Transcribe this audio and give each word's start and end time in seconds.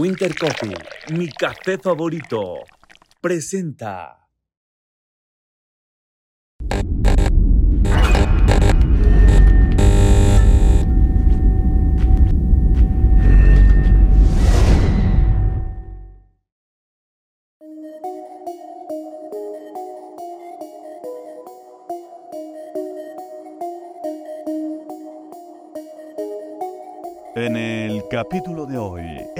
Winter 0.00 0.34
Coffee, 0.34 0.72
mi 1.12 1.28
café 1.36 1.76
favorito, 1.76 2.64
presenta. 3.20 4.19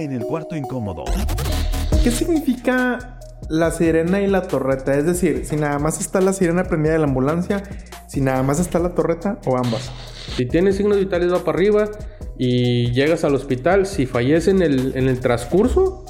En 0.05 0.13
el 0.13 0.25
cuarto 0.25 0.57
incómodo. 0.57 1.05
¿Qué 2.03 2.11
significa 2.11 3.19
la 3.49 3.71
sirena 3.71 4.21
y 4.21 4.27
la 4.27 4.43
torreta? 4.43 4.95
Es 4.95 5.07
decir, 5.07 5.45
si 5.45 5.57
nada 5.57 5.79
más 5.79 6.01
está 6.01 6.21
la 6.21 6.33
sirena 6.33 6.65
prendida 6.65 6.93
de 6.93 6.99
la 6.99 7.05
ambulancia, 7.05 7.63
si 8.09 8.21
nada 8.21 8.43
más 8.43 8.59
está 8.61 8.79
la 8.79 8.95
torreta 8.95 9.39
o 9.47 9.57
ambas. 9.57 9.91
Si 10.37 10.47
tienes 10.47 10.77
signos 10.77 10.99
vitales 10.99 11.33
va 11.33 11.45
para 11.45 11.57
arriba 11.57 11.91
y 12.39 12.93
llegas 12.93 13.25
al 13.25 13.35
hospital, 13.35 13.87
si 13.87 14.07
fallece 14.07 14.51
en 14.51 14.63
el, 14.63 14.97
en 14.97 15.09
el 15.09 15.21
transcurso, 15.21 16.05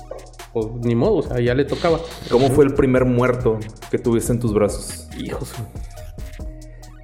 pues 0.53 0.67
ni 0.83 0.95
modo, 0.95 1.17
o 1.17 1.23
sea, 1.23 1.41
ya 1.41 1.55
le 1.55 1.65
tocaba. 1.65 2.01
¿Cómo 2.31 2.49
fue 2.51 2.65
el 2.65 2.75
primer 2.75 3.05
muerto 3.05 3.59
que 3.91 3.99
tuviste 3.99 4.33
en 4.33 4.41
tus 4.41 4.53
brazos? 4.53 5.09
Hijos. 5.19 5.53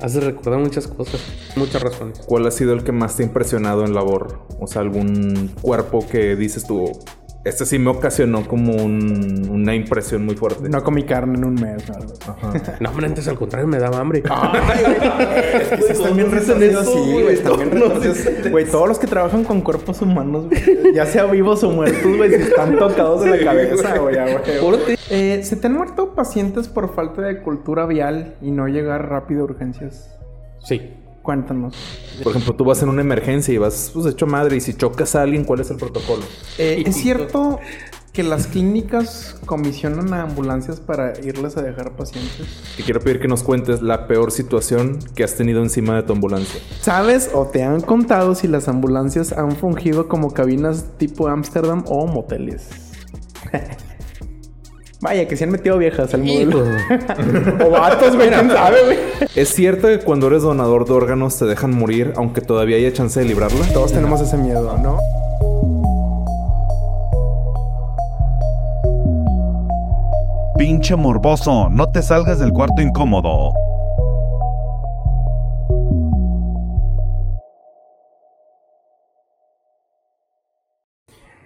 Hace 0.06 0.20
recordar 0.20 0.60
muchas 0.60 0.86
cosas, 0.86 1.20
muchas 1.56 1.82
razones. 1.82 2.20
¿Cuál 2.26 2.46
ha 2.46 2.52
sido 2.52 2.72
el 2.72 2.84
que 2.84 2.92
más 2.92 3.16
te 3.16 3.24
ha 3.24 3.26
impresionado 3.26 3.84
en 3.84 3.92
labor? 3.92 4.38
O 4.60 4.68
sea, 4.68 4.82
algún 4.82 5.50
cuerpo 5.60 6.06
que 6.08 6.36
dices 6.36 6.64
tú, 6.64 6.92
este 7.48 7.64
sí 7.66 7.78
me 7.78 7.90
ocasionó 7.90 8.46
como 8.46 8.74
un- 8.74 9.48
una 9.50 9.74
impresión 9.74 10.24
muy 10.24 10.34
fuerte. 10.36 10.68
No 10.68 10.82
comí 10.82 11.04
carne 11.04 11.38
en 11.38 11.44
un 11.44 11.54
mes 11.54 11.88
o 11.90 11.94
algo. 11.94 12.12
Ajá. 12.26 12.52
No, 12.80 12.90
hombre, 12.90 13.06
antes 13.06 13.26
al 13.28 13.36
contrario 13.36 13.66
me 13.68 13.78
daba 13.78 13.98
hambre. 14.00 14.22
Que 14.22 15.76
sí 15.82 15.92
están 15.92 16.16
bien 16.16 16.30
retorcidos, 16.30 16.86
sí, 16.86 17.12
güey. 17.12 17.34
Están 17.34 17.56
bien 17.56 17.70
retorcidos. 17.70 18.50
Güey, 18.50 18.64
todos 18.66 18.88
los 18.88 18.98
que 18.98 19.06
trabajan 19.06 19.44
con 19.44 19.60
cuerpos 19.62 20.02
humanos, 20.02 20.46
güey, 20.48 20.94
ya 20.94 21.06
sea 21.06 21.24
vivos 21.26 21.62
o 21.64 21.70
muertos, 21.70 22.16
güey, 22.16 22.30
si 22.30 22.42
están 22.42 22.78
tocados 22.78 23.24
de 23.24 23.30
la 23.38 23.44
cabeza, 23.44 23.98
güey, 23.98 24.18
a 24.18 24.24
güey. 24.60 24.96
Eh, 25.10 25.40
¿Se 25.44 25.56
te 25.56 25.66
han 25.68 25.74
muerto 25.74 26.14
pacientes 26.14 26.68
por 26.68 26.94
falta 26.94 27.22
de 27.22 27.40
cultura 27.40 27.86
vial 27.86 28.34
y 28.42 28.50
no 28.50 28.66
llegar 28.68 29.08
rápido 29.08 29.42
a 29.42 29.44
urgencias? 29.44 30.10
Sí. 30.60 30.92
Cuéntanos. 31.26 31.74
Por 32.22 32.30
ejemplo, 32.30 32.54
tú 32.54 32.64
vas 32.64 32.80
en 32.84 32.88
una 32.88 33.00
emergencia 33.00 33.52
y 33.52 33.58
vas 33.58 33.90
pues 33.92 34.06
hecho 34.06 34.28
madre 34.28 34.58
y 34.58 34.60
si 34.60 34.74
chocas 34.74 35.16
a 35.16 35.22
alguien, 35.22 35.42
¿cuál 35.42 35.58
es 35.58 35.68
el 35.72 35.76
protocolo? 35.76 36.22
Eh, 36.56 36.84
¿Es 36.86 36.94
cierto 36.94 37.58
que 38.12 38.22
las 38.22 38.46
clínicas 38.46 39.34
comisionan 39.44 40.14
a 40.14 40.22
ambulancias 40.22 40.78
para 40.78 41.18
irles 41.18 41.56
a 41.56 41.62
dejar 41.62 41.96
pacientes? 41.96 42.46
Te 42.76 42.84
quiero 42.84 43.00
pedir 43.00 43.18
que 43.18 43.26
nos 43.26 43.42
cuentes 43.42 43.82
la 43.82 44.06
peor 44.06 44.30
situación 44.30 45.00
que 45.16 45.24
has 45.24 45.34
tenido 45.34 45.60
encima 45.62 45.96
de 45.96 46.04
tu 46.04 46.12
ambulancia. 46.12 46.60
¿Sabes 46.80 47.28
o 47.34 47.46
te 47.46 47.64
han 47.64 47.80
contado 47.80 48.36
si 48.36 48.46
las 48.46 48.68
ambulancias 48.68 49.32
han 49.32 49.50
fungido 49.50 50.06
como 50.06 50.32
cabinas 50.32 50.96
tipo 50.96 51.26
Ámsterdam 51.26 51.82
o 51.88 52.06
moteles? 52.06 52.68
Vaya, 55.00 55.28
que 55.28 55.36
se 55.36 55.44
han 55.44 55.50
metido 55.50 55.76
viejas 55.76 56.14
al 56.14 56.22
modelo. 56.22 56.60
o 57.66 57.70
vatos, 57.70 58.16
güey, 58.16 58.30
quién 58.30 58.50
sabe, 58.50 58.76
güey. 58.84 58.98
¿Es 59.34 59.50
cierto 59.50 59.88
que 59.88 59.98
cuando 59.98 60.28
eres 60.28 60.42
donador 60.42 60.86
de 60.86 60.94
órganos 60.94 61.38
te 61.38 61.44
dejan 61.44 61.72
morir 61.74 62.14
aunque 62.16 62.40
todavía 62.40 62.76
haya 62.76 62.92
chance 62.92 63.20
de 63.20 63.26
librarla? 63.26 63.66
Todos 63.72 63.92
tenemos 63.92 64.20
ese 64.20 64.38
miedo, 64.38 64.78
¿no? 64.78 64.98
Pinche 70.58 70.96
morboso, 70.96 71.68
no 71.68 71.90
te 71.90 72.02
salgas 72.02 72.38
del 72.38 72.52
cuarto 72.52 72.80
incómodo. 72.80 73.52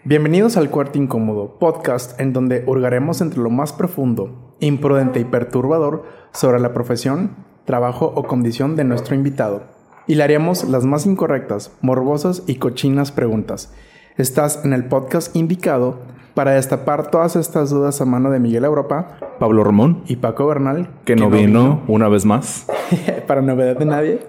Bienvenidos 0.03 0.56
al 0.56 0.71
Cuarto 0.71 0.99
Incómodo, 0.99 1.59
podcast 1.59 2.19
en 2.19 2.33
donde 2.33 2.65
hurgaremos 2.66 3.21
entre 3.21 3.41
lo 3.41 3.50
más 3.50 3.75
profundo, 3.75 4.55
imprudente 4.59 5.21
y 5.21 5.25
perturbador 5.25 6.05
sobre 6.33 6.59
la 6.59 6.72
profesión, 6.72 7.37
trabajo 7.66 8.10
o 8.15 8.22
condición 8.22 8.77
de 8.77 8.84
nuestro 8.84 9.15
invitado. 9.15 9.65
Y 10.06 10.15
le 10.15 10.22
haremos 10.22 10.65
las 10.65 10.87
más 10.87 11.05
incorrectas, 11.05 11.77
morbosas 11.83 12.43
y 12.47 12.55
cochinas 12.55 13.12
preguntas. 13.12 13.75
Estás 14.16 14.65
en 14.65 14.72
el 14.72 14.87
podcast 14.87 15.37
indicado 15.37 16.00
para 16.33 16.53
destapar 16.53 17.10
todas 17.10 17.37
estas 17.37 17.69
dudas 17.69 18.00
a 18.00 18.06
mano 18.06 18.31
de 18.31 18.41
Miguel 18.41 18.65
Europa 18.65 19.19
Pablo 19.39 19.65
Ramón, 19.65 20.03
y 20.06 20.16
Paco 20.16 20.47
Bernal, 20.47 20.89
que 21.05 21.15
no 21.15 21.28
vino 21.28 21.83
una 21.89 22.09
vez 22.09 22.25
más. 22.25 22.66
para 23.27 23.43
novedad 23.43 23.77
de 23.77 23.84
nadie. 23.84 24.21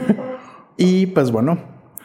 y 0.78 1.06
pues 1.06 1.30
bueno, 1.30 1.58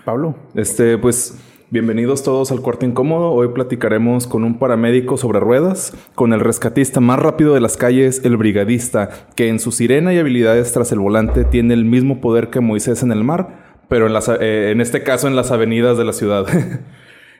Pablo, 0.04 0.36
Este, 0.54 0.98
pues, 0.98 1.38
bienvenidos 1.72 2.24
todos 2.24 2.52
al 2.52 2.62
cuarto 2.62 2.86
incómodo. 2.86 3.32
Hoy 3.32 3.50
platicaremos 3.50 4.28
con 4.28 4.44
un 4.44 4.58
paramédico 4.58 5.18
sobre 5.18 5.40
ruedas, 5.40 5.94
con 6.16 6.34
el 6.34 6.40
rescatista 6.40 7.00
más 7.00 7.20
rápido 7.20 7.54
de 7.54 7.62
las 7.62 7.78
calles, 7.78 8.22
el 8.24 8.38
brigadista, 8.38 9.10
que 9.36 9.50
en 9.50 9.60
su 9.60 9.72
sirena 9.72 10.14
y 10.14 10.18
habilidades 10.18 10.74
tras 10.74 10.92
el 10.92 11.00
volante 11.00 11.44
tiene 11.44 11.74
el 11.74 11.86
mismo 11.86 12.22
poder 12.22 12.50
que 12.50 12.60
Moisés 12.60 13.04
en 13.04 13.12
el 13.12 13.24
mar, 13.24 13.78
pero 13.88 14.08
en, 14.08 14.14
las, 14.14 14.30
eh, 14.30 14.72
en 14.72 14.82
este 14.82 15.04
caso 15.04 15.28
en 15.28 15.36
las 15.36 15.52
avenidas 15.52 15.98
de 15.98 16.06
la 16.06 16.14
ciudad. 16.14 16.46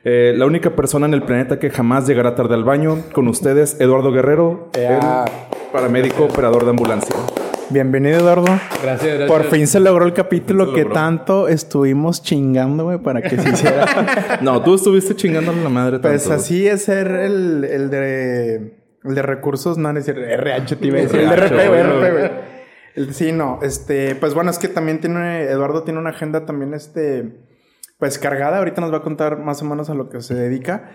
Eh, 0.02 0.32
la 0.34 0.46
única 0.46 0.74
persona 0.76 1.04
en 1.04 1.12
el 1.12 1.24
planeta 1.24 1.58
que 1.58 1.68
jamás 1.68 2.06
llegará 2.06 2.34
tarde 2.34 2.54
al 2.54 2.64
baño, 2.64 3.02
con 3.12 3.28
ustedes, 3.28 3.78
Eduardo 3.82 4.10
Guerrero, 4.12 4.70
el 4.72 4.98
paramédico 5.74 6.24
operador 6.24 6.64
de 6.64 6.70
ambulancia. 6.70 7.14
Bienvenido 7.70 8.18
Eduardo. 8.18 8.44
Gracias, 8.82 9.18
gracias. 9.18 9.28
Por 9.28 9.44
fin 9.44 9.66
se 9.66 9.80
logró 9.80 10.04
el 10.04 10.12
capítulo 10.12 10.72
que 10.72 10.84
tanto 10.84 11.48
estuvimos 11.48 12.22
chingando, 12.22 12.84
güey, 12.84 12.98
para 12.98 13.22
que 13.22 13.36
se 13.38 13.48
hiciera. 13.50 14.38
No, 14.42 14.62
tú 14.62 14.74
estuviste 14.74 15.14
chingando 15.14 15.52
la 15.52 15.68
madre 15.68 15.98
pues 15.98 16.22
tanto. 16.24 16.36
así 16.40 16.66
es 16.66 16.84
ser 16.84 17.08
el, 17.08 17.64
el 17.64 17.90
de 17.90 18.80
el 19.04 19.14
de 19.14 19.22
recursos, 19.22 19.78
no, 19.78 19.92
no 19.92 19.98
es 19.98 20.06
decir 20.06 20.22
RH, 20.22 20.76
te 20.76 20.86
iba 20.86 20.98
a 20.98 21.02
decir, 21.02 21.20
el 21.20 21.28
de 21.30 21.36
RP, 21.36 21.50
güey, 21.54 21.68
güey. 21.68 21.82
RP, 21.82 22.12
güey. 22.12 22.24
El- 22.24 23.14
Sí, 23.14 23.32
no, 23.32 23.60
este, 23.62 24.14
pues 24.16 24.34
bueno, 24.34 24.50
es 24.50 24.58
que 24.58 24.66
también 24.68 25.00
tiene, 25.00 25.44
Eduardo 25.44 25.84
tiene 25.84 26.00
una 26.00 26.10
agenda 26.10 26.44
también, 26.44 26.74
este, 26.74 27.32
pues 28.00 28.18
cargada, 28.18 28.58
ahorita 28.58 28.80
nos 28.80 28.92
va 28.92 28.96
a 28.96 29.02
contar 29.02 29.38
más 29.38 29.62
o 29.62 29.66
menos 29.66 29.88
a 29.90 29.94
lo 29.94 30.08
que 30.08 30.20
se 30.22 30.34
dedica. 30.34 30.90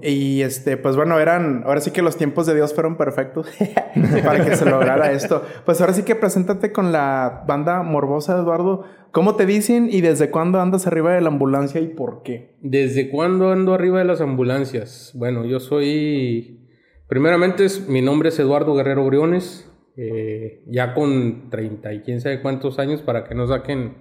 Y 0.00 0.40
este, 0.42 0.76
pues 0.78 0.96
bueno, 0.96 1.18
eran, 1.20 1.64
ahora 1.66 1.80
sí 1.80 1.90
que 1.90 2.00
los 2.00 2.16
tiempos 2.16 2.46
de 2.46 2.54
Dios 2.54 2.72
fueron 2.72 2.96
perfectos 2.96 3.48
para 4.24 4.42
que 4.44 4.56
se 4.56 4.64
lograra 4.64 5.10
esto. 5.12 5.42
Pues 5.66 5.80
ahora 5.80 5.92
sí 5.92 6.04
que 6.04 6.14
preséntate 6.14 6.72
con 6.72 6.92
la 6.92 7.42
banda 7.46 7.82
morbosa, 7.82 8.38
Eduardo. 8.38 8.84
¿Cómo 9.10 9.34
te 9.36 9.44
dicen 9.44 9.88
y 9.90 10.00
desde 10.02 10.30
cuándo 10.30 10.60
andas 10.60 10.86
arriba 10.86 11.12
de 11.12 11.20
la 11.20 11.28
ambulancia 11.28 11.80
y 11.80 11.88
por 11.88 12.22
qué? 12.22 12.56
¿Desde 12.62 13.10
cuándo 13.10 13.50
ando 13.50 13.74
arriba 13.74 13.98
de 13.98 14.04
las 14.04 14.20
ambulancias? 14.20 15.12
Bueno, 15.14 15.44
yo 15.44 15.58
soy... 15.60 16.62
Primeramente, 17.08 17.64
es- 17.64 17.88
mi 17.88 18.02
nombre 18.02 18.28
es 18.30 18.38
Eduardo 18.38 18.74
Guerrero 18.74 19.04
Briones. 19.06 19.70
eh, 19.96 20.62
ya 20.66 20.92
con 20.94 21.48
30 21.50 21.92
y 21.94 22.00
quién 22.02 22.20
sabe 22.20 22.42
cuántos 22.42 22.78
años 22.78 23.00
para 23.02 23.24
que 23.24 23.34
no 23.34 23.46
saquen 23.46 23.94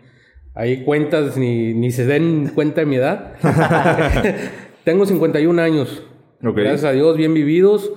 ahí 0.55 0.83
cuentas 0.83 1.37
ni, 1.37 1.73
ni 1.73 1.91
se 1.91 2.05
den 2.05 2.51
cuenta 2.55 2.81
de 2.81 2.87
mi 2.87 2.95
edad. 2.95 3.33
Tengo 4.83 5.05
51 5.05 5.61
años. 5.61 6.03
Ok. 6.43 6.57
Gracias 6.57 6.85
a 6.85 6.91
Dios, 6.91 7.17
bien 7.17 7.33
vividos. 7.33 7.91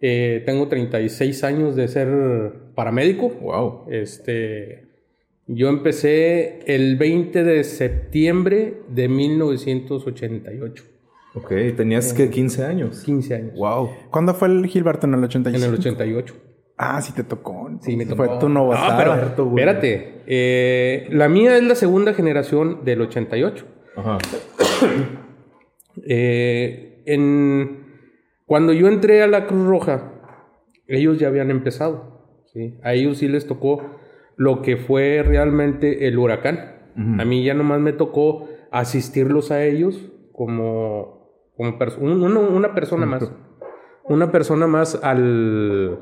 Eh, 0.00 0.42
tengo 0.44 0.68
36 0.68 1.42
años 1.44 1.74
de 1.74 1.88
ser 1.88 2.08
paramédico. 2.74 3.30
Wow. 3.30 3.86
Este, 3.90 4.88
yo 5.46 5.68
empecé 5.68 6.60
el 6.66 6.96
20 6.96 7.42
de 7.42 7.64
septiembre 7.64 8.82
de 8.88 9.08
1988. 9.08 10.84
Ok, 11.34 11.52
tenías 11.76 12.12
que 12.12 12.30
15 12.30 12.64
años. 12.64 13.02
15 13.04 13.34
años. 13.34 13.54
Wow. 13.56 13.90
¿Cuándo 14.10 14.34
fue 14.34 14.48
el 14.48 14.66
Gilberto 14.66 15.06
en 15.06 15.14
el 15.14 15.24
85? 15.24 15.64
En 15.64 15.70
el 15.70 15.78
88. 15.78 16.34
Ah, 16.78 17.00
sí 17.00 17.12
te 17.14 17.24
tocó. 17.24 17.70
Sí, 17.80 17.96
me 17.96 18.04
tocó. 18.04 18.24
Fue 18.24 18.38
tu 18.38 18.48
No, 18.48 18.70
pero 18.98 19.14
espérate. 19.14 20.22
eh, 20.26 21.06
la 21.10 21.28
mía 21.28 21.56
es 21.56 21.62
la 21.62 21.74
segunda 21.74 22.12
generación 22.14 22.84
del 22.84 23.00
88. 23.02 23.64
Ajá. 23.96 24.18
Eh, 26.06 27.02
en, 27.06 27.86
cuando 28.44 28.72
yo 28.72 28.88
entré 28.88 29.22
a 29.22 29.26
la 29.26 29.46
Cruz 29.46 29.66
Roja, 29.66 30.12
ellos 30.86 31.18
ya 31.18 31.28
habían 31.28 31.50
empezado. 31.50 32.42
¿sí? 32.52 32.78
A 32.82 32.92
ellos 32.94 33.18
sí 33.18 33.28
les 33.28 33.46
tocó 33.46 33.82
lo 34.36 34.62
que 34.62 34.76
fue 34.76 35.22
realmente 35.26 36.06
el 36.06 36.18
huracán. 36.18 36.74
A 37.18 37.24
mí 37.26 37.44
ya 37.44 37.52
nomás 37.52 37.78
me 37.80 37.92
tocó 37.92 38.48
asistirlos 38.70 39.50
a 39.50 39.62
ellos 39.64 40.10
como, 40.32 41.28
como 41.54 41.78
pers- 41.78 41.98
un- 41.98 42.22
uno- 42.22 42.40
una 42.40 42.74
persona 42.74 43.04
más. 43.04 43.30
Una 44.04 44.30
persona 44.32 44.66
más 44.66 44.98
al, 45.02 45.98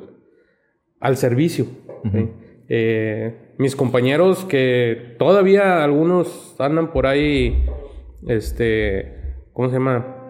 al 1.05 1.17
servicio. 1.17 1.67
¿sí? 2.11 2.29
Eh, 2.69 3.55
mis 3.59 3.77
compañeros 3.77 4.45
que 4.45 5.15
todavía 5.19 5.85
algunos 5.85 6.57
andan 6.59 6.93
por 6.93 7.07
ahí, 7.07 7.65
este, 8.27 9.37
¿cómo 9.53 9.69
se 9.69 9.75
llama? 9.75 10.25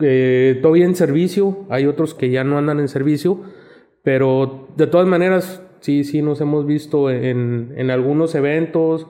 eh, 0.00 0.58
todavía 0.60 0.84
en 0.84 0.94
servicio, 0.94 1.66
hay 1.70 1.86
otros 1.86 2.14
que 2.14 2.30
ya 2.30 2.44
no 2.44 2.58
andan 2.58 2.80
en 2.80 2.88
servicio, 2.88 3.40
pero 4.02 4.68
de 4.76 4.86
todas 4.86 5.06
maneras, 5.06 5.62
sí, 5.80 6.04
sí 6.04 6.22
nos 6.22 6.40
hemos 6.40 6.66
visto 6.66 7.10
en, 7.10 7.74
en 7.76 7.90
algunos 7.90 8.34
eventos, 8.34 9.06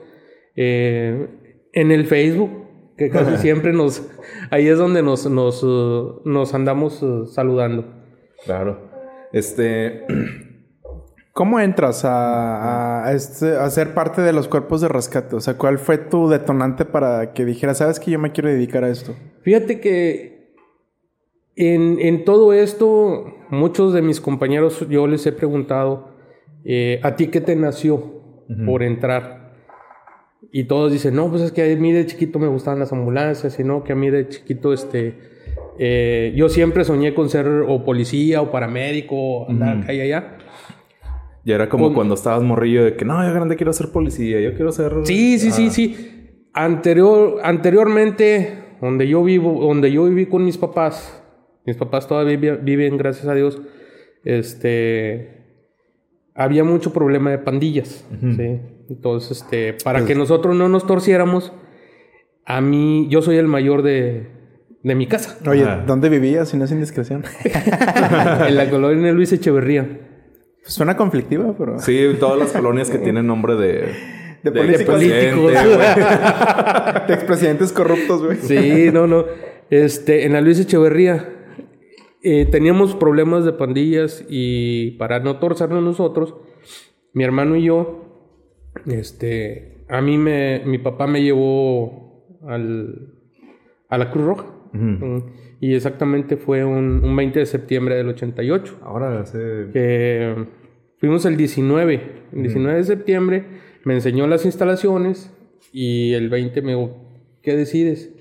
eh, 0.55 1.27
en 1.73 1.91
el 1.91 2.05
Facebook, 2.05 2.51
que 2.97 3.09
casi 3.09 3.37
siempre 3.41 3.73
nos, 3.73 4.09
ahí 4.49 4.67
es 4.67 4.77
donde 4.77 5.03
nos, 5.03 5.29
nos, 5.29 5.63
uh, 5.63 6.21
nos 6.25 6.53
andamos 6.53 7.03
uh, 7.03 7.25
saludando. 7.25 7.85
Claro. 8.45 8.96
Este, 9.31 10.05
¿Cómo 11.33 11.59
entras 11.59 12.03
a, 12.03 13.05
a, 13.05 13.13
este- 13.13 13.55
a 13.57 13.69
ser 13.69 13.93
parte 13.93 14.23
de 14.23 14.33
los 14.33 14.47
cuerpos 14.47 14.81
de 14.81 14.87
rescate? 14.87 15.35
O 15.35 15.39
sea, 15.39 15.55
¿cuál 15.55 15.77
fue 15.77 15.99
tu 15.99 16.27
detonante 16.29 16.83
para 16.83 17.31
que 17.33 17.45
dijeras, 17.45 17.77
sabes 17.77 17.99
que 17.99 18.09
yo 18.09 18.17
me 18.17 18.31
quiero 18.31 18.49
dedicar 18.49 18.83
a 18.83 18.89
esto? 18.89 19.13
Fíjate 19.43 19.79
que 19.79 20.55
en, 21.55 21.99
en 21.99 22.25
todo 22.25 22.53
esto, 22.53 23.35
muchos 23.51 23.93
de 23.93 24.01
mis 24.01 24.19
compañeros, 24.19 24.83
yo 24.89 25.05
les 25.05 25.27
he 25.27 25.31
preguntado, 25.31 26.09
eh, 26.65 26.99
¿a 27.03 27.15
ti 27.15 27.27
qué 27.27 27.39
te 27.39 27.55
nació 27.55 28.45
por 28.65 28.81
entrar? 28.81 29.53
Y 30.51 30.63
todos 30.63 30.91
dicen, 30.91 31.15
no, 31.15 31.29
pues 31.29 31.43
es 31.43 31.51
que 31.51 31.71
a 31.71 31.75
mí 31.75 31.91
de 31.91 32.07
chiquito 32.07 32.39
me 32.39 32.47
gustaban 32.47 32.79
las 32.79 32.91
ambulancias, 32.93 33.59
y 33.59 33.63
no, 33.63 33.83
que 33.83 33.93
a 33.93 33.95
mí 33.95 34.09
de 34.09 34.27
chiquito, 34.27 34.73
este, 34.73 35.19
eh, 35.79 36.33
yo 36.35 36.49
siempre 36.49 36.83
soñé 36.83 37.13
con 37.13 37.29
ser 37.29 37.47
o 37.47 37.83
policía 37.83 38.41
o 38.41 38.51
paramédico, 38.51 39.49
andar 39.49 39.77
acá 39.77 39.93
y 39.93 40.01
allá. 40.01 40.37
ya 41.45 41.55
era 41.55 41.69
como 41.69 41.85
Con- 41.85 41.93
cuando 41.95 42.13
estabas 42.15 42.43
morrillo 42.43 42.83
de 42.83 42.95
que 42.95 43.05
no, 43.05 43.25
yo 43.25 43.33
grande 43.33 43.55
quiero 43.55 43.73
ser 43.73 43.89
policía, 43.91 44.39
yo 44.41 44.53
quiero 44.53 44.71
ser. 44.71 44.91
Sí, 45.03 45.39
sí, 45.39 45.51
sí, 45.51 45.67
Ah, 45.67 45.71
sí. 45.71 46.23
Anterior, 46.53 47.35
anteriormente, 47.43 48.53
donde 48.81 49.07
yo 49.07 49.23
vivo, 49.23 49.59
donde 49.65 49.91
yo 49.91 50.05
viví 50.05 50.25
con 50.25 50.43
mis 50.43 50.57
papás, 50.57 51.23
mis 51.65 51.77
papás 51.77 52.07
todavía 52.07 52.57
viven, 52.61 52.97
gracias 52.97 53.27
a 53.27 53.35
Dios, 53.35 53.61
este, 54.23 55.45
había 56.35 56.63
mucho 56.63 56.93
problema 56.93 57.31
de 57.31 57.37
pandillas, 57.39 58.05
¿sí? 58.35 58.59
Entonces, 58.89 59.41
este, 59.41 59.73
para 59.83 60.05
que 60.05 60.15
nosotros 60.15 60.55
no 60.55 60.69
nos 60.69 60.85
torciéramos, 60.87 61.51
a 62.45 62.61
mí, 62.61 63.07
yo 63.09 63.21
soy 63.21 63.37
el 63.37 63.47
mayor 63.47 63.81
de, 63.83 64.27
de 64.87 64.95
mi 64.95 65.05
casa, 65.05 65.37
Oye, 65.49 65.63
Ajá. 65.63 65.83
¿dónde 65.85 66.07
vivías 66.07 66.47
si 66.49 66.57
no 66.57 66.63
es 66.63 66.71
indiscreción? 66.71 67.23
en 68.47 68.55
la 68.55 68.69
colonia 68.69 69.11
Luis 69.11 69.33
Echeverría. 69.33 69.85
Pues 70.61 70.73
suena 70.73 70.95
conflictiva, 70.95 71.53
pero... 71.57 71.77
Sí, 71.79 72.15
todas 72.19 72.39
las 72.39 72.53
colonias 72.53 72.89
que 72.89 72.97
tienen 72.97 73.27
nombre 73.27 73.55
de. 73.55 73.93
De 74.43 74.51
políticos. 74.51 74.95
presidente, 74.95 75.35
Políticos. 75.35 75.77
De 77.07 77.13
expresidentes 77.13 77.71
corruptos, 77.73 78.23
güey. 78.23 78.37
Sí, 78.37 78.89
no, 78.93 79.07
no. 79.07 79.25
Este, 79.69 80.25
en 80.25 80.33
la 80.33 80.39
Luis 80.41 80.59
Echeverría 80.59 81.29
eh, 82.23 82.45
teníamos 82.45 82.95
problemas 82.95 83.43
de 83.43 83.53
pandillas 83.53 84.23
y 84.29 84.91
para 84.91 85.19
no 85.19 85.39
torcernos 85.39 85.83
nosotros, 85.83 86.35
mi 87.13 87.25
hermano 87.25 87.57
y 87.57 87.63
yo, 87.63 88.31
este, 88.85 89.83
a 89.89 90.01
mí 90.01 90.17
me, 90.17 90.61
mi 90.65 90.77
papá 90.77 91.07
me 91.07 91.21
llevó 91.21 92.39
al, 92.47 93.13
a 93.89 93.97
la 93.97 94.11
Cruz 94.11 94.25
Roja. 94.25 94.56
Mm, 94.73 95.17
Y 95.59 95.73
exactamente 95.75 96.37
fue 96.37 96.63
un, 96.63 97.03
un 97.03 97.15
20 97.15 97.39
de 97.39 97.45
septiembre 97.45 97.95
del 97.95 98.09
88 98.09 98.79
Ahora 98.83 99.19
hace. 99.19 99.37
que 99.73 100.35
fuimos 100.99 101.25
el 101.25 101.37
19, 101.37 102.01
el 102.33 102.41
19 102.43 102.77
de 102.77 102.83
septiembre, 102.83 103.45
me 103.83 103.93
enseñó 103.93 104.27
las 104.27 104.45
instalaciones 104.45 105.31
y 105.71 106.13
el 106.13 106.29
20 106.29 106.61
me 106.61 106.75
dijo, 106.75 106.95
¿qué 107.41 107.55
decides? 107.55 108.11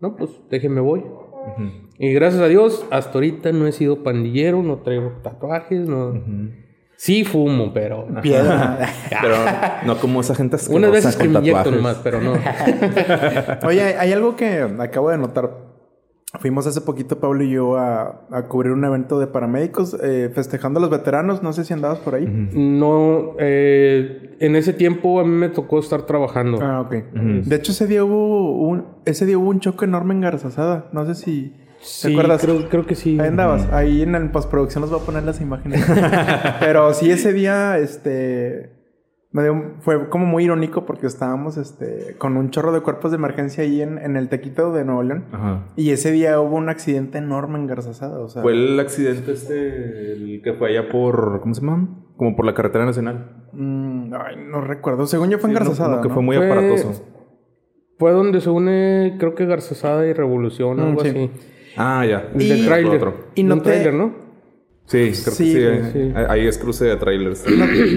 No, 0.00 0.16
pues 0.16 0.30
déjeme 0.50 0.80
voy. 0.80 1.02
Y 1.98 2.12
gracias 2.12 2.42
a 2.42 2.48
Dios, 2.48 2.86
hasta 2.90 3.14
ahorita 3.14 3.52
no 3.52 3.66
he 3.66 3.72
sido 3.72 4.02
pandillero, 4.02 4.62
no 4.62 4.78
traigo 4.78 5.12
tatuajes, 5.22 5.88
no... 5.88 6.12
Sí 6.98 7.24
fumo, 7.24 7.72
pero... 7.74 8.08
Piedra. 8.22 8.78
Pero 9.20 9.36
no 9.84 9.98
como 9.98 10.20
esa 10.22 10.34
gente 10.34 10.56
Unas 10.70 10.90
veces 10.90 11.14
que 11.16 11.28
me 11.28 11.40
inyecto 11.40 11.70
nomás, 11.70 11.98
pero 12.02 12.22
no. 12.22 12.32
Oye, 13.66 13.82
hay 13.82 14.12
algo 14.12 14.34
que 14.34 14.66
acabo 14.78 15.10
de 15.10 15.18
notar. 15.18 15.65
Fuimos 16.40 16.66
hace 16.66 16.80
poquito, 16.80 17.18
Pablo 17.18 17.42
y 17.42 17.50
yo, 17.50 17.76
a, 17.76 18.26
a 18.30 18.42
cubrir 18.48 18.72
un 18.72 18.84
evento 18.84 19.18
de 19.18 19.26
paramédicos 19.26 19.96
eh, 20.02 20.30
festejando 20.34 20.78
a 20.78 20.80
los 20.82 20.90
veteranos. 20.90 21.42
No 21.42 21.52
sé 21.52 21.64
si 21.64 21.72
andabas 21.72 21.98
por 21.98 22.14
ahí. 22.14 22.26
No, 22.26 23.34
eh, 23.38 24.36
en 24.40 24.56
ese 24.56 24.72
tiempo 24.72 25.20
a 25.20 25.24
mí 25.24 25.30
me 25.30 25.48
tocó 25.48 25.78
estar 25.78 26.02
trabajando. 26.02 26.58
Ah, 26.62 26.80
ok. 26.80 26.92
De 27.12 27.56
hecho, 27.56 27.72
ese 27.72 27.86
día 27.86 28.04
hubo 28.04 28.68
un, 28.68 28.86
ese 29.04 29.26
día 29.26 29.38
hubo 29.38 29.50
un 29.50 29.60
choque 29.60 29.84
enorme 29.84 30.14
en 30.14 30.20
Garzazada. 30.20 30.88
No 30.92 31.06
sé 31.06 31.14
si 31.14 31.54
sí, 31.80 32.08
te 32.08 32.12
acuerdas. 32.14 32.42
Creo, 32.42 32.68
creo 32.68 32.86
que 32.86 32.94
sí. 32.94 33.18
Ahí 33.20 33.28
andabas. 33.28 33.70
Ahí 33.72 34.02
en 34.02 34.12
la 34.12 34.32
postproducción 34.32 34.82
los 34.82 34.90
voy 34.90 35.00
a 35.00 35.04
poner 35.04 35.24
las 35.24 35.40
imágenes. 35.40 35.84
Pero 36.60 36.92
sí, 36.94 37.10
ese 37.10 37.32
día, 37.32 37.78
este... 37.78 38.75
me 39.36 39.42
dio- 39.42 39.74
fue 39.80 40.08
como 40.08 40.24
muy 40.24 40.44
irónico 40.44 40.86
porque 40.86 41.06
estábamos 41.06 41.58
este, 41.58 42.16
con 42.16 42.38
un 42.38 42.50
chorro 42.50 42.72
de 42.72 42.80
cuerpos 42.80 43.10
de 43.10 43.16
emergencia 43.18 43.64
ahí 43.64 43.82
en, 43.82 43.98
en 43.98 44.16
el 44.16 44.28
Tequito 44.30 44.72
de 44.72 44.84
Nuevo 44.86 45.02
León. 45.02 45.26
Ajá. 45.32 45.66
Y 45.76 45.90
ese 45.90 46.10
día 46.10 46.40
hubo 46.40 46.56
un 46.56 46.68
accidente 46.70 47.18
enorme 47.18 47.58
en 47.58 47.66
Garzazada. 47.66 48.18
O 48.20 48.28
sea, 48.28 48.40
Fue 48.40 48.52
el 48.52 48.80
accidente 48.80 49.32
este, 49.32 50.12
el 50.14 50.40
que 50.42 50.54
fue 50.54 50.70
allá 50.70 50.88
por. 50.88 51.40
¿Cómo 51.42 51.52
se 51.54 51.60
llama? 51.60 51.88
Como 52.16 52.34
por 52.34 52.46
la 52.46 52.54
carretera 52.54 52.86
nacional. 52.86 53.46
mm, 53.52 54.14
ay, 54.14 54.36
no 54.50 54.60
recuerdo. 54.62 55.06
Según 55.06 55.28
yo 55.28 55.38
fue 55.38 55.50
en 55.50 55.56
Sí, 55.56 55.62
Garzazada. 55.64 55.96
no, 55.96 56.02
que 56.02 56.08
¿no? 56.08 56.14
fue 56.14 56.22
muy 56.22 56.36
Fue- 56.36 56.46
aparatoso. 56.50 57.04
Fue 57.98 58.12
donde 58.12 58.40
se 58.40 58.48
une, 58.50 59.16
creo 59.18 59.34
que 59.34 59.44
Garzazada 59.46 60.06
y 60.06 60.12
Revolución, 60.14 60.78
Mm, 60.78 60.80
algo 60.80 61.00
sí. 61.02 61.08
así. 61.08 61.30
Ah, 61.76 62.04
ya. 62.06 62.30
Y- 62.38 62.64
tráiler. 62.66 62.96
Otro. 62.96 63.14
y 63.34 63.42
no 63.42 63.56
no 63.56 63.62
te- 63.62 63.70
tráiler, 63.70 63.92
¿no? 63.94 64.14
Sí, 64.86 64.98
creo 65.10 65.34
Sí, 65.34 65.52
que 65.54 65.60
sí. 65.92 65.98
eh. 65.98 66.12
sí. 66.12 66.12
Ahí 66.28 66.46
es 66.46 66.56
cruce 66.58 66.84
de 66.86 66.96
trailers. 66.96 67.44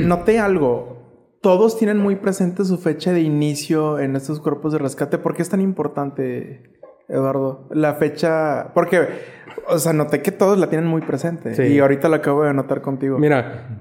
Noté 0.05 0.39
algo. 0.39 0.98
Todos 1.41 1.77
tienen 1.77 1.97
muy 1.97 2.17
presente 2.17 2.65
su 2.65 2.77
fecha 2.77 3.13
de 3.13 3.21
inicio 3.21 3.99
en 3.99 4.15
estos 4.15 4.39
cuerpos 4.41 4.73
de 4.73 4.79
rescate. 4.79 5.17
¿Por 5.17 5.33
qué 5.35 5.41
es 5.41 5.49
tan 5.49 5.61
importante, 5.61 6.69
Eduardo? 7.07 7.67
La 7.71 7.93
fecha. 7.95 8.71
Porque, 8.73 9.07
o 9.69 9.79
sea, 9.79 9.93
noté 9.93 10.21
que 10.21 10.31
todos 10.33 10.57
la 10.57 10.67
tienen 10.69 10.87
muy 10.87 11.01
presente. 11.01 11.55
Sí. 11.55 11.63
Y 11.63 11.79
ahorita 11.79 12.09
lo 12.09 12.15
acabo 12.17 12.43
de 12.43 12.53
notar 12.53 12.81
contigo. 12.81 13.17
Mira, 13.19 13.79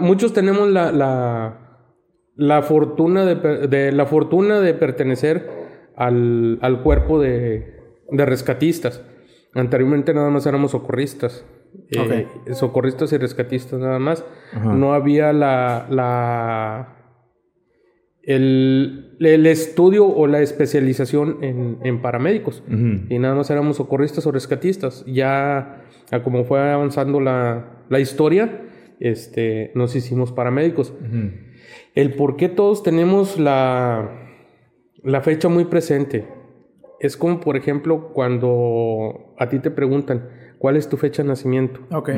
muchos 0.00 0.32
tenemos 0.32 0.66
la, 0.68 0.92
la, 0.92 1.78
la 2.36 2.62
fortuna 2.62 3.26
de, 3.26 3.66
de- 3.68 3.92
la 3.92 4.06
fortuna 4.06 4.60
de 4.60 4.72
pertenecer 4.72 5.50
al, 5.94 6.58
al 6.62 6.82
cuerpo 6.82 7.20
de, 7.20 7.76
de 8.10 8.26
rescatistas. 8.26 9.02
Anteriormente 9.54 10.14
nada 10.14 10.30
más 10.30 10.46
éramos 10.46 10.70
socorristas. 10.70 11.44
Eh, 11.90 12.26
socorristas 12.54 13.12
y 13.12 13.18
rescatistas 13.18 13.78
nada 13.78 13.98
más. 13.98 14.24
No 14.62 14.94
había 14.94 15.32
la, 15.32 15.86
la 15.90 16.96
el, 18.22 19.16
el 19.20 19.46
estudio 19.46 20.06
o 20.06 20.26
la 20.26 20.40
especialización 20.40 21.38
en, 21.42 21.78
en 21.82 22.00
paramédicos. 22.00 22.62
Y 23.08 23.18
nada 23.18 23.34
más 23.34 23.50
éramos 23.50 23.76
socorristas 23.76 24.26
o 24.26 24.32
rescatistas. 24.32 25.04
Ya, 25.06 25.84
a 26.10 26.22
como 26.22 26.44
fue 26.44 26.60
avanzando 26.60 27.20
la, 27.20 27.84
la 27.88 28.00
historia, 28.00 28.62
este, 29.00 29.72
nos 29.74 29.94
hicimos 29.96 30.32
paramédicos. 30.32 30.94
El 31.94 32.14
por 32.14 32.36
qué 32.36 32.48
todos 32.48 32.82
tenemos 32.82 33.38
la, 33.38 34.30
la 35.02 35.20
fecha 35.20 35.48
muy 35.48 35.66
presente. 35.66 36.26
Es 37.00 37.16
como, 37.16 37.40
por 37.40 37.56
ejemplo, 37.56 38.12
cuando 38.12 39.34
a 39.36 39.48
ti 39.48 39.58
te 39.58 39.70
preguntan, 39.70 40.28
¿cuál 40.62 40.76
es 40.76 40.88
tu 40.88 40.96
fecha 40.96 41.24
de 41.24 41.28
nacimiento? 41.28 41.80
Ok. 41.90 42.10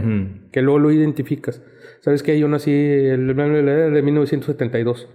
Que 0.53 0.61
luego 0.61 0.79
lo 0.79 0.93
identificas. 0.93 1.63
¿Sabes 2.03 2.23
que 2.23 2.39
Yo 2.39 2.47
nací 2.47 2.71
el 2.71 3.27
de 3.27 4.03
1972, 4.03 5.09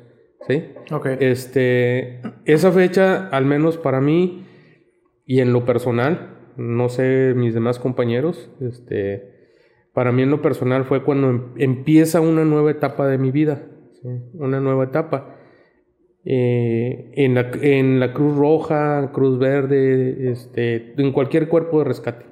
¿sí? 0.47 0.63
Ok. 0.91 1.05
Este, 1.19 2.21
esa 2.45 2.71
fecha, 2.71 3.27
al 3.27 3.45
menos 3.45 3.77
para 3.77 4.01
mí 4.01 4.47
y 5.27 5.41
en 5.41 5.53
lo 5.53 5.63
personal, 5.63 6.37
no 6.57 6.89
sé 6.89 7.33
mis 7.35 7.53
demás 7.53 7.77
compañeros, 7.77 8.49
este, 8.61 9.29
para 9.93 10.11
mí 10.11 10.23
en 10.23 10.31
lo 10.31 10.41
personal 10.41 10.85
fue 10.85 11.03
cuando 11.03 11.29
em- 11.29 11.43
empieza 11.57 12.21
una 12.21 12.43
nueva 12.45 12.71
etapa 12.71 13.07
de 13.07 13.19
mi 13.19 13.29
vida, 13.29 13.67
¿sí? 14.01 14.09
una 14.33 14.59
nueva 14.59 14.85
etapa. 14.85 15.35
Eh, 16.25 17.11
en, 17.15 17.35
la, 17.35 17.51
en 17.61 17.99
la 17.99 18.11
Cruz 18.11 18.35
Roja, 18.35 19.11
Cruz 19.13 19.37
Verde, 19.37 20.31
este, 20.31 20.93
en 20.99 21.11
cualquier 21.11 21.47
cuerpo 21.47 21.77
de 21.77 21.85
rescate. 21.85 22.25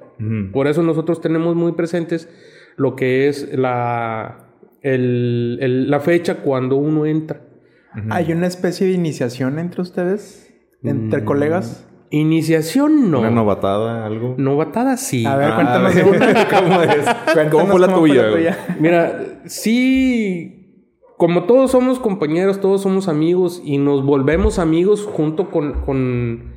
Por 0.52 0.66
eso 0.66 0.82
nosotros 0.82 1.20
tenemos 1.20 1.54
muy 1.54 1.72
presentes 1.72 2.28
lo 2.76 2.96
que 2.96 3.28
es 3.28 3.56
la, 3.56 4.48
el- 4.82 5.58
el- 5.60 5.90
la 5.90 6.00
fecha 6.00 6.36
cuando 6.36 6.76
uno 6.76 7.06
entra. 7.06 7.42
¿Hay 8.10 8.32
una 8.32 8.46
especie 8.46 8.86
de 8.86 8.92
iniciación 8.92 9.58
entre 9.58 9.82
ustedes? 9.82 10.54
Mm. 10.82 10.88
¿Entre 10.88 11.24
colegas? 11.24 11.84
Iniciación 12.10 13.10
no. 13.10 13.20
Una 13.20 13.30
novatada, 13.30 14.06
algo. 14.06 14.34
Novatada 14.38 14.96
sí. 14.96 15.26
A 15.26 15.36
ver, 15.36 15.50
Ah, 15.50 15.54
cuéntanos 15.56 15.92
a 15.92 15.96
de 15.98 16.02
ver, 16.04 16.14
una. 16.16 16.48
¿Cómo 16.48 16.82
es? 16.82 16.96
Cuéntanos 17.34 17.50
¿Cómo 17.52 17.66
fue 17.72 17.80
la 17.80 17.94
tuya? 17.94 18.58
Mira, 18.80 19.40
sí, 19.46 20.86
como 21.16 21.44
todos 21.44 21.72
somos 21.72 21.98
compañeros, 21.98 22.60
todos 22.60 22.82
somos 22.82 23.08
amigos 23.08 23.60
y 23.64 23.78
nos 23.78 24.04
volvemos 24.04 24.58
amigos 24.58 25.02
junto 25.04 25.50
con, 25.50 25.82
con, 25.84 26.54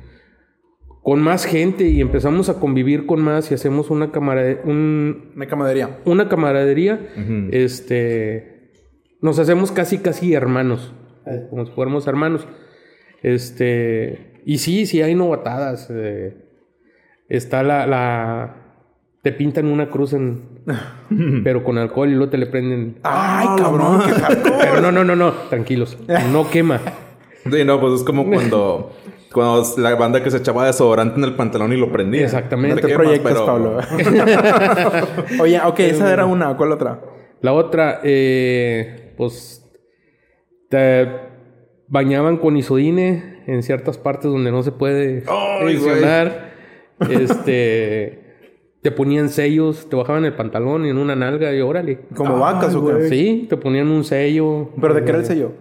con 1.02 1.20
más 1.20 1.44
gente 1.46 1.84
y 1.88 2.00
empezamos 2.00 2.48
a 2.48 2.60
convivir 2.60 3.06
con 3.06 3.20
más 3.22 3.50
y 3.50 3.54
hacemos 3.54 3.90
una 3.90 4.12
camaradería, 4.12 4.62
Una 4.64 5.46
camaradería. 5.46 5.98
una 6.04 6.28
camaradería, 6.28 7.00
este, 7.50 8.70
nos 9.20 9.38
hacemos 9.38 9.72
casi, 9.72 9.98
casi 9.98 10.34
hermanos, 10.34 10.92
como 11.50 11.66
si 11.66 11.72
fuéramos 11.72 12.06
hermanos. 12.06 12.46
Este, 13.22 14.40
y 14.44 14.58
sí, 14.58 14.86
sí 14.86 15.00
hay 15.02 15.14
novatadas. 15.14 15.88
eh, 15.90 16.36
está 17.28 17.62
la, 17.62 17.86
la, 17.86 18.56
te 19.22 19.32
pintan 19.32 19.66
una 19.66 19.90
cruz 19.90 20.12
en, 20.12 20.42
pero 21.44 21.64
con 21.64 21.78
alcohol 21.78 22.08
y 22.10 22.12
luego 22.14 22.30
te 22.30 22.38
le 22.38 22.46
prenden. 22.46 22.98
Ay, 23.02 23.46
cabrón, 23.58 24.02
qué 24.06 24.12
hardcore. 24.12 24.56
Pero 24.60 24.80
no, 24.80 24.92
no, 24.92 25.04
no, 25.04 25.16
no, 25.16 25.32
tranquilos, 25.50 25.96
no 26.32 26.48
quema. 26.50 26.80
Sí, 27.50 27.64
no, 27.64 27.80
pues 27.80 27.94
es 27.94 28.02
como 28.04 28.28
cuando, 28.28 28.92
cuando 29.32 29.62
la 29.78 29.94
banda 29.94 30.22
que 30.22 30.30
se 30.30 30.38
echaba 30.38 30.66
desodorante 30.66 31.16
en 31.18 31.24
el 31.24 31.34
pantalón 31.34 31.72
y 31.72 31.76
lo 31.76 31.90
prendía. 31.90 32.22
Exactamente. 32.24 32.82
No 32.82 32.88
Te 32.88 32.94
proyectas, 32.94 33.32
pero- 33.32 33.46
Pablo. 33.46 33.78
Oye, 35.40 35.60
ok, 35.64 35.80
esa 35.80 36.12
era 36.12 36.26
una. 36.26 36.56
¿Cuál 36.56 36.72
otra? 36.72 37.00
La 37.40 37.52
otra, 37.52 38.00
eh, 38.04 39.12
pues 39.16 39.64
te 40.68 41.08
bañaban 41.88 42.36
con 42.38 42.56
isodine 42.56 43.42
en 43.46 43.62
ciertas 43.62 43.98
partes 43.98 44.30
donde 44.30 44.50
no 44.50 44.62
se 44.62 44.72
puede 44.72 45.24
¡Ay, 45.28 45.76
funcionar. 45.76 46.52
Este 47.10 48.20
te 48.82 48.90
ponían 48.90 49.28
sellos, 49.28 49.88
te 49.88 49.94
bajaban 49.94 50.24
el 50.24 50.34
pantalón 50.34 50.84
y 50.86 50.90
en 50.90 50.98
una 50.98 51.14
nalga 51.14 51.54
y 51.54 51.60
órale. 51.60 52.00
¿Como 52.16 52.38
vacas 52.40 52.74
o 52.74 52.84
qué? 52.86 53.08
Sí, 53.08 53.46
te 53.48 53.56
ponían 53.56 53.88
un 53.88 54.02
sello. 54.04 54.70
¿Pero 54.80 54.94
de 54.94 55.04
qué 55.04 55.10
era 55.10 55.18
el 55.18 55.24
sello? 55.24 55.52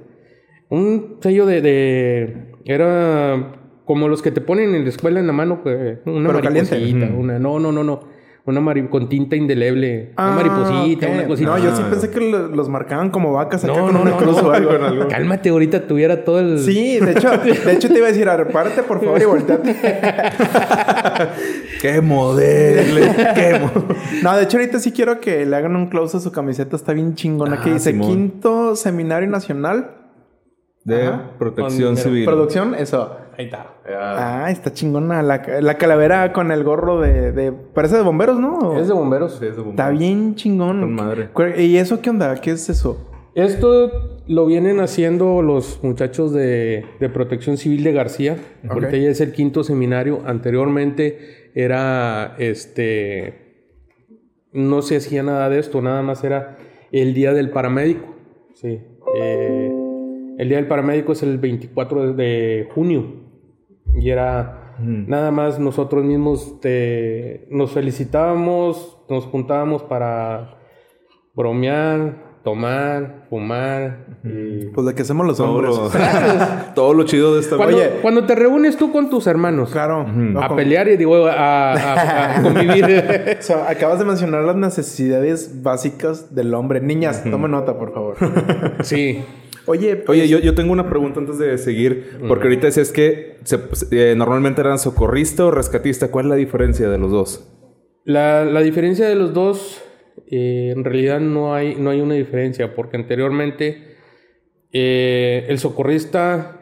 Un 0.69 1.17
sello 1.21 1.45
de, 1.45 1.61
de- 1.61 2.51
era 2.65 3.53
como 3.91 4.07
los 4.07 4.21
que 4.21 4.31
te 4.31 4.39
ponen 4.39 4.73
en 4.73 4.83
la 4.83 4.89
escuela 4.89 5.19
en 5.19 5.27
la 5.27 5.33
mano, 5.33 5.59
pues, 5.63 5.97
una 6.05 6.29
Pero 6.29 6.41
caliente. 6.41 6.71
mariposita, 6.79 7.13
una 7.13 7.39
no, 7.39 7.59
no, 7.59 7.73
no, 7.73 7.83
no. 7.83 8.21
Una 8.45 8.59
mari- 8.61 8.87
con 8.89 9.07
tinta 9.09 9.35
indeleble, 9.35 10.13
Ah, 10.15 10.27
una 10.27 10.35
mariposita, 10.37 11.07
ok. 11.07 11.13
una 11.13 11.27
cosita. 11.27 11.49
No, 11.51 11.57
yo 11.59 11.75
sí 11.75 11.83
pensé 11.89 12.09
que 12.09 12.21
lo- 12.21 12.47
los 12.47 12.69
marcaban 12.69 13.09
como 13.11 13.33
vacas 13.33 13.65
acá 13.65 13.73
No, 13.73 13.81
con 13.85 13.93
no, 13.93 14.01
una 14.03 14.11
no, 14.11 14.17
cruz 14.17 14.41
no. 14.41 14.47
o 14.47 14.51
algo. 14.51 15.07
Cálmate, 15.09 15.49
ahorita 15.49 15.85
tuviera 15.85 16.23
todo 16.23 16.39
el. 16.39 16.57
Sí, 16.59 16.99
de 16.99 17.11
hecho, 17.11 17.29
de 17.37 17.73
hecho 17.73 17.89
te 17.89 17.97
iba 17.97 18.07
a 18.07 18.11
decir, 18.11 18.29
a 18.29 18.37
ver, 18.37 18.47
párate 18.47 18.81
por 18.83 19.03
favor 19.03 19.21
y 19.21 19.25
volteate. 19.25 19.75
¡Qué 21.81 22.01
modelo! 22.01 23.13
¡Qué 23.35 23.59
mo- 23.59 23.85
No, 24.23 24.37
de 24.37 24.43
hecho 24.43 24.57
ahorita 24.57 24.79
sí 24.79 24.91
quiero 24.91 25.19
que 25.19 25.45
le 25.45 25.55
hagan 25.55 25.75
un 25.75 25.87
close 25.87 26.17
a 26.17 26.19
su 26.19 26.31
camiseta, 26.31 26.75
está 26.75 26.93
bien 26.93 27.15
chingona. 27.15 27.57
Ah, 27.59 27.63
que 27.63 27.73
dice 27.73 27.91
Simón. 27.91 28.07
Quinto 28.09 28.75
Seminario 28.75 29.29
Nacional. 29.29 29.97
De 30.83 31.03
Ajá. 31.07 31.31
protección 31.37 31.93
Con- 31.93 32.03
civil. 32.03 32.25
Producción, 32.25 32.73
eso. 32.73 33.15
Ahí 33.37 33.45
está. 33.45 33.75
Ah, 33.87 34.47
está 34.49 34.71
chingona. 34.73 35.21
La, 35.23 35.41
la 35.61 35.77
calavera 35.77 36.33
con 36.33 36.51
el 36.51 36.63
gorro 36.63 36.99
de, 37.01 37.31
de- 37.31 37.51
Parece 37.51 37.95
de 37.97 38.01
bomberos, 38.03 38.39
¿no? 38.39 38.77
Es 38.79 38.87
de 38.87 38.93
bomberos. 38.93 39.37
Sí, 39.39 39.45
es 39.45 39.55
de 39.57 39.69
Está 39.69 39.89
bien 39.89 40.35
chingón. 40.35 40.81
Con 40.81 40.93
madre. 40.95 41.29
¿Y 41.57 41.77
eso 41.77 42.01
qué 42.01 42.09
onda? 42.09 42.35
¿Qué 42.41 42.51
es 42.51 42.69
eso? 42.69 43.07
Esto 43.33 44.19
lo 44.27 44.45
vienen 44.45 44.81
haciendo 44.81 45.41
los 45.41 45.79
muchachos 45.83 46.33
de, 46.33 46.85
de 46.99 47.09
Protección 47.09 47.55
Civil 47.57 47.83
de 47.83 47.93
García. 47.93 48.37
Ahorita 48.69 48.97
ya 48.97 49.09
es 49.09 49.21
el 49.21 49.31
quinto 49.31 49.63
seminario. 49.63 50.19
Anteriormente 50.25 51.51
era 51.55 52.35
este. 52.39 53.69
No 54.51 54.81
se 54.81 54.97
hacía 54.97 55.23
nada 55.23 55.49
de 55.49 55.59
esto, 55.59 55.81
nada 55.81 56.01
más 56.01 56.23
era 56.25 56.57
el 56.91 57.13
día 57.13 57.33
del 57.33 57.51
paramédico. 57.51 58.05
Sí. 58.53 58.81
Eh, 59.15 59.71
el 60.37 60.47
día 60.49 60.57
del 60.57 60.67
paramédico 60.67 61.11
es 61.13 61.23
el 61.23 61.37
24 61.37 62.13
de 62.13 62.67
junio. 62.73 63.05
Y 63.95 64.09
era 64.09 64.75
nada 64.79 65.31
más 65.31 65.59
nosotros 65.59 66.03
mismos 66.03 66.59
te- 66.61 67.47
nos 67.51 67.71
felicitábamos, 67.71 68.97
nos 69.09 69.25
juntábamos 69.25 69.83
para 69.83 70.57
bromear, 71.35 72.31
tomar, 72.43 73.25
fumar. 73.29 74.05
y- 74.23 74.65
Pues 74.67 74.87
de 74.87 74.95
que 74.95 75.03
hacemos 75.03 75.27
los 75.27 75.39
hombres. 75.39 75.75
todo 76.75 76.93
lo 76.93 77.03
chido 77.03 77.35
de 77.35 77.41
esta 77.41 77.57
Cuando, 77.57 77.77
Oye. 77.77 77.89
cuando 78.01 78.25
te 78.25 78.33
reúnes 78.33 78.77
tú 78.77 78.91
con 78.91 79.09
tus 79.09 79.27
hermanos 79.27 79.69
Claro. 79.71 80.05
a 80.41 80.55
pelear 80.55 80.87
y 80.87 80.97
digo 80.97 81.27
a, 81.27 81.73
a- 81.73 82.39
a 82.39 82.41
convivir. 82.43 82.85
O 83.39 83.41
sea, 83.43 83.69
acabas 83.69 83.99
de 83.99 84.05
mencionar 84.05 84.43
las 84.43 84.55
necesidades 84.55 85.61
básicas 85.61 86.33
del 86.33 86.53
hombre. 86.55 86.81
Niñas, 86.81 87.23
tome 87.29 87.47
nota, 87.49 87.77
por 87.77 87.93
favor. 87.93 88.15
sí. 88.81 89.23
Oye, 89.67 89.95
pues, 89.95 90.19
Oye, 90.19 90.27
yo, 90.27 90.39
yo 90.39 90.55
tengo 90.55 90.73
una 90.73 90.89
pregunta 90.89 91.19
antes 91.19 91.37
de 91.37 91.57
seguir, 91.57 92.17
porque 92.27 92.45
ahorita 92.45 92.67
decías 92.67 92.91
que 92.91 93.37
se- 93.43 93.59
eh, 93.91 94.15
normalmente 94.15 94.61
eran 94.61 94.79
socorrista 94.79 95.45
o 95.45 95.51
rescatista. 95.51 96.09
¿Cuál 96.09 96.25
es 96.25 96.29
la 96.29 96.35
diferencia 96.35 96.89
de 96.89 96.97
los 96.97 97.11
dos? 97.11 97.47
La, 98.03 98.43
la 98.45 98.61
diferencia 98.61 99.07
de 99.07 99.15
los 99.15 99.33
dos, 99.33 99.81
eh, 100.27 100.73
en 100.75 100.83
realidad 100.83 101.19
no 101.19 101.53
hay, 101.53 101.75
no 101.75 101.91
hay 101.91 102.01
una 102.01 102.15
diferencia, 102.15 102.73
porque 102.75 102.97
anteriormente 102.97 103.95
eh, 104.73 105.45
el 105.49 105.59
socorrista 105.59 106.59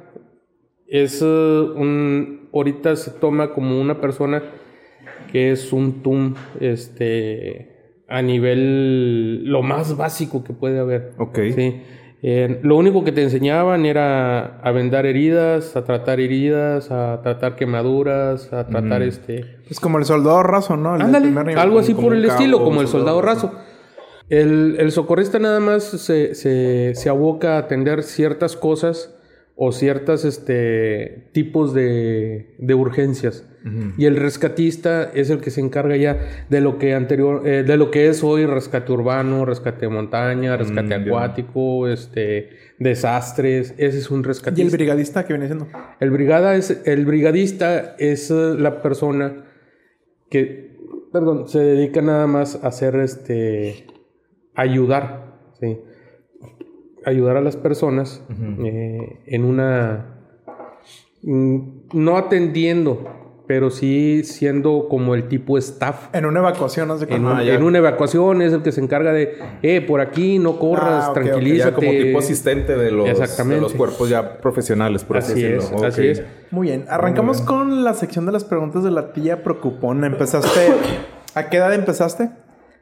es 0.88 1.22
un. 1.22 2.50
Ahorita 2.54 2.96
se 2.96 3.12
toma 3.12 3.54
como 3.54 3.80
una 3.80 4.02
persona 4.02 4.42
que 5.32 5.52
es 5.52 5.72
un 5.72 6.02
TUM 6.02 6.34
este, 6.60 8.02
a 8.08 8.22
nivel 8.24 9.46
lo 9.46 9.62
más 9.62 9.96
básico 9.96 10.44
que 10.44 10.54
puede 10.54 10.80
haber. 10.80 11.12
Ok. 11.20 11.40
Sí. 11.56 11.82
Eh, 12.22 12.60
lo 12.64 12.76
único 12.76 13.06
que 13.06 13.14
te 13.14 13.24
enseñaban 13.24 13.86
era 13.86 14.60
a 14.62 14.72
vendar 14.72 15.06
heridas, 15.06 15.78
a 15.78 15.86
tratar 15.86 16.20
heridas, 16.20 16.92
a 16.92 17.22
tratar 17.22 17.56
quemaduras, 17.56 18.52
a 18.52 18.68
tratar 18.68 19.04
este. 19.04 19.58
es 19.70 19.80
como 19.80 20.00
el 20.00 20.06
soldado 20.06 20.44
raso, 20.44 20.76
¿no? 20.76 20.94
El 20.94 20.98
del 20.98 21.06
Ándale, 21.08 21.26
primer 21.28 21.46
nivel. 21.46 21.60
algo 21.62 21.80
así 21.80 21.94
por 21.94 22.14
el 22.14 22.26
estilo, 22.26 22.62
como 22.64 22.82
el 22.82 22.88
soldado 22.88 23.22
soldado 23.22 23.22
raso. 23.22 23.52
El, 24.28 24.76
el 24.80 24.92
socorrista 24.92 25.40
nada 25.40 25.60
más 25.60 25.84
se, 25.84 26.36
se, 26.36 26.94
se 26.94 27.10
aboca 27.10 27.56
a 27.56 27.60
atender 27.60 28.04
ciertas 28.04 28.56
cosas 28.56 29.16
o 29.62 29.74
ciertas 29.74 30.24
este, 30.24 31.30
tipos 31.34 31.74
de, 31.74 32.56
de 32.60 32.74
urgencias. 32.74 33.46
Y 33.98 34.06
el 34.06 34.16
rescatista 34.16 35.12
es 35.14 35.30
el 35.30 35.42
que 35.42 35.52
se 35.52 35.60
encarga 35.60 35.98
ya 35.98 36.46
de 36.50 36.62
lo 36.62 36.78
que 36.78 36.94
anterior, 36.94 37.46
eh, 37.46 37.64
de 37.64 37.76
lo 37.76 37.92
que 37.92 38.08
es 38.08 38.24
hoy 38.24 38.46
rescate 38.46 38.90
urbano, 38.94 39.44
rescate 39.44 39.82
de 39.82 39.90
montaña, 39.90 40.56
rescate 40.56 40.98
Mm, 40.98 41.02
acuático, 41.04 41.90
este, 41.90 42.52
desastres. 42.80 43.74
Ese 43.78 43.98
es 43.98 44.10
un 44.10 44.20
Y 44.20 44.22
el 44.22 44.24
rescatista. 44.24 44.78
brigadista 44.78 45.26
que 45.26 45.34
viene 45.34 45.48
siendo. 45.48 45.68
El, 46.00 46.12
brigada 46.12 46.56
es, 46.56 46.82
el 46.86 47.06
brigadista 47.06 47.98
es 48.00 48.32
eh, 48.32 48.56
la 48.58 48.82
persona 48.82 49.44
que, 50.30 50.78
perdón, 51.12 51.50
se 51.50 51.60
dedica 51.60 52.02
nada 52.02 52.28
más 52.28 52.64
a 52.64 52.70
hacer 52.70 52.96
este, 52.96 53.88
ayudar, 54.56 55.36
¿sí? 55.60 55.80
Ayudar 57.06 57.38
a 57.38 57.42
las 57.42 57.56
personas 57.56 58.22
eh, 58.64 59.20
en 59.26 59.46
una, 59.46 60.18
mm, 61.24 61.60
no 61.94 62.18
atendiendo, 62.18 63.08
pero 63.48 63.72
sí 63.72 64.22
siendo 64.26 64.88
como 64.90 65.16
el 65.16 65.28
tipo 65.28 65.58
staff. 65.58 66.10
En 66.14 66.26
una 66.26 66.40
evacuación, 66.40 66.88
no 66.88 66.98
sé 66.98 67.08
En, 67.10 67.26
un- 67.26 67.40
en 67.40 67.64
una 67.64 67.80
evacuación 67.80 68.42
es 68.44 68.54
el 68.54 68.62
que 68.62 68.72
se 68.72 68.80
encarga 68.82 69.12
de, 69.12 69.38
eh, 69.64 69.82
por 69.82 70.02
aquí 70.02 70.38
no 70.40 70.60
corras, 70.60 71.06
Ah. 71.10 71.14
Ya 71.70 71.74
como 71.74 71.90
tipo 71.90 72.20
asistente 72.20 72.76
de 72.76 72.92
los, 72.92 73.10
Exactamente. 73.10 73.56
de 73.56 73.62
los 73.62 73.74
cuerpos 73.74 74.10
ya 74.10 74.38
profesionales, 74.40 75.04
por 75.04 75.18
así, 75.18 75.32
Así 75.32 75.46
es, 75.46 75.52
decirlo. 75.64 75.88
así 75.88 76.08
es. 76.08 76.24
Muy 76.52 76.68
bien. 76.68 76.86
Arrancamos 76.90 77.42
con 77.42 77.84
la 77.84 77.94
sección 77.96 78.26
de 78.28 78.32
las 78.34 78.44
preguntas 78.44 78.84
de 78.84 78.92
la 78.92 79.14
tía 79.14 79.42
preocupona. 79.44 80.06
Empezaste. 80.08 80.68
¿A 81.34 81.50
qué 81.50 81.58
edad 81.58 81.74
empezaste? 81.74 82.30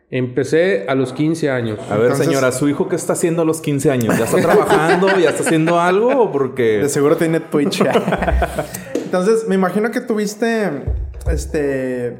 Empecé 0.09 0.85
a 0.87 0.95
los 0.95 1.11
15 1.11 1.49
años. 1.49 1.79
A 1.89 1.95
ver, 1.95 2.03
Entonces- 2.03 2.25
señora, 2.27 2.51
¿su 2.53 2.69
hijo 2.69 2.87
qué 2.87 2.95
está 2.95 3.13
haciendo 3.13 3.41
a 3.41 3.45
los 3.45 3.59
15 3.59 3.91
años? 3.91 4.17
¿Ya 4.17 4.23
está 4.25 4.39
trabajando? 4.41 5.07
¿Ya 5.19 5.31
está 5.31 5.43
haciendo 5.43 5.79
algo? 5.79 6.07
¿O 6.23 6.31
porque...? 6.31 6.79
De 6.79 6.89
seguro 6.89 7.17
tiene 7.17 7.41
Twitch. 7.41 7.83
Entonces, 8.95 9.47
me 9.47 9.55
imagino 9.55 9.91
que 9.91 9.99
tuviste. 10.01 10.69
Este. 11.29 12.17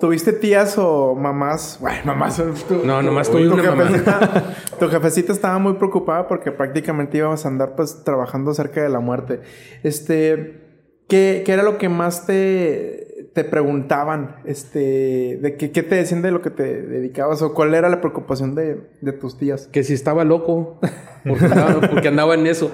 ¿Tuviste 0.00 0.32
tías 0.32 0.76
o 0.78 1.16
mamás? 1.16 1.78
Bueno, 1.80 1.98
mamás. 2.04 2.36
tu- 2.68 2.84
No, 2.84 3.02
nomás 3.02 3.28
tu- 3.28 3.38
tuve 3.38 3.48
tu 3.48 3.54
una 3.54 3.62
mamá. 3.74 3.84
jefecita- 3.88 4.54
Tu 4.78 4.88
jefecita 4.88 5.32
estaba 5.32 5.58
muy 5.58 5.72
preocupada 5.74 6.28
porque 6.28 6.52
prácticamente 6.52 7.18
íbamos 7.18 7.44
a 7.44 7.48
andar 7.48 7.74
pues 7.74 8.04
trabajando 8.04 8.54
cerca 8.54 8.80
de 8.80 8.88
la 8.88 9.00
muerte. 9.00 9.40
Este. 9.82 10.64
¿Qué, 11.08 11.42
qué 11.44 11.52
era 11.52 11.62
lo 11.64 11.78
que 11.78 11.88
más 11.88 12.26
te, 12.26 13.07
te 13.42 13.44
preguntaban? 13.44 14.36
Este. 14.44 15.38
De 15.40 15.56
qué, 15.56 15.70
qué 15.70 15.82
te 15.84 15.94
decían 15.94 16.22
de 16.22 16.32
lo 16.32 16.42
que 16.42 16.50
te 16.50 16.82
dedicabas? 16.82 17.40
¿O 17.42 17.54
cuál 17.54 17.72
era 17.74 17.88
la 17.88 18.00
preocupación 18.00 18.54
de, 18.56 18.80
de 19.00 19.12
tus 19.12 19.38
tías? 19.38 19.68
Que 19.68 19.84
si 19.84 19.94
estaba 19.94 20.24
loco, 20.24 20.80
porque 21.26 21.44
andaba, 21.44 21.80
porque 21.88 22.08
andaba 22.08 22.34
en 22.34 22.46
eso. 22.48 22.70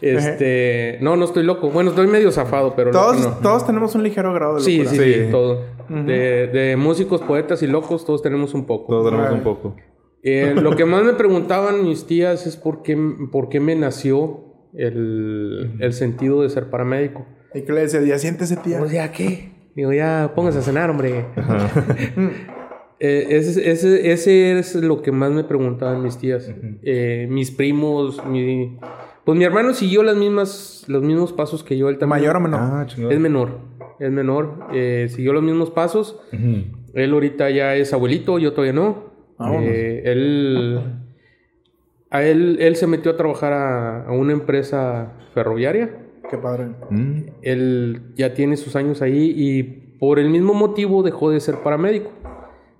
Este, 0.00 0.98
no, 1.00 1.16
no 1.16 1.24
estoy 1.24 1.42
loco. 1.44 1.70
Bueno, 1.70 1.90
estoy 1.90 2.06
medio 2.06 2.30
zafado, 2.30 2.74
pero 2.76 2.90
Todos, 2.90 3.16
loco 3.20 3.30
no. 3.36 3.40
todos 3.42 3.66
tenemos 3.66 3.94
un 3.94 4.02
ligero 4.02 4.32
grado 4.32 4.56
de 4.56 4.60
Sí, 4.60 4.78
locura. 4.78 4.90
sí, 4.90 5.12
Sí. 5.14 5.24
sí, 5.24 5.30
todo. 5.30 5.62
de, 5.88 6.46
de 6.48 6.76
músicos, 6.76 7.20
poetas 7.22 7.62
y 7.62 7.66
locos, 7.66 8.04
todos 8.04 8.22
tenemos 8.22 8.54
un 8.54 8.66
poco. 8.66 8.86
Todos 8.92 9.10
tenemos 9.10 9.32
un 9.32 9.40
poco. 9.42 9.76
Eh, 10.22 10.54
lo 10.60 10.76
que 10.76 10.84
más 10.84 11.02
me 11.04 11.14
preguntaban 11.14 11.82
mis 11.84 12.06
tías 12.06 12.46
es 12.46 12.56
por 12.56 12.82
qué, 12.82 12.96
por 13.32 13.48
qué 13.48 13.60
me 13.60 13.74
nació 13.76 14.44
el, 14.74 15.76
el 15.80 15.92
sentido 15.92 16.42
de 16.42 16.50
ser 16.50 16.70
paramédico. 16.70 17.26
¿Y 17.54 17.62
qué 17.62 17.72
le 17.72 17.82
decía? 17.82 18.00
Ya 18.02 18.18
siéntese, 18.18 18.56
tía. 18.56 18.78
Pues 18.80 18.90
ya, 18.92 19.10
¿qué? 19.12 19.53
Digo, 19.74 19.92
ya 19.92 20.32
póngase 20.34 20.58
a 20.58 20.62
cenar, 20.62 20.90
hombre. 20.90 21.26
Eh, 23.00 23.36
ese, 23.36 23.70
ese, 23.70 24.12
ese 24.12 24.58
es 24.58 24.74
lo 24.76 25.02
que 25.02 25.12
más 25.12 25.30
me 25.30 25.44
preguntaban 25.44 26.02
mis 26.02 26.16
tías. 26.16 26.50
Eh, 26.82 27.26
mis 27.28 27.50
primos, 27.50 28.24
mi... 28.24 28.78
Pues 29.24 29.36
mi 29.36 29.44
hermano 29.44 29.74
siguió 29.74 30.02
las 30.02 30.16
mismas, 30.16 30.84
los 30.86 31.02
mismos 31.02 31.32
pasos 31.32 31.64
que 31.64 31.76
yo. 31.76 31.88
Él 31.88 31.98
también. 31.98 32.20
¿Mayor 32.22 32.36
o 32.36 32.40
menor? 32.40 32.60
Ah. 32.62 32.86
Es 32.86 33.20
menor. 33.20 33.58
Es 33.98 34.10
menor. 34.10 34.68
Eh, 34.72 35.08
siguió 35.10 35.32
los 35.32 35.42
mismos 35.42 35.70
pasos. 35.70 36.20
Él 36.94 37.12
ahorita 37.12 37.50
ya 37.50 37.74
es 37.74 37.92
abuelito, 37.92 38.38
yo 38.38 38.52
todavía 38.52 38.72
no. 38.72 39.12
Eh, 39.60 40.02
él, 40.04 40.80
a 42.10 42.22
él, 42.22 42.58
él 42.60 42.76
se 42.76 42.86
metió 42.86 43.12
a 43.12 43.16
trabajar 43.16 43.52
a, 43.52 44.06
a 44.06 44.12
una 44.12 44.32
empresa 44.32 45.14
ferroviaria. 45.34 46.03
Qué 46.30 46.38
padre. 46.38 46.68
Mm. 46.90 47.18
Él 47.42 48.02
ya 48.16 48.34
tiene 48.34 48.56
sus 48.56 48.76
años 48.76 49.02
ahí 49.02 49.32
y 49.36 49.62
por 49.98 50.18
el 50.18 50.30
mismo 50.30 50.54
motivo 50.54 51.02
dejó 51.02 51.30
de 51.30 51.40
ser 51.40 51.56
paramédico. 51.58 52.10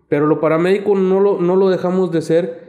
Pero 0.09 0.27
lo 0.27 0.41
paramédico 0.41 0.95
no 0.95 1.21
lo, 1.21 1.41
no 1.41 1.57
lo 1.57 1.71
dejamos 1.71 2.11
de 2.13 2.23
ser 2.23 2.65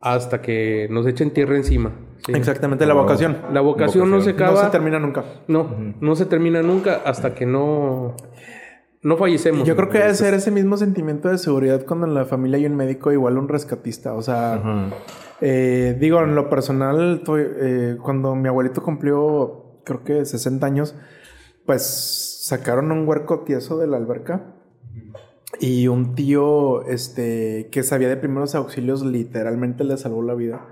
hasta 0.00 0.40
que 0.40 0.88
nos 0.90 1.06
echen 1.06 1.30
tierra 1.30 1.56
encima. 1.56 1.92
¿sí? 2.24 2.32
Exactamente, 2.34 2.86
la 2.86 2.94
vocación. 2.94 3.36
La 3.52 3.60
vocación, 3.60 4.10
no 4.10 4.20
se 4.20 4.30
acaba. 4.30 4.52
No 4.52 4.56
se 4.64 4.70
termina 4.70 4.98
nunca. 4.98 5.24
No, 5.48 5.68
no 6.00 6.16
se 6.16 6.26
termina 6.26 6.62
nunca 6.62 7.00
hasta 7.04 7.34
que 7.34 7.44
no, 7.46 8.14
no 9.02 9.16
fallecemos. 9.16 9.66
Yo 9.66 9.76
creo 9.76 9.88
que 9.90 9.98
debe 9.98 10.14
ser 10.14 10.34
ese 10.34 10.50
mismo 10.50 10.76
sentimiento 10.76 11.28
de 11.28 11.38
seguridad 11.38 11.84
cuando 11.86 12.06
en 12.06 12.14
la 12.14 12.24
familia 12.24 12.58
hay 12.58 12.66
un 12.66 12.76
médico, 12.76 13.12
igual 13.12 13.36
un 13.38 13.48
rescatista. 13.48 14.14
O 14.14 14.22
sea, 14.22 14.62
eh, 15.40 15.96
digo, 16.00 16.20
en 16.22 16.34
lo 16.34 16.48
personal, 16.48 17.22
tu- 17.24 17.36
eh, 17.36 17.96
cuando 18.02 18.34
mi 18.34 18.48
abuelito 18.48 18.82
cumplió, 18.82 19.69
creo 19.90 20.04
que 20.04 20.24
60 20.24 20.64
años, 20.64 20.94
pues 21.66 21.82
sacaron 22.44 22.92
un 22.92 23.06
huerco 23.06 23.40
tieso 23.40 23.78
de 23.78 23.86
la 23.86 23.96
alberca. 23.96 24.54
Y 25.58 25.88
un 25.88 26.14
tío, 26.14 26.86
este, 26.86 27.68
que 27.72 27.82
sabía 27.82 28.08
de 28.08 28.16
primeros 28.16 28.54
auxilios, 28.54 29.04
literalmente 29.04 29.82
le 29.84 29.96
salvó 29.96 30.22
la 30.22 30.34
vida. 30.34 30.68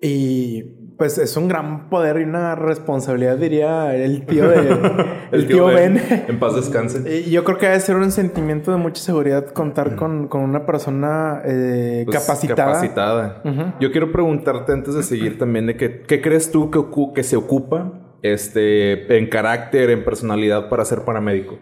Y 0.00 0.79
pues 1.00 1.16
es 1.16 1.34
un 1.38 1.48
gran 1.48 1.88
poder 1.88 2.20
y 2.20 2.24
una 2.24 2.54
responsabilidad, 2.54 3.38
diría 3.38 3.96
el 3.96 4.26
tío 4.26 4.46
de 4.46 5.06
el, 5.32 5.46
tío, 5.46 5.64
Ben. 5.64 5.98
En 6.28 6.38
paz 6.38 6.54
descanse. 6.54 7.22
Y 7.24 7.30
yo 7.30 7.42
creo 7.42 7.56
que 7.56 7.68
debe 7.68 7.80
ser 7.80 7.96
un 7.96 8.12
sentimiento 8.12 8.70
de 8.70 8.76
mucha 8.76 9.00
seguridad 9.02 9.46
contar 9.46 9.96
con, 9.96 10.28
con 10.28 10.42
una 10.42 10.66
persona 10.66 11.40
eh, 11.46 12.02
Pues, 12.04 12.18
capacitada. 12.18 12.66
capacitada. 12.74 13.42
Yo 13.80 13.90
quiero 13.92 14.12
preguntarte 14.12 14.72
antes 14.72 14.94
de 14.94 15.02
seguir 15.02 15.38
también 15.38 15.68
de 15.68 15.76
que, 15.78 16.02
¿qué 16.02 16.20
crees 16.20 16.50
tú 16.52 16.70
que, 16.70 16.84
que 17.14 17.22
se 17.22 17.36
ocupa 17.36 18.18
este, 18.20 19.16
en 19.16 19.26
carácter, 19.30 19.88
en 19.88 20.04
personalidad 20.04 20.68
para 20.68 20.84
ser 20.84 21.06
paramédico? 21.06 21.58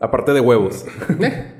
Aparte 0.00 0.32
de 0.32 0.40
huevos. 0.40 0.86
Eh, 1.20 1.54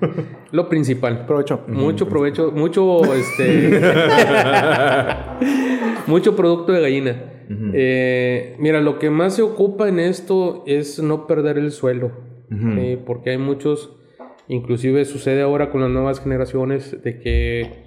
lo 0.52 0.68
principal. 0.68 1.26
Provecho. 1.26 1.64
Mucho 1.66 2.09
provecho, 2.09 2.52
mucho 2.52 3.02
este 3.14 3.80
mucho 6.07 6.37
producto 6.37 6.73
de 6.73 6.80
gallina. 6.80 7.23
Eh, 7.75 8.54
mira, 8.59 8.80
lo 8.80 8.99
que 8.99 9.11
más 9.11 9.35
se 9.35 9.42
ocupa 9.42 9.88
en 9.88 9.99
esto 9.99 10.62
es 10.66 11.02
no 11.02 11.26
perder 11.26 11.59
el 11.59 11.73
suelo. 11.73 12.12
Eh, 12.50 13.02
porque 13.04 13.30
hay 13.30 13.38
muchos, 13.38 13.97
inclusive 14.47 15.04
sucede 15.04 15.42
ahora 15.42 15.71
con 15.71 15.83
las 15.83 15.90
nuevas 15.90 16.21
generaciones, 16.21 17.02
de 17.02 17.18
que 17.18 17.85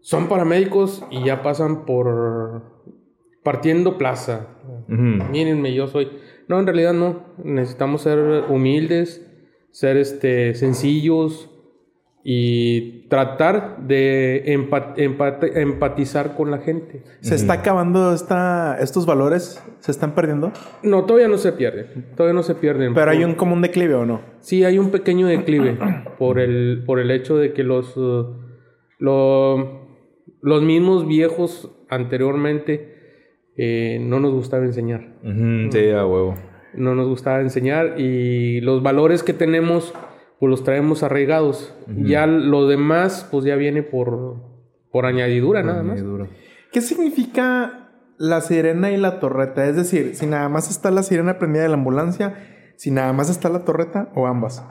son 0.00 0.28
paramédicos 0.28 1.04
y 1.10 1.24
ya 1.24 1.42
pasan 1.42 1.86
por 1.86 2.62
partiendo 3.42 3.96
plaza. 3.96 4.48
Mírenme, 4.88 5.72
yo 5.72 5.86
soy. 5.86 6.08
No, 6.48 6.58
en 6.58 6.66
realidad 6.66 6.92
no. 6.92 7.22
Necesitamos 7.42 8.02
ser 8.02 8.44
humildes, 8.48 9.29
ser 9.70 9.96
este, 9.96 10.54
sencillos 10.54 11.48
y 12.22 13.08
tratar 13.08 13.78
de 13.86 14.42
empatizar 15.56 16.34
con 16.36 16.50
la 16.50 16.58
gente. 16.58 17.02
¿Se 17.20 17.34
está 17.34 17.54
acabando 17.54 18.12
esta, 18.12 18.76
estos 18.80 19.06
valores? 19.06 19.62
¿Se 19.78 19.90
están 19.90 20.14
perdiendo? 20.14 20.52
No, 20.82 21.04
todavía 21.06 21.28
no 21.28 21.38
se 21.38 21.52
pierden. 21.52 22.06
Todavía 22.16 22.34
no 22.34 22.42
se 22.42 22.54
pierden. 22.54 22.92
Pero 22.94 23.10
hay 23.10 23.24
un 23.24 23.34
común 23.34 23.62
declive 23.62 23.94
o 23.94 24.04
no? 24.04 24.20
Sí, 24.40 24.64
hay 24.64 24.78
un 24.78 24.90
pequeño 24.90 25.26
declive 25.28 25.78
por 26.18 26.38
el, 26.38 26.82
por 26.86 26.98
el 27.00 27.10
hecho 27.10 27.38
de 27.38 27.52
que 27.54 27.64
los, 27.64 27.96
uh, 27.96 28.36
lo- 28.98 29.88
los 30.42 30.62
mismos 30.62 31.06
viejos 31.08 31.70
anteriormente 31.88 32.96
eh, 33.56 33.98
no 34.00 34.20
nos 34.20 34.32
gustaba 34.32 34.64
enseñar. 34.64 35.14
Sí, 35.22 35.90
a 35.90 36.04
huevo. 36.06 36.34
No 36.74 36.94
nos 36.94 37.08
gustaba 37.08 37.40
enseñar 37.40 37.98
y 37.98 38.60
los 38.60 38.82
valores 38.82 39.22
que 39.22 39.32
tenemos 39.32 39.94
pues 40.38 40.48
los 40.48 40.64
traemos 40.64 41.02
arraigados. 41.02 41.74
Ya 41.86 42.26
lo 42.26 42.66
demás 42.66 43.28
pues 43.30 43.44
ya 43.44 43.56
viene 43.56 43.82
por, 43.82 44.36
por 44.90 45.06
añadidura 45.06 45.62
nada 45.62 45.82
más. 45.82 46.02
¿Qué 46.72 46.80
significa 46.80 47.90
la 48.16 48.40
sirena 48.40 48.90
y 48.90 48.96
la 48.96 49.20
torreta? 49.20 49.66
Es 49.66 49.76
decir, 49.76 50.14
si 50.14 50.26
nada 50.26 50.48
más 50.48 50.70
está 50.70 50.90
la 50.90 51.02
sirena 51.02 51.38
prendida 51.38 51.62
de 51.62 51.68
la 51.68 51.74
ambulancia, 51.74 52.34
si 52.76 52.90
nada 52.90 53.12
más 53.12 53.28
está 53.28 53.48
la 53.48 53.64
torreta 53.64 54.10
o 54.14 54.26
ambas. 54.26 54.64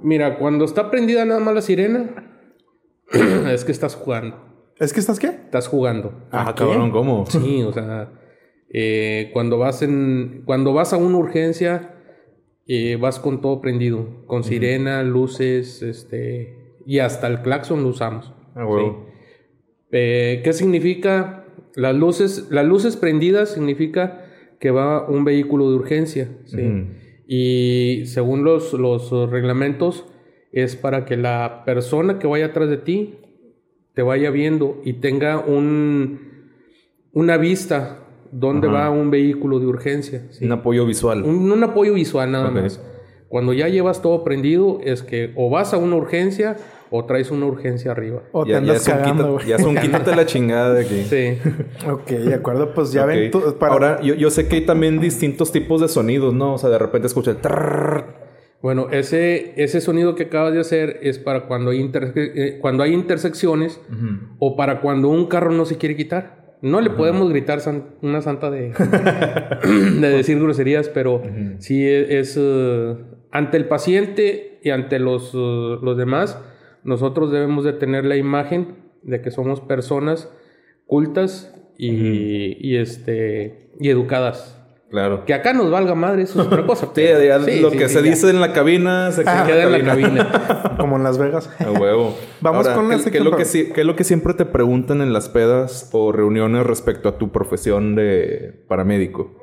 Mira, 0.00 0.38
cuando 0.38 0.64
está 0.64 0.90
prendida 0.90 1.24
nada 1.24 1.40
más 1.40 1.54
la 1.54 1.62
sirena, 1.62 2.10
es 3.52 3.64
que 3.64 3.72
estás 3.72 3.94
jugando. 3.94 4.36
¿Es 4.78 4.92
que 4.92 5.00
estás 5.00 5.20
qué? 5.20 5.28
Estás 5.28 5.68
jugando. 5.68 6.26
Ah, 6.32 6.52
cabrón, 6.56 6.90
¿cómo? 6.90 7.26
Sí, 7.26 7.62
o 7.62 7.72
sea, 7.72 8.10
eh, 8.76 9.30
cuando 9.32 9.56
vas 9.56 9.82
en, 9.82 10.42
cuando 10.44 10.72
vas 10.72 10.92
a 10.92 10.96
una 10.96 11.16
urgencia, 11.16 11.94
eh, 12.66 12.96
vas 13.00 13.20
con 13.20 13.40
todo 13.40 13.60
prendido, 13.60 14.26
con 14.26 14.42
sirena, 14.42 15.04
luces, 15.04 15.80
este, 15.80 16.74
y 16.84 16.98
hasta 16.98 17.28
el 17.28 17.40
claxon 17.42 17.84
lo 17.84 17.90
usamos. 17.90 18.34
Ah. 18.56 18.66
Sí. 18.66 18.92
Eh, 19.92 20.40
¿Qué 20.42 20.52
significa? 20.52 21.46
Las 21.76 21.94
luces, 21.94 22.48
las 22.50 22.66
luces 22.66 22.96
prendidas 22.96 23.50
significa 23.50 24.26
que 24.58 24.72
va 24.72 25.08
un 25.08 25.24
vehículo 25.24 25.70
de 25.70 25.76
urgencia, 25.76 26.28
¿sí? 26.46 26.88
Y 27.28 28.06
según 28.06 28.42
los, 28.42 28.72
los 28.72 29.10
reglamentos, 29.30 30.04
es 30.50 30.74
para 30.74 31.04
que 31.04 31.16
la 31.16 31.62
persona 31.64 32.18
que 32.18 32.26
vaya 32.26 32.46
atrás 32.46 32.68
de 32.68 32.78
ti 32.78 33.18
te 33.94 34.02
vaya 34.02 34.30
viendo 34.30 34.80
y 34.84 34.94
tenga 34.94 35.38
un, 35.38 36.50
una 37.12 37.36
vista 37.36 38.03
donde 38.36 38.68
Ajá. 38.68 38.76
va 38.76 38.90
un 38.90 39.10
vehículo 39.10 39.60
de 39.60 39.66
urgencia. 39.66 40.26
¿sí? 40.30 40.44
Un 40.44 40.52
apoyo 40.52 40.84
visual. 40.86 41.22
Un, 41.22 41.50
un 41.50 41.62
apoyo 41.64 41.94
visual 41.94 42.30
nada 42.32 42.50
más. 42.50 42.80
Cuando 43.28 43.52
ya 43.52 43.68
llevas 43.68 44.00
todo 44.02 44.22
prendido, 44.24 44.78
es 44.84 45.02
que 45.02 45.32
o 45.36 45.50
vas 45.50 45.72
a 45.74 45.76
una 45.78 45.96
urgencia 45.96 46.56
o 46.90 47.04
traes 47.04 47.30
una 47.32 47.46
urgencia 47.46 47.90
arriba. 47.90 48.22
O 48.32 48.44
te 48.44 48.50
Ya, 48.50 48.54
ya 48.54 48.58
andas 48.58 48.76
es 48.82 48.86
un 48.88 48.94
cagando, 48.94 49.22
quita- 49.24 49.32
güey. 49.32 49.46
ya 49.48 49.56
es 49.56 49.64
un 49.64 49.76
quítate 49.76 50.14
la 50.16 50.26
chingada 50.26 50.74
de 50.74 50.84
aquí. 50.84 51.02
Sí. 51.04 51.38
Ok, 51.90 52.08
de 52.10 52.34
acuerdo. 52.34 52.72
Pues 52.74 52.92
ya 52.92 53.04
ven. 53.06 53.30
tú- 53.32 53.56
para- 53.58 53.72
Ahora, 53.72 54.00
yo, 54.02 54.14
yo 54.14 54.30
sé 54.30 54.46
que 54.46 54.56
hay 54.56 54.66
también 54.66 55.00
distintos 55.00 55.50
tipos 55.50 55.80
de 55.80 55.88
sonidos, 55.88 56.32
¿no? 56.34 56.54
O 56.54 56.58
sea, 56.58 56.70
de 56.70 56.78
repente 56.78 57.06
escucha 57.08 57.32
el 57.32 57.38
trrrr. 57.38 58.22
Bueno, 58.62 58.86
ese, 58.92 59.52
ese 59.62 59.80
sonido 59.80 60.14
que 60.14 60.24
acabas 60.24 60.54
de 60.54 60.60
hacer 60.60 61.00
es 61.02 61.18
para 61.18 61.46
cuando 61.46 61.70
hay, 61.72 61.80
inter- 61.80 62.12
eh, 62.16 62.58
cuando 62.62 62.82
hay 62.82 62.94
intersecciones 62.94 63.80
o 64.38 64.56
para 64.56 64.80
cuando 64.80 65.08
un 65.08 65.26
carro 65.26 65.50
no 65.50 65.64
se 65.66 65.76
quiere 65.76 65.96
quitar. 65.96 66.43
No 66.64 66.80
le 66.80 66.90
podemos 66.90 67.28
gritar 67.30 67.60
san- 67.60 67.84
una 68.02 68.22
santa 68.22 68.50
de, 68.50 68.72
de 70.00 70.08
decir 70.08 70.38
groserías, 70.40 70.88
pero 70.88 71.22
sí 71.58 71.84
e- 71.84 72.18
es, 72.18 72.36
eh, 72.40 72.96
ante 73.30 73.56
el 73.56 73.66
paciente 73.66 74.58
y 74.62 74.70
ante 74.70 74.98
los, 74.98 75.32
eh, 75.34 75.76
los 75.82 75.96
demás, 75.96 76.40
nosotros 76.82 77.30
debemos 77.30 77.64
de 77.64 77.72
tener 77.74 78.04
la 78.04 78.16
imagen 78.16 78.76
de 79.02 79.20
que 79.20 79.30
somos 79.30 79.60
personas 79.60 80.30
cultas 80.86 81.54
y, 81.76 82.56
y, 82.60 82.76
este, 82.76 83.70
y 83.80 83.88
educadas. 83.90 84.60
Claro. 84.90 85.24
Que 85.24 85.34
acá 85.34 85.52
nos 85.52 85.70
valga 85.70 85.94
madre, 85.94 86.22
eso 86.22 86.40
es 86.40 86.46
otra 86.46 86.64
cosa. 86.66 86.88
Sí, 86.94 87.02
ya 87.02 87.40
Sí, 87.40 87.60
lo 87.60 87.70
sí, 87.70 87.78
que 87.78 87.88
sí, 87.88 87.94
se 87.94 88.02
ya. 88.04 88.10
dice 88.10 88.30
en 88.30 88.40
la 88.40 88.52
cabina 88.52 89.10
se 89.10 89.22
queda, 89.24 89.46
queda 89.46 89.62
en 89.64 89.72
la 89.72 89.82
cabina. 89.84 90.74
Como 90.78 90.96
en 90.96 91.02
Las 91.02 91.18
Vegas. 91.18 91.50
A 91.58 91.70
huevo. 91.72 92.16
Vamos 92.40 92.66
Ahora, 92.66 92.76
con 92.76 92.88
la 92.88 92.96
¿qué, 92.96 93.18
es 93.18 93.24
lo 93.24 93.36
que, 93.36 93.44
qué 93.72 93.80
es 93.80 93.86
lo 93.86 93.96
que 93.96 94.04
siempre 94.04 94.34
te 94.34 94.44
preguntan 94.44 95.00
en 95.00 95.12
las 95.12 95.28
pedas 95.28 95.90
o 95.92 96.12
reuniones 96.12 96.64
respecto 96.66 97.08
a 97.08 97.18
tu 97.18 97.32
profesión 97.32 97.94
de 97.96 98.64
paramédico? 98.68 99.34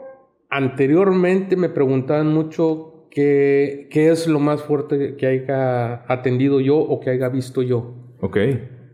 Anteriormente 0.49 1.55
me 1.55 1.69
preguntaban 1.69 2.27
mucho 2.27 3.07
qué, 3.09 3.87
qué 3.89 4.09
es 4.11 4.27
lo 4.27 4.39
más 4.39 4.61
fuerte 4.61 5.15
que 5.15 5.25
haya 5.27 6.03
atendido 6.11 6.59
yo 6.59 6.77
o 6.77 6.99
que 6.99 7.09
haya 7.09 7.29
visto 7.29 7.61
yo. 7.61 7.93
Ok. 8.21 8.37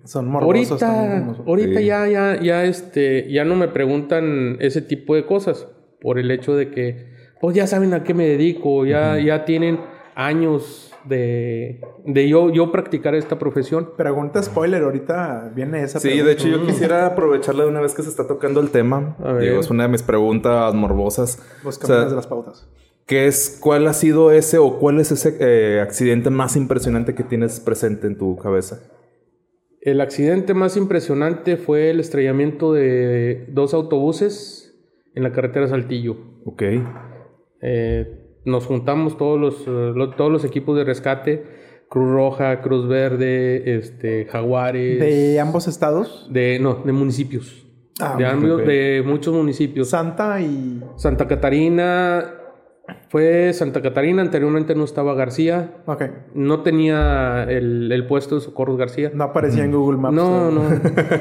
Son 0.05 0.27
morbosos 0.27 0.79
también. 0.79 1.23
Ahorita, 1.23 1.43
ahorita 1.45 1.79
Sí. 1.81 1.85
ya, 1.85 2.07
ya, 2.07 2.39
ya, 2.41 2.63
este, 2.63 3.29
ya 3.31 3.43
no 3.43 3.55
me 3.55 3.67
preguntan 3.67 4.57
ese 4.59 4.81
tipo 4.81 5.15
de 5.15 5.25
cosas 5.25 5.67
por 6.01 6.19
el 6.19 6.29
hecho 6.31 6.55
de 6.55 6.69
que, 6.71 7.07
pues 7.41 7.55
ya 7.55 7.67
saben 7.67 7.93
a 7.93 8.03
qué 8.03 8.13
me 8.13 8.27
dedico, 8.27 8.85
ya, 8.85 9.19
ya 9.19 9.45
tienen 9.45 9.79
años 10.15 10.91
de, 11.05 11.79
de 12.05 12.27
yo, 12.27 12.49
yo 12.51 12.71
practicar 12.71 13.15
esta 13.15 13.39
profesión. 13.39 13.91
Pregunta 13.95 14.41
spoiler, 14.43 14.83
ahorita 14.83 15.51
viene 15.55 15.83
esa 15.83 15.99
Sí, 15.99 16.07
pregunta. 16.09 16.27
de 16.27 16.33
hecho 16.33 16.47
yo 16.49 16.65
quisiera 16.65 17.05
aprovecharla 17.05 17.63
de 17.63 17.69
una 17.69 17.81
vez 17.81 17.93
que 17.93 18.03
se 18.03 18.09
está 18.09 18.27
tocando 18.27 18.59
el 18.59 18.69
tema. 18.71 19.15
A 19.23 19.33
ver. 19.33 19.43
Digo, 19.43 19.59
es 19.59 19.69
una 19.69 19.83
de 19.83 19.89
mis 19.89 20.03
preguntas 20.03 20.73
morbosas. 20.73 21.41
Los 21.63 21.77
O 21.77 21.79
sea, 21.79 21.87
caminos 21.87 22.09
de 22.11 22.15
las 22.17 22.27
pautas. 22.27 22.67
¿Qué 23.05 23.27
es, 23.27 23.57
¿Cuál 23.61 23.87
ha 23.87 23.93
sido 23.93 24.31
ese 24.33 24.57
o 24.57 24.79
cuál 24.79 24.99
es 24.99 25.11
ese 25.13 25.37
eh, 25.39 25.79
accidente 25.79 26.29
más 26.29 26.57
impresionante 26.57 27.15
que 27.15 27.23
tienes 27.23 27.61
presente 27.61 28.05
en 28.07 28.17
tu 28.17 28.35
cabeza? 28.35 28.81
El 29.79 30.01
accidente 30.01 30.53
más 30.53 30.75
impresionante 30.75 31.55
fue 31.55 31.89
el 31.89 32.01
estrellamiento 32.01 32.73
de 32.73 33.45
dos 33.49 33.73
autobuses 33.73 34.66
en 35.17 35.23
la 35.23 35.31
carretera 35.33 35.67
Saltillo. 35.67 36.15
Ok. 36.45 36.63
Eh, 37.61 38.39
nos 38.45 38.65
juntamos 38.65 39.17
todos 39.17 39.39
los, 39.39 39.61
eh, 39.67 39.93
todos 40.15 40.31
los 40.31 40.45
equipos 40.45 40.77
de 40.77 40.83
rescate, 40.83 41.43
Cruz 41.89 42.09
Roja, 42.11 42.61
Cruz 42.61 42.87
Verde, 42.87 43.75
este, 43.77 44.25
Jaguares. 44.25 44.99
¿De 44.99 45.39
ambos 45.39 45.67
estados? 45.67 46.27
de- 46.31 46.59
no, 46.59 46.75
de 46.85 46.91
municipios. 46.91 47.65
Ah, 47.99 48.15
de, 48.17 48.25
ambos- 48.25 48.65
de 48.65 49.03
muchos 49.05 49.33
municipios. 49.33 49.89
Santa 49.89 50.39
y... 50.39 50.81
Santa 50.97 51.27
Catarina 51.27 52.33
fue 53.09 53.53
Santa 53.53 53.81
Catarina, 53.81 54.21
anteriormente 54.21 54.75
no 54.75 54.83
estaba 54.83 55.13
García. 55.13 55.75
Ok. 55.85 56.03
No 56.33 56.61
tenía 56.61 57.45
el, 57.49 57.91
el 57.91 58.05
puesto 58.05 58.35
de 58.35 58.41
Socorros 58.41 58.77
García. 58.77 59.11
No 59.13 59.23
aparecía 59.25 59.63
en 59.63 59.71
Google 59.71 59.97
Maps. 59.97 60.15
No, 60.15 60.51
no. 60.51 60.61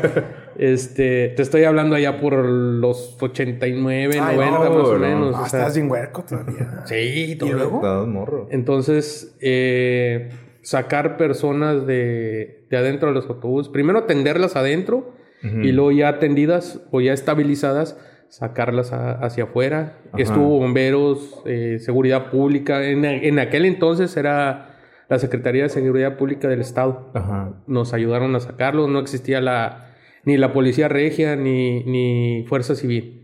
este, 0.57 1.29
te 1.37 1.43
estoy 1.43 1.65
hablando 1.65 1.95
allá 1.97 2.21
por 2.21 2.35
los 2.45 3.17
89, 3.21 4.19
Ay, 4.21 4.37
90 4.37 4.59
no, 4.59 4.75
más 4.75 4.89
o 4.89 4.93
no. 4.95 4.99
menos. 4.99 5.35
Ah, 5.37 5.43
o 5.43 5.49
sea, 5.49 5.61
estás 5.61 5.75
sin 5.75 5.91
huerco 5.91 6.25
todavía. 6.25 6.83
sí, 6.87 7.37
todo. 7.39 7.49
¿Y 7.49 7.53
luego? 7.53 7.77
Estás 7.77 8.07
morro. 8.07 8.49
Entonces, 8.51 9.37
eh, 9.41 10.31
sacar 10.63 11.17
personas 11.17 11.87
de, 11.87 12.67
de 12.69 12.77
adentro 12.77 13.09
de 13.09 13.15
los 13.15 13.29
autobuses, 13.29 13.71
primero 13.73 14.01
atenderlas 14.01 14.57
adentro 14.57 15.15
y 15.43 15.71
luego 15.71 15.93
ya 15.93 16.09
atendidas 16.09 16.81
o 16.91 17.01
ya 17.01 17.13
estabilizadas, 17.13 17.97
sacarlas 18.29 18.93
a- 18.93 19.13
hacia 19.13 19.45
afuera. 19.45 19.99
Ajá. 20.13 20.23
Estuvo 20.23 20.59
bomberos, 20.59 21.43
eh, 21.47 21.79
seguridad 21.81 22.31
pública. 22.31 22.85
En, 22.85 23.05
en 23.05 23.39
aquel 23.39 23.65
entonces 23.65 24.17
era 24.17 24.77
la 25.09 25.19
Secretaría 25.19 25.63
de 25.65 25.69
Seguridad 25.69 26.17
Pública 26.17 26.49
del 26.49 26.61
Estado. 26.61 27.11
Ajá. 27.15 27.63
Nos 27.67 27.93
ayudaron 27.95 28.35
a 28.37 28.41
sacarlos, 28.41 28.89
no 28.89 28.99
existía 28.99 29.41
la 29.41 29.83
ni 30.25 30.37
la 30.37 30.53
policía 30.53 30.89
regia 30.89 31.37
ni, 31.37 31.85
ni 31.85 32.45
fuerza 32.49 32.75
civil. 32.75 33.23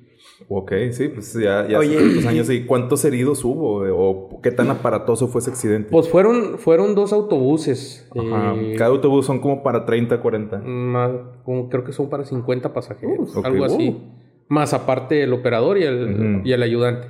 Ok, 0.49 0.73
sí, 0.91 1.09
pues 1.09 1.33
ya, 1.35 1.67
ya 1.69 1.79
Oye, 1.79 1.97
hace 2.19 2.29
años. 2.29 2.51
¿Y 2.51 2.65
cuántos 2.65 3.05
heridos 3.05 3.45
hubo? 3.45 3.83
¿O 3.97 4.41
qué 4.41 4.51
tan 4.51 4.71
aparatoso 4.71 5.27
fue 5.29 5.41
ese 5.41 5.51
accidente? 5.51 5.89
Pues 5.91 6.09
fueron, 6.09 6.59
fueron 6.59 6.95
dos 6.95 7.13
autobuses. 7.13 8.09
Ajá. 8.17 8.55
eh, 8.57 8.75
Cada 8.77 8.91
autobús 8.91 9.27
son 9.27 9.41
como 9.41 9.63
para 9.63 9.85
30, 9.85 10.21
40. 10.21 10.59
Más, 10.59 11.11
como 11.45 11.69
creo 11.69 11.85
que 11.85 11.93
son 11.93 12.09
para 12.09 12.25
50 12.25 12.73
pasajeros, 12.73 13.37
algo 13.45 13.65
así. 13.65 13.89
Uh. 13.89 14.22
Más 14.53 14.75
aparte 14.75 15.23
el 15.23 15.33
operador 15.33 15.79
y 15.79 15.85
el, 15.85 16.43
y 16.45 16.53
el 16.53 16.63
ayudante. 16.63 17.09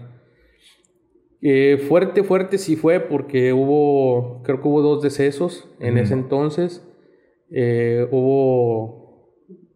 Eh, 1.41 1.85
fuerte, 1.89 2.23
fuerte 2.23 2.57
sí 2.57 2.77
fue 2.77 3.01
porque 3.01 3.53
hubo, 3.53 4.43
creo 4.45 4.63
que 4.63 4.69
hubo 4.69 4.81
dos 4.81 5.03
decesos 5.03 5.69
en 5.81 5.99
ese 5.99 6.15
entonces. 6.15 6.87
Eh, 7.51 8.07
hubo 8.13 9.35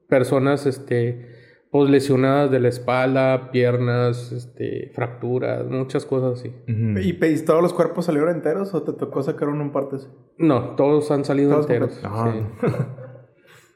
personas, 0.09 0.65
este, 0.67 1.27
pues 1.73 1.91
lesionadas 1.91 2.53
de 2.53 2.61
la 2.61 2.69
espalda, 2.69 3.51
piernas, 3.51 4.31
este, 4.31 4.93
fracturas, 4.95 5.67
muchas 5.67 6.07
cosas 6.07 6.39
así. 6.39 6.53
¿Y 6.69 7.15
pe- 7.15 7.33
y 7.33 7.45
todos 7.45 7.63
los 7.63 7.73
cuerpos 7.73 8.05
salieron 8.05 8.31
enteros 8.31 8.73
o 8.75 8.85
te 8.85 8.93
tocó 8.93 9.25
sacar 9.25 9.49
uno 9.49 9.63
en 9.65 9.73
partes? 9.73 10.09
No, 10.39 10.77
todos 10.77 11.11
han 11.11 11.25
salido 11.25 11.51
Todos 11.51 11.67
enteros. 11.67 12.01
Ajá. 12.05 12.33
sí. 12.33 12.67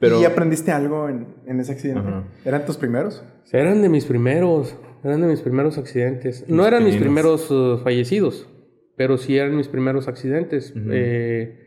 Pero- 0.01 0.21
¿Y 0.21 0.25
aprendiste 0.25 0.73
algo 0.73 1.09
en, 1.09 1.27
en 1.47 1.61
ese 1.61 1.73
accidente? 1.73 2.03
¿Eran 2.45 2.65
tus 2.65 2.77
primeros? 2.79 3.23
Eran 3.53 3.83
de 3.83 3.89
mis 3.89 4.07
primeros, 4.07 4.75
eran 5.05 5.21
de 5.21 5.27
mis 5.29 5.41
primeros 5.43 5.77
accidentes. 5.79 6.45
No 6.49 6.67
eran 6.67 6.85
mis 6.85 6.97
primeros 6.97 7.51
uh, 7.51 7.79
fallecidos, 7.85 8.49
pero 8.97 9.19
sí 9.19 9.37
eran 9.37 9.57
mis 9.57 9.69
primeros 9.69 10.09
accidentes. 10.09 10.73
Eh, 10.91 11.59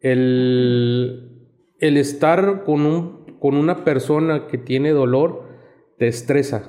el, 0.00 1.48
el 1.78 1.96
estar 1.96 2.64
con, 2.64 2.84
un, 2.86 3.38
con 3.38 3.56
una 3.56 3.84
persona 3.84 4.46
que 4.48 4.58
tiene 4.58 4.90
dolor 4.90 5.44
te 5.98 6.08
estresa. 6.08 6.68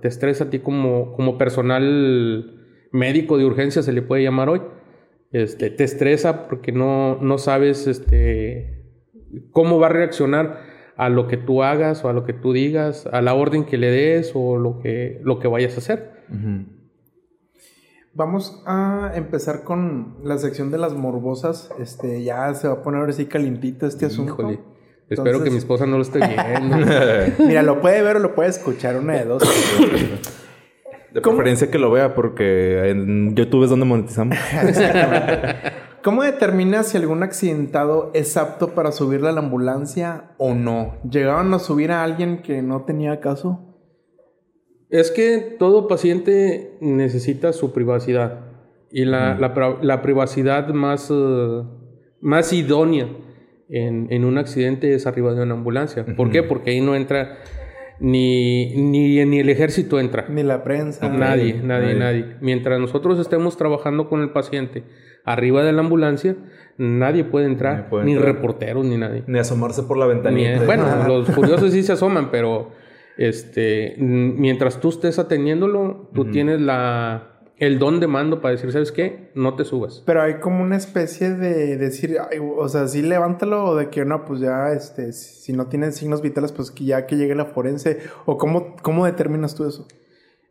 Te 0.00 0.08
estresa 0.08 0.44
a 0.44 0.50
ti 0.50 0.60
como, 0.60 1.12
como 1.14 1.36
personal 1.36 2.58
médico 2.92 3.36
de 3.36 3.44
urgencia, 3.44 3.82
se 3.82 3.92
le 3.92 4.00
puede 4.02 4.22
llamar 4.22 4.48
hoy. 4.48 4.62
Este, 5.32 5.70
te 5.70 5.84
estresa 5.84 6.46
porque 6.48 6.72
no, 6.72 7.18
no 7.20 7.38
sabes 7.38 7.86
este, 7.86 8.41
cómo 9.50 9.78
va 9.78 9.86
a 9.86 9.90
reaccionar 9.90 10.60
a 10.96 11.08
lo 11.08 11.26
que 11.26 11.36
tú 11.36 11.62
hagas 11.62 12.04
o 12.04 12.08
a 12.08 12.12
lo 12.12 12.24
que 12.24 12.32
tú 12.32 12.52
digas, 12.52 13.06
a 13.10 13.22
la 13.22 13.34
orden 13.34 13.64
que 13.64 13.78
le 13.78 13.90
des 13.90 14.32
o 14.34 14.56
lo 14.56 14.78
que, 14.78 15.20
lo 15.24 15.38
que 15.38 15.48
vayas 15.48 15.74
a 15.74 15.78
hacer. 15.78 16.12
Vamos 18.14 18.62
a 18.66 19.12
empezar 19.14 19.64
con 19.64 20.18
la 20.22 20.38
sección 20.38 20.70
de 20.70 20.78
las 20.78 20.92
morbosas. 20.92 21.70
Este, 21.78 22.22
ya 22.22 22.52
se 22.54 22.68
va 22.68 22.74
a 22.74 22.82
poner 22.82 23.00
ahora 23.00 23.12
sí 23.12 23.26
calientito 23.26 23.86
este 23.86 24.06
asunto. 24.06 24.34
Híjole. 24.34 24.60
Espero 25.08 25.42
que 25.42 25.50
mi 25.50 25.58
esposa 25.58 25.86
no 25.86 25.96
lo 25.96 26.02
esté 26.02 26.20
viendo. 26.20 26.76
Mira, 27.46 27.62
lo 27.62 27.80
puede 27.80 28.02
ver 28.02 28.16
o 28.16 28.18
lo 28.18 28.34
puede 28.34 28.50
escuchar, 28.50 28.96
una 28.96 29.14
de 29.14 29.24
dos. 29.24 29.42
De 31.12 31.20
¿Cómo? 31.20 31.36
preferencia 31.36 31.70
que 31.70 31.78
lo 31.78 31.90
vea 31.90 32.14
porque 32.14 32.88
en 32.90 33.34
YouTube 33.34 33.64
es 33.64 33.70
donde 33.70 33.84
monetizamos. 33.84 34.38
¿Cómo 36.02 36.24
determinas 36.24 36.88
si 36.88 36.96
algún 36.96 37.22
accidentado 37.22 38.10
es 38.12 38.36
apto 38.36 38.74
para 38.74 38.90
subirle 38.90 39.28
a 39.28 39.32
la 39.32 39.40
ambulancia 39.40 40.32
o 40.36 40.52
no? 40.52 40.96
¿Llegaron 41.08 41.54
a 41.54 41.60
subir 41.60 41.92
a 41.92 42.02
alguien 42.02 42.42
que 42.42 42.60
no 42.60 42.84
tenía 42.84 43.20
caso? 43.20 43.78
Es 44.90 45.12
que 45.12 45.38
todo 45.58 45.86
paciente 45.86 46.76
necesita 46.80 47.52
su 47.52 47.72
privacidad. 47.72 48.46
Y 48.90 49.04
la, 49.04 49.36
la 49.80 50.02
privacidad 50.02 50.68
más, 50.68 51.08
eh, 51.10 51.62
más 52.20 52.52
idónea 52.52 53.08
en, 53.68 54.08
en 54.10 54.24
un 54.24 54.38
accidente 54.38 54.94
es 54.94 55.06
arriba 55.06 55.32
de 55.34 55.42
una 55.42 55.54
ambulancia. 55.54 56.04
¿Por 56.16 56.30
qué? 56.30 56.42
Porque 56.42 56.72
ahí 56.72 56.80
no 56.80 56.96
entra 56.96 57.38
ni, 58.00 58.74
ni, 58.74 59.24
ni 59.24 59.38
el 59.38 59.48
ejército 59.48 60.00
entra. 60.00 60.26
Ni 60.28 60.42
la 60.42 60.64
prensa. 60.64 61.08
Nadie, 61.08 61.54
nadie, 61.54 61.94
nadie. 61.94 61.98
nadie. 61.98 62.36
Mientras 62.40 62.80
nosotros 62.80 63.20
estemos 63.20 63.56
trabajando 63.56 64.08
con 64.08 64.20
el 64.20 64.30
paciente 64.30 64.82
arriba 65.24 65.62
de 65.62 65.72
la 65.72 65.80
ambulancia, 65.80 66.36
nadie 66.78 67.24
puede 67.24 67.46
entrar, 67.46 67.74
Nadie 67.76 67.88
puede 67.90 68.04
ni 68.04 68.12
entrar. 68.14 68.34
reporteros, 68.34 68.84
ni 68.84 68.96
nadie. 68.96 69.24
Ni 69.26 69.38
asomarse 69.38 69.82
por 69.84 69.96
la 69.98 70.06
Ni- 70.06 70.14
ventanita. 70.14 70.64
bueno, 70.64 70.84
los 71.08 71.30
curiosos 71.30 71.72
sí 71.72 71.82
se 71.82 71.92
asoman, 71.92 72.30
pero 72.30 72.70
este, 73.16 73.94
mientras 73.98 74.80
tú 74.80 74.88
estés 74.88 75.18
atendiéndolo, 75.18 76.08
tú 76.14 76.24
tienes 76.30 76.60
la, 76.60 77.40
el 77.58 77.78
don 77.78 78.00
de 78.00 78.06
mando 78.06 78.40
para 78.40 78.52
decir, 78.52 78.72
¿sabes 78.72 78.90
qué? 78.90 79.30
No 79.34 79.54
te 79.54 79.64
subas. 79.64 80.02
Pero 80.06 80.22
hay 80.22 80.34
como 80.40 80.62
una 80.62 80.76
especie 80.76 81.30
de 81.34 81.76
decir, 81.76 82.16
ay, 82.30 82.38
o 82.40 82.68
sea, 82.68 82.88
sí 82.88 83.02
levántalo 83.02 83.64
o 83.64 83.76
de 83.76 83.90
que 83.90 84.04
no, 84.04 84.24
pues 84.24 84.40
ya, 84.40 84.72
este, 84.72 85.12
si 85.12 85.52
no 85.52 85.66
tienen 85.66 85.92
signos 85.92 86.22
vitales, 86.22 86.52
pues 86.52 86.70
que 86.70 86.84
ya 86.84 87.06
que 87.06 87.16
llegue 87.16 87.34
la 87.34 87.44
forense. 87.44 87.98
¿O 88.24 88.38
cómo, 88.38 88.76
cómo 88.82 89.04
determinas 89.06 89.54
tú 89.54 89.66
eso? 89.68 89.86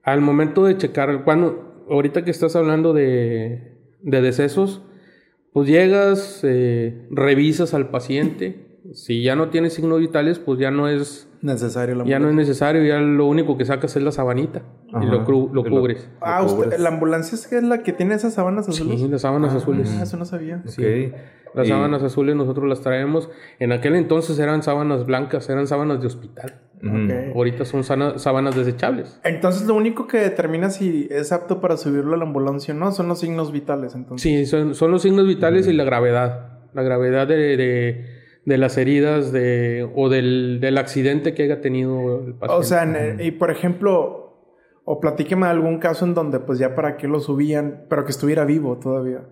Al 0.03 0.21
momento 0.21 0.63
de 0.65 0.77
checar, 0.77 1.23
cuando, 1.25 1.83
ahorita 1.89 2.23
que 2.23 2.31
estás 2.31 2.55
hablando 2.55 2.93
de, 2.93 3.80
de 4.03 4.21
decesos, 4.21 4.81
pues 5.53 5.67
llegas, 5.67 6.41
eh, 6.43 7.07
revisas 7.11 7.73
al 7.73 7.89
paciente. 7.89 8.79
Si 8.93 9.21
ya 9.23 9.35
no 9.35 9.49
tiene 9.49 9.69
signos 9.69 9.99
vitales, 9.99 10.39
pues 10.39 10.59
ya 10.59 10.71
no 10.71 10.87
es, 10.87 11.27
Necesario 11.41 11.95
la 11.95 12.03
ya 12.05 12.19
no 12.19 12.29
es 12.29 12.35
necesario, 12.35 12.83
ya 12.83 12.99
lo 12.99 13.25
único 13.25 13.57
que 13.57 13.65
sacas 13.65 13.95
es 13.95 14.03
la 14.03 14.11
sabanita 14.11 14.63
y 15.01 15.05
lo, 15.05 15.25
cru- 15.25 15.51
lo 15.51 15.61
Y 15.61 15.69
lo- 15.69 15.69
cubres. 15.81 16.09
Ah, 16.19 16.39
Lo 16.41 16.45
usted- 16.47 16.63
cubres. 16.65 16.79
la 16.79 16.89
ambulancia 16.89 17.35
es 17.35 17.47
que 17.47 17.57
es 17.57 17.63
la 17.63 17.83
que 17.83 17.93
tiene 17.93 18.15
esas 18.15 18.33
sábanas 18.33 18.67
azules. 18.69 18.99
Sí, 18.99 19.07
las 19.07 19.21
sábanas 19.21 19.53
Ah, 19.53 19.57
azules. 19.57 19.89
eso 20.01 20.17
no 20.17 20.25
sabía. 20.25 20.61
Sí. 20.65 21.11
Las 21.53 21.67
Y- 21.67 21.69
sábanas 21.69 22.01
azules 22.03 22.35
nosotros 22.35 22.67
las 22.69 22.81
traemos. 22.81 23.29
En 23.59 23.71
aquel 23.71 23.95
entonces 23.95 24.37
eran 24.39 24.63
sábanas 24.63 25.05
blancas, 25.05 25.49
eran 25.49 25.67
sábanas 25.67 25.99
de 26.01 26.07
hospital. 26.07 26.61
Ahorita 27.35 27.65
son 27.65 27.83
sana- 27.83 28.17
sábanas 28.17 28.55
desechables. 28.55 29.19
Entonces 29.23 29.67
lo 29.67 29.75
único 29.75 30.07
que 30.07 30.17
determina 30.17 30.69
si 30.69 31.07
es 31.11 31.31
apto 31.31 31.61
para 31.61 31.77
subirlo 31.77 32.15
a 32.15 32.17
la 32.17 32.23
ambulancia 32.25 32.73
o 32.73 32.77
no 32.77 32.91
son 32.91 33.07
los 33.07 33.19
signos 33.19 33.51
vitales, 33.51 33.93
entonces. 33.95 34.21
Sí, 34.23 34.45
son, 34.45 34.73
son 34.75 34.91
los 34.91 35.01
signos 35.03 35.27
vitales 35.27 35.67
y 35.67 35.73
la 35.73 35.83
gravedad. 35.83 36.59
La 36.73 36.83
gravedad 36.83 37.27
de, 37.27 37.57
de- 37.57 38.05
de 38.43 38.57
las 38.57 38.75
heridas 38.79 39.31
de, 39.31 39.87
o 39.95 40.09
del, 40.09 40.59
del 40.59 40.77
accidente 40.79 41.35
que 41.35 41.43
haya 41.43 41.61
tenido 41.61 42.25
el 42.25 42.33
paciente. 42.33 42.55
O 42.59 42.63
sea, 42.63 43.15
y 43.23 43.29
por 43.31 43.51
ejemplo, 43.51 44.47
o 44.83 44.99
platíqueme 44.99 45.45
de 45.45 45.51
algún 45.51 45.77
caso 45.77 46.05
en 46.05 46.15
donde 46.15 46.39
pues 46.39 46.57
ya 46.57 46.73
para 46.73 46.97
qué 46.97 47.07
lo 47.07 47.19
subían, 47.19 47.85
pero 47.87 48.03
que 48.03 48.09
estuviera 48.11 48.43
vivo 48.45 48.79
todavía. 48.79 49.27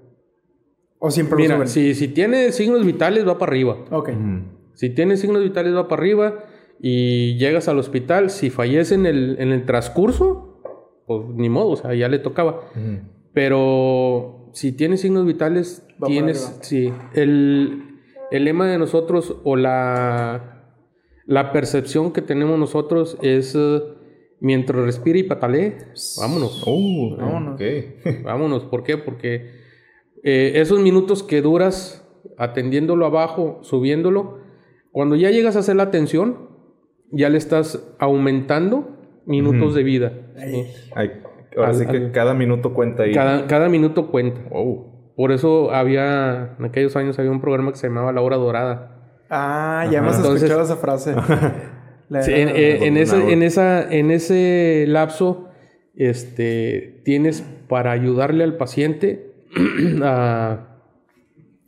O 1.00 1.10
siempre 1.10 1.38
lo 1.38 1.42
Mira, 1.42 1.56
suben. 1.56 1.68
si, 1.70 1.96
si 1.96 2.10
tiene 2.10 2.52
signos 2.52 2.86
vitales 2.86 3.28
va 3.28 3.38
para 3.40 3.52
arriba. 3.52 3.78
Ok. 3.90 4.10
Si 4.74 4.90
tiene 4.92 5.18
signos 5.18 5.42
vitales 5.44 5.74
va 5.76 5.88
para 5.88 6.02
arriba 6.02 6.44
y 6.80 7.38
llegas 7.38 7.68
al 7.68 7.80
hospital. 7.80 8.30
Si 8.30 8.50
fallece 8.50 8.96
en 8.96 9.06
el, 9.06 9.38
en 9.40 9.52
el 9.52 9.66
transcurso, 9.66 10.62
pues 11.06 11.22
ni 11.36 11.50
modo, 11.50 11.70
o 11.70 11.76
sea, 11.76 11.94
ya 11.94 12.08
le 12.08 12.20
tocaba. 12.20 12.62
Pero 13.34 14.50
si 14.54 14.72
tienes 14.72 15.02
signos 15.02 15.26
vitales, 15.26 15.86
Va 16.02 16.08
tienes. 16.08 16.58
Sí. 16.62 16.92
El, 17.14 18.00
el 18.32 18.46
lema 18.46 18.68
de 18.68 18.78
nosotros 18.78 19.36
o 19.44 19.56
la, 19.56 20.74
la 21.26 21.52
percepción 21.52 22.12
que 22.14 22.22
tenemos 22.22 22.58
nosotros 22.58 23.18
es 23.22 23.56
eh, 23.56 23.82
Mientras 24.42 24.86
respire 24.86 25.20
y 25.20 25.24
patalee, 25.24 25.78
vámonos. 26.18 26.64
Oh, 26.66 27.18
Vámonos. 27.18 27.60
Vámonos. 28.24 28.64
¿Por 28.64 28.84
qué? 28.84 28.98
Porque 28.98 29.52
eh, 30.24 30.54
esos 30.56 30.80
minutos 30.80 31.24
que 31.24 31.42
duras 31.42 32.08
atendiéndolo 32.38 33.06
abajo, 33.06 33.60
subiéndolo, 33.64 34.40
cuando 34.92 35.18
ya 35.18 35.30
llegas 35.30 35.58
a 35.58 35.60
hacer 35.60 35.76
la 35.76 35.84
atención, 35.84 36.49
ya 37.12 37.30
le 37.30 37.38
estás 37.38 37.84
aumentando 38.00 38.98
minutos 39.26 39.76
de 39.76 39.84
vida. 39.84 40.12
¿sí? 40.38 40.66
Ay, 40.96 41.12
ahora 41.56 41.70
Al- 41.70 41.76
sí 41.76 41.86
que 41.86 41.98
al- 41.98 42.12
cada 42.12 42.34
minuto 42.34 42.74
cuenta 42.74 43.04
ahí. 43.04 43.14
Cada, 43.14 43.48
cada 43.48 43.70
minuto 43.70 44.08
cuenta. 44.12 44.42
Por 45.16 45.32
eso 45.32 45.72
había, 45.72 46.56
en 46.58 46.66
aquellos 46.66 46.96
años 46.96 47.20
había 47.20 47.32
un 47.32 47.42
programa 47.42 47.72
que 47.72 47.78
se 47.78 47.88
llamaba 47.88 48.12
La 48.14 48.22
Hora 48.22 48.38
Dorada. 48.38 48.96
Ah, 49.30 49.86
ya 49.92 50.00
hemos 50.00 50.16
Entonces- 50.18 50.44
escuchado 50.44 50.64
esa 50.64 50.78
frase. 50.78 51.14
La- 52.10 52.24
Sí, 52.24 52.32
en, 52.34 52.50
eh, 52.50 52.88
en 52.88 52.98
ese, 52.98 53.32
en, 53.34 53.44
esa, 53.44 53.88
en 53.94 54.10
ese 54.10 54.86
lapso, 54.88 55.50
este, 55.96 57.02
tienes 57.06 57.42
para 57.68 57.92
ayudarle 57.92 58.44
al 58.44 58.58
paciente 58.58 59.34
a, 60.04 60.69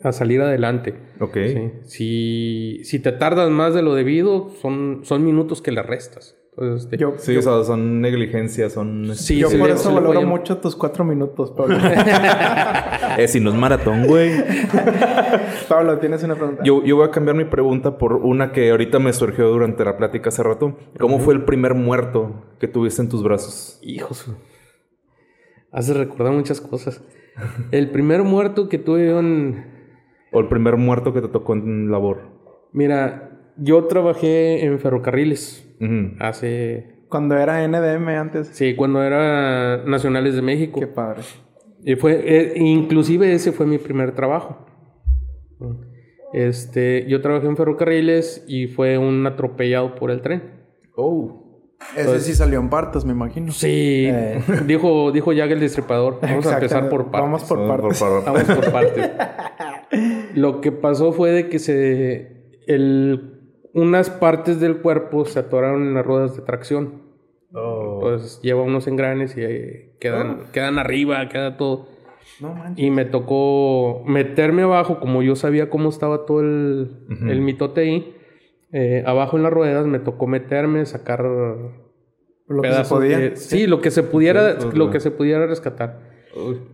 a 0.04 0.12
salir 0.12 0.42
adelante. 0.42 0.96
Ok. 1.20 1.34
¿sí? 1.48 1.72
Si, 1.84 2.80
si 2.84 3.00
te 3.00 3.12
tardas 3.12 3.50
más 3.50 3.74
de 3.74 3.82
lo 3.82 3.94
debido, 3.96 4.50
son, 4.62 5.02
son 5.04 5.24
minutos 5.26 5.62
que 5.62 5.72
le 5.72 5.82
restas. 5.84 6.38
Entonces, 6.58 6.84
este, 6.84 6.98
Yo, 6.98 7.14
Sí, 7.18 7.34
yo, 7.34 7.40
o 7.40 7.44
sea, 7.44 7.64
son 7.64 8.02
negligencias, 8.02 8.74
son... 8.74 9.16
sí, 9.16 9.38
yo 9.40 9.48
por 9.58 9.70
le- 9.70 9.76
eso 9.76 9.94
valoro 9.94 10.22
mucho 10.24 10.58
tus 10.58 10.76
cuatro 10.76 11.06
minutos, 11.06 11.52
Pablo. 11.52 11.78
Eh, 13.18 13.28
si 13.28 13.40
no 13.40 13.52
es 13.52 13.56
maratón, 13.56 14.06
güey. 14.06 14.32
Pablo, 15.70 15.98
tienes 16.00 16.24
una 16.24 16.36
pregunta. 16.36 16.62
Yo, 16.64 16.84
yo 16.84 16.98
voy 16.98 17.08
a 17.08 17.12
cambiar 17.12 17.38
mi 17.38 17.46
pregunta 17.46 17.98
por 17.98 18.14
una 18.16 18.52
que 18.52 18.70
ahorita 18.70 19.00
me 19.00 19.14
surgió 19.14 19.48
durante 19.50 19.84
la 19.86 19.96
plática 19.98 20.30
hace 20.30 20.44
rato. 20.44 20.78
¿Cómo 21.00 21.20
fue 21.20 21.34
el 21.34 21.46
primer 21.46 21.74
muerto 21.74 22.44
que 22.60 22.68
tuviste 22.68 23.02
en 23.02 23.10
tus 23.10 23.24
brazos? 23.24 23.80
Hijos. 23.82 24.30
Hace 25.72 25.94
recordar 25.94 26.34
muchas 26.34 26.60
cosas. 26.60 27.02
El 27.72 27.90
primer 27.92 28.24
muerto 28.24 28.68
que 28.68 28.78
tuve 28.78 29.08
yo 29.08 29.20
en... 29.20 29.71
¿O 30.32 30.40
el 30.40 30.48
primer 30.48 30.78
muerto 30.78 31.14
que 31.14 31.22
te 31.22 31.28
tocó 31.28 31.54
en 31.54 31.92
labor? 31.92 32.22
Mira, 32.72 33.52
yo 33.58 33.86
trabajé 33.86 34.66
en 34.66 34.80
ferrocarriles 34.80 35.68
hace... 36.20 37.00
Cuando 37.10 37.36
era 37.36 37.68
NDM 37.68 38.08
antes. 38.08 38.48
Sí, 38.48 38.76
cuando 38.76 39.04
era 39.04 39.84
Nacionales 39.86 40.36
de 40.36 40.42
México. 40.42 40.80
Qué 40.80 40.88
padre. 40.88 41.24
Y 41.84 41.96
fue, 41.96 42.22
eh, 42.26 42.54
inclusive 42.56 43.34
ese 43.34 43.52
fue 43.52 43.66
mi 43.66 43.78
primer 43.78 44.14
trabajo. 44.14 44.66
Este, 46.32 47.06
yo 47.10 47.20
trabajé 47.22 47.48
en 47.48 47.58
ferrocarriles 47.58 48.46
y 48.48 48.68
fue 48.68 48.98
un 48.98 49.28
atropellado 49.28 49.96
por 49.96 50.12
el 50.12 50.22
tren. 50.22 50.44
Oh. 50.96 51.41
Ese 51.96 52.20
sí 52.22 52.36
salió 52.36 52.60
en 52.60 52.70
partos, 52.70 53.06
me 53.06 53.12
imagino. 53.14 53.52
Sí, 53.52 54.06
Eh. 54.10 54.42
dijo, 54.66 55.12
dijo 55.12 55.34
Jack 55.34 55.52
el 55.52 55.60
destripador. 55.60 56.20
Vamos 56.22 56.46
a 56.48 56.54
empezar 56.54 56.90
por 56.90 57.12
partes. 57.12 57.22
Vamos 57.22 57.44
por 57.44 57.68
partes. 57.68 58.00
Vamos 58.26 58.44
por 58.44 58.72
partes. 58.72 59.12
Lo 60.36 60.62
que 60.62 60.72
pasó 60.72 61.12
fue 61.12 61.32
de 61.32 61.50
que 61.50 61.60
se 61.60 62.56
el, 62.68 63.40
unas 63.74 64.10
partes 64.10 64.60
del 64.60 64.78
cuerpo 64.78 65.26
se 65.26 65.40
atoraron 65.40 65.84
en 65.84 65.94
las 65.94 66.06
ruedas 66.06 66.36
de 66.36 66.44
tracción. 66.44 67.02
Oh. 67.54 68.00
Pues 68.00 68.40
lleva 68.42 68.62
unos 68.62 68.88
engranes 68.88 69.36
y 69.36 69.42
eh, 69.44 69.96
quedan, 70.00 70.44
quedan 70.54 70.80
arriba, 70.80 71.28
queda 71.28 71.58
todo. 71.58 71.88
No 72.40 72.54
manches. 72.54 72.86
Y 72.86 72.90
me 72.90 73.04
tocó 73.04 74.04
meterme 74.06 74.62
abajo, 74.62 75.00
como 75.02 75.22
yo 75.22 75.36
sabía 75.36 75.70
cómo 75.70 75.90
estaba 75.90 76.26
todo 76.26 76.40
el, 76.40 76.92
el 77.28 77.42
mitote 77.42 77.82
ahí. 77.82 78.16
Eh, 78.74 79.04
abajo 79.06 79.38
en 79.38 79.44
las 79.44 79.52
ruedas 79.54 79.86
me 79.86 80.00
tocó 80.00 80.28
meterme, 80.28 80.86
sacar 80.86 81.22
Lo 81.24 82.62
que 82.62 82.68
se 82.68 82.74
pedazos 82.74 82.98
podía. 83.00 83.18
de- 83.18 83.36
sí, 83.36 83.68
lo 83.68 83.82
que 83.82 83.92
se 83.92 84.04
pudiera, 84.04 84.52
Sí, 84.54 84.58
pues, 84.66 84.78
lo 84.78 84.90
que 84.92 85.00
se 85.00 85.12
pudiera 85.12 85.46
rescatar. 85.48 86.00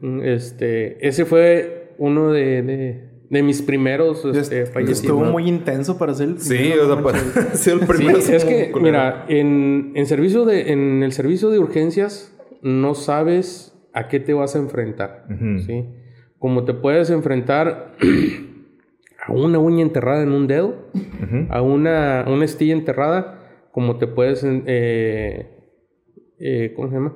Mm, 0.01 0.21
Este, 0.23 1.07
ese 1.07 1.25
fue 1.25 1.93
uno 1.97 2.31
de, 2.31 2.62
de, 2.62 3.10
de 3.29 3.43
mis 3.43 3.62
primeros 3.63 4.23
este, 4.25 4.62
Estuvo 4.62 5.25
muy 5.25 5.47
intenso 5.49 5.97
para 5.97 6.12
hacer 6.12 6.29
el 6.29 6.39
Sí, 6.39 6.71
o 6.73 6.86
sea, 6.93 7.03
para 7.03 7.19
ser 7.53 7.73
el 7.73 7.79
Sí, 7.81 7.86
primero. 7.88 8.17
es 8.19 8.45
que, 8.45 8.71
culero. 8.71 8.79
mira, 8.81 9.25
en, 9.29 9.93
en 9.95 10.05
servicio 10.05 10.45
de, 10.45 10.71
en 10.71 11.01
el 11.03 11.12
servicio 11.12 11.49
de 11.49 11.60
urgencias 11.60 12.33
no 12.62 12.93
sabes 12.95 13.73
a 13.93 14.07
qué 14.07 14.19
te 14.19 14.33
vas 14.33 14.55
a 14.55 14.60
enfrentar. 14.60 15.25
¿sí? 15.65 15.86
Como 16.38 16.63
te 16.65 16.73
puedes 16.75 17.10
enfrentar 17.10 17.93
a 19.27 19.33
una 19.33 19.59
uña 19.59 19.81
enterrada 19.81 20.23
en 20.23 20.31
un 20.31 20.47
dedo, 20.47 20.75
a 21.49 21.61
una, 21.61 22.25
una 22.27 22.45
estilla 22.45 22.73
enterrada, 22.73 23.67
como 23.71 23.97
te 23.97 24.07
puedes, 24.07 24.43
eh, 24.43 25.51
eh, 26.39 26.73
¿cómo 26.75 26.87
se 26.87 26.95
llama? 26.95 27.13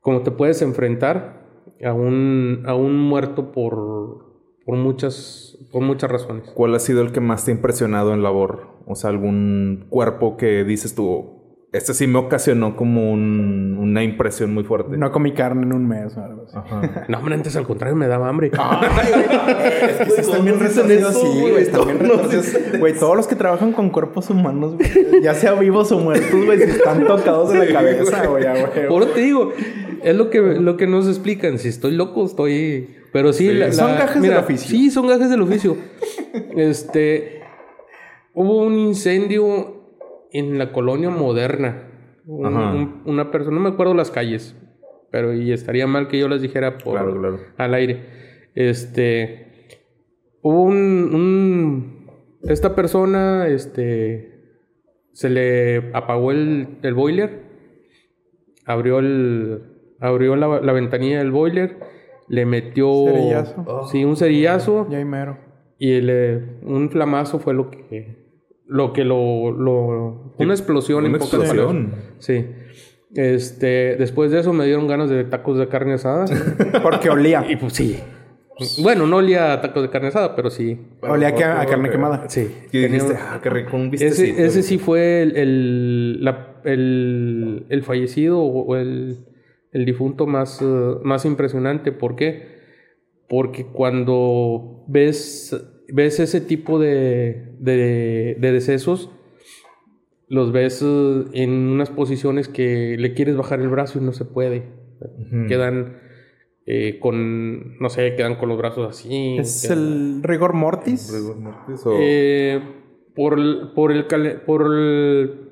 Como 0.00 0.22
te 0.22 0.30
puedes 0.30 0.62
enfrentar 0.62 1.46
a 1.84 1.92
un, 1.92 2.62
a 2.66 2.74
un 2.74 2.98
muerto 2.98 3.50
por, 3.50 4.44
por, 4.64 4.76
muchas, 4.76 5.58
por 5.72 5.82
muchas 5.82 6.10
razones. 6.10 6.50
¿Cuál 6.50 6.74
ha 6.74 6.78
sido 6.78 7.02
el 7.02 7.12
que 7.12 7.20
más 7.20 7.44
te 7.44 7.50
ha 7.50 7.54
impresionado 7.54 8.12
en 8.12 8.22
labor? 8.22 8.76
O 8.86 8.94
sea, 8.94 9.10
algún 9.10 9.86
cuerpo 9.88 10.36
que 10.36 10.64
dices 10.64 10.94
tú, 10.94 11.35
este 11.76 11.94
sí 11.94 12.06
me 12.06 12.18
ocasionó 12.18 12.76
como 12.76 13.12
un- 13.12 13.76
una 13.80 14.02
impresión 14.02 14.52
muy 14.54 14.64
fuerte. 14.64 14.96
No 14.96 15.12
comí 15.12 15.32
carne 15.32 15.62
en 15.62 15.72
un 15.74 15.86
mes 15.86 16.16
o 16.16 16.22
algo 16.24 16.44
así. 16.46 16.56
Ajá. 16.56 17.04
No, 17.08 17.18
hombre, 17.18 17.34
antes 17.34 17.54
al 17.56 17.64
contrario 17.64 17.96
me 17.96 18.06
daba 18.08 18.28
hambre. 18.28 18.50
Es 18.50 19.96
que 19.98 20.10
sí 20.10 20.20
están 20.20 20.44
bien 20.44 20.58
retorcidos, 20.58 21.14
sí, 21.14 21.40
güey. 21.40 21.62
Están 21.62 21.84
bien 21.86 21.98
retorcidos. 22.00 22.78
Güey, 22.78 22.94
todos 22.94 23.16
los 23.16 23.26
que 23.26 23.36
trabajan 23.36 23.72
con 23.72 23.90
cuerpos 23.90 24.28
humanos, 24.30 24.74
güey, 24.76 25.22
ya 25.22 25.34
sea 25.34 25.54
vivos 25.54 25.90
o 25.92 25.98
muertos, 25.98 26.44
güey, 26.44 26.58
si 26.58 26.70
están 26.70 27.06
tocados 27.06 27.52
de 27.52 27.58
la 27.66 27.72
cabeza, 27.72 28.26
güey. 28.26 28.44
Por 28.88 29.02
eso 29.02 29.12
te 29.12 29.20
digo, 29.20 29.52
es 30.02 30.14
lo 30.14 30.30
que, 30.30 30.40
lo 30.40 30.76
que 30.76 30.86
nos 30.86 31.06
explican. 31.08 31.58
Si 31.58 31.68
estoy 31.68 31.92
loco, 31.92 32.24
estoy. 32.26 32.90
Pero 33.12 33.32
sí, 33.32 33.52
la- 33.52 33.72
Son 33.72 33.92
la- 33.92 33.98
gajes 34.00 34.22
del 34.22 34.36
oficio. 34.36 34.68
Sí, 34.68 34.90
son 34.90 35.06
gajes 35.06 35.30
del 35.30 35.40
oficio. 35.42 35.76
este. 36.56 37.40
Hubo 38.34 38.58
un 38.64 38.74
incendio 38.78 39.75
en 40.38 40.58
la 40.58 40.72
colonia 40.72 41.10
moderna. 41.10 41.88
Un- 42.26 42.46
Ajá. 42.46 42.72
un- 42.72 43.02
una 43.06 43.30
persona, 43.30 43.56
no 43.56 43.62
me 43.62 43.68
acuerdo 43.70 43.94
las 43.94 44.10
calles, 44.10 44.56
pero 45.10 45.32
y 45.32 45.52
estaría 45.52 45.86
mal 45.86 46.08
que 46.08 46.18
yo 46.18 46.28
las 46.28 46.42
dijera 46.42 46.78
por, 46.78 46.94
Claro, 46.94 47.18
claro. 47.18 47.38
al 47.56 47.74
aire. 47.74 48.04
Este. 48.54 49.46
Hubo 50.42 50.62
un, 50.64 50.74
un- 51.14 52.06
Esta 52.48 52.74
persona, 52.74 53.48
este. 53.48 54.32
Se 55.12 55.28
le 55.30 55.90
apagó 55.94 56.30
el, 56.32 56.78
el 56.82 56.94
boiler. 56.94 57.40
Abrió 58.64 58.98
el. 58.98 59.62
Abrió 60.00 60.36
la, 60.36 60.60
la 60.60 60.72
ventanilla 60.72 61.18
del 61.18 61.30
boiler. 61.30 61.78
Le 62.28 62.44
metió. 62.46 62.88
Cerillazo. 63.06 63.86
Sí, 63.90 64.04
un 64.04 64.16
cerillazo. 64.16 64.86
Ya 64.90 64.98
hay 64.98 65.04
mero. 65.04 65.38
Y 65.78 66.00
le- 66.00 66.58
un 66.62 66.90
flamazo 66.90 67.38
fue 67.38 67.54
lo 67.54 67.70
que. 67.70 68.25
Lo 68.66 68.92
que 68.92 69.04
lo. 69.04 69.50
lo- 69.52 70.32
una 70.38 70.52
explosión 70.54 70.98
Una 71.04 71.06
en 71.08 71.12
pocas 71.20 71.34
explosión. 71.34 71.66
palabras. 71.90 72.14
Sí. 72.18 72.46
Este. 73.14 73.96
Después 73.96 74.30
de 74.30 74.40
eso 74.40 74.52
me 74.52 74.64
dieron 74.66 74.86
ganas 74.88 75.08
de 75.10 75.24
tacos 75.24 75.58
de 75.58 75.68
carne 75.68 75.94
asada. 75.94 76.26
Porque 76.82 77.08
olía. 77.10 77.44
y 77.48 77.56
pues 77.56 77.72
sí. 77.74 77.98
Bueno, 78.82 79.06
no 79.06 79.16
olía 79.16 79.52
a 79.52 79.60
tacos 79.60 79.82
de 79.82 79.90
carne 79.90 80.08
asada, 80.08 80.34
pero 80.34 80.48
sí. 80.50 80.80
Olía 81.02 81.34
que- 81.34 81.44
a 81.44 81.64
carne 81.66 81.90
quemada. 81.90 82.28
Sí. 82.28 82.50
Y 82.72 82.78
dijiste, 82.78 83.14
ah, 83.20 83.38
qué 83.42 83.50
rico, 83.50 83.76
un 83.76 83.90
ese, 83.94 84.44
ese 84.44 84.62
sí 84.62 84.78
fue 84.78 85.22
el, 85.22 85.36
el, 85.36 86.24
la- 86.24 86.60
el- 86.64 87.66
el 87.68 87.82
fallecido 87.82 88.40
o 88.40 88.76
el, 88.76 89.26
el 89.72 89.84
difunto 89.84 90.26
más, 90.26 90.60
eh, 90.62 90.64
más 91.02 91.24
impresionante. 91.26 91.92
¿Por 91.92 92.16
qué? 92.16 92.56
Porque 93.28 93.66
cuando 93.66 94.84
ves, 94.88 95.54
ves 95.92 96.20
ese 96.20 96.40
tipo 96.40 96.78
de, 96.78 97.52
de, 97.58 98.36
de 98.38 98.52
decesos, 98.52 99.10
los 100.28 100.52
ves 100.52 100.82
eh, 100.82 101.24
en 101.34 101.50
unas 101.50 101.90
posiciones 101.90 102.48
que 102.48 102.96
le 102.98 103.14
quieres 103.14 103.36
bajar 103.36 103.60
el 103.60 103.68
brazo 103.68 103.98
y 103.98 104.02
no 104.02 104.12
se 104.12 104.24
puede. 104.24 104.64
Quedan 105.48 105.98
eh, 106.66 106.98
con, 107.00 107.78
no 107.78 107.90
sé, 107.90 108.14
quedan 108.16 108.36
con 108.36 108.48
los 108.48 108.58
brazos 108.58 108.88
así. 108.88 109.36
Es 109.38 109.62
quedan- 109.62 109.78
el 109.78 110.22
rigor 110.22 110.52
mortis. 110.54 111.12
Rigor 111.12 111.36
mortis 111.38 111.86
o- 111.86 111.90
eh, 112.00 112.60
por, 113.14 113.38
el- 113.38 113.68
por, 113.74 113.92
el, 113.92 114.06
cale- 114.08 114.34
por 114.36 114.62
el 114.74 115.42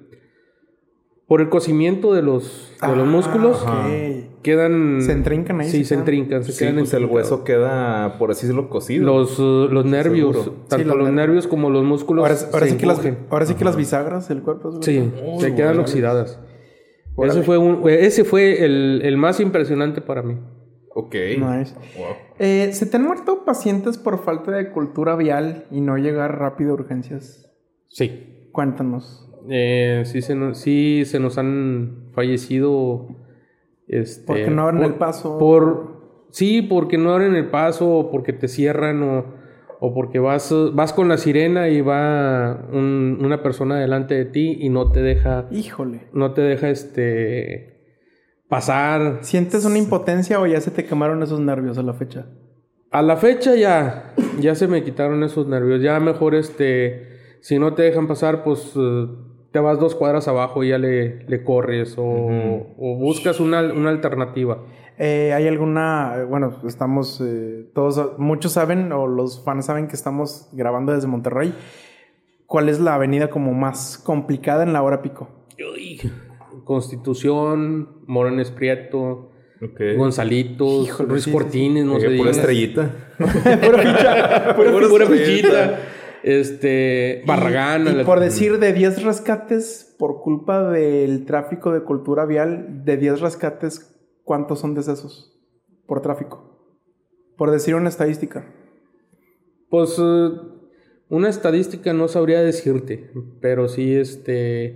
por 1.27 1.41
el 1.41 1.49
cocimiento 1.49 2.13
de 2.13 2.21
los, 2.23 2.75
de 2.83 2.89
los 2.97 3.07
Ah, 3.09 3.11
músculos. 3.11 3.65
Quedan 4.45 5.03
Se 5.03 5.11
entrincan 5.11 5.61
ahí, 5.61 5.69
sí 5.69 5.79
se 5.79 5.85
se 5.85 5.89
quedan. 5.95 6.01
entrincan 6.03 6.45
se 6.45 6.53
Sí, 6.53 6.59
quedan 6.61 6.77
pues 6.77 6.95
el 6.95 7.07
hueso 7.07 7.43
queda, 7.43 8.17
por 8.19 8.31
así 8.31 8.43
decirlo, 8.47 8.71
cocido. 8.71 9.05
los, 9.05 9.37
uh, 9.41 9.67
los 9.69 9.85
nervios 9.85 10.37
Seguro. 10.37 10.65
tanto 10.69 10.87
los 10.87 10.97
los 10.99 11.07
nervios. 11.07 11.15
nervios 11.15 11.47
como 11.49 11.71
los 11.71 11.83
músculos 11.83 12.23
Ahora, 12.23 12.39
ahora 12.53 12.67
se 12.67 12.73
sí 12.73 12.79
que 12.79 12.87
las, 12.87 13.01
ahora 13.31 13.47
sí 13.47 13.55
que 13.55 13.65
las 13.65 13.77
bisagras 13.77 14.29
del 14.29 14.43
cuerpo. 14.43 14.79
es- 14.79 14.85
sí 14.87 15.11
se 15.41 15.55
quedan 15.57 15.81
oxidadas 15.81 16.39
ese 17.19 17.43
fue 17.43 17.59
un, 17.59 17.89
ese 17.89 18.23
fue 18.25 18.65
el, 18.65 19.01
el 19.05 19.17
más 19.17 19.41
impresionante 19.41 20.01
para 20.01 20.23
mí 20.23 20.37
Ok. 20.97 21.13
Nice. 21.15 21.75
Wow. 21.99 22.07
Eh, 22.39 22.71
¿Se 22.73 22.87
te 22.87 22.97
han 22.99 23.05
muerto 23.05 23.45
pacientes 23.45 23.99
por 23.99 24.23
falta 24.23 24.53
de 24.53 24.71
cultura 24.71 25.17
vial 25.17 25.65
y 25.73 25.81
no 25.81 25.97
llegar 25.99 26.39
rápido 26.39 26.71
a 26.71 26.75
urgencias? 26.75 27.51
sí 27.89 28.49
Cuéntanos. 28.53 29.29
Eh, 29.51 30.03
sí, 30.07 30.23
se 30.23 30.37
nos, 30.37 30.59
sí 30.59 31.03
se 31.05 31.19
nos 31.19 31.37
han 31.39 32.11
fallecido. 32.13 33.09
Este, 33.87 34.25
Porque 34.27 34.51
no 34.51 34.63
abren 34.63 34.83
por- 34.83 34.93
el 34.93 34.95
paso. 34.99 35.39
Por, 35.39 36.27
sí, 36.31 36.63
porque 36.63 36.99
no 36.99 37.13
abren 37.13 37.35
el 37.37 37.51
paso, 37.51 37.89
o 37.91 38.11
porque 38.11 38.33
te 38.33 38.49
cierran, 38.49 39.03
o, 39.03 39.25
o 39.81 39.93
porque 39.95 40.19
vas, 40.19 40.55
vas 40.73 40.93
con 40.93 41.09
la 41.09 41.19
sirena 41.19 41.69
y 41.69 41.81
va 41.83 42.67
un- 42.73 43.19
una 43.23 43.43
persona 43.43 43.79
delante 43.79 44.15
de 44.15 44.25
ti 44.25 44.57
y 44.61 44.69
no 44.71 44.91
te 44.91 45.03
deja, 45.03 45.47
Híjole. 45.51 46.09
no 46.13 46.33
te 46.33 46.41
deja 46.43 46.71
este 46.71 47.73
pasar. 48.49 49.19
¿Sientes 49.23 49.65
una 49.65 49.79
impotencia 49.79 50.41
o 50.41 50.47
ya 50.47 50.61
se 50.61 50.71
te 50.71 50.85
quemaron 50.85 51.23
esos 51.23 51.41
nervios 51.41 51.77
a 51.79 51.83
la 51.83 51.93
fecha? 51.93 52.27
A 52.91 53.03
la 53.03 53.17
fecha 53.17 53.57
ya, 53.57 54.15
ya 54.41 54.55
se 54.55 54.69
me 54.69 54.85
quitaron 54.85 55.23
esos 55.25 55.47
nervios. 55.49 55.83
Ya 55.83 55.99
mejor, 56.01 56.35
este, 56.37 57.09
si 57.41 57.59
no 57.59 57.75
te 57.75 57.83
dejan 57.83 58.07
pasar, 58.07 58.45
pues 58.45 58.73
eh, 58.77 59.07
te 59.55 59.61
vas 59.61 59.79
dos 59.79 59.95
cuadras 59.95 60.27
abajo 60.27 60.65
y 60.65 60.71
ya 60.71 60.79
le, 60.79 61.25
le 61.29 61.45
corres 61.45 61.95
o, 61.97 62.03
o 62.03 62.97
buscas 62.97 63.39
una, 63.39 63.63
una 63.73 63.91
alternativa. 63.91 64.65
Eh, 64.99 65.33
¿Hay 65.33 65.47
alguna, 65.47 66.25
bueno, 66.29 66.59
estamos, 66.67 67.23
eh, 67.25 67.65
todos, 67.73 68.19
muchos 68.19 68.51
saben 68.51 68.91
o 68.91 69.07
los 69.07 69.45
fans 69.45 69.67
saben 69.67 69.87
que 69.87 69.95
estamos 69.95 70.49
grabando 70.51 70.91
desde 70.93 71.07
Monterrey. 71.07 71.55
¿Cuál 72.47 72.69
es 72.69 72.81
la 72.81 72.97
avenida 72.97 73.31
como 73.31 73.55
más 73.55 73.97
complicada 73.97 74.65
en 74.65 74.73
la 74.73 74.83
hora 74.83 75.03
pico? 75.03 75.29
Uy, 75.73 76.01
Constitución, 76.65 78.01
Morones 78.09 78.51
Prieto, 78.51 79.31
Ok. 79.63 79.81
Gonzalitos, 79.97 80.85
Híjole, 80.85 81.09
Ruiz 81.11 81.23
sí, 81.25 81.31
sí, 81.31 81.37
Cortines, 81.37 81.85
no 81.85 82.01
sé. 82.01 82.11
pura 82.17 82.33
estrellita. 82.33 82.91
Pura 83.19 83.79
ficha, 83.79 84.57
pura 84.57 85.07
fichita. 85.07 85.79
Este, 86.25 87.23
Barragán. 87.27 88.01
Y, 88.01 88.05
por 88.05 88.19
decir 88.21 88.59
de 88.59 88.73
10 88.73 89.03
rescates 89.05 89.95
por 89.99 90.21
culpa 90.23 90.71
del 90.71 91.27
tráfico 91.27 91.71
de 91.71 91.83
cultura 91.83 92.25
vial, 92.25 92.85
de 92.85 92.97
10 92.97 93.21
rescates, 93.21 93.95
¿cuántos 94.25 94.61
son 94.61 94.75
decesos 94.75 95.39
por 95.87 96.01
tráfico? 96.01 96.51
Por 97.37 97.51
decir 97.51 97.75
una 97.75 97.89
estadística. 97.91 98.47
Pues 99.69 99.99
eh, 100.03 100.31
una 101.11 101.29
estadística 101.29 101.93
no 101.93 102.09
sabría 102.09 102.41
decirte, 102.43 103.11
pero 103.43 103.69
sí, 103.69 103.95
este, 103.95 104.75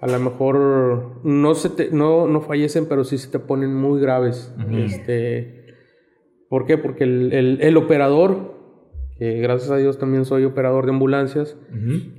a 0.00 0.06
lo 0.08 0.18
mejor 0.18 1.24
no 1.24 1.54
se 1.54 1.68
te, 1.70 1.90
no, 1.90 2.26
no 2.26 2.40
fallecen, 2.40 2.86
pero 2.86 3.04
sí 3.04 3.16
se 3.18 3.28
te 3.30 3.38
ponen 3.38 3.74
muy 3.74 4.00
graves. 4.00 4.52
Este, 4.72 5.66
¿por 6.48 6.66
qué? 6.66 6.78
Porque 6.78 7.04
el, 7.04 7.32
el- 7.32 7.58
el 7.60 7.76
operador, 7.76 8.57
que 9.18 9.40
gracias 9.40 9.70
a 9.70 9.76
Dios 9.76 9.98
también 9.98 10.24
soy 10.24 10.44
operador 10.44 10.84
de 10.86 10.92
ambulancias, 10.92 11.56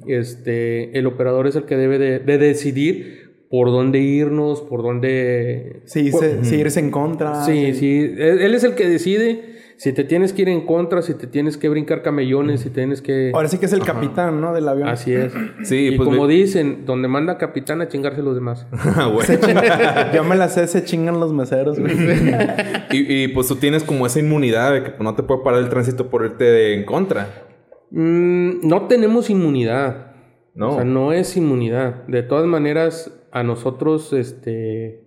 este, 0.07 0.97
el 0.97 1.05
operador 1.07 1.47
es 1.47 1.55
el 1.55 1.63
que 1.63 1.77
debe 1.77 1.97
de, 1.97 2.19
de 2.19 2.38
decidir 2.38 3.29
por 3.49 3.69
dónde 3.69 3.99
irnos, 3.99 4.62
por 4.62 4.83
dónde 4.83 5.81
Sí, 5.85 6.12
se, 6.12 6.43
sí, 6.43 6.57
irse 6.57 6.79
en 6.79 6.91
contra. 6.91 7.43
Sí, 7.45 7.73
sí. 7.73 8.13
Él 8.17 8.39
él 8.41 8.53
es 8.53 8.63
el 8.63 8.75
que 8.75 8.88
decide 8.88 9.58
si 9.79 9.93
te 9.93 10.03
tienes 10.03 10.33
que 10.33 10.41
ir 10.41 10.49
en 10.49 10.65
contra, 10.65 11.01
si 11.01 11.13
te 11.13 11.25
tienes 11.25 11.55
que 11.57 11.69
brincar 11.69 12.01
camellones, 12.01 12.59
si 12.59 12.69
tienes 12.69 13.01
que... 13.01 13.31
Ahora 13.33 13.47
sí 13.47 13.59
que 13.59 13.65
es 13.65 13.71
el 13.71 13.79
capitán, 13.81 14.41
¿no? 14.41 14.53
Del 14.53 14.67
avión. 14.67 14.89
Así 14.89 15.13
es. 15.13 15.31
Sí, 15.63 15.87
y 15.93 15.95
pues 15.95 16.09
como 16.09 16.27
ve- 16.27 16.33
dicen, 16.33 16.85
donde 16.85 17.07
manda 17.07 17.37
capitán 17.37 17.79
a 17.79 17.87
chingarse 17.87 18.21
los 18.21 18.35
demás. 18.35 18.67
Ah, 18.73 19.09
chinga- 19.25 20.11
Yo 20.13 20.25
me 20.25 20.35
la 20.35 20.49
sé, 20.49 20.67
se 20.67 20.83
chingan 20.83 21.21
los 21.21 21.31
meseros, 21.31 21.79
güey. 21.79 21.93
y, 22.91 23.23
y, 23.23 23.27
pues 23.29 23.47
tú 23.47 23.55
tienes 23.55 23.85
como 23.85 24.05
esa 24.05 24.19
inmunidad 24.19 24.73
de 24.73 24.83
que 24.83 24.89
pues, 24.89 25.01
no 25.01 25.15
te 25.15 25.23
puede 25.23 25.43
parar 25.45 25.61
el 25.61 25.69
tránsito 25.69 26.09
por 26.09 26.25
irte 26.25 26.43
de- 26.43 26.73
en 26.73 26.83
contra. 26.83 27.45
Mm, 27.91 28.67
no 28.67 28.87
tenemos 28.87 29.29
inmunidad. 29.29 30.07
No. 30.55 30.71
O 30.71 30.75
sea, 30.75 30.83
no 30.83 31.13
es 31.13 31.37
inmunidad. 31.37 32.03
De 32.07 32.21
todas 32.21 32.47
maneras, 32.47 33.17
a 33.31 33.43
nosotros, 33.43 34.11
este, 34.11 35.05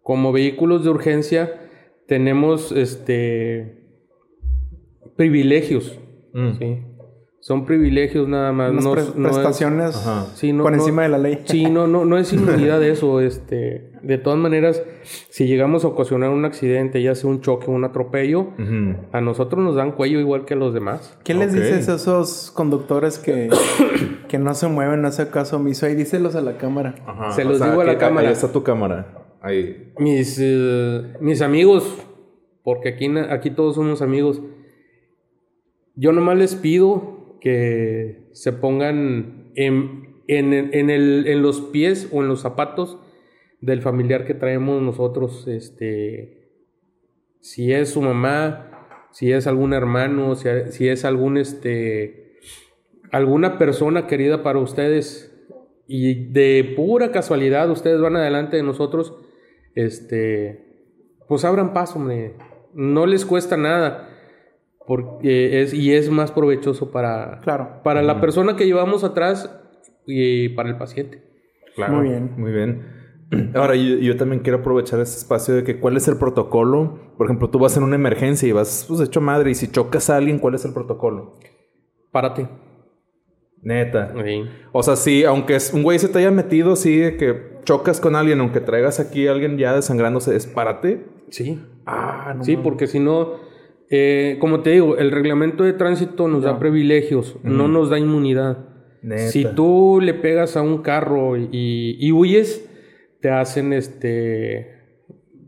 como 0.00 0.30
vehículos 0.30 0.84
de 0.84 0.90
urgencia, 0.90 1.60
tenemos, 2.06 2.70
este, 2.70 3.81
privilegios. 5.22 5.98
Mm. 6.34 6.52
Sí. 6.58 6.78
Son 7.40 7.64
privilegios 7.64 8.28
nada 8.28 8.52
más. 8.52 8.70
Unas 8.70 8.84
no, 8.84 8.92
pre- 8.92 9.02
no 9.16 9.28
es- 9.28 9.34
prestaciones. 9.34 9.96
Sí, 10.34 10.52
no- 10.52 10.62
por 10.62 10.72
no- 10.72 10.78
encima 10.78 11.02
de 11.02 11.08
la 11.08 11.18
ley. 11.18 11.40
Sí, 11.44 11.66
no, 11.68 11.86
no, 11.88 12.04
no 12.04 12.16
es 12.18 12.32
inmunidad 12.32 12.78
de 12.80 12.90
eso. 12.90 13.20
Este, 13.20 13.90
de 14.02 14.18
todas 14.18 14.38
maneras, 14.38 14.82
si 15.28 15.46
llegamos 15.46 15.84
a 15.84 15.88
ocasionar 15.88 16.30
un 16.30 16.44
accidente, 16.44 17.02
ya 17.02 17.14
sea 17.16 17.28
un 17.30 17.40
choque 17.40 17.68
un 17.70 17.84
atropello, 17.84 18.48
a 19.12 19.20
nosotros 19.20 19.62
nos 19.62 19.74
dan 19.76 19.92
cuello 19.92 20.20
igual 20.20 20.44
que 20.44 20.54
a 20.54 20.56
los 20.56 20.72
demás. 20.72 21.18
¿Qué 21.24 21.34
les 21.34 21.52
dices 21.52 21.88
a 21.88 21.96
esos 21.96 22.50
conductores 22.52 23.18
que, 23.18 23.48
que 24.28 24.38
no 24.38 24.54
se 24.54 24.68
mueven, 24.68 25.02
no 25.02 25.08
hace 25.08 25.28
caso 25.28 25.56
omiso? 25.56 25.86
Ahí 25.86 25.94
díselos 25.96 26.34
a 26.36 26.40
la 26.42 26.56
cámara. 26.58 26.94
Ajá. 27.06 27.32
Se 27.32 27.44
los 27.44 27.60
digo 27.62 27.80
a 27.80 27.84
la 27.84 27.98
cámara. 27.98 28.28
Ahí 28.28 28.32
está 28.34 28.52
tu 28.52 28.62
cámara. 28.62 29.18
Ahí. 29.40 29.92
Mis, 29.98 30.38
eh, 30.40 31.14
mis 31.20 31.42
amigos, 31.42 31.92
porque 32.62 32.90
aquí, 32.90 33.08
aquí 33.30 33.50
todos 33.50 33.74
somos 33.74 34.00
amigos, 34.00 34.40
yo 35.94 36.12
nomás 36.12 36.38
les 36.38 36.54
pido 36.54 37.38
que 37.40 38.28
se 38.32 38.52
pongan 38.52 39.50
en, 39.54 40.22
en, 40.26 40.52
en 40.52 40.90
el, 40.90 41.26
en 41.26 41.42
los 41.42 41.60
pies 41.60 42.08
o 42.12 42.22
en 42.22 42.28
los 42.28 42.40
zapatos 42.40 42.98
del 43.60 43.82
familiar 43.82 44.24
que 44.24 44.34
traemos 44.34 44.82
nosotros, 44.82 45.46
este, 45.46 46.50
si 47.40 47.72
es 47.72 47.90
su 47.90 48.02
mamá, 48.02 49.08
si 49.10 49.32
es 49.32 49.46
algún 49.46 49.72
hermano, 49.72 50.34
si, 50.34 50.48
si 50.70 50.88
es 50.88 51.04
algún, 51.04 51.36
este, 51.36 52.38
alguna 53.10 53.58
persona 53.58 54.06
querida 54.06 54.42
para 54.42 54.58
ustedes 54.58 55.28
y 55.86 56.32
de 56.32 56.72
pura 56.76 57.12
casualidad 57.12 57.70
ustedes 57.70 58.00
van 58.00 58.16
adelante 58.16 58.56
de 58.56 58.62
nosotros, 58.62 59.14
este, 59.74 60.72
pues 61.28 61.44
abran 61.44 61.72
paso, 61.72 61.98
hombre. 61.98 62.34
No 62.74 63.06
les 63.06 63.26
cuesta 63.26 63.56
nada. 63.56 64.08
Porque 64.86 65.62
es, 65.62 65.72
y 65.74 65.92
es 65.94 66.10
más 66.10 66.32
provechoso 66.32 66.90
para, 66.90 67.40
Claro. 67.42 67.80
para 67.84 68.02
la 68.02 68.20
persona 68.20 68.56
que 68.56 68.66
llevamos 68.66 69.04
atrás 69.04 69.50
y 70.06 70.50
para 70.50 70.68
el 70.70 70.76
paciente. 70.76 71.22
Claro. 71.74 71.94
Muy 71.94 72.08
bien. 72.08 72.32
Muy 72.36 72.52
bien. 72.52 72.86
Ahora, 73.54 73.76
yo, 73.76 73.96
yo 73.96 74.16
también 74.16 74.42
quiero 74.42 74.58
aprovechar 74.58 75.00
este 75.00 75.18
espacio 75.18 75.54
de 75.54 75.64
que 75.64 75.78
cuál 75.78 75.96
es 75.96 76.08
el 76.08 76.16
protocolo. 76.18 76.98
Por 77.16 77.26
ejemplo, 77.26 77.48
tú 77.48 77.58
vas 77.58 77.76
en 77.76 77.82
una 77.84 77.94
emergencia 77.94 78.48
y 78.48 78.52
vas 78.52 78.84
pues 78.88 79.00
hecho 79.00 79.20
madre 79.20 79.50
y 79.50 79.54
si 79.54 79.68
chocas 79.70 80.10
a 80.10 80.16
alguien, 80.16 80.38
¿cuál 80.38 80.54
es 80.54 80.64
el 80.64 80.72
protocolo? 80.74 81.38
Párate. 82.10 82.48
Neta. 83.62 84.12
Sí. 84.24 84.44
O 84.72 84.82
sea, 84.82 84.96
sí, 84.96 85.24
aunque 85.24 85.54
es 85.54 85.72
un 85.72 85.82
güey 85.84 85.98
se 85.98 86.08
te 86.08 86.18
haya 86.18 86.30
metido, 86.32 86.74
sí, 86.74 86.96
de 86.98 87.16
que 87.16 87.52
chocas 87.64 88.00
con 88.00 88.16
alguien, 88.16 88.40
aunque 88.40 88.60
traigas 88.60 88.98
aquí 88.98 89.28
a 89.28 89.32
alguien 89.32 89.56
ya 89.56 89.74
desangrándose, 89.74 90.34
es 90.34 90.46
párate. 90.46 91.06
Sí. 91.30 91.60
Ah, 91.86 92.34
no. 92.36 92.44
Sí, 92.44 92.56
porque 92.56 92.88
si 92.88 92.98
no, 92.98 93.36
eh, 93.94 94.38
como 94.40 94.60
te 94.60 94.70
digo, 94.70 94.96
el 94.96 95.10
reglamento 95.10 95.64
de 95.64 95.74
tránsito 95.74 96.26
nos 96.26 96.44
da 96.44 96.58
privilegios, 96.58 97.36
no 97.42 97.68
nos 97.68 97.90
da 97.90 97.98
inmunidad. 97.98 98.70
Neta. 99.02 99.28
Si 99.30 99.44
tú 99.44 100.00
le 100.00 100.14
pegas 100.14 100.56
a 100.56 100.62
un 100.62 100.78
carro 100.78 101.36
y, 101.36 101.96
y 102.00 102.10
huyes, 102.10 102.68
te 103.20 103.28
hacen 103.30 103.72
este 103.74 104.80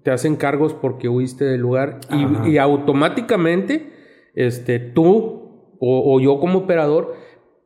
te 0.02 0.10
hacen 0.10 0.36
cargos 0.36 0.74
porque 0.74 1.08
huiste 1.08 1.46
del 1.46 1.62
lugar 1.62 2.00
y, 2.10 2.50
y 2.50 2.58
automáticamente 2.58 3.90
este 4.34 4.78
tú 4.78 5.76
o, 5.80 6.14
o 6.14 6.20
yo 6.20 6.38
como 6.38 6.58
operador 6.58 7.14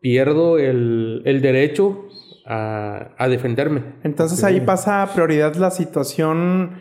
pierdo 0.01 0.59
el, 0.59 1.23
el 1.25 1.41
derecho 1.41 2.07
a, 2.47 3.17
a 3.19 3.29
defenderme. 3.29 3.83
Entonces 4.05 4.45
ahí 4.45 4.61
pasa 4.61 5.03
a 5.03 5.13
prioridad 5.13 5.57
la 5.57 5.73
situación 5.73 6.81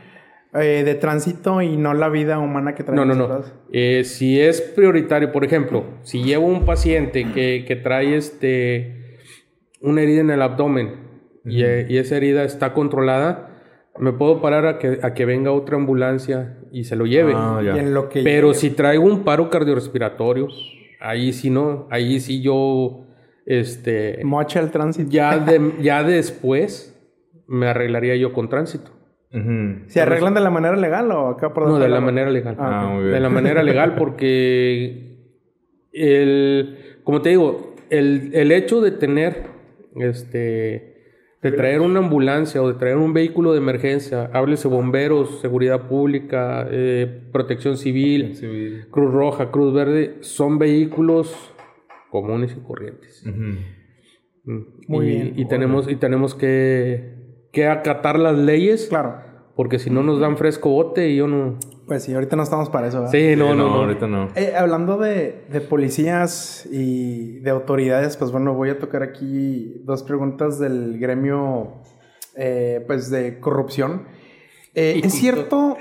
eh, 0.54 0.84
de 0.86 0.96
tránsito 0.96 1.62
y 1.62 1.78
no 1.78 1.94
la 1.94 2.10
vida 2.10 2.40
humana 2.40 2.74
que 2.76 2.84
No, 2.84 2.88
traemos 2.88 3.08
no, 3.18 3.28
no. 3.28 3.34
atrás. 3.34 3.54
Eh, 3.72 4.04
si 4.06 4.40
es 4.40 4.62
prioritario, 4.62 5.32
por 5.32 5.44
ejemplo, 5.44 5.84
si 6.04 6.24
llevo 6.24 6.48
un 6.48 6.66
paciente 6.66 7.26
que, 7.34 7.66
que 7.68 7.76
trae 7.76 8.16
este 8.16 9.18
una 9.82 10.02
herida 10.02 10.22
en 10.22 10.32
el 10.32 10.42
abdomen 10.42 10.96
y, 11.46 11.64
eh, 11.64 11.86
y 11.90 11.98
esa 11.98 12.18
herida 12.18 12.44
está 12.44 12.74
controlada, 12.74 13.44
me 14.00 14.12
puedo 14.14 14.42
parar 14.42 14.66
a 14.66 14.80
que, 14.80 15.00
a 15.02 15.14
que 15.14 15.26
venga 15.26 15.52
otra 15.52 15.76
ambulancia 15.76 16.58
y 16.72 16.84
se 16.86 16.96
lo 16.96 17.06
lleve. 17.06 17.34
Ah. 17.36 17.62
Y 17.64 17.68
en 17.80 17.94
lo 17.94 18.10
que 18.10 18.24
Pero 18.24 18.54
si 18.54 18.70
traigo 18.72 19.04
un 19.06 19.24
paro 19.24 19.50
cardiorrespiratorio, 19.50 20.48
ahí 21.00 21.32
sí 21.34 21.50
no, 21.50 21.88
ahí 21.92 22.20
sí 22.20 22.42
yo, 22.42 23.06
este, 23.46 24.20
mocha 24.24 24.60
el 24.60 24.72
tránsito. 24.72 25.10
ya, 25.12 25.38
de- 25.46 25.74
ya 25.82 26.04
después 26.04 26.94
me 27.48 27.68
arreglaría 27.68 28.16
yo 28.16 28.34
con 28.34 28.50
tránsito. 28.50 28.92
¿Se 29.88 30.02
arreglan 30.02 30.34
de 30.34 30.40
la 30.40 30.50
manera 30.50 30.76
legal 30.76 31.12
o 31.12 31.28
acá 31.30 31.54
por 31.54 31.68
No, 31.68 31.80
de 31.80 31.90
la 31.90 32.00
manera 32.00 32.30
legal. 32.30 32.56
Ah, 32.58 32.82
Ah, 32.82 32.88
muy 32.88 33.04
bien. 33.04 33.14
De 33.14 33.20
la 33.20 33.30
manera 33.30 33.62
legal, 33.64 33.96
porque 33.96 35.18
el, 35.92 36.78
como 37.04 37.22
te 37.22 37.30
digo, 37.30 37.76
el, 37.90 38.32
el 38.34 38.52
hecho 38.52 38.82
de 38.82 38.92
tener, 38.92 39.44
este, 39.96 40.98
de 41.42 41.52
traer 41.52 41.82
una 41.82 42.00
ambulancia 42.00 42.62
o 42.62 42.68
de 42.68 42.80
traer 42.80 42.98
un 42.98 43.14
vehículo 43.14 43.52
de 43.52 43.60
emergencia, 43.60 44.30
háblese 44.34 44.68
bomberos, 44.68 45.40
seguridad 45.42 45.88
pública, 45.88 46.68
eh, 46.70 47.24
protección 47.32 47.78
civil, 47.78 48.36
Civil. 48.36 48.88
Cruz 48.90 49.14
Roja, 49.14 49.52
Cruz 49.52 49.74
Verde, 49.74 50.18
son 50.22 50.58
vehículos 50.58 51.54
comunes 52.10 52.56
y 52.58 52.66
corrientes. 52.66 53.24
Mm. 53.26 53.58
Muy 54.88 55.06
y, 55.06 55.10
bien. 55.10 55.34
Y 55.36 55.46
tenemos, 55.46 55.90
y 55.90 55.96
tenemos 55.98 56.34
que, 56.34 57.17
que 57.52 57.68
acatar 57.68 58.18
las 58.20 58.38
leyes. 58.38 58.88
Claro. 58.90 59.26
Porque 59.56 59.80
si 59.80 59.90
no 59.90 60.04
nos 60.04 60.20
dan 60.20 60.38
fresco 60.38 60.70
bote 60.70 61.10
y 61.10 61.16
yo 61.18 61.28
no. 61.28 61.58
Pues 61.88 62.04
sí, 62.04 62.14
ahorita 62.14 62.36
no 62.36 62.44
estamos 62.44 62.70
para 62.70 62.88
eso, 62.88 62.98
¿verdad? 63.00 63.12
Sí, 63.12 63.36
no, 63.36 63.52
Sí, 63.52 63.58
no, 63.58 63.70
no. 63.70 63.74
ahorita 63.76 64.06
no. 64.08 64.28
Eh, 64.36 64.54
hablando 64.56 64.98
de, 64.98 65.46
de 65.50 65.62
policías 65.62 66.68
y 66.72 67.40
de 67.40 67.50
autoridades, 67.50 68.18
pues 68.18 68.32
bueno, 68.32 68.54
voy 68.54 68.70
a 68.70 68.78
tocar 68.78 69.02
aquí 69.04 69.82
dos 69.86 70.04
preguntas 70.04 70.60
del 70.60 71.00
gremio, 71.00 71.82
eh, 72.36 72.84
pues 72.86 73.10
de 73.10 73.40
corrupción. 73.40 74.04
Eh, 74.76 75.02
¿Es 75.04 75.14
cierto 75.14 75.78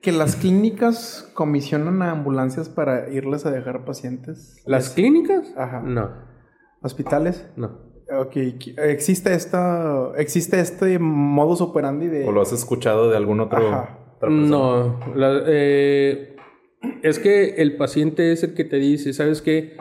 que 0.00 0.12
las 0.12 0.36
clínicas 0.36 1.30
comisionan 1.34 2.00
a 2.00 2.12
ambulancias 2.12 2.68
para 2.70 3.10
irles 3.10 3.44
a 3.44 3.50
dejar 3.50 3.84
pacientes? 3.84 4.62
¿Las 4.64 4.90
clínicas? 4.90 5.52
Ajá. 5.56 5.82
No, 5.84 6.12
¿Hospitales? 6.80 7.46
no. 7.56 7.87
Ok, 8.10 8.36
¿existe 8.78 9.34
esta, 9.34 10.12
existe 10.16 10.58
este 10.60 10.98
modus 10.98 11.60
operandi 11.60 12.06
de... 12.06 12.24
¿O 12.26 12.32
lo 12.32 12.40
has 12.40 12.52
escuchado 12.52 13.10
de 13.10 13.16
algún 13.16 13.40
otro? 13.40 13.58
Ajá. 13.58 13.98
otra 14.16 14.28
persona? 14.28 14.46
No, 14.46 15.00
la- 15.14 15.42
eh, 15.46 16.36
es 17.02 17.18
que 17.18 17.56
el 17.56 17.76
paciente 17.76 18.32
es 18.32 18.42
el 18.44 18.54
que 18.54 18.64
te 18.64 18.76
dice, 18.76 19.12
¿sabes 19.12 19.42
qué? 19.42 19.76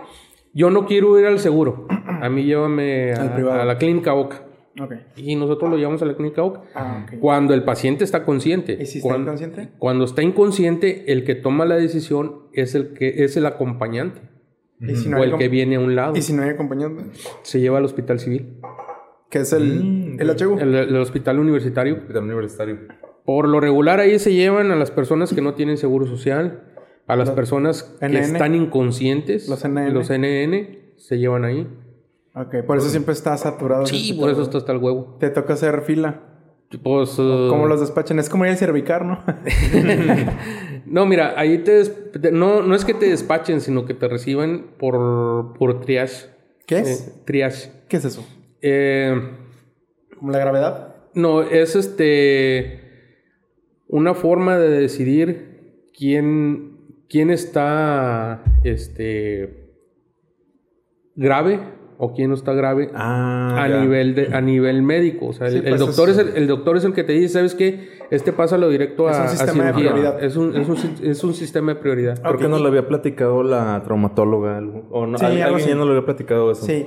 Yo 0.53 0.69
no 0.71 0.85
quiero 0.85 1.17
ir 1.19 1.25
al 1.25 1.39
seguro. 1.39 1.87
A 2.21 2.29
mí 2.29 2.43
llévame 2.43 3.13
a, 3.13 3.61
a 3.61 3.65
la 3.65 3.77
clínica 3.77 4.11
Boca. 4.13 4.43
Ok. 4.81 4.93
Y 5.15 5.35
nosotros 5.35 5.69
lo 5.71 5.77
llevamos 5.77 6.01
a 6.01 6.05
la 6.05 6.15
clínica 6.15 6.41
Boca. 6.41 6.61
Ah. 6.75 7.05
Cuando 7.19 7.53
el 7.53 7.63
paciente 7.63 8.03
está 8.03 8.25
consciente. 8.25 8.77
¿Y 8.79 8.85
si 8.87 8.97
está 8.99 9.15
inconsciente? 9.17 9.69
Cuando 9.79 10.05
está 10.05 10.21
inconsciente, 10.23 11.11
el 11.11 11.23
que 11.23 11.35
toma 11.35 11.65
la 11.65 11.75
decisión 11.77 12.41
es 12.53 12.75
el 12.75 12.93
que 12.93 13.23
es 13.23 13.37
el 13.37 13.45
acompañante. 13.45 14.21
¿Y 14.79 14.95
si 14.95 15.09
no 15.09 15.17
o 15.17 15.23
hay 15.23 15.31
el 15.31 15.37
que 15.37 15.47
viene 15.49 15.75
a 15.75 15.79
un 15.79 15.95
lado. 15.95 16.15
¿Y 16.15 16.21
si 16.21 16.33
no 16.33 16.43
hay 16.43 16.49
acompañante? 16.49 17.03
Se 17.41 17.59
lleva 17.59 17.77
al 17.79 17.85
hospital 17.85 18.19
civil. 18.19 18.57
Que 19.29 19.39
es 19.39 19.51
el, 19.53 20.17
el 20.19 20.29
HU. 20.29 20.57
El, 20.59 20.75
el 20.75 20.95
hospital 20.97 21.39
universitario. 21.39 21.95
Hospital 21.95 22.23
universitario. 22.23 22.77
Por 23.25 23.47
lo 23.49 23.59
regular 23.59 23.99
ahí 23.99 24.19
se 24.19 24.33
llevan 24.33 24.71
a 24.71 24.75
las 24.75 24.91
personas 24.91 25.33
que 25.33 25.41
no 25.41 25.53
tienen 25.53 25.77
seguro 25.77 26.05
social, 26.05 26.63
a 27.07 27.15
las 27.17 27.31
personas 27.31 27.83
que 27.99 28.19
están 28.19 28.55
inconscientes, 28.55 29.49
Los 29.49 29.65
NN. 29.67 29.93
los 29.93 30.09
NN 30.09 30.95
se 30.95 31.17
llevan 31.17 31.43
ahí. 31.43 31.67
Ok, 32.35 32.63
por 32.65 32.77
eso 32.77 32.87
siempre 32.87 33.13
está 33.13 33.35
saturado. 33.35 33.85
Sí, 33.85 34.13
por 34.17 34.29
eso 34.29 34.43
está 34.43 34.59
hasta 34.59 34.71
el 34.71 34.77
huevo. 34.77 35.17
Te 35.19 35.29
toca 35.29 35.53
hacer 35.53 35.81
fila. 35.81 36.21
Pues, 36.83 37.17
uh, 37.17 37.47
¿Cómo 37.49 37.65
los 37.67 37.79
despachan? 37.79 38.19
Es 38.19 38.27
como 38.29 38.43
ir 38.45 38.51
al 38.51 38.57
cervicar, 38.57 39.05
¿no? 39.05 39.19
No, 40.85 41.05
mira, 41.05 41.33
ahí 41.37 41.57
te, 41.59 41.71
des- 41.73 42.11
te- 42.13 42.31
no, 42.31 42.61
no 42.61 42.73
es 42.75 42.85
que 42.85 42.93
te 42.93 43.07
despachen, 43.09 43.59
sino 43.59 43.85
que 43.85 43.93
te 43.93 44.07
reciban 44.07 44.67
por, 44.77 45.53
por 45.57 45.81
triage. 45.81 46.27
¿Qué 46.65 46.79
es? 46.79 47.07
Eh, 47.07 47.13
triage. 47.25 47.71
¿Qué 47.89 47.97
es 47.97 48.05
eso? 48.05 48.25
Eh, 48.61 49.13
¿Como 50.17 50.31
la 50.31 50.39
gravedad? 50.39 50.95
no, 51.13 51.41
es 51.41 51.75
este 51.75 52.83
una 53.87 54.13
forma 54.13 54.57
de 54.57 54.69
decidir 54.69 55.87
quién, 55.97 56.77
quién 57.09 57.31
está 57.31 58.43
este 58.63 59.73
grave 61.15 61.59
o 61.99 62.13
quién 62.13 62.29
no 62.29 62.35
está 62.35 62.53
grave 62.53 62.91
Ah, 62.93 63.55
a 63.63 63.67
ya. 63.67 63.81
nivel 63.81 64.13
de 64.15 64.29
a 64.33 64.39
nivel 64.41 64.81
médico. 64.83 65.27
O 65.27 65.33
sea, 65.33 65.47
el, 65.47 65.53
Sí, 65.53 65.57
el 65.59 65.69
pues 65.69 65.79
doctor 65.79 66.09
es- 66.09 66.17
es, 66.17 66.27
el, 66.27 66.35
el 66.43 66.47
doctor 66.47 66.77
es 66.77 66.83
el 66.83 66.93
que 66.93 67.03
te 67.03 67.13
dice, 67.13 67.29
¿sabes 67.29 67.55
qué? 67.55 67.89
Este 68.11 68.31
pásalo 68.33 68.69
directo 68.69 69.09
Es 69.09 69.17
a, 69.17 69.21
un 69.21 69.25
a 69.25 69.29
sistema 69.29 69.63
de 69.65 69.69
cirugía. 69.73 69.91
prioridad. 69.91 70.23
Es 70.23 70.35
un, 70.37 70.55
es, 70.55 70.69
un, 70.69 70.77
si- 70.77 71.07
es 71.07 71.23
un 71.23 71.33
sistema 71.33 71.73
de 71.73 71.79
prioridad. 71.79 72.21
Creo 72.21 72.37
que 72.37 72.47
nos 72.47 72.61
lo 72.61 72.67
había 72.67 72.87
platicado 72.87 73.41
la 73.43 73.81
traumatóloga. 73.83 74.57
algo- 74.57 74.87
O 74.91 75.07
no, 75.07 75.17
Sí, 75.17 75.25
algo 75.25 75.43
alguien 75.55 75.69
ya 75.69 75.75
nos 75.75 75.85
lo 75.87 75.93
había 75.93 76.05
platicado 76.05 76.51
eso. 76.51 76.65
Sí. 76.65 76.85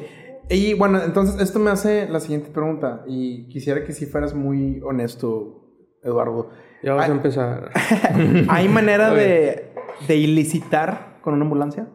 Y 0.48 0.74
bueno, 0.74 1.00
entonces 1.04 1.40
esto 1.40 1.58
me 1.58 1.70
hace 1.70 2.08
la 2.08 2.20
siguiente 2.20 2.50
pregunta. 2.50 3.02
Y 3.06 3.46
quisiera 3.48 3.84
que 3.84 3.92
si 3.92 4.06
fueras 4.06 4.34
muy 4.34 4.80
honesto, 4.82 5.66
Eduardo. 6.02 6.50
Ya 6.82 6.94
vas 6.94 7.08
a 7.08 7.12
empezar. 7.12 7.70
¿Hay 8.48 8.68
manera 8.68 9.10
de, 9.14 9.72
de 10.08 10.16
ilicitar 10.16 11.18
con 11.20 11.34
una 11.34 11.42
ambulancia? 11.44 11.88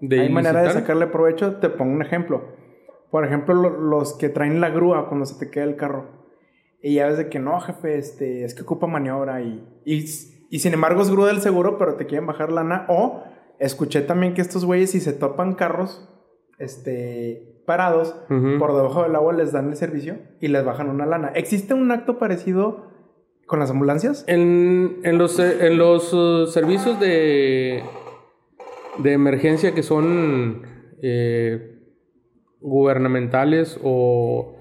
De 0.00 0.20
¿Hay 0.20 0.28
manera 0.30 0.62
de 0.62 0.70
sacarle 0.72 1.06
provecho? 1.06 1.56
Te 1.56 1.68
pongo 1.68 1.92
un 1.92 2.02
ejemplo. 2.02 2.42
Por 3.10 3.24
ejemplo, 3.24 3.54
lo- 3.54 3.76
los 3.78 4.14
que 4.14 4.28
traen 4.28 4.60
la 4.60 4.70
grúa 4.70 5.08
cuando 5.08 5.26
se 5.26 5.38
te 5.44 5.50
queda 5.50 5.64
el 5.64 5.76
carro. 5.76 6.06
Y 6.82 6.94
ya 6.94 7.06
ves 7.06 7.18
de 7.18 7.28
que 7.28 7.38
no, 7.38 7.60
jefe, 7.60 7.98
este, 7.98 8.44
es 8.44 8.54
que 8.54 8.62
ocupa 8.62 8.86
maniobra 8.86 9.42
y, 9.42 9.62
y, 9.84 10.04
y 10.48 10.58
sin 10.60 10.72
embargo 10.72 11.02
es 11.02 11.10
grúa 11.10 11.26
del 11.26 11.40
seguro, 11.42 11.76
pero 11.76 11.94
te 11.96 12.06
quieren 12.06 12.26
bajar 12.26 12.50
lana. 12.50 12.86
O 12.88 13.22
escuché 13.58 14.00
también 14.00 14.32
que 14.32 14.40
estos 14.40 14.64
güeyes, 14.64 14.90
si 14.92 15.00
se 15.00 15.12
topan 15.12 15.54
carros 15.54 16.08
este, 16.58 17.62
parados, 17.66 18.14
por 18.58 18.74
debajo 18.74 19.02
del 19.02 19.14
agua 19.16 19.32
les 19.32 19.52
dan 19.52 19.68
el 19.68 19.76
servicio 19.76 20.18
y 20.40 20.48
les 20.48 20.64
bajan 20.64 20.88
una 20.88 21.06
lana. 21.06 21.32
¿Existe 21.34 21.74
un 21.74 21.90
acto 21.90 22.18
parecido 22.18 22.88
con 23.46 23.58
las 23.60 23.70
ambulancias? 23.70 24.24
En, 24.26 25.00
en 25.02 25.18
los, 25.18 25.38
eh, 25.38 25.66
en 25.66 25.78
los 25.78 26.12
uh, 26.14 26.46
servicios 26.46 26.98
de, 27.00 27.82
de 29.02 29.12
emergencia 29.12 29.74
que 29.74 29.82
son 29.82 30.62
eh, 31.02 31.78
gubernamentales 32.60 33.78
o 33.82 34.56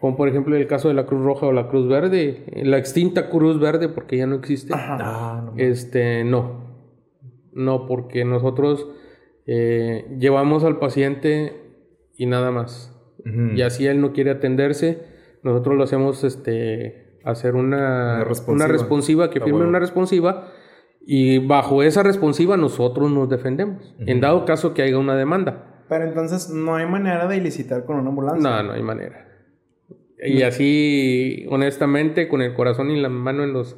como 0.00 0.16
por 0.16 0.28
ejemplo 0.28 0.56
el 0.56 0.66
caso 0.66 0.88
de 0.88 0.94
la 0.94 1.04
Cruz 1.04 1.22
Roja 1.22 1.46
o 1.46 1.52
la 1.52 1.68
Cruz 1.68 1.86
Verde, 1.86 2.44
la 2.64 2.78
extinta 2.78 3.28
Cruz 3.28 3.60
Verde 3.60 3.88
porque 3.88 4.16
ya 4.16 4.26
no 4.26 4.36
existe. 4.36 4.72
Ah, 4.74 5.42
no. 5.46 5.52
Este, 5.58 6.24
no. 6.24 6.70
No, 7.52 7.86
porque 7.86 8.24
nosotros 8.24 8.88
eh, 9.46 10.06
llevamos 10.18 10.64
al 10.64 10.78
paciente 10.78 11.52
y 12.16 12.26
nada 12.26 12.50
más. 12.50 12.96
Y 13.54 13.60
así 13.60 13.86
él 13.86 14.00
no 14.00 14.14
quiere 14.14 14.30
atenderse, 14.30 15.02
nosotros 15.42 15.76
lo 15.76 15.82
hacemos 15.84 16.24
este 16.24 17.18
hacer 17.22 17.54
una, 17.54 18.14
Una 18.14 18.24
responsiva. 18.24 18.54
una 18.64 18.72
responsiva, 18.72 19.28
que 19.30 19.40
Ah, 19.40 19.42
firme 19.44 19.58
bueno. 19.58 19.68
una 19.68 19.78
responsiva 19.78 20.48
y 21.12 21.38
bajo 21.44 21.82
esa 21.82 22.04
responsiva 22.04 22.56
nosotros 22.56 23.10
nos 23.10 23.28
defendemos. 23.28 23.96
En 23.98 24.20
dado 24.20 24.44
caso 24.44 24.74
que 24.74 24.82
haya 24.82 24.96
una 24.96 25.16
demanda. 25.16 25.82
Pero 25.88 26.04
entonces 26.04 26.50
no 26.50 26.76
hay 26.76 26.86
manera 26.86 27.26
de 27.26 27.36
ilicitar 27.36 27.84
con 27.84 27.96
una 27.96 28.10
ambulancia. 28.10 28.48
No, 28.48 28.62
no 28.62 28.72
hay 28.74 28.82
manera. 28.84 29.26
Y 30.24 30.42
así, 30.42 31.46
honestamente, 31.50 32.28
con 32.28 32.42
el 32.42 32.54
corazón 32.54 32.90
y 32.92 33.00
la 33.00 33.08
mano 33.08 33.42
en 33.42 33.52
los... 33.52 33.76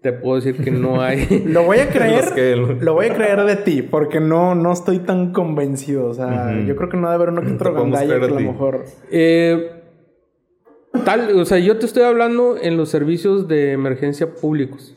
Te 0.00 0.12
puedo 0.12 0.36
decir 0.36 0.62
que 0.62 0.70
no 0.70 1.02
hay... 1.02 1.42
Lo 1.46 1.64
voy 1.64 1.78
a 1.78 1.88
creer. 1.92 2.24
Que- 2.36 2.54
Lo 2.54 2.94
voy 2.94 3.06
a 3.06 3.14
creer 3.14 3.40
de 3.44 3.56
ti, 3.56 3.82
porque 3.82 4.20
no, 4.20 4.54
no 4.54 4.72
estoy 4.72 5.00
tan 5.00 5.32
convencido. 5.32 6.06
O 6.06 6.14
sea, 6.14 6.56
yo 6.64 6.76
creo 6.76 6.88
que 6.88 6.96
no 6.98 7.10
debe 7.10 7.14
haber 7.16 7.28
uno 7.30 7.42
que 7.42 7.52
otro 7.54 7.74
gandalla 7.74 8.16
que 8.20 8.26
a 8.26 8.28
lo 8.28 8.38
mejor. 8.38 8.84
Eh, 9.10 9.70
tal, 11.04 11.36
o 11.36 11.44
sea, 11.44 11.58
yo 11.58 11.78
te 11.78 11.86
estoy 11.86 12.04
hablando 12.04 12.56
en 12.62 12.76
los 12.76 12.90
servicios 12.90 13.48
de 13.48 13.72
emergencia 13.72 14.34
públicos. 14.34 14.96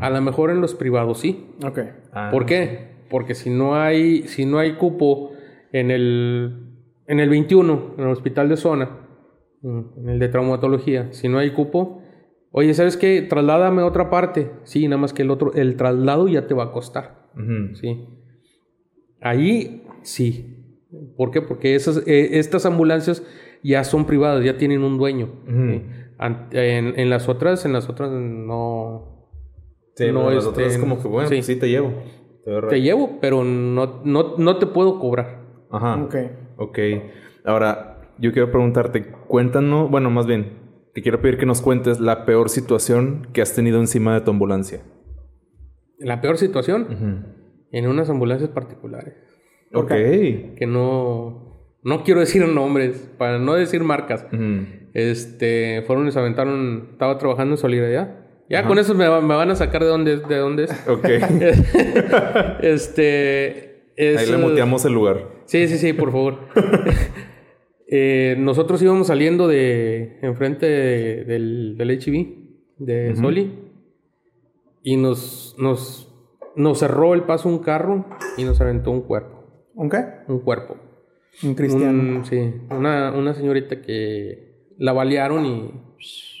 A 0.00 0.10
lo 0.10 0.20
mejor 0.22 0.50
en 0.50 0.60
los 0.60 0.74
privados 0.74 1.18
sí. 1.18 1.46
Ok. 1.64 1.80
Ah. 2.12 2.28
¿Por 2.30 2.46
qué? 2.46 2.94
Porque 3.10 3.34
si 3.34 3.50
no 3.50 3.74
hay, 3.74 4.22
si 4.28 4.46
no 4.46 4.58
hay 4.58 4.74
cupo 4.74 5.32
en 5.72 5.90
el, 5.90 6.78
en 7.06 7.20
el 7.20 7.28
21, 7.28 7.94
en 7.98 8.04
el 8.04 8.10
hospital 8.10 8.48
de 8.48 8.56
zona, 8.56 8.90
mm, 9.62 9.80
en 9.98 10.08
el 10.10 10.18
de 10.20 10.28
traumatología, 10.28 11.12
si 11.12 11.28
no 11.28 11.38
hay 11.38 11.50
cupo, 11.50 12.02
oye, 12.52 12.72
¿sabes 12.74 12.96
qué? 12.96 13.22
Trasládame 13.22 13.82
a 13.82 13.86
otra 13.86 14.10
parte. 14.10 14.52
Sí, 14.62 14.86
nada 14.86 15.00
más 15.00 15.12
que 15.12 15.22
el 15.22 15.30
otro, 15.30 15.52
el 15.54 15.76
traslado 15.76 16.28
ya 16.28 16.46
te 16.46 16.54
va 16.54 16.64
a 16.64 16.72
costar. 16.72 17.24
Sí. 17.74 18.06
Ahí 19.20 19.82
sí. 20.02 20.78
¿Por 21.16 21.32
qué? 21.32 21.42
Porque 21.42 21.74
esas, 21.74 22.06
eh, 22.06 22.38
estas 22.38 22.64
ambulancias 22.66 23.24
ya 23.64 23.82
son 23.82 24.04
privadas, 24.04 24.44
ya 24.44 24.56
tienen 24.56 24.82
un 24.84 24.98
dueño. 24.98 25.32
En 25.48 27.10
las 27.10 27.28
otras, 27.28 27.64
en 27.64 27.72
las 27.72 27.88
otras 27.88 28.10
no. 28.10 29.13
Sí, 29.94 30.10
No, 30.12 30.30
nosotros 30.30 30.66
este, 30.66 30.74
es 30.74 30.78
como 30.78 31.00
que, 31.00 31.08
bueno, 31.08 31.28
sí. 31.28 31.36
pues 31.36 31.46
sí 31.46 31.56
te 31.56 31.68
llevo. 31.68 31.92
Te 32.68 32.82
llevo, 32.82 33.18
pero 33.20 33.42
no, 33.44 34.02
no, 34.04 34.36
no 34.36 34.58
te 34.58 34.66
puedo 34.66 34.98
cobrar. 34.98 35.40
Ajá. 35.70 36.02
Ok. 36.02 36.14
Ok. 36.56 36.78
Ahora, 37.44 38.12
yo 38.18 38.32
quiero 38.32 38.50
preguntarte, 38.50 39.06
cuéntanos, 39.28 39.90
bueno, 39.90 40.10
más 40.10 40.26
bien, 40.26 40.58
te 40.94 41.02
quiero 41.02 41.20
pedir 41.20 41.38
que 41.38 41.46
nos 41.46 41.60
cuentes 41.60 42.00
la 42.00 42.24
peor 42.26 42.50
situación 42.50 43.28
que 43.32 43.42
has 43.42 43.54
tenido 43.54 43.80
encima 43.80 44.14
de 44.14 44.20
tu 44.20 44.30
ambulancia. 44.30 44.82
La 45.98 46.20
peor 46.20 46.36
situación, 46.38 47.34
en 47.70 47.88
unas 47.88 48.10
ambulancias 48.10 48.50
particulares. 48.50 49.14
Ok. 49.72 49.88
Que 49.88 50.66
no. 50.68 51.68
No 51.82 52.02
quiero 52.02 52.20
decir 52.20 52.46
nombres, 52.48 53.10
para 53.18 53.38
no 53.38 53.54
decir 53.54 53.82
marcas. 53.82 54.26
Este, 54.94 55.82
fueron 55.86 56.06
y 56.08 56.12
se 56.12 56.18
aventaron, 56.18 56.88
estaba 56.92 57.18
trabajando 57.18 57.54
en 57.54 57.58
solidaridad. 57.58 58.23
Ya 58.48 58.66
con 58.66 58.78
eso 58.78 58.94
me, 58.94 59.08
va- 59.08 59.20
me 59.20 59.34
van 59.34 59.50
a 59.50 59.56
sacar 59.56 59.82
de 59.82 59.88
dónde, 59.88 60.16
de 60.18 60.36
dónde 60.36 60.64
es. 60.64 60.88
Ok. 60.88 61.04
este. 62.60 63.90
es, 63.96 64.18
Ahí 64.18 64.30
le 64.30 64.36
muteamos 64.38 64.84
el 64.84 64.92
lugar. 64.92 65.28
Sí, 65.46 65.66
sí, 65.68 65.78
sí, 65.78 65.92
por 65.92 66.10
favor. 66.12 66.38
Eh, 67.86 68.34
nosotros 68.38 68.80
íbamos 68.82 69.08
saliendo 69.08 69.46
de 69.46 70.18
enfrente 70.22 70.66
de- 70.66 71.24
del, 71.24 71.76
del 71.76 71.90
HIV, 71.90 72.28
de 72.78 73.14
Soli, 73.14 73.52
y 74.82 74.96
nos, 74.96 75.54
nos, 75.58 76.10
nos 76.56 76.78
cerró 76.78 77.12
el 77.14 77.22
paso 77.24 77.48
un 77.48 77.58
carro 77.58 78.06
y 78.38 78.44
nos 78.44 78.58
aventó 78.62 78.90
un 78.90 79.02
cuerpo. 79.02 79.68
¿Un 79.74 79.90
qué? 79.90 80.02
Un 80.26 80.40
cuerpo. 80.40 80.76
Un 81.44 81.54
cristiano. 81.54 81.90
Un- 82.18 82.24
sí, 82.24 82.54
una, 82.70 83.12
una 83.12 83.34
señorita 83.34 83.80
que 83.82 84.72
la 84.78 84.92
balearon 84.94 85.44
y 85.46 85.70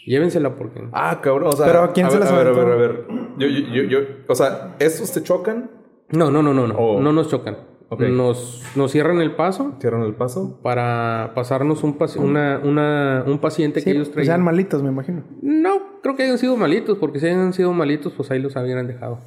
llévensela 0.06 0.56
porque... 0.56 0.82
Ah, 0.92 1.20
cabrón. 1.22 1.48
O 1.48 1.52
sea, 1.52 1.66
Pero, 1.66 1.92
¿quién 1.92 2.06
a 2.06 2.10
se 2.10 2.16
ver, 2.18 2.24
las 2.24 2.32
a 2.32 2.36
ver, 2.38 2.46
a 2.48 2.52
ver, 2.52 2.68
a 2.72 2.74
ver. 2.76 3.06
Yo, 3.38 3.46
yo, 3.48 3.60
yo, 3.72 3.82
yo- 3.84 3.98
o 4.28 4.34
sea, 4.34 4.76
¿estos 4.78 5.12
te 5.12 5.22
chocan? 5.22 5.70
No, 6.10 6.30
no, 6.30 6.42
no, 6.42 6.52
no, 6.54 6.66
no. 6.68 6.74
Oh. 6.76 7.00
No 7.00 7.12
nos 7.12 7.28
chocan. 7.28 7.56
Nos, 7.96 8.64
nos 8.74 8.90
cierran 8.90 9.20
el 9.20 9.36
paso 9.36 9.76
¿Cierran 9.78 10.02
el 10.02 10.14
paso? 10.14 10.58
para 10.64 11.30
pasarnos 11.36 11.84
un, 11.84 11.96
paci- 11.96 12.18
una, 12.18 12.60
una, 12.64 13.22
un 13.24 13.38
paciente 13.38 13.78
Sí, 13.80 13.84
que 13.84 13.90
ellos 13.92 14.08
pues 14.08 14.26
sean 14.26 14.40
traían. 14.40 14.44
malitos, 14.44 14.82
me 14.82 14.88
imagino. 14.88 15.22
No, 15.42 16.00
creo 16.02 16.16
que 16.16 16.24
hayan 16.24 16.38
sido 16.38 16.56
malitos, 16.56 16.98
porque 16.98 17.20
si 17.20 17.26
hayan 17.26 17.52
sido 17.52 17.72
malitos, 17.72 18.12
pues 18.14 18.32
ahí 18.32 18.40
los 18.40 18.56
habían 18.56 18.88
dejado. 18.88 19.20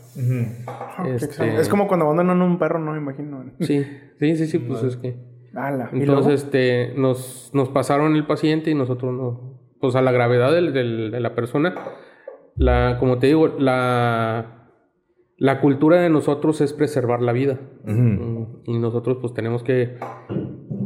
Este-. 1.05 1.59
Es 1.59 1.69
como 1.69 1.87
cuando 1.87 2.05
abandonan 2.07 2.41
un 2.41 2.59
perro, 2.59 2.79
no 2.79 2.91
me 2.91 2.97
imagino. 2.97 3.43
Sí, 3.61 3.85
sí, 4.19 4.35
sí, 4.35 4.47
sí, 4.47 4.59
pues 4.59 4.83
es 4.83 4.97
que... 4.97 5.15
Ala. 5.55 5.89
¿Y 5.93 6.05
luego? 6.05 6.21
Entonces, 6.21 6.43
este, 6.43 6.93
nos, 6.97 7.49
nos 7.53 7.69
pasaron 7.69 8.15
el 8.15 8.25
paciente 8.27 8.69
y 8.69 8.75
nosotros 8.75 9.13
no. 9.13 9.56
Pues 9.79 9.95
a 9.95 10.01
la 10.01 10.11
gravedad 10.11 10.51
del- 10.51 10.73
del- 10.73 11.11
de 11.11 11.19
la 11.19 11.35
persona, 11.35 11.75
la, 12.55 12.97
como 12.99 13.19
te 13.19 13.27
digo, 13.27 13.47
la, 13.59 14.71
la 15.37 15.61
cultura 15.61 16.01
de 16.01 16.09
nosotros 16.09 16.61
es 16.61 16.73
preservar 16.73 17.21
la 17.21 17.31
vida. 17.33 17.59
Mm, 17.83 18.43
Y 18.65 18.79
nosotros, 18.79 19.17
pues, 19.21 19.33
tenemos 19.33 19.63
que, 19.63 19.97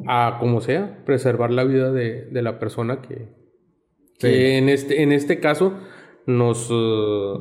a 0.07 0.37
como 0.39 0.61
sea, 0.61 1.03
preservar 1.05 1.51
la 1.51 1.63
vida 1.63 1.91
de, 1.91 2.25
de 2.25 2.41
la 2.41 2.59
persona 2.59 3.01
que, 3.01 3.29
que 4.19 4.57
en, 4.57 4.69
este, 4.69 5.01
en 5.03 5.11
este 5.13 5.39
caso 5.39 5.73
nos, 6.25 6.69
eh, 6.71 7.33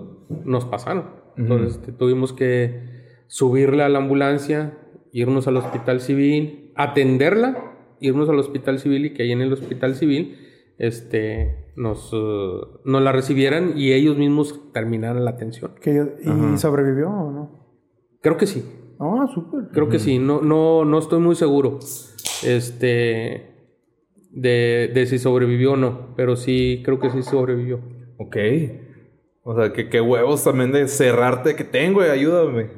nos 0.44 0.64
pasaron. 0.66 1.18
Entonces, 1.36 1.76
este, 1.76 1.92
tuvimos 1.92 2.32
que 2.32 2.80
subirla 3.26 3.86
a 3.86 3.88
la 3.88 3.98
ambulancia, 3.98 4.78
irnos 5.12 5.48
al 5.48 5.56
hospital 5.56 6.00
civil, 6.00 6.72
atenderla, 6.76 7.74
irnos 8.00 8.28
al 8.28 8.38
hospital 8.38 8.78
civil 8.78 9.06
y 9.06 9.14
que 9.14 9.24
ahí 9.24 9.32
en 9.32 9.40
el 9.42 9.52
hospital 9.52 9.94
civil 9.94 10.36
este, 10.80 11.72
nos, 11.76 12.10
nos 12.12 13.02
la 13.02 13.12
recibieran 13.12 13.74
y 13.76 13.92
ellos 13.92 14.16
mismos 14.16 14.72
terminaran 14.72 15.24
la 15.24 15.32
atención. 15.32 15.74
Que 15.80 16.02
¿Y 16.22 16.56
sobrevivió 16.56 17.08
o 17.10 17.30
no? 17.30 17.60
Creo 18.22 18.36
que 18.38 18.46
sí. 18.46 18.64
Ah, 18.98 19.26
súper. 19.32 19.68
Creo 19.72 19.88
que 19.88 19.98
sí, 19.98 20.18
no, 20.18 20.40
no, 20.40 20.84
no 20.84 20.98
estoy 20.98 21.20
muy 21.20 21.36
seguro. 21.36 21.78
Este. 22.44 23.46
De, 24.32 24.90
de 24.94 25.06
si 25.06 25.18
sobrevivió 25.18 25.72
o 25.72 25.76
no. 25.76 26.14
Pero 26.16 26.36
sí, 26.36 26.82
creo 26.84 26.98
que 26.98 27.10
sí 27.10 27.22
sobrevivió. 27.22 27.80
Ok. 28.18 28.36
O 29.42 29.54
sea, 29.56 29.72
que 29.72 29.88
qué 29.90 30.00
huevos 30.00 30.44
también 30.44 30.72
de 30.72 30.88
cerrarte 30.88 31.56
que 31.56 31.64
tengo, 31.64 32.02
eh, 32.02 32.10
ayúdame. 32.10 32.70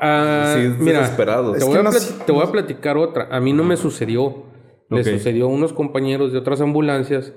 Ah, 0.00 0.54
Sí, 0.56 0.72
mira, 0.80 1.00
desesperados. 1.00 1.52
Te 1.52 1.58
Es 1.58 1.66
voy, 1.66 1.74
que 1.80 1.86
a 1.86 2.24
te 2.26 2.32
voy 2.32 2.42
a 2.42 2.50
platicar 2.50 2.96
otra. 2.96 3.28
A 3.30 3.40
mí 3.40 3.52
no 3.52 3.62
me 3.62 3.76
sucedió. 3.76 4.49
Le 4.90 5.04
sucedió 5.04 5.46
a 5.46 5.48
unos 5.48 5.72
compañeros 5.72 6.32
de 6.32 6.38
otras 6.38 6.60
ambulancias. 6.60 7.34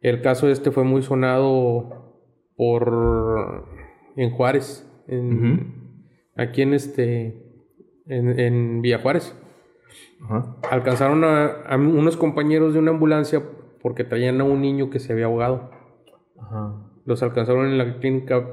El 0.00 0.20
caso 0.22 0.48
este 0.48 0.70
fue 0.70 0.84
muy 0.84 1.02
sonado 1.02 2.16
por. 2.56 3.66
en 4.16 4.30
Juárez. 4.30 4.86
En, 5.08 5.96
Aquí 6.36 6.62
en 6.62 6.74
este. 6.74 7.42
En, 8.06 8.38
en 8.38 8.82
Villa 8.82 8.98
Juárez. 8.98 9.34
Alcanzaron 10.70 11.24
a, 11.24 11.46
a 11.46 11.76
unos 11.76 12.16
compañeros 12.16 12.74
de 12.74 12.78
una 12.78 12.90
ambulancia 12.90 13.42
porque 13.82 14.04
traían 14.04 14.40
a 14.40 14.44
un 14.44 14.60
niño 14.60 14.90
que 14.90 14.98
se 14.98 15.12
había 15.12 15.26
ahogado. 15.26 15.70
Los 17.04 17.22
alcanzaron 17.22 17.66
en 17.66 17.78
la 17.78 17.98
clínica 17.98 18.46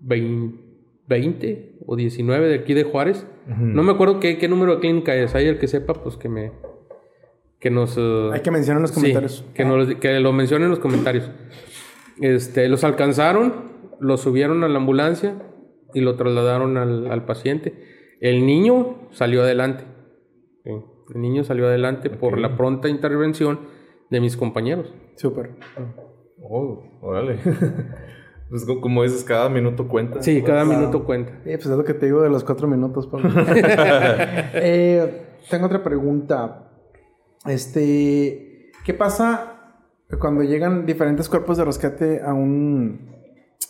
20, 0.00 0.64
20 1.08 1.78
o 1.86 1.96
19 1.96 2.48
de 2.48 2.54
aquí 2.54 2.74
de 2.74 2.84
Juárez. 2.84 3.26
No 3.46 3.82
me 3.82 3.92
acuerdo 3.92 4.20
qué, 4.20 4.36
qué 4.38 4.48
número 4.48 4.74
de 4.74 4.80
clínica 4.80 5.14
es. 5.14 5.34
Hay 5.34 5.46
el 5.46 5.58
que 5.58 5.68
sepa, 5.68 5.94
pues 5.94 6.16
que 6.16 6.28
me... 6.28 6.52
Que 7.60 7.70
nos... 7.70 7.96
eh, 7.98 8.30
Hay 8.32 8.40
que 8.40 8.50
mencionar 8.50 8.78
en 8.78 8.82
los 8.82 8.90
sí, 8.90 8.96
comentarios. 9.00 9.44
que, 9.54 9.64
nos- 9.64 9.94
que 9.96 10.20
lo 10.20 10.32
mencionen 10.32 10.66
en 10.66 10.70
los 10.70 10.78
comentarios. 10.78 11.30
Este, 12.20 12.68
los 12.68 12.84
alcanzaron, 12.84 13.52
los 14.00 14.20
subieron 14.20 14.62
a 14.64 14.68
la 14.68 14.78
ambulancia 14.78 15.34
y 15.94 16.00
lo 16.00 16.16
trasladaron 16.16 16.76
al, 16.76 17.10
al 17.10 17.24
paciente. 17.24 17.74
El 18.20 18.46
niño 18.46 19.08
salió 19.10 19.42
adelante. 19.42 19.84
Sí, 20.64 20.70
El 21.14 21.20
niño 21.20 21.44
salió 21.44 21.66
adelante 21.66 22.10
por 22.10 22.38
la 22.38 22.56
pronta 22.56 22.88
intervención 22.88 23.60
de 24.10 24.20
mis 24.20 24.36
compañeros. 24.36 24.92
Súper. 25.16 25.50
Oh, 26.40 26.82
órale. 27.02 27.38
pues 28.50 28.64
co- 28.64 28.80
como 28.80 29.02
dices, 29.02 29.24
cada 29.24 29.48
minuto 29.48 29.88
cuenta. 29.88 30.22
Sí, 30.22 30.42
cada 30.42 30.64
minuto 30.64 31.04
cuenta. 31.04 31.32
Sí, 31.44 31.50
pues 31.50 31.66
es 31.66 31.76
lo 31.76 31.84
que 31.84 31.94
te 31.94 32.06
digo 32.06 32.22
de 32.22 32.30
los 32.30 32.44
cuatro 32.44 32.68
minutos, 32.68 33.06
Pablo. 33.08 33.30
Eh, 34.54 35.22
tengo 35.50 35.66
otra 35.66 35.82
pregunta. 35.82 36.67
Este, 37.46 38.72
¿qué 38.84 38.94
pasa 38.94 39.84
cuando 40.18 40.42
llegan 40.42 40.86
diferentes 40.86 41.28
cuerpos 41.28 41.56
de 41.56 41.64
rescate 41.64 42.20
a 42.22 42.32
un 42.32 43.16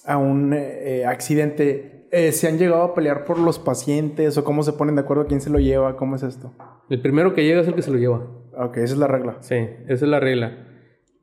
a 0.04 0.16
un 0.16 0.52
eh, 0.54 1.04
accidente? 1.06 2.06
Eh, 2.10 2.32
¿Se 2.32 2.48
han 2.48 2.58
llegado 2.58 2.82
a 2.82 2.94
pelear 2.94 3.24
por 3.24 3.38
los 3.38 3.58
pacientes 3.58 4.38
o 4.38 4.44
cómo 4.44 4.62
se 4.62 4.72
ponen 4.72 4.94
de 4.94 5.02
acuerdo 5.02 5.26
quién 5.26 5.40
se 5.40 5.50
lo 5.50 5.58
lleva? 5.58 5.96
¿Cómo 5.96 6.16
es 6.16 6.22
esto? 6.22 6.54
El 6.88 7.02
primero 7.02 7.34
que 7.34 7.44
llega 7.44 7.60
es 7.60 7.68
el 7.68 7.74
que 7.74 7.82
se 7.82 7.90
lo 7.90 7.98
lleva. 7.98 8.26
Ok, 8.56 8.78
esa 8.78 8.94
es 8.94 8.98
la 8.98 9.06
regla. 9.06 9.36
Sí, 9.40 9.56
esa 9.56 10.04
es 10.04 10.10
la 10.10 10.18
regla. 10.18 10.66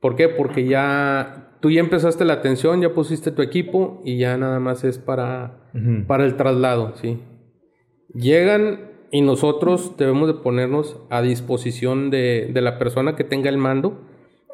¿Por 0.00 0.14
qué? 0.14 0.28
Porque 0.28 0.66
ya 0.66 1.58
tú 1.60 1.70
ya 1.70 1.80
empezaste 1.80 2.24
la 2.24 2.34
atención, 2.34 2.80
ya 2.80 2.94
pusiste 2.94 3.32
tu 3.32 3.42
equipo 3.42 4.00
y 4.04 4.18
ya 4.18 4.36
nada 4.36 4.60
más 4.60 4.84
es 4.84 4.98
para, 4.98 5.58
para 6.06 6.24
el 6.24 6.36
traslado, 6.36 6.94
¿sí? 6.96 7.20
Llegan 8.14 8.92
y 9.16 9.22
nosotros 9.22 9.92
debemos 9.96 10.28
de 10.28 10.34
ponernos 10.34 10.98
a 11.08 11.22
disposición 11.22 12.10
de, 12.10 12.50
de 12.52 12.60
la 12.60 12.76
persona 12.76 13.16
que 13.16 13.24
tenga 13.24 13.48
el 13.48 13.56
mando. 13.56 13.94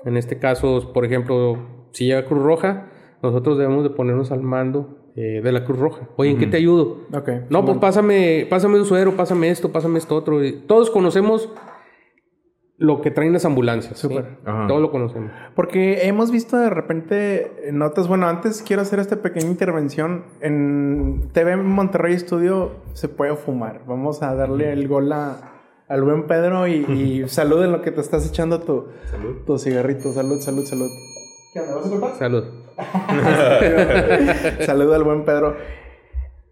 En 0.05 0.17
este 0.17 0.39
caso, 0.39 0.93
por 0.93 1.05
ejemplo, 1.05 1.59
si 1.91 2.05
llega 2.05 2.27
Cruz 2.27 2.45
Roja, 2.45 2.89
nosotros 3.25 3.59
debemos 3.59 3.83
de 3.83 3.91
ponernos 3.91 4.31
al 4.31 4.43
mando 4.43 5.11
eh, 5.17 5.41
de 5.43 5.51
la 5.51 5.65
Cruz 5.65 5.81
Roja. 5.81 6.09
Oye, 6.15 6.31
¿en 6.31 6.39
qué 6.39 6.47
te 6.47 6.59
ayudo? 6.59 6.99
Ok. 7.13 7.29
No, 7.51 7.65
pues 7.65 7.79
pásame, 7.79 8.47
pásame 8.49 8.79
un 8.79 8.85
suero, 8.85 9.17
pásame 9.17 9.51
esto, 9.51 9.73
pásame 9.73 9.99
esto 9.99 10.15
otro. 10.15 10.39
Todos 10.69 10.91
conocemos 10.91 11.49
lo 12.83 13.01
que 13.01 13.11
traen 13.13 13.33
las 13.33 13.45
ambulancias. 13.45 13.97
¿sí? 13.99 14.09
Súper. 14.09 14.39
Ajá. 14.45 14.67
Todos 14.67 14.81
lo 14.83 14.91
conocemos. 14.91 15.31
Porque 15.55 16.07
hemos 16.09 16.31
visto 16.33 16.57
de 16.57 16.69
repente 16.71 17.71
notas. 17.73 18.09
Bueno, 18.09 18.27
antes 18.29 18.63
quiero 18.67 18.83
hacer 18.83 18.99
esta 18.99 19.17
pequeña 19.23 19.47
intervención. 19.47 20.25
En 20.41 21.29
TV 21.33 21.57
Monterrey 21.57 22.19
Studio 22.19 22.73
se 22.95 23.09
puede 23.09 23.37
fumar. 23.37 23.83
Vamos 23.87 24.23
a 24.23 24.35
darle 24.35 24.73
el 24.73 24.89
gol 24.89 25.13
a- 25.13 25.49
al 25.89 26.03
buen 26.03 26.27
Pedro 26.27 26.67
y, 26.67 26.85
y 27.25 27.29
salud 27.29 27.63
en 27.65 27.71
lo 27.73 27.83
que 27.83 27.91
te 27.93 28.01
estás 28.01 28.27
echando 28.29 28.61
tu, 28.61 28.87
tu 29.47 29.59
cigarrito. 29.59 30.13
Salud, 30.13 30.41
salud, 30.41 30.65
salud. 30.65 30.89
¿Qué 31.53 31.61
onda? 31.61 31.75
¿Vas 31.77 31.87
a 31.87 31.91
cortar? 31.91 32.19
Salud. 32.19 32.45
Salud 34.67 34.93
al 34.93 35.05
buen 35.05 35.25
Pedro. 35.25 35.57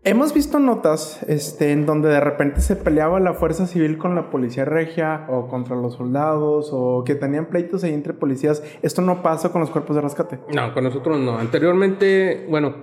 Hemos 0.02 0.32
visto 0.32 0.58
notas 0.58 1.22
este, 1.28 1.72
en 1.72 1.84
donde 1.84 2.08
de 2.08 2.20
repente 2.20 2.62
se 2.62 2.74
peleaba 2.74 3.20
la 3.20 3.34
fuerza 3.34 3.66
civil 3.66 3.98
con 3.98 4.14
la 4.14 4.30
policía 4.30 4.64
regia 4.64 5.26
o 5.28 5.46
contra 5.46 5.76
los 5.76 5.94
soldados 5.96 6.70
o 6.72 7.04
que 7.04 7.14
tenían 7.14 7.46
pleitos 7.46 7.84
ahí 7.84 7.92
entre 7.92 8.14
policías. 8.14 8.62
Esto 8.80 9.02
no 9.02 9.22
pasa 9.22 9.52
con 9.52 9.60
los 9.60 9.68
cuerpos 9.70 9.96
de 9.96 10.02
rescate. 10.02 10.38
No, 10.54 10.72
con 10.72 10.84
nosotros 10.84 11.18
no. 11.20 11.36
Anteriormente, 11.36 12.46
bueno, 12.48 12.76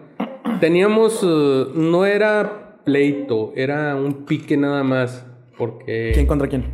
teníamos, 0.59 1.23
eh, 1.23 1.65
no 1.73 2.05
era 2.05 2.77
pleito, 2.85 3.51
era 3.55 3.95
un 3.95 4.25
pique 4.25 4.55
nada 4.55 4.83
más. 4.83 5.25
Porque 5.57 6.11
¿Quién 6.13 6.27
contra 6.27 6.47
quién? 6.47 6.65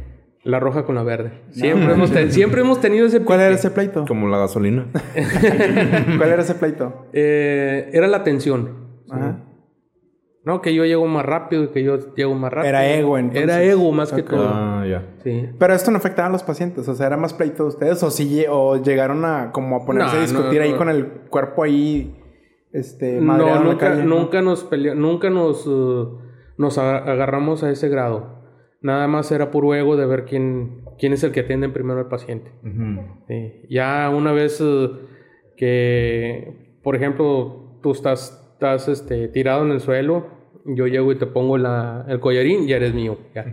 la 0.44 0.60
roja 0.60 0.84
con 0.84 0.96
la 0.96 1.04
verde. 1.04 1.32
Siempre, 1.52 1.94
hemos, 1.94 2.12
te- 2.12 2.30
siempre 2.32 2.60
hemos 2.60 2.82
tenido 2.82 3.06
ese 3.08 3.22
¿Cuál 3.22 3.40
era 3.40 3.56
ese 3.56 3.72
pleito? 3.72 4.04
Como 4.06 4.28
la 4.28 4.40
gasolina. 4.40 4.88
¿Cuál 6.18 6.30
era 6.32 6.42
ese 6.42 6.56
pleito? 6.56 7.06
Eh, 7.14 7.90
era 7.94 8.08
la 8.08 8.26
tensión. 8.26 8.84
Ajá. 9.10 9.38
No, 10.46 10.62
que 10.62 10.74
yo 10.74 10.84
llego 10.84 11.08
más 11.08 11.26
rápido 11.26 11.64
y 11.64 11.68
que 11.70 11.84
yo 11.84 12.14
llego 12.16 12.34
más 12.36 12.52
rápido. 12.52 12.70
Era 12.70 12.86
ego, 12.94 13.18
entonces. 13.18 13.44
Era 13.44 13.64
ego 13.64 13.92
más 13.94 14.12
que 14.12 14.24
todo. 14.24 14.46
ah, 14.54 14.86
ya. 14.86 15.16
Sí. 15.24 15.48
Pero 15.58 15.74
esto 15.74 15.90
no 15.92 15.98
afectaba 15.98 16.28
a 16.28 16.32
los 16.32 16.44
pacientes, 16.44 16.86
o 16.90 16.94
sea, 16.96 17.08
era 17.08 17.16
más 17.18 17.34
pleito 17.34 17.64
de 17.64 17.70
ustedes 17.70 18.04
o 18.04 18.12
si 18.12 18.30
lle- 18.30 18.48
o 18.50 18.76
llegaron 18.82 19.24
a 19.24 19.52
como 19.54 19.78
a 19.78 19.86
ponerse 19.86 20.14
No, 20.16 20.20
a 20.20 20.22
discutir 20.26 20.60
no, 20.60 20.66
ahí 20.66 20.72
no. 20.74 20.78
con 20.78 20.90
el 20.90 21.06
cuerpo 21.30 21.64
ahí 21.64 22.20
este 22.74 23.22
No, 23.22 23.38
nunca, 23.64 23.96
nunca 23.96 24.42
nos 24.42 24.66
pelea- 24.70 24.96
nunca 24.96 25.30
nos, 25.30 25.66
eh, 25.66 26.06
nos 26.58 26.78
a- 26.78 26.98
agarramos 26.98 27.64
a 27.64 27.70
ese 27.72 27.88
grado. 27.88 28.42
Nada 28.82 29.08
más 29.08 29.32
era 29.32 29.50
puro 29.50 29.74
ego 29.76 29.96
de 29.96 30.06
ver 30.06 30.26
quién, 30.26 30.82
quién 31.00 31.14
es 31.14 31.24
el 31.24 31.32
que 31.32 31.40
atiende 31.40 31.70
primero 31.70 32.00
al 32.02 32.10
paciente. 32.10 32.52
Sí. 33.30 33.62
Ya 33.70 34.10
una 34.10 34.34
vez 34.34 34.60
eh, 34.62 34.90
que, 35.56 36.78
por 36.84 36.96
ejemplo, 36.98 37.78
tú 37.82 37.92
estás, 37.92 38.43
estás 38.64 38.88
este, 38.88 39.28
tirado 39.28 39.66
en 39.66 39.72
el 39.72 39.82
suelo, 39.82 40.26
yo 40.66 40.88
llego 40.88 41.12
y 41.12 41.16
te 41.18 41.26
pongo 41.26 41.58
la, 41.58 42.06
el 42.08 42.20
collarín, 42.22 42.66
ya 42.68 42.78
eres 42.78 42.94
mío. 42.94 43.18
Ya, 43.36 43.46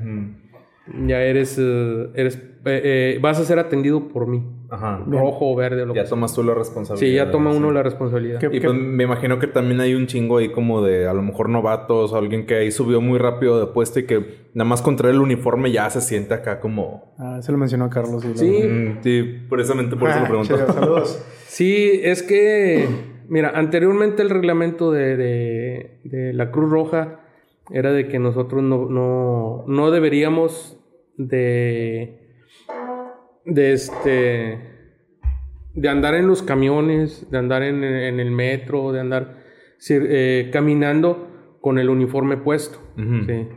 ya 1.06 1.22
eres, 1.22 1.56
eh, 1.58 2.10
eres 2.14 2.36
eh, 2.36 2.80
eh, 3.14 3.18
vas 3.20 3.38
a 3.40 3.44
ser 3.44 3.58
atendido 3.58 4.08
por 4.08 4.26
mí. 4.26 4.42
Ajá. 4.72 5.02
rojo 5.04 5.50
o 5.50 5.56
verde. 5.56 5.84
Lo 5.84 5.94
Ya 5.96 6.04
que 6.04 6.08
tomas 6.08 6.32
tú 6.32 6.44
la 6.44 6.54
responsabilidad. 6.54 7.10
Sí, 7.10 7.16
ya 7.16 7.32
toma 7.32 7.50
sí. 7.50 7.56
uno 7.58 7.72
la 7.72 7.82
responsabilidad. 7.82 8.38
¿Qué- 8.38 8.50
Y 8.52 8.60
pues 8.60 8.72
me 8.72 9.02
imagino 9.02 9.40
que 9.40 9.48
también 9.48 9.80
hay 9.80 9.94
un 9.96 10.06
chingo 10.06 10.36
ahí 10.38 10.50
como 10.52 10.80
de 10.80 11.08
a 11.08 11.12
lo 11.12 11.22
mejor 11.22 11.48
novatos 11.48 12.12
o 12.12 12.16
alguien 12.16 12.46
que 12.46 12.54
ahí 12.54 12.70
subió 12.70 13.00
muy 13.00 13.18
rápido 13.18 13.58
de 13.58 13.66
puesto 13.72 13.98
y 13.98 14.04
que 14.06 14.48
nada 14.54 14.68
más 14.68 14.80
con 14.80 14.94
traer 14.94 15.16
el 15.16 15.20
uniforme 15.22 15.72
ya 15.72 15.90
se 15.90 16.00
siente 16.00 16.34
acá 16.34 16.60
como... 16.60 17.12
Ah, 17.18 17.40
se 17.42 17.50
lo 17.50 17.58
mencionó 17.58 17.90
Carlos. 17.90 18.24
y 18.24 18.28
lo- 18.28 18.34
Sí. 18.36 18.94
Sí, 19.02 19.38
precisamente 19.50 19.96
por 19.96 20.08
eso 20.08 20.18
Ah, 20.18 20.22
lo 20.22 20.28
pregunto. 20.28 20.54
chido, 20.54 20.72
saludos. 20.72 21.20
Sí, 21.48 22.00
es 22.04 22.22
que, 22.22 22.86
mira, 23.30 23.50
anteriormente 23.54 24.20
el 24.22 24.28
reglamento 24.30 24.92
de, 24.92 25.16
de- 25.16 26.00
de 26.04 26.32
la 26.34 26.50
Cruz 26.50 26.70
Roja 26.70 27.20
era 27.72 27.92
de 27.92 28.08
que 28.08 28.18
nosotros 28.18 28.62
no, 28.62 28.88
no, 28.90 29.64
no 29.66 29.90
deberíamos 29.90 30.76
de, 31.16 32.18
de 33.44 33.72
este, 33.72 34.58
de 35.74 35.88
andar 35.88 36.14
en 36.14 36.26
los 36.26 36.42
camiones, 36.42 37.30
de 37.30 37.38
andar 37.38 37.62
en, 37.62 37.82
en 37.84 38.20
el 38.20 38.30
metro, 38.30 38.92
de 38.92 39.00
andar 39.00 39.38
eh, 39.88 40.50
caminando 40.52 41.56
con 41.60 41.78
el 41.78 41.88
uniforme 41.88 42.36
puesto. 42.36 42.78
Sí. 43.26 43.48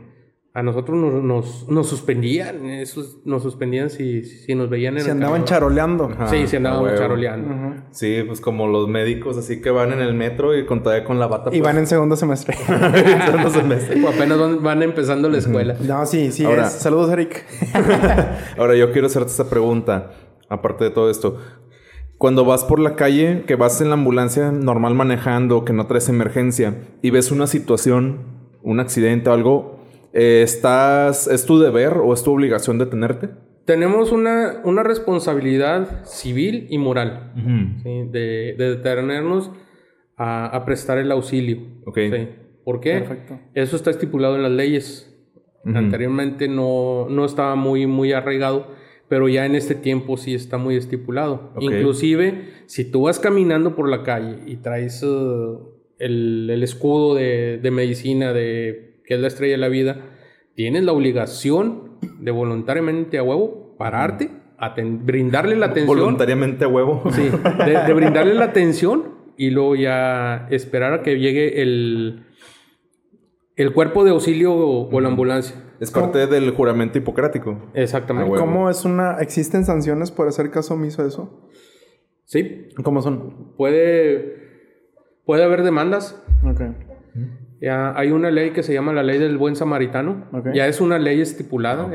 A 0.56 0.62
nosotros 0.62 0.96
nos, 0.96 1.20
nos, 1.24 1.68
nos 1.68 1.88
suspendían, 1.88 2.64
esos 2.66 3.18
nos 3.24 3.42
suspendían 3.42 3.90
si, 3.90 4.22
si 4.22 4.54
nos 4.54 4.70
veían 4.70 4.94
en 4.94 5.00
Se 5.00 5.06
el 5.10 5.16
andaban 5.16 5.42
charoleando. 5.44 6.04
Ajá. 6.04 6.28
Sí, 6.28 6.46
se 6.46 6.58
andábamos 6.58 6.84
a 6.86 6.92
huevo. 6.92 7.02
charoleando. 7.02 7.82
Sí, 7.90 8.22
pues 8.24 8.40
como 8.40 8.68
los 8.68 8.86
médicos 8.88 9.36
así 9.36 9.60
que 9.60 9.70
van 9.70 9.92
en 9.92 9.98
el 10.00 10.14
metro 10.14 10.56
y 10.56 10.64
con 10.64 10.84
todavía 10.84 11.04
con 11.04 11.18
la 11.18 11.26
bata 11.26 11.50
Y 11.52 11.60
van 11.60 11.78
en 11.78 11.88
segundo 11.88 12.14
semestre. 12.14 12.56
no 12.68 13.50
se 13.50 13.62
me- 13.64 14.04
O 14.06 14.08
apenas 14.10 14.38
van, 14.38 14.62
van 14.62 14.82
empezando 14.84 15.28
la 15.28 15.38
escuela. 15.38 15.74
no, 15.80 16.06
sí, 16.06 16.30
sí. 16.30 16.44
Ahora- 16.44 16.68
es. 16.68 16.74
Saludos, 16.74 17.10
Eric. 17.10 17.44
Ahora 18.56 18.76
yo 18.76 18.92
quiero 18.92 19.08
hacerte 19.08 19.30
esta 19.30 19.50
pregunta, 19.50 20.12
aparte 20.48 20.84
de 20.84 20.90
todo 20.90 21.10
esto. 21.10 21.36
Cuando 22.16 22.44
vas 22.44 22.64
por 22.64 22.78
la 22.78 22.94
calle, 22.94 23.42
que 23.46 23.56
vas 23.56 23.80
en 23.80 23.88
la 23.88 23.94
ambulancia 23.94 24.52
normal 24.52 24.94
manejando, 24.94 25.64
que 25.64 25.72
no 25.72 25.86
traes 25.88 26.08
emergencia, 26.08 26.76
y 27.02 27.10
ves 27.10 27.32
una 27.32 27.48
situación, 27.48 28.20
un 28.62 28.78
accidente 28.78 29.28
o 29.30 29.32
algo, 29.32 29.73
eh, 30.14 30.42
¿estás, 30.42 31.26
¿es 31.26 31.44
tu 31.44 31.58
deber 31.58 31.98
o 31.98 32.14
es 32.14 32.22
tu 32.22 32.32
obligación 32.32 32.78
detenerte? 32.78 33.28
Tenemos 33.66 34.12
una, 34.12 34.60
una 34.64 34.82
responsabilidad 34.82 36.04
civil 36.04 36.66
y 36.70 36.78
moral 36.78 37.32
¿sí? 37.82 38.04
de, 38.10 38.54
de 38.58 38.76
detenernos 38.76 39.50
a, 40.16 40.46
a 40.46 40.64
prestar 40.64 40.98
el 40.98 41.10
auxilio. 41.10 41.58
Ok. 41.86 41.98
¿sí? 41.98 42.28
¿Por 42.64 42.80
qué? 42.80 42.98
Perfecto. 42.98 43.40
Eso 43.54 43.76
está 43.76 43.90
estipulado 43.90 44.36
en 44.36 44.42
las 44.42 44.52
leyes. 44.52 45.10
Anteriormente 45.66 46.46
no, 46.46 47.06
no 47.08 47.24
estaba 47.24 47.54
muy, 47.54 47.86
muy 47.86 48.12
arraigado, 48.12 48.68
pero 49.08 49.30
ya 49.30 49.46
en 49.46 49.54
este 49.54 49.74
tiempo 49.74 50.18
sí 50.18 50.34
está 50.34 50.58
muy 50.58 50.76
estipulado. 50.76 51.54
Inclusive, 51.58 52.50
si 52.66 52.90
tú 52.90 53.02
vas 53.02 53.18
caminando 53.18 53.74
por 53.74 53.88
la 53.88 54.02
calle 54.02 54.40
y 54.46 54.56
traes 54.56 55.02
eh, 55.02 55.56
el, 55.98 56.50
el 56.50 56.62
escudo 56.62 57.14
de, 57.14 57.58
de 57.62 57.70
medicina, 57.70 58.34
de, 58.34 58.93
que 59.04 59.14
es 59.14 59.20
la 59.20 59.28
estrella 59.28 59.52
de 59.52 59.58
la 59.58 59.68
vida, 59.68 59.96
tienes 60.54 60.84
la 60.84 60.92
obligación 60.92 61.98
de 62.20 62.30
voluntariamente 62.30 63.18
a 63.18 63.22
huevo 63.22 63.76
pararte, 63.78 64.30
brindarle 65.02 65.56
la 65.56 65.66
atención. 65.66 65.98
Voluntariamente 65.98 66.64
a 66.64 66.68
huevo. 66.68 67.02
Sí, 67.12 67.28
de, 67.66 67.78
de 67.86 67.92
brindarle 67.92 68.34
la 68.34 68.46
atención 68.46 69.14
y 69.36 69.50
luego 69.50 69.74
ya 69.74 70.46
esperar 70.50 70.94
a 70.94 71.02
que 71.02 71.18
llegue 71.18 71.60
el, 71.60 72.24
el 73.56 73.72
cuerpo 73.72 74.04
de 74.04 74.12
auxilio 74.12 74.54
o, 74.54 74.88
o 74.90 75.00
la 75.00 75.08
ambulancia. 75.08 75.56
Es 75.80 75.90
parte 75.90 76.26
del 76.28 76.52
juramento 76.52 76.98
hipocrático. 76.98 77.70
Exactamente. 77.74 78.32
Ah. 78.36 78.38
¿Cómo 78.38 78.70
es 78.70 78.84
una. 78.84 79.18
¿Existen 79.18 79.64
sanciones 79.64 80.12
por 80.12 80.28
hacer 80.28 80.50
caso 80.50 80.74
omiso 80.74 81.02
a 81.02 81.06
eso? 81.06 81.50
Sí, 82.24 82.68
¿Cómo 82.82 83.02
son? 83.02 83.54
puede, 83.56 84.36
puede 85.26 85.44
haber 85.44 85.62
demandas. 85.62 86.22
Ok. 86.42 86.60
Ya 87.64 87.96
hay 87.96 88.10
una 88.12 88.30
ley 88.30 88.50
que 88.50 88.62
se 88.62 88.74
llama 88.74 88.92
la 88.92 89.02
ley 89.02 89.18
del 89.18 89.38
buen 89.38 89.56
samaritano. 89.56 90.26
Ya 90.54 90.66
es 90.66 90.80
una 90.82 90.98
ley 90.98 91.20
estipulada. 91.22 91.88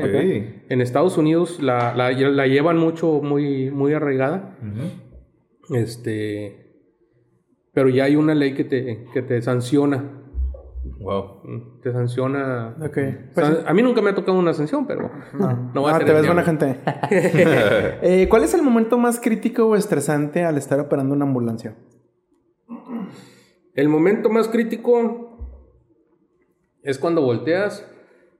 En 0.68 0.80
Estados 0.80 1.16
Unidos 1.16 1.62
la, 1.62 1.94
la- 1.94 2.10
la 2.10 2.46
llevan 2.46 2.76
mucho, 2.76 3.20
muy, 3.22 3.70
muy 3.70 3.92
arraigada. 3.92 4.56
Este, 5.72 6.66
pero 7.72 7.88
ya 7.88 8.04
hay 8.04 8.16
una 8.16 8.34
ley 8.34 8.54
que 8.54 8.64
te, 8.64 9.04
que 9.14 9.22
te 9.22 9.40
sanciona. 9.42 10.16
Wow. 11.00 11.42
Te 11.82 11.92
sanciona. 11.92 12.74
Ok. 12.80 12.98
O 12.98 13.34
Pues, 13.34 13.58
a 13.66 13.72
mí 13.74 13.82
nunca 13.82 14.00
me 14.02 14.10
ha 14.10 14.14
tocado 14.14 14.38
una 14.38 14.52
sanción, 14.54 14.86
pero 14.86 15.10
no 15.74 15.82
va 15.82 15.92
a 15.92 15.96
ah, 15.96 15.98
te 16.00 16.12
ves 16.12 16.26
buena 16.26 16.42
gente. 16.42 16.80
Eh, 18.02 18.26
¿Cuál 18.28 18.44
es 18.44 18.54
el 18.54 18.62
momento 18.62 18.98
más 18.98 19.20
crítico 19.20 19.66
o 19.66 19.76
estresante 19.76 20.42
al 20.44 20.56
estar 20.56 20.80
operando 20.80 21.14
una 21.14 21.24
ambulancia? 21.26 21.76
El 23.74 23.88
momento 23.88 24.30
más 24.30 24.48
crítico 24.48 25.29
es 26.82 26.98
cuando 26.98 27.22
volteas 27.22 27.86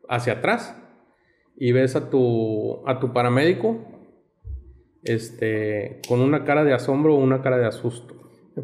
hacia 0.09 0.35
atrás 0.35 0.77
y 1.57 1.73
ves 1.73 1.95
a 1.97 2.11
tu, 2.11 2.87
a 2.87 2.99
tu 3.01 3.13
paramédico 3.13 3.79
este, 5.03 6.01
con 6.09 6.21
una 6.21 6.45
cara 6.45 6.65
de 6.65 6.73
asombro 6.73 7.15
o 7.15 7.19
una 7.19 7.43
cara 7.43 7.59
de 7.59 7.67
asusto. 7.67 8.15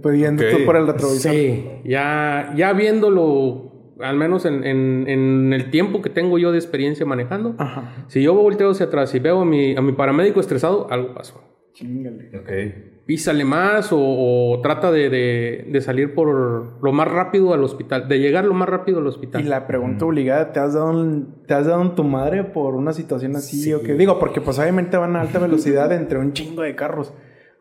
Pero 0.02 0.14
yendo 0.14 0.42
Ok. 0.42 0.48
tú 0.50 0.64
por 0.64 0.76
el 0.76 0.86
retrovisor. 0.86 1.32
Sí, 1.32 1.64
ya, 1.84 2.52
ya 2.56 2.72
viéndolo, 2.72 3.94
al 4.00 4.16
menos 4.16 4.44
en, 4.44 4.64
en- 4.64 5.04
en 5.08 5.52
el 5.52 5.70
tiempo 5.70 6.02
que 6.02 6.10
tengo 6.10 6.38
yo 6.38 6.52
de 6.52 6.58
experiencia 6.58 7.06
manejando, 7.06 7.54
Ajá. 7.58 8.04
si 8.08 8.22
yo 8.22 8.34
volteo 8.34 8.70
hacia 8.70 8.86
atrás 8.86 9.14
y 9.14 9.18
veo 9.20 9.40
a 9.40 9.44
mi, 9.44 9.74
a 9.76 9.80
mi 9.82 9.92
paramédico 9.92 10.40
estresado, 10.40 10.86
algo 10.90 11.14
pasó. 11.14 11.40
Chingale. 11.76 12.30
Ok. 12.38 13.04
písale 13.04 13.44
más 13.44 13.92
o, 13.92 13.98
o 14.00 14.60
trata 14.62 14.90
de, 14.90 15.10
de- 15.10 15.66
de 15.70 15.80
salir 15.82 16.14
por 16.14 16.82
lo 16.82 16.92
más 16.92 17.06
rápido 17.06 17.52
al 17.52 17.62
hospital, 17.62 18.08
de 18.08 18.18
llegar 18.18 18.46
lo 18.46 18.54
más 18.54 18.68
rápido 18.68 18.98
al 18.98 19.04
Y 19.04 19.08
hospital. 19.08 19.48
la 19.48 19.66
pregunta 19.66 20.06
obligada, 20.06 20.52
¿te 20.52 20.58
has 20.58 20.72
dado 20.72 20.98
en, 21.04 21.26
¿te 21.46 21.52
has 21.54 21.66
dado 21.66 21.82
en 21.82 21.94
tu 21.94 22.02
madre 22.02 22.44
por 22.44 22.74
una 22.74 22.92
situación 22.94 23.36
así 23.36 23.72
o 23.74 23.82
qué? 23.82 23.92
Digo, 23.94 24.18
porque 24.18 24.40
pues 24.40 24.58
obviamente 24.58 24.96
van 24.96 25.14
a 25.16 25.20
alta 25.20 25.38
velocidad 25.38 25.92
entre 25.92 26.18
un 26.18 26.32
chingo 26.32 26.62
de 26.62 26.74
carros. 26.74 27.12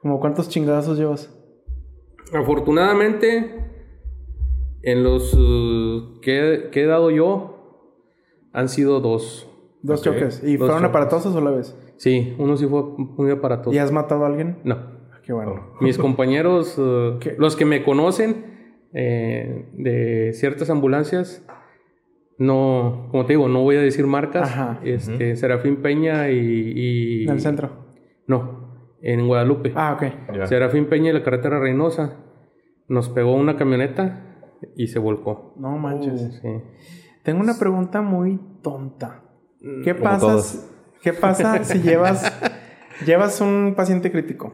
Como 0.01 0.19
cuántos 0.21 0.47
chingadazos 0.49 0.97
llevas? 0.97 1.29
Afortunadamente, 2.33 3.53
en 4.81 5.03
los 5.03 5.33
uh, 5.33 6.19
que, 6.21 6.69
que 6.71 6.83
he 6.83 6.85
dado 6.85 7.11
yo, 7.11 7.91
han 8.53 8.69
sido 8.69 8.99
dos. 9.01 9.47
Dos 9.85 10.01
choques. 10.01 10.41
¿Y 10.43 10.57
Dos 10.57 10.67
fueron 10.67 10.77
choques. 10.77 10.89
aparatosos 10.89 11.35
o 11.35 11.41
la 11.41 11.51
vez? 11.51 11.77
Sí, 11.97 12.35
uno 12.39 12.57
sí 12.57 12.65
fue 12.67 12.83
muy 12.97 13.31
aparatoso. 13.31 13.73
¿Y 13.73 13.77
has 13.79 13.91
matado 13.91 14.23
a 14.23 14.27
alguien? 14.27 14.57
No. 14.63 14.75
Ah, 14.75 15.19
Qué 15.23 15.33
bueno. 15.33 15.71
Mis 15.81 15.97
compañeros, 15.97 16.77
uh, 16.77 17.17
¿Qué? 17.19 17.35
los 17.37 17.55
que 17.55 17.65
me 17.65 17.83
conocen 17.83 18.45
eh, 18.93 19.69
de 19.73 20.31
ciertas 20.33 20.69
ambulancias, 20.69 21.45
no, 22.37 23.07
como 23.11 23.25
te 23.25 23.33
digo, 23.33 23.47
no 23.47 23.61
voy 23.63 23.77
a 23.77 23.81
decir 23.81 24.05
marcas. 24.07 24.49
Ajá. 24.51 24.79
Este, 24.83 25.35
Serafín 25.35 25.77
Peña 25.81 26.29
y, 26.29 26.37
y- 26.37 27.23
En 27.23 27.29
el 27.29 27.39
centro. 27.41 27.69
No, 28.27 28.89
en 29.01 29.25
Guadalupe. 29.27 29.71
Ah, 29.75 29.93
ok. 29.97 30.45
Serafín 30.47 30.87
Peña 30.87 31.11
y 31.11 31.13
la 31.13 31.23
carretera 31.23 31.59
Reynosa. 31.59 32.17
Nos 32.87 33.09
pegó 33.09 33.33
una 33.35 33.55
camioneta 33.55 34.57
y 34.75 34.87
se 34.87 34.99
volcó. 34.99 35.53
No 35.57 35.77
manches. 35.77 36.39
Sí. 36.41 36.49
Tengo 37.23 37.39
una 37.41 37.57
pregunta 37.57 38.01
muy 38.01 38.39
tonta. 38.61 39.23
¿Qué 39.83 39.93
Como 39.95 40.03
pasa? 40.03 40.67
¿Qué 41.01 41.13
pasa 41.13 41.63
si 41.63 41.79
llevas 41.79 42.31
llevas 43.05 43.41
un 43.41 43.73
paciente 43.75 44.11
crítico? 44.11 44.53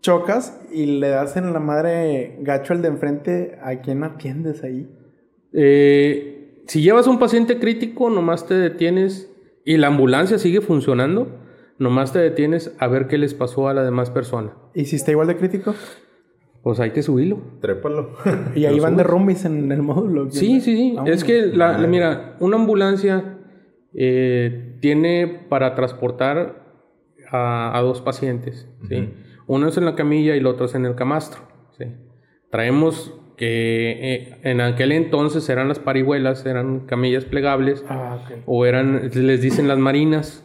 Chocas 0.00 0.60
y 0.72 0.86
le 0.86 1.08
das 1.08 1.36
en 1.36 1.52
la 1.52 1.58
madre 1.60 2.36
gacho 2.40 2.72
al 2.72 2.82
de 2.82 2.88
enfrente, 2.88 3.58
¿a 3.62 3.80
quién 3.80 4.04
atiendes 4.04 4.62
ahí? 4.62 4.88
Eh, 5.52 6.62
si 6.66 6.80
llevas 6.82 7.06
un 7.06 7.18
paciente 7.18 7.58
crítico, 7.58 8.08
nomás 8.10 8.46
te 8.46 8.54
detienes 8.54 9.32
y 9.64 9.78
la 9.78 9.88
ambulancia 9.88 10.38
sigue 10.38 10.60
funcionando, 10.60 11.40
nomás 11.78 12.12
te 12.12 12.20
detienes 12.20 12.72
a 12.78 12.86
ver 12.86 13.08
qué 13.08 13.18
les 13.18 13.34
pasó 13.34 13.68
a 13.68 13.74
la 13.74 13.82
demás 13.82 14.10
persona. 14.10 14.54
¿Y 14.74 14.84
si 14.84 14.96
está 14.96 15.10
igual 15.10 15.26
de 15.26 15.36
crítico? 15.36 15.74
Pues 16.62 16.78
hay 16.80 16.90
que 16.90 17.02
subirlo. 17.02 17.38
Trépalo. 17.60 18.10
Y 18.54 18.64
ahí 18.66 18.78
van 18.78 18.96
de 18.96 19.02
rumbis 19.02 19.44
en 19.44 19.70
el 19.72 19.82
módulo. 19.82 20.30
Sí, 20.30 20.60
sí, 20.60 20.76
sí. 20.76 20.92
Vámonos. 20.94 21.16
Es 21.16 21.24
que, 21.24 21.46
la, 21.46 21.78
la- 21.78 21.86
mira, 21.88 22.36
una 22.40 22.56
ambulancia 22.56 23.35
eh, 23.98 24.76
tiene 24.80 25.26
para 25.48 25.74
transportar 25.74 26.62
a, 27.30 27.76
a 27.76 27.80
dos 27.82 28.02
pacientes. 28.02 28.68
¿sí? 28.88 29.10
Uno 29.46 29.68
es 29.68 29.76
en 29.78 29.84
la 29.86 29.94
camilla 29.94 30.34
y 30.34 30.38
el 30.38 30.46
otro 30.46 30.66
es 30.66 30.74
en 30.74 30.84
el 30.84 30.94
camastro. 30.94 31.40
¿sí? 31.78 31.86
Traemos 32.50 33.14
que 33.36 34.14
eh, 34.14 34.38
en 34.42 34.60
aquel 34.60 34.92
entonces 34.92 35.48
eran 35.48 35.68
las 35.68 35.78
parihuelas, 35.78 36.44
eran 36.46 36.80
camillas 36.80 37.24
plegables, 37.24 37.84
Ah, 37.88 38.18
o 38.46 38.64
eran, 38.66 39.10
les 39.14 39.40
dicen 39.40 39.66
las 39.68 39.78
marinas. 39.78 40.44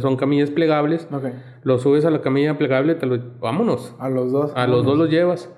son 0.00 0.16
camillas 0.16 0.50
plegables. 0.50 1.08
Ok. 1.12 1.24
Lo 1.62 1.78
subes 1.78 2.04
a 2.04 2.10
la 2.10 2.20
camilla 2.20 2.58
plegable, 2.58 2.94
te 2.94 3.06
lo, 3.06 3.38
vámonos. 3.40 3.94
A 3.98 4.08
los 4.08 4.32
dos. 4.32 4.52
A 4.56 4.66
los 4.66 4.84
dos 4.84 4.98
los 4.98 5.08
llevas. 5.10 5.50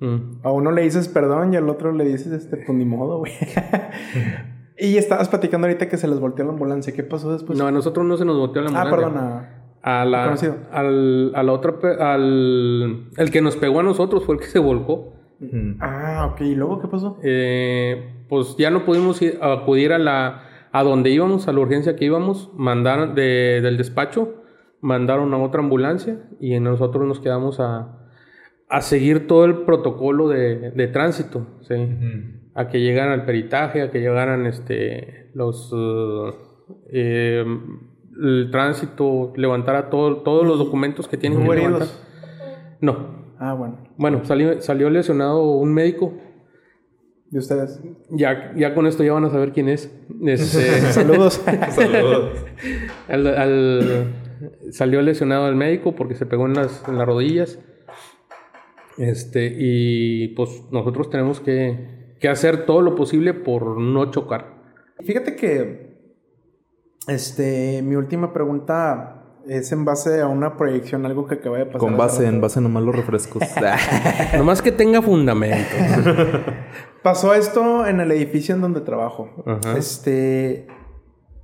Mm. 0.00 0.40
A 0.42 0.52
uno 0.52 0.72
le 0.72 0.82
dices 0.82 1.08
perdón 1.08 1.54
y 1.54 1.56
al 1.56 1.68
otro 1.68 1.92
le 1.92 2.04
dices, 2.04 2.32
este, 2.32 2.58
pues 2.58 2.76
ni 2.76 2.84
modo, 2.84 3.18
güey. 3.18 3.32
y 4.78 4.96
estabas 4.96 5.28
platicando 5.28 5.66
ahorita 5.66 5.88
que 5.88 5.96
se 5.96 6.08
les 6.08 6.20
volteó 6.20 6.44
la 6.44 6.52
ambulancia. 6.52 6.92
¿Qué 6.92 7.02
pasó 7.02 7.32
después? 7.32 7.58
No, 7.58 7.66
a 7.66 7.70
nosotros 7.72 8.04
no 8.06 8.16
se 8.16 8.24
nos 8.24 8.36
volteó 8.38 8.62
la 8.62 8.70
ah, 8.70 8.82
ambulancia. 8.82 9.12
perdona. 9.14 9.52
A 9.82 10.04
la, 10.04 10.24
Conocido. 10.24 10.56
al, 10.72 11.32
a 11.34 11.42
la 11.44 11.52
otra, 11.52 11.78
pe- 11.78 12.02
al, 12.02 13.08
el 13.16 13.30
que 13.30 13.40
nos 13.40 13.56
pegó 13.56 13.80
a 13.80 13.82
nosotros 13.84 14.24
fue 14.24 14.34
el 14.34 14.40
que 14.40 14.48
se 14.48 14.58
volcó. 14.58 15.12
Ah, 15.80 16.30
ok. 16.32 16.40
¿Y 16.40 16.54
luego 16.56 16.80
qué 16.80 16.88
pasó? 16.88 17.18
Eh, 17.22 18.24
pues 18.28 18.56
ya 18.56 18.70
no 18.70 18.84
pudimos 18.84 19.22
ir- 19.22 19.38
acudir 19.40 19.92
a 19.92 19.98
la, 19.98 20.42
a 20.72 20.82
donde 20.82 21.10
íbamos, 21.10 21.46
a 21.46 21.52
la 21.52 21.60
urgencia 21.60 21.94
que 21.94 22.04
íbamos, 22.06 22.50
mandaron 22.54 23.14
de- 23.14 23.60
del 23.62 23.76
despacho, 23.76 24.42
mandaron 24.80 25.32
a 25.34 25.38
otra 25.38 25.60
ambulancia 25.60 26.18
y 26.40 26.58
nosotros 26.58 27.06
nos 27.06 27.20
quedamos 27.20 27.60
a, 27.60 27.98
a 28.68 28.80
seguir 28.80 29.28
todo 29.28 29.44
el 29.44 29.58
protocolo 29.58 30.28
de, 30.28 30.72
de 30.72 30.86
tránsito, 30.88 31.46
¿sí? 31.60 31.74
A 32.56 32.68
que 32.68 32.80
llegaran 32.80 33.12
al 33.12 33.24
peritaje, 33.24 33.82
a 33.82 33.90
que 33.90 34.00
llegaran 34.00 34.46
este, 34.46 35.30
los... 35.34 35.72
uh, 35.72 36.32
eh, 36.90 37.44
el 38.18 38.48
tránsito, 38.50 39.32
levantara 39.36 39.90
todo, 39.90 40.22
todos 40.22 40.46
los 40.46 40.58
documentos 40.58 41.06
que 41.06 41.18
tienen 41.18 41.38
que 41.40 41.44
¿Hubo 41.44 41.54
levantar. 41.54 41.86
No. 42.80 43.34
Ah, 43.38 43.52
bueno. 43.52 43.76
Bueno, 43.98 44.24
salió, 44.24 44.60
salió 44.62 44.88
lesionado 44.88 45.42
un 45.42 45.74
médico. 45.74 46.14
¿De 47.30 47.38
ustedes? 47.40 47.78
Ya, 48.10 48.54
ya 48.56 48.74
con 48.74 48.86
esto 48.86 49.04
ya 49.04 49.12
van 49.12 49.24
a 49.26 49.30
saber 49.30 49.52
quién 49.52 49.68
es. 49.68 49.94
Este, 50.24 50.80
Saludos. 50.92 51.42
Saludos. 51.70 52.30
al- 53.08 53.26
al- 53.26 54.14
salió 54.70 55.02
lesionado 55.02 55.48
el 55.48 55.56
médico 55.56 55.94
porque 55.94 56.14
se 56.14 56.24
pegó 56.24 56.46
en 56.46 56.54
las, 56.54 56.88
en 56.88 56.96
las 56.96 57.06
rodillas. 57.06 57.58
Este, 58.96 59.54
y 59.58 60.28
pues 60.28 60.62
nosotros 60.70 61.10
tenemos 61.10 61.40
que, 61.40 61.95
que 62.20 62.28
hacer 62.28 62.66
todo 62.66 62.80
lo 62.82 62.94
posible 62.94 63.34
por 63.34 63.78
no 63.78 64.10
chocar. 64.10 64.56
Fíjate 65.04 65.36
que 65.36 65.96
este 67.08 67.82
mi 67.82 67.96
última 67.96 68.32
pregunta 68.32 69.16
es 69.48 69.70
en 69.72 69.84
base 69.84 70.20
a 70.20 70.26
una 70.26 70.56
proyección, 70.56 71.06
algo 71.06 71.26
que 71.26 71.34
acaba 71.34 71.58
de 71.58 71.66
pasar. 71.66 71.80
Con 71.80 71.96
base 71.96 72.26
en 72.26 72.40
base 72.40 72.60
nomás 72.60 72.82
los 72.82 72.96
refrescos. 72.96 73.42
Nomás 74.36 74.62
que 74.62 74.72
tenga 74.72 75.02
fundamento. 75.02 75.76
Pasó 77.02 77.34
esto 77.34 77.86
en 77.86 78.00
el 78.00 78.10
edificio 78.10 78.54
en 78.54 78.60
donde 78.60 78.80
trabajo. 78.80 79.30
Ajá. 79.46 79.78
Este 79.78 80.66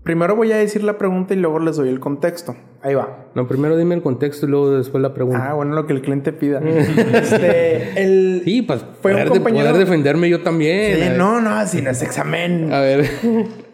primero 0.02 0.34
voy 0.36 0.52
a 0.52 0.56
decir 0.56 0.82
la 0.84 0.98
pregunta 0.98 1.34
y 1.34 1.36
luego 1.38 1.58
les 1.58 1.76
doy 1.76 1.88
el 1.88 2.00
contexto. 2.00 2.54
Ahí 2.82 2.94
va. 2.94 3.26
No, 3.34 3.46
primero 3.46 3.76
dime 3.76 3.94
el 3.94 4.02
contexto 4.02 4.46
y 4.46 4.48
luego 4.50 4.70
después 4.72 5.00
la 5.02 5.14
pregunta. 5.14 5.50
Ah, 5.50 5.54
bueno, 5.54 5.74
lo 5.74 5.86
que 5.86 5.92
el 5.92 6.02
cliente 6.02 6.32
pida. 6.32 6.60
este, 7.12 8.02
el 8.02 8.42
sí, 8.44 8.62
pues 8.62 8.84
fue 9.00 9.12
un 9.12 9.18
poder, 9.18 9.24
de- 9.24 9.38
compañero- 9.38 9.68
poder 9.70 9.78
defenderme 9.86 10.28
yo 10.28 10.42
también. 10.42 10.96
Sí, 11.12 11.18
no, 11.18 11.40
no, 11.40 11.66
si 11.66 11.82
no 11.82 11.90
es 11.90 12.02
examen. 12.02 12.72
A 12.72 12.80
ver. 12.80 13.06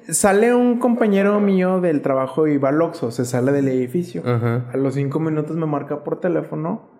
Sale 0.09 0.55
un 0.55 0.79
compañero 0.79 1.39
mío 1.41 1.81
del 1.81 2.01
trabajo 2.01 2.47
y 2.47 2.57
va 2.57 2.71
al 2.71 2.81
Oxxo, 2.81 3.11
se 3.11 3.25
sale 3.27 3.53
del 3.53 3.69
edificio. 3.69 4.23
Ajá. 4.25 4.71
A 4.73 4.77
los 4.79 4.95
cinco 4.95 5.21
minutos 5.21 5.57
me 5.57 5.67
marca 5.67 6.03
por 6.03 6.19
teléfono, 6.21 6.91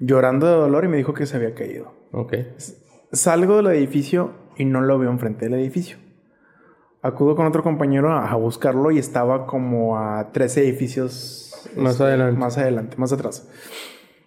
llorando 0.00 0.46
de 0.46 0.54
dolor 0.54 0.84
y 0.84 0.88
me 0.88 0.96
dijo 0.96 1.12
que 1.12 1.26
se 1.26 1.36
había 1.36 1.54
caído. 1.54 1.92
Ok. 2.12 2.34
Salgo 3.12 3.56
del 3.58 3.66
edificio 3.76 4.30
y 4.56 4.64
no 4.64 4.80
lo 4.80 4.98
veo 4.98 5.10
enfrente 5.10 5.44
del 5.46 5.54
edificio. 5.60 5.98
Acudo 7.02 7.34
con 7.34 7.46
otro 7.46 7.62
compañero 7.62 8.12
a, 8.12 8.30
a 8.30 8.36
buscarlo 8.36 8.90
y 8.92 8.98
estaba 8.98 9.46
como 9.46 9.98
a 9.98 10.30
tres 10.32 10.56
edificios 10.56 11.68
Más 11.76 12.00
adelante. 12.00 12.38
Más 12.38 12.58
adelante, 12.58 12.96
más 12.96 13.12
atrás. 13.12 13.48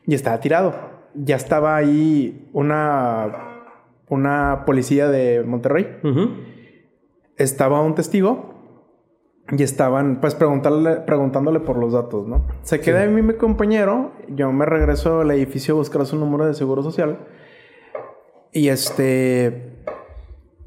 Y 0.06 0.14
estaba 0.14 0.40
tirado. 0.40 0.76
Ya 1.14 1.36
estaba 1.36 1.76
ahí 1.76 2.50
una, 2.54 3.64
una 4.10 4.64
policía 4.66 5.10
de 5.10 5.44
Monterrey. 5.44 6.00
Estaba 7.38 7.82
un 7.82 7.96
testigo 7.96 8.56
y 9.52 9.62
estaban 9.62 10.20
pues 10.22 10.36
preguntarle, 10.36 10.98
preguntándole 10.98 11.60
por 11.60 11.78
los 11.78 11.94
datos, 11.94 12.28
¿no? 12.28 12.48
Se 12.64 12.82
queda 12.82 13.02
ahí 13.02 13.10
mi 13.10 13.34
compañero, 13.36 14.12
yo 14.28 14.52
me 14.52 14.66
regreso 14.66 15.22
al 15.22 15.32
edificio 15.32 15.76
a 15.76 15.78
buscar 15.78 16.06
su 16.06 16.18
número 16.18 16.46
de 16.46 16.54
seguro 16.54 16.82
social 16.82 17.20
y 18.52 18.70
este 18.70 19.84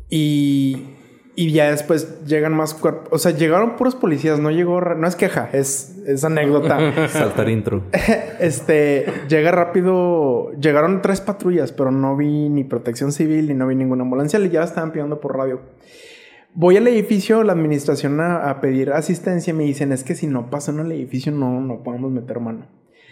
y 0.08 0.94
y 1.38 1.52
ya 1.52 1.70
después 1.70 2.24
llegan 2.24 2.52
más 2.52 2.74
cuerpos, 2.74 3.06
o 3.12 3.16
sea, 3.16 3.30
llegaron 3.30 3.76
puros 3.76 3.94
policías, 3.94 4.40
no 4.40 4.50
llegó, 4.50 4.80
no 4.80 5.06
es 5.06 5.14
queja, 5.14 5.48
es, 5.52 5.96
es 6.04 6.24
anécdota. 6.24 7.08
Saltar 7.10 7.48
intro. 7.48 7.84
este, 8.40 9.06
llega 9.28 9.52
rápido, 9.52 10.50
llegaron 10.60 11.00
tres 11.00 11.20
patrullas, 11.20 11.70
pero 11.70 11.92
no 11.92 12.16
vi 12.16 12.48
ni 12.48 12.64
protección 12.64 13.12
civil 13.12 13.46
ni 13.46 13.54
no 13.54 13.68
vi 13.68 13.76
ninguna 13.76 14.02
ambulancia, 14.02 14.40
ya 14.40 14.58
la 14.58 14.66
estaban 14.66 14.90
pidiendo 14.90 15.20
por 15.20 15.36
radio. 15.36 15.60
Voy 16.54 16.76
al 16.76 16.88
edificio, 16.88 17.44
la 17.44 17.52
administración 17.52 18.18
a, 18.20 18.50
a 18.50 18.60
pedir 18.60 18.90
asistencia 18.90 19.54
me 19.54 19.62
dicen, 19.62 19.92
es 19.92 20.02
que 20.02 20.16
si 20.16 20.26
no 20.26 20.50
pasa 20.50 20.72
en 20.72 20.80
el 20.80 20.90
edificio 20.90 21.30
no, 21.30 21.60
no 21.60 21.84
podemos 21.84 22.10
meter 22.10 22.40
mano. 22.40 22.66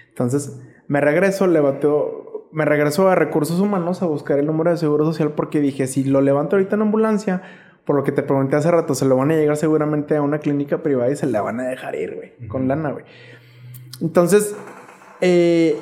Entonces, 0.09 0.61
me 0.89 1.01
regreso, 1.01 1.47
levanto, 1.47 2.49
me 2.51 2.65
regreso 2.65 3.09
a 3.09 3.15
recursos 3.15 3.61
humanos 3.61 4.03
a 4.03 4.07
buscar 4.07 4.41
el 4.41 4.47
número 4.47 4.73
de 4.73 4.79
seguro 4.79 5.05
social 5.05 5.31
porque 5.37 5.61
dije, 5.61 5.87
si 5.87 6.03
lo 6.03 6.21
levanto 6.23 6.57
ahorita 6.57 6.75
en 6.75 6.83
ambulancia, 6.83 7.43
por 7.87 7.97
lo 7.97 8.05
que 8.05 8.13
te 8.13 8.23
pregunté 8.23 8.57
hace 8.57 8.71
rato, 8.71 8.95
se 8.95 9.07
lo 9.07 9.17
van 9.17 9.31
a 9.31 9.37
llegar 9.37 9.57
seguramente 9.57 10.17
a 10.17 10.23
una 10.23 10.39
clínica 10.41 10.83
privada 10.83 11.11
y 11.11 11.17
se 11.17 11.27
la 11.27 11.41
van 11.41 11.61
a 11.61 11.69
dejar 11.69 11.95
ir, 11.95 12.17
güey, 12.17 12.49
con 12.49 12.67
lana, 12.67 12.91
güey. 12.91 13.05
Entonces, 14.01 14.57
eh, 15.21 15.79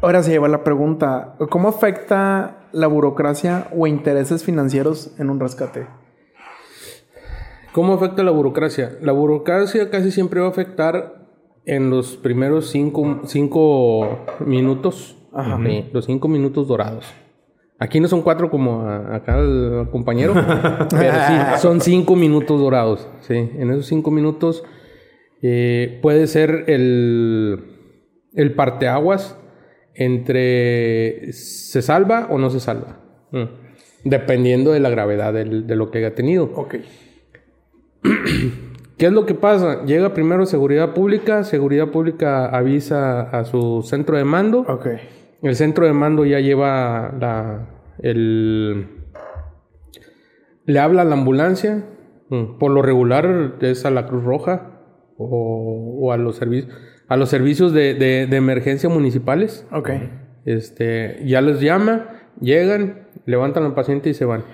ahora 0.00 0.22
se 0.22 0.30
lleva 0.30 0.48
la 0.48 0.64
pregunta, 0.64 1.36
¿cómo 1.50 1.68
afecta 1.68 2.68
la 2.72 2.86
burocracia 2.86 3.68
o 3.76 3.86
intereses 3.86 4.44
financieros 4.44 5.14
en 5.18 5.28
un 5.28 5.38
rescate? 5.38 5.86
¿Cómo 7.72 7.94
afecta 7.94 8.22
la 8.22 8.30
burocracia? 8.30 8.96
La 9.00 9.12
burocracia 9.12 9.90
casi 9.90 10.10
siempre 10.10 10.40
va 10.40 10.46
a 10.46 10.50
afectar 10.50 11.26
en 11.66 11.90
los 11.90 12.16
primeros 12.16 12.70
cinco, 12.70 13.20
cinco 13.26 14.24
minutos. 14.40 15.16
Ajá. 15.32 15.60
Sí, 15.64 15.88
los 15.92 16.06
cinco 16.06 16.26
minutos 16.28 16.66
dorados. 16.66 17.06
Aquí 17.82 17.98
no 17.98 18.06
son 18.08 18.20
cuatro 18.22 18.50
como 18.50 18.82
a- 18.82 19.16
acá 19.16 19.38
el 19.40 19.88
compañero, 19.90 20.34
pero 20.90 21.12
sí, 21.26 21.34
son 21.60 21.80
cinco 21.80 22.14
minutos 22.14 22.60
dorados. 22.60 23.08
Sí, 23.20 23.34
en 23.34 23.70
esos 23.70 23.86
cinco 23.86 24.10
minutos 24.10 24.62
eh, 25.42 25.98
puede 26.02 26.26
ser 26.26 26.64
el, 26.68 27.64
el 28.34 28.52
parteaguas 28.54 29.36
entre 29.94 31.32
se 31.32 31.80
salva 31.82 32.26
o 32.30 32.38
no 32.38 32.50
se 32.50 32.60
salva. 32.60 33.00
Mm. 33.32 33.44
Dependiendo 34.04 34.72
de 34.72 34.80
la 34.80 34.90
gravedad 34.90 35.32
del- 35.32 35.66
de 35.66 35.76
lo 35.76 35.90
que 35.90 35.98
haya 35.98 36.14
tenido. 36.14 36.50
Ok. 36.54 36.76
¿Qué 38.98 39.06
es 39.06 39.12
lo 39.12 39.24
que 39.24 39.34
pasa? 39.34 39.84
Llega 39.84 40.12
primero 40.12 40.44
seguridad 40.44 40.92
pública, 40.92 41.42
seguridad 41.44 41.88
pública 41.88 42.46
avisa 42.46 43.22
a 43.22 43.44
su 43.46 43.82
centro 43.82 44.16
de 44.18 44.24
mando, 44.24 44.60
Ok. 44.68 44.86
El 45.42 45.56
centro 45.56 45.86
de 45.86 45.92
mando 45.92 46.24
ya 46.24 46.40
lleva 46.40 47.14
la, 47.20 47.68
el... 48.02 48.86
Le 50.66 50.78
habla 50.78 51.02
a 51.02 51.04
la 51.04 51.14
ambulancia, 51.14 51.84
mm, 52.28 52.58
por 52.58 52.70
lo 52.70 52.82
regular 52.82 53.54
es 53.60 53.84
a 53.84 53.90
la 53.90 54.06
Cruz 54.06 54.22
Roja 54.24 54.80
o, 55.16 55.98
o 56.00 56.12
a 56.12 56.16
los 56.16 56.36
servicios 56.36 56.72
a 57.08 57.16
los 57.16 57.28
servicios 57.28 57.72
de, 57.72 57.94
de- 57.94 58.28
de 58.28 58.36
emergencia 58.36 58.88
municipales. 58.88 59.66
Ok. 59.72 59.90
Este, 60.44 61.20
ya 61.26 61.40
les 61.40 61.60
llama, 61.60 62.06
llegan, 62.40 63.08
levantan 63.26 63.64
al 63.64 63.74
paciente 63.74 64.10
y 64.10 64.14
se 64.14 64.24
van. 64.24 64.44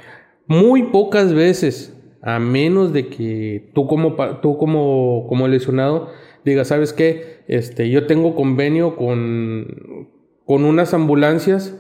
Muy 0.46 0.84
pocas 0.84 1.34
veces, 1.34 1.94
a 2.22 2.38
menos 2.38 2.94
de 2.94 3.08
que 3.08 3.70
tú 3.74 3.86
como, 3.86 4.16
tú 4.40 4.56
como, 4.56 5.26
como 5.28 5.48
lesionado 5.48 6.08
digas, 6.46 6.68
¿sabes 6.68 6.94
qué? 6.94 7.44
Este, 7.46 7.90
yo 7.90 8.06
tengo 8.06 8.34
convenio 8.34 8.96
con, 8.96 10.08
con 10.46 10.64
unas 10.64 10.94
ambulancias 10.94 11.74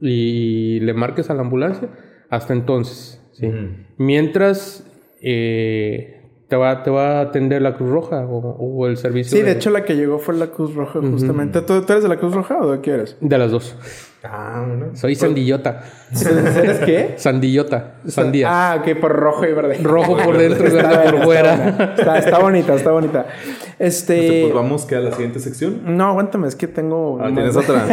y 0.00 0.80
le 0.80 0.94
marques 0.94 1.28
a 1.28 1.34
la 1.34 1.42
ambulancia. 1.42 1.88
Hasta 2.30 2.52
entonces, 2.52 3.20
¿sí? 3.32 3.50
Mientras 3.98 4.86
eh, 5.20 6.22
te, 6.48 6.56
va, 6.56 6.82
te 6.82 6.90
va 6.90 7.18
a 7.18 7.20
atender 7.20 7.62
la 7.62 7.74
Cruz 7.74 7.90
Roja 7.90 8.26
o, 8.26 8.38
o 8.38 8.86
el 8.86 8.96
servicio 8.96 9.36
Sí, 9.36 9.44
de 9.44 9.52
hecho 9.52 9.70
la 9.70 9.84
que 9.84 9.94
llegó 9.94 10.18
fue 10.18 10.34
la 10.34 10.48
Cruz 10.48 10.74
Roja 10.74 11.00
justamente. 11.00 11.60
¿Tú, 11.60 11.82
tú 11.82 11.92
eres 11.92 12.02
de 12.02 12.08
la 12.08 12.16
Cruz 12.18 12.34
Roja 12.34 12.58
o 12.60 12.72
de 12.72 12.80
qué 12.80 12.92
eres? 12.92 13.16
De 13.20 13.38
las 13.38 13.50
dos. 13.50 13.76
Ah. 14.24 14.64
Soy 14.94 15.14
sandillota. 15.14 15.84
¿Eres 16.12 16.78
qué? 16.80 17.14
Sandillota. 17.16 17.94
Sandía. 18.06 18.48
Ah, 18.50 18.76
ok, 18.80 18.98
por 19.00 19.12
rojo 19.12 19.44
y 19.46 19.52
verde. 19.52 19.78
Rojo 19.82 20.16
por 20.16 20.36
dentro 20.38 20.66
y 20.66 20.70
verde 20.72 21.10
por 21.12 21.24
fuera. 21.24 21.54
Está, 21.54 21.64
buena. 21.76 21.94
Está- 21.94 22.18
está 22.18 22.38
bonita, 22.38 22.74
está 22.74 22.90
bonita. 22.92 23.26
Este. 23.78 24.42
Pues 24.42 24.54
vamos 24.54 24.84
que 24.86 24.96
a 24.96 25.00
la 25.00 25.12
siguiente 25.12 25.40
sección. 25.40 25.80
No, 25.96 26.06
aguántame, 26.08 26.48
es 26.48 26.56
que 26.56 26.66
tengo. 26.68 27.18
Ah, 27.20 27.26
tienes 27.34 27.56
otra. 27.56 27.84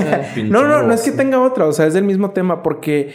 No, 0.46 0.68
no, 0.68 0.84
no 0.84 0.94
es 0.94 1.02
que 1.02 1.12
tenga 1.12 1.42
otra, 1.42 1.66
o 1.66 1.74
sea, 1.74 1.88
es 1.88 1.94
del 1.94 2.04
mismo 2.04 2.32
tema, 2.32 2.64
porque 2.64 3.14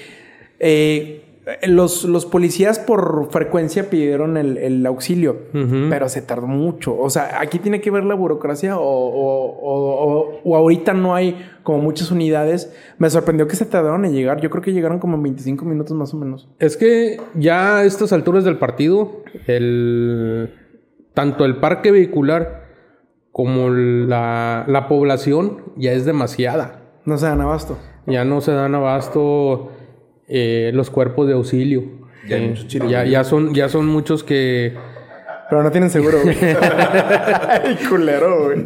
eh, 0.58 1.25
los, 1.68 2.04
los 2.04 2.26
policías 2.26 2.80
por 2.80 3.28
frecuencia 3.30 3.88
pidieron 3.88 4.36
el, 4.36 4.58
el 4.58 4.84
auxilio, 4.84 5.42
pero 5.88 6.08
se 6.08 6.20
tardó 6.20 6.48
mucho. 6.48 6.98
O 6.98 7.08
sea, 7.08 7.40
aquí 7.40 7.60
tiene 7.60 7.80
que 7.80 7.90
ver 7.92 8.02
la 8.04 8.16
burocracia 8.16 8.76
o, 8.78 8.82
o- 8.82 9.56
o- 9.60 10.18
o- 10.18 10.40
o 10.44 10.56
ahorita 10.56 10.92
no 10.92 11.14
hay 11.14 11.36
como 11.62 11.78
muchas 11.78 12.10
unidades. 12.10 12.74
Me 12.98 13.08
sorprendió 13.10 13.46
que 13.46 13.54
se 13.54 13.64
tardaron 13.64 14.04
en 14.04 14.12
llegar. 14.12 14.40
Yo 14.40 14.50
creo 14.50 14.62
que 14.62 14.72
llegaron 14.72 14.98
como 14.98 15.16
en 15.16 15.22
25 15.22 15.64
minutos 15.64 15.96
más 15.96 16.12
o 16.14 16.16
menos. 16.16 16.48
Es 16.58 16.76
que 16.76 17.20
ya 17.36 17.78
a 17.78 17.84
estas 17.84 18.12
alturas 18.12 18.42
del 18.44 18.58
partido, 18.58 19.22
el, 19.46 20.52
tanto 21.14 21.44
el 21.44 21.56
parque 21.58 21.92
vehicular 21.92 22.64
como 23.30 23.68
la, 23.70 24.64
la 24.66 24.88
población 24.88 25.62
ya 25.76 25.92
es 25.92 26.04
demasiada. 26.04 26.82
No 27.04 27.18
se 27.18 27.26
dan 27.26 27.40
abasto. 27.40 27.78
Ya 28.06 28.24
no 28.24 28.40
se 28.40 28.52
dan 28.52 28.74
abasto 28.74 29.70
eh, 30.28 30.70
los 30.74 30.90
cuerpos 30.90 31.26
de 31.28 31.34
auxilio. 31.34 31.84
Ya 32.28 32.36
Eh, 32.38 32.54
ya, 32.88 33.04
ya 33.04 33.24
son, 33.24 33.54
ya 33.54 33.68
son 33.68 33.86
muchos 33.86 34.24
que 34.24 34.74
Pero 35.48 35.62
no 35.62 35.70
tienen 35.70 35.90
seguro, 35.90 36.18
güey. 36.22 36.36
Ay, 36.42 37.76
culero, 37.88 38.44
güey. 38.46 38.64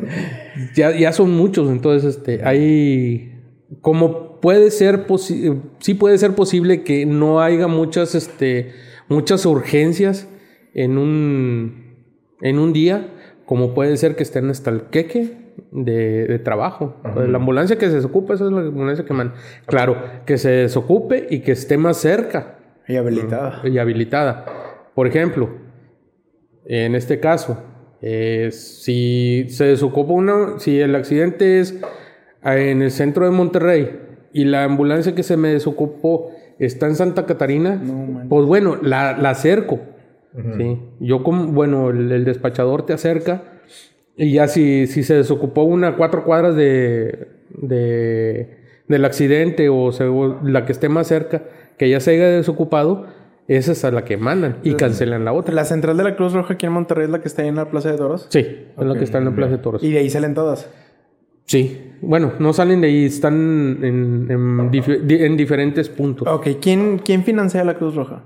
ya, 0.75 0.97
ya 0.97 1.13
son 1.13 1.31
muchos. 1.33 1.69
Entonces, 1.71 2.17
este, 2.17 2.41
hay 2.45 3.35
como 3.83 4.41
puede 4.41 4.71
ser 4.71 5.07
posi- 5.07 5.61
sí 5.81 5.95
puede 5.95 6.17
ser 6.19 6.35
posible 6.35 6.83
que 6.83 7.05
no 7.07 7.41
haya 7.43 7.67
muchas, 7.69 8.15
este, 8.15 8.73
muchas 9.09 9.45
urgencias 9.45 10.27
en 10.75 10.97
un, 10.99 11.97
en 12.41 12.59
un 12.59 12.73
día, 12.73 13.09
como 13.45 13.75
puede 13.75 13.97
ser 13.99 14.17
que 14.17 14.23
estén 14.23 14.49
hasta 14.49 14.71
el 14.71 14.85
queque 14.85 15.50
de, 15.73 16.27
de 16.27 16.39
trabajo. 16.39 16.97
Entonces, 17.05 17.31
La 17.31 17.39
ambulancia 17.39 17.77
que 17.79 17.89
se 17.89 17.97
desocupe, 17.97 18.35
esa 18.35 18.45
es 18.47 18.53
la 18.53 18.61
ambulancia 18.61 19.05
que 19.05 19.13
man. 19.15 19.33
Claro, 19.67 19.97
que 20.27 20.39
se 20.39 20.51
desocupe 20.51 21.27
y 21.31 21.41
que 21.41 21.53
esté 21.53 21.77
más 21.79 21.97
cerca 21.99 22.59
Y 22.89 22.97
habilitada. 22.97 23.61
y 23.65 23.79
habilitada. 23.79 24.47
Por 24.95 25.07
ejemplo, 25.07 25.49
en 26.67 26.95
este 26.95 27.21
caso, 27.21 27.63
eh, 28.03 28.51
si 28.53 29.47
se 29.49 29.65
desocupa 29.65 30.13
una, 30.13 30.59
si 30.59 30.81
el 30.81 30.95
accidente 30.95 31.61
es 31.61 31.73
eh, 32.45 32.71
en 32.71 32.83
el 32.83 32.91
centro 32.91 33.25
de 33.25 33.31
Monterrey 33.31 34.01
y 34.33 34.45
la 34.45 34.65
ambulancia 34.65 35.15
que 35.15 35.23
se 35.23 35.37
me 35.37 35.49
desocupó 35.49 36.31
está 36.59 36.87
en 36.87 36.95
Santa 36.97 37.27
Catarina, 37.27 37.81
pues 38.29 38.47
bueno, 38.47 38.77
la, 38.83 39.17
la 39.17 39.31
acerco. 39.31 39.81
¿sí? 40.57 40.79
Yo 41.01 41.23
como, 41.25 41.47
bueno, 41.47 41.91
el, 41.91 42.13
el 42.13 42.25
despachador 42.25 42.87
te 42.87 42.93
acerca 42.93 43.60
y 44.17 44.33
ya 44.33 44.49
si, 44.49 44.87
si 44.87 45.03
se 45.03 45.15
desocupó 45.15 45.63
una 45.63 45.97
cuatro 45.97 46.25
cuadras 46.25 46.57
de, 46.57 47.29
de- 47.51 48.59
del 48.89 49.05
accidente 49.05 49.69
o, 49.69 49.93
se- 49.93 50.05
o 50.05 50.41
la 50.43 50.65
que 50.67 50.73
esté 50.73 50.89
más 50.89 51.07
cerca, 51.07 51.43
que 51.79 51.89
ya 51.89 52.01
se 52.01 52.11
haya 52.13 52.29
desocupado, 52.29 53.07
esa 53.49 53.73
es 53.73 53.85
a 53.85 53.91
la 53.91 54.05
que 54.05 54.17
mandan 54.17 54.59
y 54.63 54.75
cancelan 54.75 55.25
la 55.25 55.33
otra. 55.33 55.55
La 55.55 55.65
central 55.65 55.97
de 55.97 56.05
la 56.05 56.17
Cruz 56.17 56.33
Roja 56.33 56.55
aquí 56.55 56.67
en 56.67 56.73
Monterrey 56.73 57.05
es 57.07 57.11
la 57.11 57.21
que 57.21 57.29
está 57.29 57.43
ahí 57.43 57.49
en 57.49 57.57
la 57.57 57.71
Plaza 57.71 57.91
de 57.91 57.97
Toros. 57.99 58.27
Sí, 58.31 58.41
es 58.41 58.85
la 58.87 58.95
que 58.95 59.05
está 59.05 59.19
en 59.19 59.25
la 59.25 59.35
Plaza 59.35 59.53
de 59.53 59.59
Toros. 59.59 59.83
Y 59.83 59.91
de 59.93 59.99
ahí 59.99 60.11
salen 60.11 60.35
todas. 60.35 60.69
Sí, 61.47 61.95
bueno, 62.01 62.33
no 62.39 62.53
salen 62.53 62.81
de 62.81 62.87
ahí, 62.89 63.07
están 63.07 63.79
en, 63.83 64.27
en 64.31 64.71
dif- 64.71 65.01
di- 65.03 65.25
en 65.25 65.37
diferentes 65.37 65.89
puntos. 65.89 66.29
Ok, 66.29 66.47
¿quién, 66.61 66.99
quién 67.05 67.25
financia 67.25 67.65
la 67.65 67.75
Cruz 67.75 67.97
Roja? 67.97 68.23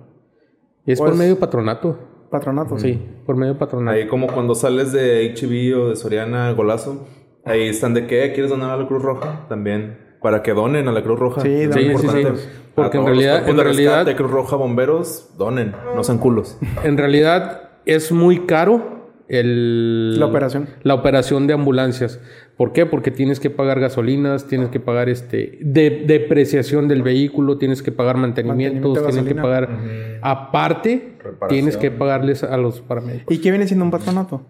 Es 0.85 0.99
por 0.99 1.15
medio 1.15 1.39
patronato. 1.39 1.99
Patronato. 2.39 2.77
Sí, 2.81 3.01
por 3.25 3.37
medio 3.37 3.57
patronato. 3.57 3.97
Ahí 3.97 4.09
como 4.09 4.27
cuando 4.27 4.57
sales 4.57 4.91
de 4.91 5.33
HB 5.37 5.79
o 5.81 5.89
de 5.91 5.95
Soriana 5.97 6.51
Golazo, 6.51 7.07
ahí 7.45 7.69
están 7.69 7.95
de 7.95 8.09
qué, 8.09 8.33
¿quieres 8.33 8.51
donar 8.51 8.73
a 8.73 8.77
la 8.77 8.89
Cruz 8.89 9.01
Roja? 9.03 9.47
También, 9.49 9.99
para 10.21 10.43
que 10.43 10.53
donen 10.53 10.89
a 10.89 10.93
la 10.93 11.05
Cruz 11.05 11.17
Roja. 11.21 11.43
Sí, 11.43 11.67
sí, 11.67 11.73
sí. 11.73 11.81
importante. 11.93 12.33
Porque 12.75 12.99
en 12.99 13.07
realidad- 13.07 13.49
en 13.49 13.57
de 13.57 13.63
realidad- 13.63 13.99
rescate, 13.99 14.17
Cruz 14.17 14.33
Roja, 14.33 14.57
bomberos, 14.57 15.31
donen, 15.39 15.77
no 15.95 16.03
sean 16.03 16.19
culos. 16.19 16.59
En 16.83 16.97
realidad 16.99 17.71
es 17.87 18.11
muy 18.11 18.41
caro 18.47 18.94
el, 19.29 20.19
La 20.19 20.27
operación. 20.27 20.69
La 20.83 20.95
operación 20.95 21.47
de 21.47 21.55
ambulancias. 21.55 22.21
¿Por 22.57 22.73
qué? 22.73 22.87
Porque 22.87 23.11
tienes 23.11 23.41
que 23.41 23.51
pagar 23.51 23.81
gasolinas, 23.81 24.47
tienes 24.47 24.69
que 24.69 24.81
pagar 24.81 25.09
este 25.09 25.59
de, 25.61 26.05
depreciación 26.07 26.89
del 26.89 27.03
vehículo, 27.03 27.59
tienes 27.59 27.83
que 27.83 27.91
pagar 27.91 28.17
mantenimientos, 28.17 28.95
Mantenimiento 28.95 29.11
tienes 29.11 29.35
que 29.35 29.41
pagar 29.41 30.19
aparte, 30.23 31.17
Reparación. 31.19 31.49
tienes 31.49 31.77
que 31.77 31.91
pagarles 31.91 32.45
a 32.45 32.57
los 32.57 32.81
paramédicos. 32.81 33.35
¿Y 33.35 33.41
qué 33.41 33.51
viene 33.51 33.67
siendo 33.67 33.85
un 33.85 33.91
patronato? 33.91 34.43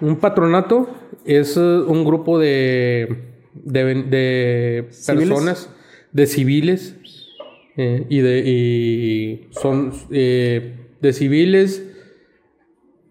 Un 0.00 0.16
patronato 0.16 0.88
es 1.24 1.56
eh, 1.56 1.60
un 1.60 2.04
grupo 2.04 2.38
de, 2.38 3.24
de, 3.54 4.88
personas, 5.06 5.70
de 6.12 6.26
civiles, 6.26 6.96
eh, 7.76 8.06
y 8.08 8.18
de 8.18 8.42
y 8.44 9.48
son 9.52 9.92
eh, 10.10 10.74
de 11.00 11.12
civiles 11.12 11.87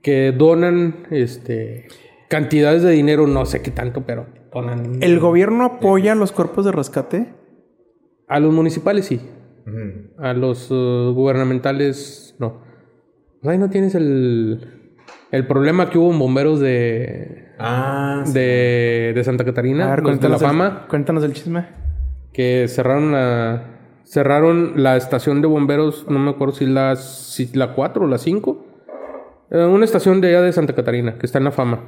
que 0.07 0.31
donan 0.31 1.05
este 1.11 1.89
cantidades 2.29 2.81
de 2.81 2.91
dinero, 2.91 3.27
no 3.27 3.45
sé 3.45 3.61
qué 3.61 3.71
tanto, 3.71 4.03
pero 4.05 4.25
donan 4.53 5.03
¿El 5.03 5.19
gobierno 5.19 5.65
apoya 5.65 6.13
a 6.13 6.15
los 6.15 6.31
cuerpos 6.31 6.63
de 6.63 6.71
rescate? 6.71 7.33
a 8.29 8.39
los 8.39 8.53
municipales 8.53 9.05
sí, 9.05 9.19
a 10.17 10.31
los 10.31 10.69
eh, 10.71 11.11
gubernamentales 11.13 12.35
no. 12.39 12.61
Pues 13.41 13.51
ahí 13.51 13.57
no 13.57 13.69
tienes 13.69 13.95
el 13.95 14.93
el 15.31 15.45
problema 15.45 15.89
que 15.89 15.97
hubo 15.97 16.13
en 16.13 16.19
bomberos 16.19 16.61
de 16.61 17.49
Ah, 17.59 18.23
de, 18.33 19.11
de 19.13 19.23
Santa 19.25 19.43
Catarina, 19.43 19.87
A 19.87 19.89
ver, 19.89 20.03
los 20.03 20.21
de 20.21 20.29
la 20.29 20.37
cuéntanos, 20.37 20.41
fama, 20.41 20.79
el, 20.83 20.87
cuéntanos 20.87 21.23
el 21.25 21.33
chisme. 21.33 21.65
que 22.31 22.67
cerraron 22.69 23.11
la 23.11 23.79
cerraron 24.05 24.81
la 24.81 24.95
estación 24.95 25.41
de 25.41 25.47
bomberos, 25.49 26.05
no 26.07 26.17
me 26.17 26.29
acuerdo 26.29 26.53
si 26.55 26.65
la 26.65 26.95
si 26.95 27.47
la 27.53 27.73
4 27.73 28.05
o 28.05 28.07
la 28.07 28.17
5. 28.19 28.66
Eh, 29.49 29.63
una 29.63 29.85
estación 29.85 30.21
de 30.21 30.29
allá 30.29 30.41
de 30.41 30.53
Santa 30.53 30.73
Catarina, 30.73 31.17
que 31.17 31.25
está 31.25 31.37
en 31.37 31.45
la 31.45 31.51
fama. 31.51 31.83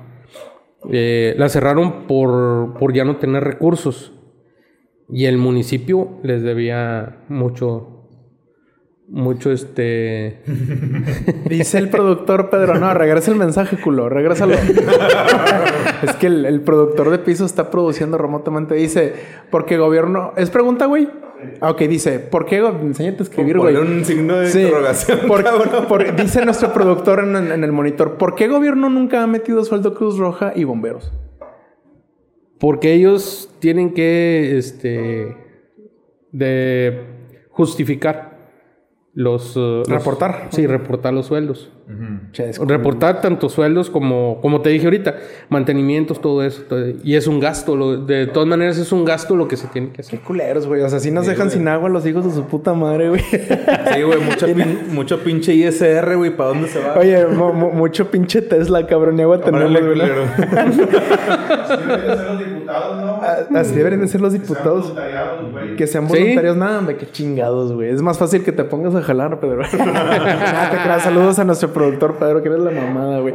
Eh, 0.91 1.35
la 1.37 1.49
cerraron 1.49 2.07
por, 2.07 2.77
por 2.79 2.93
ya 2.93 3.03
no 3.03 3.17
tener 3.17 3.43
recursos. 3.43 4.13
Y 5.09 5.25
el 5.25 5.37
municipio 5.37 6.19
les 6.23 6.43
debía 6.43 7.23
mucho. 7.27 7.95
Mucho 9.07 9.51
este. 9.51 10.43
Dice 11.49 11.79
el 11.79 11.89
productor 11.89 12.51
Pedro, 12.51 12.75
no, 12.75 12.93
regresa 12.93 13.31
el 13.31 13.37
mensaje, 13.37 13.81
culo, 13.81 14.07
regrésalo. 14.07 14.53
es 16.03 16.15
que 16.19 16.27
el, 16.27 16.45
el 16.45 16.61
productor 16.61 17.09
de 17.09 17.17
piso 17.17 17.43
está 17.43 17.71
produciendo 17.71 18.19
remotamente. 18.19 18.75
Dice, 18.75 19.15
porque 19.49 19.77
gobierno. 19.77 20.33
¿Es 20.37 20.51
pregunta, 20.51 20.85
güey? 20.85 21.09
Ah, 21.61 21.71
ok, 21.71 21.81
dice, 21.81 22.19
¿por 22.19 22.45
qué? 22.45 22.57
Enséñate 22.57 23.19
a 23.19 23.23
escribir, 23.23 23.57
güey. 23.57 23.75
Un 23.75 24.03
signo 24.05 24.37
de 24.37 24.47
Sí, 24.47 24.61
interrogación. 24.61 25.19
por- 25.27 26.15
dice 26.15 26.43
nuestro 26.45 26.73
productor 26.73 27.19
en, 27.19 27.35
en 27.35 27.63
el 27.63 27.71
monitor, 27.71 28.17
¿por 28.17 28.35
qué 28.35 28.47
gobierno 28.47 28.89
nunca 28.89 29.23
ha 29.23 29.27
metido 29.27 29.63
sueldo 29.63 29.93
Cruz 29.93 30.17
Roja 30.17 30.53
y 30.55 30.63
bomberos? 30.63 31.11
Porque 32.59 32.93
ellos 32.93 33.49
tienen 33.59 33.93
que. 33.93 34.57
Este. 34.57 35.35
De 36.31 37.03
justificar 37.49 38.37
los. 39.13 39.55
los- 39.55 39.87
Reportar. 39.87 40.47
Sí, 40.51 40.67
reportar 40.67 41.13
los 41.13 41.25
sueldos. 41.27 41.71
Che, 42.33 42.49
es- 42.51 42.59
Reportar 42.59 43.19
tanto 43.19 43.49
sueldos 43.49 43.89
como, 43.89 44.39
como 44.41 44.61
te 44.61 44.69
dije 44.69 44.85
ahorita, 44.85 45.15
mantenimientos, 45.49 46.21
todo 46.21 46.43
eso. 46.43 46.61
todo- 46.69 46.85
y 47.03 47.15
es 47.15 47.25
un 47.25 47.39
gasto, 47.39 47.75
lo- 47.75 47.97
de 47.97 48.27
todas 48.27 48.47
maneras 48.47 48.77
es 48.77 48.91
un 48.91 49.05
gasto 49.05 49.35
lo 49.35 49.47
que 49.47 49.57
se 49.57 49.67
tiene 49.67 49.89
que 49.91 50.01
hacer. 50.01 50.19
Qué 50.19 50.23
culeros, 50.25 50.67
güey. 50.67 50.81
O 50.81 50.89
sea, 50.89 50.99
si 50.99 51.09
nos 51.09 51.25
Sí, 51.25 51.31
dejan 51.31 51.47
güey. 51.47 51.57
sin 51.57 51.67
agua 51.67 51.89
los 51.89 52.05
hijos 52.05 52.23
de 52.25 52.31
su 52.31 52.43
puta 52.45 52.73
madre, 52.75 53.09
güey. 53.09 53.21
Sí, 53.21 54.01
güey, 54.03 54.19
mucha, 54.19 54.45
pin- 54.55 54.87
mucho 54.93 55.19
pinche 55.23 55.53
ISR, 55.55 56.15
güey, 56.15 56.35
¿para 56.37 56.49
dónde 56.49 56.67
se 56.67 56.79
va? 56.79 56.93
Oye, 56.99 57.25
mu- 57.25 57.53
mu- 57.53 57.71
mucho 57.71 58.11
pinche 58.11 58.41
Tesla, 58.43 58.85
cabrón. 58.85 59.15
Ni 59.15 59.23
agua 59.23 59.41
tenemos, 59.41 59.71
güey. 59.71 59.81
¿no? 59.83 59.89
culero. 59.89 60.21
Deberían 61.69 62.17
ser 62.17 62.27
los 62.29 62.39
diputados, 62.39 63.01
¿no? 63.01 63.19
Ah, 63.21 63.37
Así 63.59 63.75
deberían 63.75 64.01
de 64.01 64.07
ser 64.07 64.21
los 64.21 64.33
diputados. 64.33 64.93
Que 65.77 65.87
sean 65.87 66.07
Sí. 66.09 66.17
voluntarios, 66.19 66.55
nada, 66.55 66.79
hombre, 66.79 66.97
qué 66.97 67.09
chingados, 67.11 67.73
güey. 67.73 67.89
Es 67.89 68.01
más 68.01 68.17
fácil 68.17 68.43
que 68.43 68.51
te 68.51 68.63
pongas 68.63 68.95
a 68.95 69.01
jalar, 69.01 69.39
Pedro. 69.39 69.61
Nada, 69.77 70.69
te 70.71 70.77
creas. 70.77 71.03
Saludos 71.03 71.39
a 71.39 71.43
nuestro 71.43 71.71
productor, 71.79 72.15
Pedro, 72.15 72.41
que 72.41 72.49
eres 72.49 72.61
la 72.61 72.71
mamada, 72.71 73.19
güey. 73.19 73.33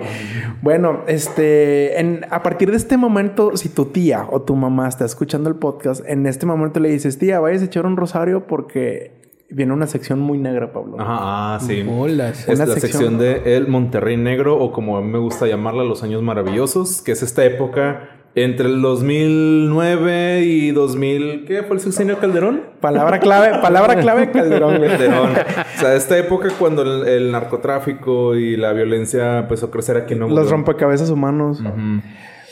Bueno, 0.62 1.00
este, 1.06 1.98
en, 2.00 2.26
a 2.30 2.42
partir 2.42 2.70
de 2.70 2.76
este 2.76 2.96
momento, 2.96 3.56
si 3.56 3.68
tu 3.68 3.86
tía 3.86 4.26
o 4.30 4.42
tu 4.42 4.54
mamá 4.54 4.88
está 4.88 5.04
escuchando 5.04 5.48
el 5.48 5.56
podcast, 5.56 6.02
en 6.06 6.26
este 6.26 6.46
momento 6.46 6.80
le 6.80 6.90
dices, 6.90 7.18
tía, 7.18 7.40
vayas 7.40 7.62
a 7.62 7.64
echar 7.66 7.86
un 7.86 7.96
rosario 7.96 8.46
porque 8.46 9.12
viene 9.50 9.72
una 9.72 9.86
sección 9.86 10.20
muy 10.20 10.38
negra, 10.38 10.72
Pablo. 10.72 10.96
Ajá, 10.98 11.54
ah, 11.54 11.58
sí. 11.60 11.82
Bolas. 11.82 12.48
Es 12.48 12.56
Una 12.56 12.66
la 12.66 12.74
sección. 12.74 12.92
sección 12.92 13.18
de 13.18 13.56
El 13.56 13.68
Monterrey 13.68 14.16
Negro, 14.16 14.58
o 14.58 14.72
como 14.72 14.96
a 14.96 15.02
mí 15.02 15.08
me 15.08 15.18
gusta 15.18 15.46
llamarla, 15.46 15.84
Los 15.84 16.02
Años 16.02 16.22
Maravillosos, 16.22 17.02
que 17.02 17.12
es 17.12 17.22
esta 17.22 17.44
época 17.44 18.13
entre 18.36 18.66
el 18.66 18.82
2009 18.82 20.42
y 20.44 20.70
2000... 20.72 21.44
¿Qué 21.46 21.62
fue 21.62 21.76
el 21.76 21.80
sexenio 21.82 22.18
Calderón? 22.18 22.62
Palabra 22.80 23.20
clave, 23.20 23.58
palabra 23.60 23.96
clave, 23.96 24.30
Calderón, 24.32 24.78
güey. 24.78 24.90
Calderón. 24.90 25.30
O 25.76 25.80
sea, 25.80 25.94
esta 25.94 26.18
época 26.18 26.48
cuando 26.58 26.82
el, 26.82 27.06
el 27.08 27.32
narcotráfico 27.32 28.34
y 28.36 28.56
la 28.56 28.72
violencia 28.72 29.38
empezó 29.38 29.66
a 29.66 29.70
crecer 29.70 29.96
aquí 29.96 30.14
en 30.14 30.20
Nuevo 30.20 30.34
Los 30.34 30.50
rompecabezas 30.50 31.10
humanos. 31.10 31.60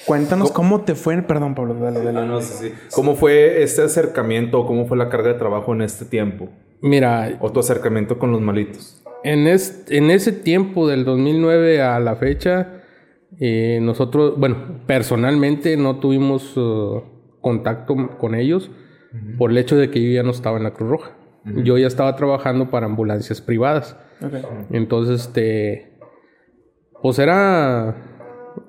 Cuéntanos 0.07 0.51
cómo 0.51 0.81
te 0.81 0.95
fue, 0.97 1.21
perdón, 1.23 1.55
Pablo, 1.55 1.75
dale, 1.75 2.03
dale. 2.03 2.19
Ah, 2.21 2.25
no, 2.25 2.41
sí, 2.41 2.55
sí. 2.69 2.75
¿Cómo 2.93 3.15
fue 3.15 3.63
este 3.63 3.83
acercamiento 3.83 4.59
o 4.61 4.67
cómo 4.67 4.87
fue 4.87 4.97
la 4.97 5.09
carga 5.09 5.29
de 5.33 5.39
trabajo 5.39 5.73
en 5.75 5.83
este 5.83 6.05
tiempo? 6.05 6.49
Mira, 6.81 7.37
O 7.41 7.53
tu 7.53 7.61
acercamiento 7.61 8.19
con 8.19 8.33
los 8.33 8.41
malitos. 8.41 9.01
En, 9.23 9.47
es- 9.47 9.85
en 9.89 10.11
ese 10.11 10.33
tiempo 10.33 10.89
del 10.89 11.05
2009 11.05 11.81
a 11.83 12.01
la 12.01 12.17
fecha, 12.17 12.82
eh, 13.41 13.79
nosotros, 13.83 14.35
bueno, 14.37 14.83
personalmente 14.87 15.77
no 15.77 15.97
tuvimos 15.97 16.53
eh, 16.57 17.03
contacto 17.41 18.17
con 18.19 18.35
ellos 18.35 18.71
por 19.37 19.51
el 19.51 19.59
hecho 19.59 19.77
de 19.77 19.91
que 19.91 20.03
yo 20.03 20.11
ya 20.13 20.23
no 20.23 20.31
estaba 20.31 20.57
en 20.57 20.65
la 20.65 20.73
Cruz 20.73 20.91
Roja. 20.91 21.11
Yo 21.45 21.77
ya 21.77 21.89
estaba 21.89 22.15
trabajando 22.15 22.71
para 22.71 22.87
ambulancias 22.87 23.41
privadas. 23.41 23.97
Entonces, 24.71 25.23
este, 25.23 25.99
pues 27.03 27.19
era, 27.19 27.97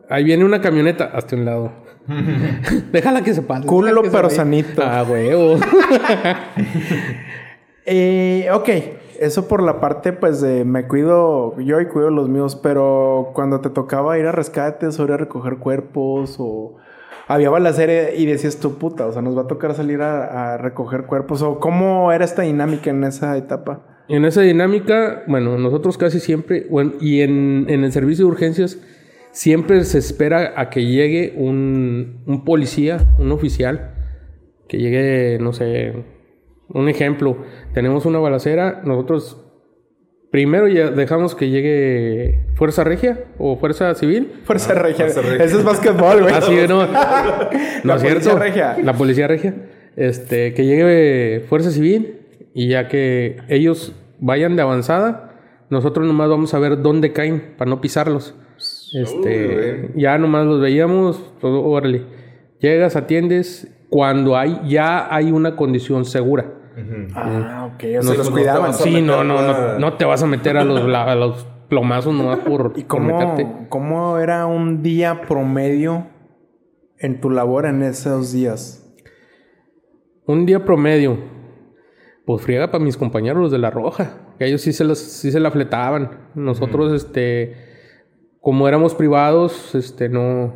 ahí 0.09 0.23
viene 0.23 0.43
una 0.43 0.59
camioneta 0.59 1.05
hasta 1.13 1.35
un 1.35 1.45
lado. 1.45 1.71
Déjala 2.91 3.21
que 3.23 3.33
se 3.33 3.43
pase. 3.43 3.67
Culo 3.67 4.01
pero 4.11 4.29
sanito. 4.29 4.81
Ah, 4.83 5.05
huevo. 5.07 5.57
Eh, 7.85 8.47
ok, 8.53 8.69
eso 9.19 9.47
por 9.47 9.61
la 9.61 9.79
parte 9.79 10.13
pues 10.13 10.41
de 10.41 10.65
me 10.65 10.87
cuido 10.87 11.59
yo 11.59 11.79
y 11.81 11.87
cuido 11.87 12.09
los 12.09 12.29
míos, 12.29 12.55
pero 12.61 13.31
cuando 13.33 13.61
te 13.61 13.69
tocaba 13.69 14.17
ir 14.17 14.25
a 14.25 14.31
rescates 14.31 14.99
o 14.99 15.05
ir 15.05 15.11
a 15.11 15.17
recoger 15.17 15.57
cuerpos 15.57 16.37
o 16.39 16.75
había 17.27 17.49
balacera 17.49 18.13
y 18.13 18.25
decías 18.25 18.59
tú 18.59 18.77
puta, 18.77 19.07
o 19.07 19.11
sea, 19.11 19.21
nos 19.21 19.37
va 19.37 19.43
a 19.43 19.47
tocar 19.47 19.73
salir 19.73 20.01
a, 20.01 20.57
recoger 20.57 21.03
cuerpos 21.03 21.41
o 21.41 21.59
cómo 21.59 22.11
era 22.11 22.25
esta 22.25 22.41
dinámica 22.41 22.89
en 22.89 23.03
esa 23.03 23.37
etapa. 23.37 24.03
En 24.09 24.25
esa 24.25 24.41
dinámica, 24.41 25.23
bueno, 25.27 25.57
nosotros 25.57 25.97
casi 25.97 26.19
siempre, 26.19 26.67
bueno, 26.69 26.93
y 26.99 27.21
en, 27.21 27.65
en 27.69 27.83
el 27.83 27.91
servicio 27.93 28.25
de 28.25 28.31
urgencias, 28.31 28.77
siempre 29.31 29.83
se 29.85 29.97
espera 29.97 30.53
a 30.57 30.69
que 30.69 30.85
llegue 30.85 31.33
un, 31.37 32.23
un 32.25 32.43
policía, 32.43 33.07
un 33.17 33.31
oficial, 33.31 33.93
que 34.67 34.77
llegue, 34.77 35.39
no 35.39 35.53
sé, 35.53 36.03
un 36.73 36.89
ejemplo, 36.89 37.37
tenemos 37.73 38.05
una 38.05 38.19
balacera, 38.19 38.81
nosotros 38.83 39.39
primero 40.33 40.67
ya 40.67 40.89
dejamos 40.89 41.35
que 41.35 41.51
llegue 41.51 42.47
Fuerza 42.55 42.83
Regia 42.83 43.25
o 43.37 43.55
Fuerza 43.57 43.93
Civil. 43.93 44.31
Fuerza 44.45 44.73
regia. 44.73 45.05
Fuerza 45.05 45.21
Regia. 45.21 45.45
Eso 45.45 45.59
es 45.59 45.63
básquetbol, 45.63 46.23
güey. 46.23 46.33
Así 46.33 46.55
no. 46.67 46.87
La 46.87 47.81
no 47.83 47.93
es 47.95 48.01
policía 48.01 48.21
cierto. 48.21 48.39
regia. 48.39 48.77
La 48.83 48.93
policía 48.93 49.27
regia. 49.27 49.53
Este, 49.95 50.55
que 50.55 50.65
llegue 50.65 51.45
Fuerza 51.47 51.69
Civil 51.69 52.21
y 52.55 52.69
ya 52.69 52.87
que 52.87 53.37
ellos 53.47 53.93
vayan 54.19 54.55
de 54.55 54.63
avanzada, 54.63 55.35
nosotros 55.69 56.07
nomás 56.07 56.29
vamos 56.29 56.53
a 56.55 56.59
ver 56.59 56.81
dónde 56.81 57.13
caen 57.13 57.53
para 57.55 57.69
no 57.69 57.79
pisarlos. 57.79 58.33
Este, 58.93 59.91
ya 59.95 60.17
nomás 60.17 60.47
los 60.47 60.61
veíamos, 60.61 61.31
todo, 61.41 61.63
órale. 61.63 62.05
Llegas, 62.59 62.95
atiendes 62.95 63.67
cuando 63.89 64.35
hay 64.35 64.59
ya 64.65 65.13
hay 65.13 65.31
una 65.31 65.55
condición 65.55 66.05
segura. 66.05 66.62
Ah, 67.15 67.69
ok, 67.73 67.83
o 67.99 68.01
sea, 68.01 68.11
No, 68.11 68.13
los 68.15 68.29
cuidaban. 68.31 68.73
Sí, 68.73 69.01
no, 69.01 69.23
no, 69.23 69.39
a- 69.39 69.43
no, 69.73 69.79
no 69.79 69.93
te 69.97 70.05
vas 70.05 70.23
a 70.23 70.27
meter 70.27 70.57
a 70.57 70.63
los, 70.63 70.83
la- 70.87 71.03
a 71.11 71.15
los 71.15 71.45
plomazos 71.69 72.13
nomás 72.13 72.39
por, 72.39 72.73
¿Y 72.77 72.83
por 72.83 73.01
meterte. 73.01 73.43
cómo, 73.43 73.69
cómo 73.69 74.17
era 74.19 74.45
un 74.45 74.81
día 74.83 75.21
promedio 75.27 76.07
en 76.97 77.19
tu 77.21 77.29
labor 77.29 77.65
en 77.65 77.83
esos 77.83 78.31
días? 78.31 78.79
Un 80.25 80.45
día 80.45 80.63
promedio. 80.65 81.17
Pues 82.25 82.41
friega 82.41 82.71
para 82.71 82.83
mis 82.83 82.95
compañeros 82.95 83.41
los 83.41 83.51
de 83.51 83.57
la 83.59 83.69
roja. 83.69 84.17
Que 84.39 84.45
ellos 84.47 84.61
sí 84.61 84.71
se 84.71 84.83
las, 84.85 84.97
sí 84.97 85.31
se 85.31 85.39
la 85.39 85.51
fletaban. 85.51 86.29
Nosotros, 86.35 86.93
este, 86.93 87.55
como 88.39 88.67
éramos 88.67 88.95
privados, 88.95 89.75
este, 89.75 90.07
no. 90.09 90.53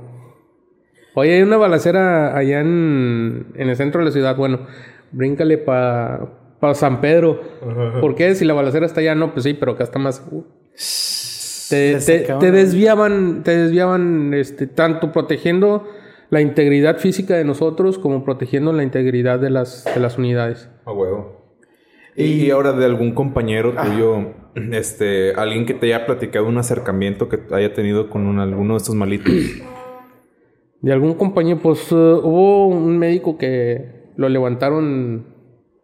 Oye, 1.15 1.35
hay 1.35 1.41
una 1.41 1.57
balacera 1.57 2.37
allá 2.37 2.61
en, 2.61 3.47
en 3.55 3.69
el 3.69 3.75
centro 3.75 3.99
de 3.99 4.05
la 4.05 4.11
ciudad. 4.11 4.37
Bueno, 4.37 4.59
bríncale 5.11 5.57
para 5.57 6.27
pa 6.59 6.73
San 6.73 7.01
Pedro. 7.01 7.39
¿Por 8.01 8.15
qué? 8.15 8.33
Si 8.35 8.45
la 8.45 8.53
balacera 8.53 8.85
está 8.85 8.99
allá, 9.01 9.15
no, 9.15 9.33
pues 9.33 9.43
sí, 9.43 9.53
pero 9.53 9.73
acá 9.73 9.83
está 9.83 9.99
más. 9.99 10.15
seguro. 10.17 10.47
Te, 11.69 11.97
te- 12.39 12.51
desviaban, 12.51 13.43
te 13.43 13.57
desviaban, 13.57 14.33
este, 14.33 14.67
tanto 14.67 15.11
protegiendo 15.11 15.85
la 16.29 16.39
integridad 16.41 16.97
física 16.97 17.35
de 17.35 17.43
nosotros 17.43 17.99
como 17.99 18.23
protegiendo 18.23 18.71
la 18.71 18.83
integridad 18.83 19.39
de 19.39 19.49
las, 19.49 19.83
de 19.93 19.99
las 19.99 20.17
unidades. 20.17 20.69
A 20.85 20.93
huevo. 20.93 21.57
Y, 22.15 22.23
y 22.45 22.51
ahora 22.51 22.71
de 22.71 22.85
algún 22.85 23.13
compañero 23.13 23.73
tuyo, 23.73 24.33
este, 24.71 25.33
alguien 25.35 25.65
que 25.65 25.73
te 25.73 25.87
haya 25.87 26.05
platicado 26.05 26.47
un 26.47 26.57
acercamiento 26.57 27.27
que 27.27 27.39
haya 27.53 27.73
tenido 27.73 28.09
con 28.09 28.25
un- 28.27 28.39
alguno 28.39 28.73
de 28.75 28.77
estos 28.77 28.95
malitos. 28.95 29.33
De 30.79 30.93
algún 30.93 31.15
compañero, 31.15 31.59
pues 31.61 31.91
eh, 31.91 31.95
hubo 31.95 32.67
un 32.67 32.97
médico 32.97 33.37
que 33.37 33.96
lo 34.17 34.27
levantaron 34.29 35.25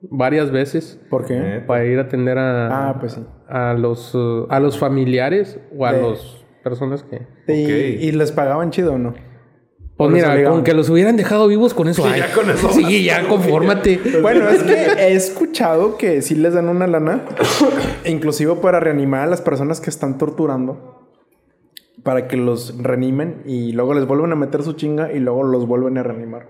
varias 0.02 0.52
veces 0.52 1.00
¿Por 1.10 1.26
qué? 1.26 1.38
Eh, 1.38 1.60
para 1.66 1.86
ir 1.86 1.98
a 1.98 2.02
atender 2.04 2.38
a, 2.38 2.90
Ah, 2.90 3.00
pues 3.00 3.14
sí. 3.14 3.22
a 3.48 3.74
los 3.74 4.12
eh, 4.14 4.46
a 4.50 4.60
los 4.60 4.78
familiares 4.78 5.60
o 5.78 5.86
a 5.86 5.94
las 5.94 6.44
personas 6.64 7.04
que 7.04 7.22
Y, 7.48 8.08
y 8.08 8.12
les 8.12 8.32
pagaban 8.34 8.72
chido 8.72 8.94
o 8.94 8.98
no? 8.98 9.14
pues 9.96 10.10
mira 10.12 10.44
con 10.50 10.64
que 10.64 10.74
los 10.74 10.90
hubieran 10.90 11.16
dejado 11.16 11.48
vivos 11.48 11.74
con 11.76 11.88
eso 11.88 12.04
ay. 12.06 12.20
ya 12.20 12.34
con 12.34 12.50
eso 12.50 12.68
sí 12.74 13.04
ya 13.06 13.28
confórmate 13.28 14.00
Bueno, 14.22 14.50
es 14.50 14.64
que 14.64 14.74
he 14.74 15.14
escuchado 15.14 15.98
que 15.98 16.22
sí 16.24 16.34
les 16.36 16.56
dan 16.56 16.68
una 16.68 16.88
lana, 16.88 17.22
inclusive 18.06 18.56
para 18.56 18.80
reanimar 18.80 19.22
a 19.22 19.28
las 19.28 19.42
personas 19.42 19.80
que 19.80 19.92
están 19.92 20.18
torturando, 20.18 21.08
para 22.02 22.28
que 22.28 22.36
los 22.38 22.76
reanimen 22.82 23.44
y 23.46 23.72
luego 23.74 23.94
les 23.94 24.06
vuelven 24.08 24.32
a 24.32 24.36
meter 24.36 24.64
su 24.64 24.74
chinga 24.74 25.14
y 25.14 25.20
luego 25.20 25.44
los 25.44 25.68
vuelven 25.68 25.98
a 26.00 26.04
reanimar. 26.04 26.48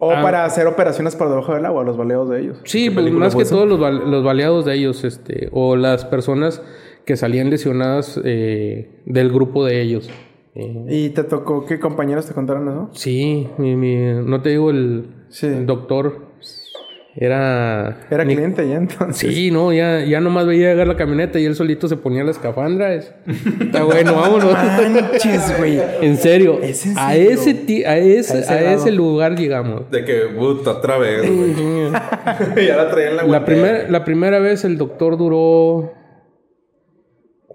O 0.00 0.12
Ah. 0.12 0.22
para 0.22 0.44
hacer 0.44 0.66
operaciones 0.68 1.16
por 1.16 1.28
debajo 1.28 1.54
del 1.54 1.66
agua, 1.66 1.82
los 1.84 1.96
baleos 1.96 2.28
de 2.30 2.40
ellos. 2.40 2.58
Sí, 2.64 2.88
¿Qué 2.88 2.94
pues 2.94 3.10
más 3.12 3.34
que 3.34 3.44
todos 3.44 3.68
los, 3.68 3.80
los 3.80 4.22
baleados 4.24 4.64
de 4.64 4.74
ellos, 4.74 5.02
este, 5.04 5.48
o 5.52 5.74
las 5.76 6.04
personas 6.04 6.62
que 7.04 7.16
salían 7.16 7.50
lesionadas 7.50 8.20
eh, 8.24 8.90
del 9.06 9.32
grupo 9.32 9.64
de 9.64 9.80
ellos. 9.82 10.08
Eh, 10.54 10.84
¿Y 10.88 11.08
te 11.10 11.24
tocó 11.24 11.64
qué 11.64 11.80
compañeros 11.80 12.26
te 12.26 12.34
contaron 12.34 12.68
eso? 12.68 12.90
sí, 12.92 13.48
mi, 13.58 13.74
mi- 13.76 14.12
no 14.24 14.40
te 14.42 14.50
digo 14.50 14.70
el, 14.70 15.06
Sí. 15.30 15.46
el 15.46 15.66
doctor 15.66 16.27
era 17.20 17.96
Era 18.10 18.24
ni- 18.24 18.34
cliente 18.36 18.68
ya 18.68 18.76
entonces. 18.76 19.34
Sí, 19.34 19.50
no, 19.50 19.72
ya, 19.72 20.04
ya 20.04 20.20
nomás 20.20 20.46
veía 20.46 20.70
llegar 20.70 20.86
la 20.86 20.96
camioneta 20.96 21.38
y 21.40 21.44
él 21.46 21.54
solito 21.56 21.88
se 21.88 21.96
ponía 21.96 22.22
la 22.24 22.30
escafandra. 22.30 22.94
es- 22.94 23.12
Está 23.60 23.82
bueno, 23.84 24.14
vámonos. 24.14 24.52
Manches, 24.52 25.58
güey. 25.58 25.80
en 26.00 26.16
serio, 26.16 26.58
¿Es 26.62 26.86
en 26.86 26.98
a 26.98 27.14
ese 27.16 27.54
ti- 27.54 27.84
a 27.84 27.98
ese, 27.98 28.34
A 28.36 28.40
ese 28.40 28.52
a 28.52 28.72
ese 28.72 28.84
grado. 28.84 28.96
lugar 28.96 29.36
llegamos. 29.36 29.90
De 29.90 30.04
que, 30.04 30.14
puta, 30.36 30.70
otra 30.72 30.98
vez, 30.98 31.22
güey. 31.28 31.54
ya 32.66 32.76
la 32.76 32.90
traían 32.90 33.16
la 33.16 33.22
La, 33.22 33.28
guantera. 33.28 33.44
primer- 33.44 33.90
la 33.90 34.04
primera 34.04 34.38
vez 34.38 34.64
el 34.64 34.78
doctor 34.78 35.16
duró 35.16 35.92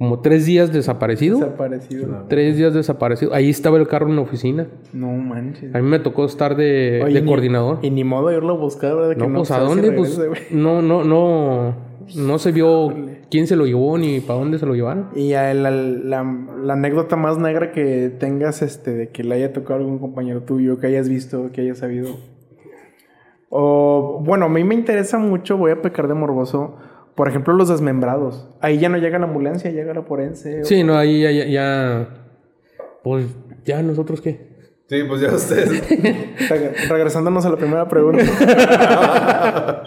como 0.04 0.20
tres 0.20 0.45
días 0.45 0.74
desaparecido. 0.74 1.39
Desaparecido. 1.39 2.26
Tres 2.28 2.58
días 2.58 2.74
desaparecido. 2.74 3.34
Ahí 3.34 3.49
estaba 3.49 3.78
el 3.78 3.88
carro 3.88 4.10
en 4.10 4.18
la 4.18 4.22
oficina. 4.24 4.68
No 4.91 5.08
manches. 5.14 5.74
A 5.74 5.80
mí 5.80 5.88
me 5.89 5.99
tocó 5.99 6.26
estar 6.26 6.56
de, 6.58 7.01
Oye, 7.06 7.14
de 7.16 7.22
ni- 7.22 7.28
coordinador. 7.28 7.80
Y 7.82 7.89
ni 7.89 8.04
modo 8.04 8.28
de 8.28 8.38
irlo 8.38 8.54
a 8.54 8.58
buscar, 8.58 8.95
¿verdad? 8.95 9.16
no, 9.16 9.28
Que 9.28 9.34
pues 9.34 9.51
¿a 9.51 9.60
si 9.62 9.66
dónde? 9.66 9.91
Pues 9.93 10.20
no, 10.51 10.82
no, 10.82 11.04
no. 11.04 11.93
No 12.18 12.38
se 12.38 12.51
vio 12.51 12.93
quién 13.32 13.47
se 13.47 13.56
lo 13.56 13.66
llevó 13.66 13.97
ni 13.97 14.20
para 14.20 14.38
dónde 14.39 14.60
se 14.60 14.66
lo 14.66 14.76
llevaron. 14.76 15.08
Y 15.16 15.34
a 15.34 15.54
la, 15.54 15.72
la- 15.72 16.45
la 16.62 16.74
anécdota 16.74 17.16
más 17.16 17.38
negra 17.38 17.72
que 17.72 18.10
tengas, 18.20 18.62
este, 18.62 18.93
de 18.93 19.08
que 19.10 19.24
le 19.24 19.36
haya 19.36 19.54
tocado 19.54 19.76
a 19.76 19.78
algún 19.84 19.99
compañero 19.99 20.41
tuyo, 20.41 20.80
que 20.80 20.88
hayas 20.88 21.08
visto, 21.08 21.49
que 21.54 21.62
hayas 21.62 21.78
sabido. 21.78 22.10
O, 23.49 24.22
bueno, 24.26 24.45
a 24.45 24.49
mí 24.49 24.64
me 24.64 24.76
interesa 24.76 25.18
mucho, 25.20 25.58
voy 25.58 25.72
a 25.72 25.82
pecar 25.82 26.08
de 26.08 26.14
morboso, 26.16 26.76
por 27.16 27.28
ejemplo, 27.30 27.53
los 27.53 27.70
desmembrados. 27.70 28.47
Ahí 28.61 28.78
ya 28.80 28.89
no 28.89 28.97
llega 28.97 29.20
la 29.20 29.26
ambulancia, 29.26 29.72
llega 29.72 29.93
la 29.93 30.01
forense. 30.03 30.61
o- 30.61 30.66
Sí, 30.66 30.84
no, 30.84 30.97
ahí 30.97 31.22
ya, 31.22 31.32
ya, 31.32 31.45
ya- 31.45 32.07
Pues 33.03 33.26
ya 33.66 33.82
nosotros 33.84 34.22
qué. 34.22 34.53
Sí, 34.89 35.03
pues 35.07 35.22
ya 35.22 35.30
ustedes. 35.34 35.70
Reg- 36.49 36.88
Regresándonos 36.89 37.45
a 37.45 37.49
la 37.49 37.57
primera 37.57 37.88
pregunta. 37.88 38.24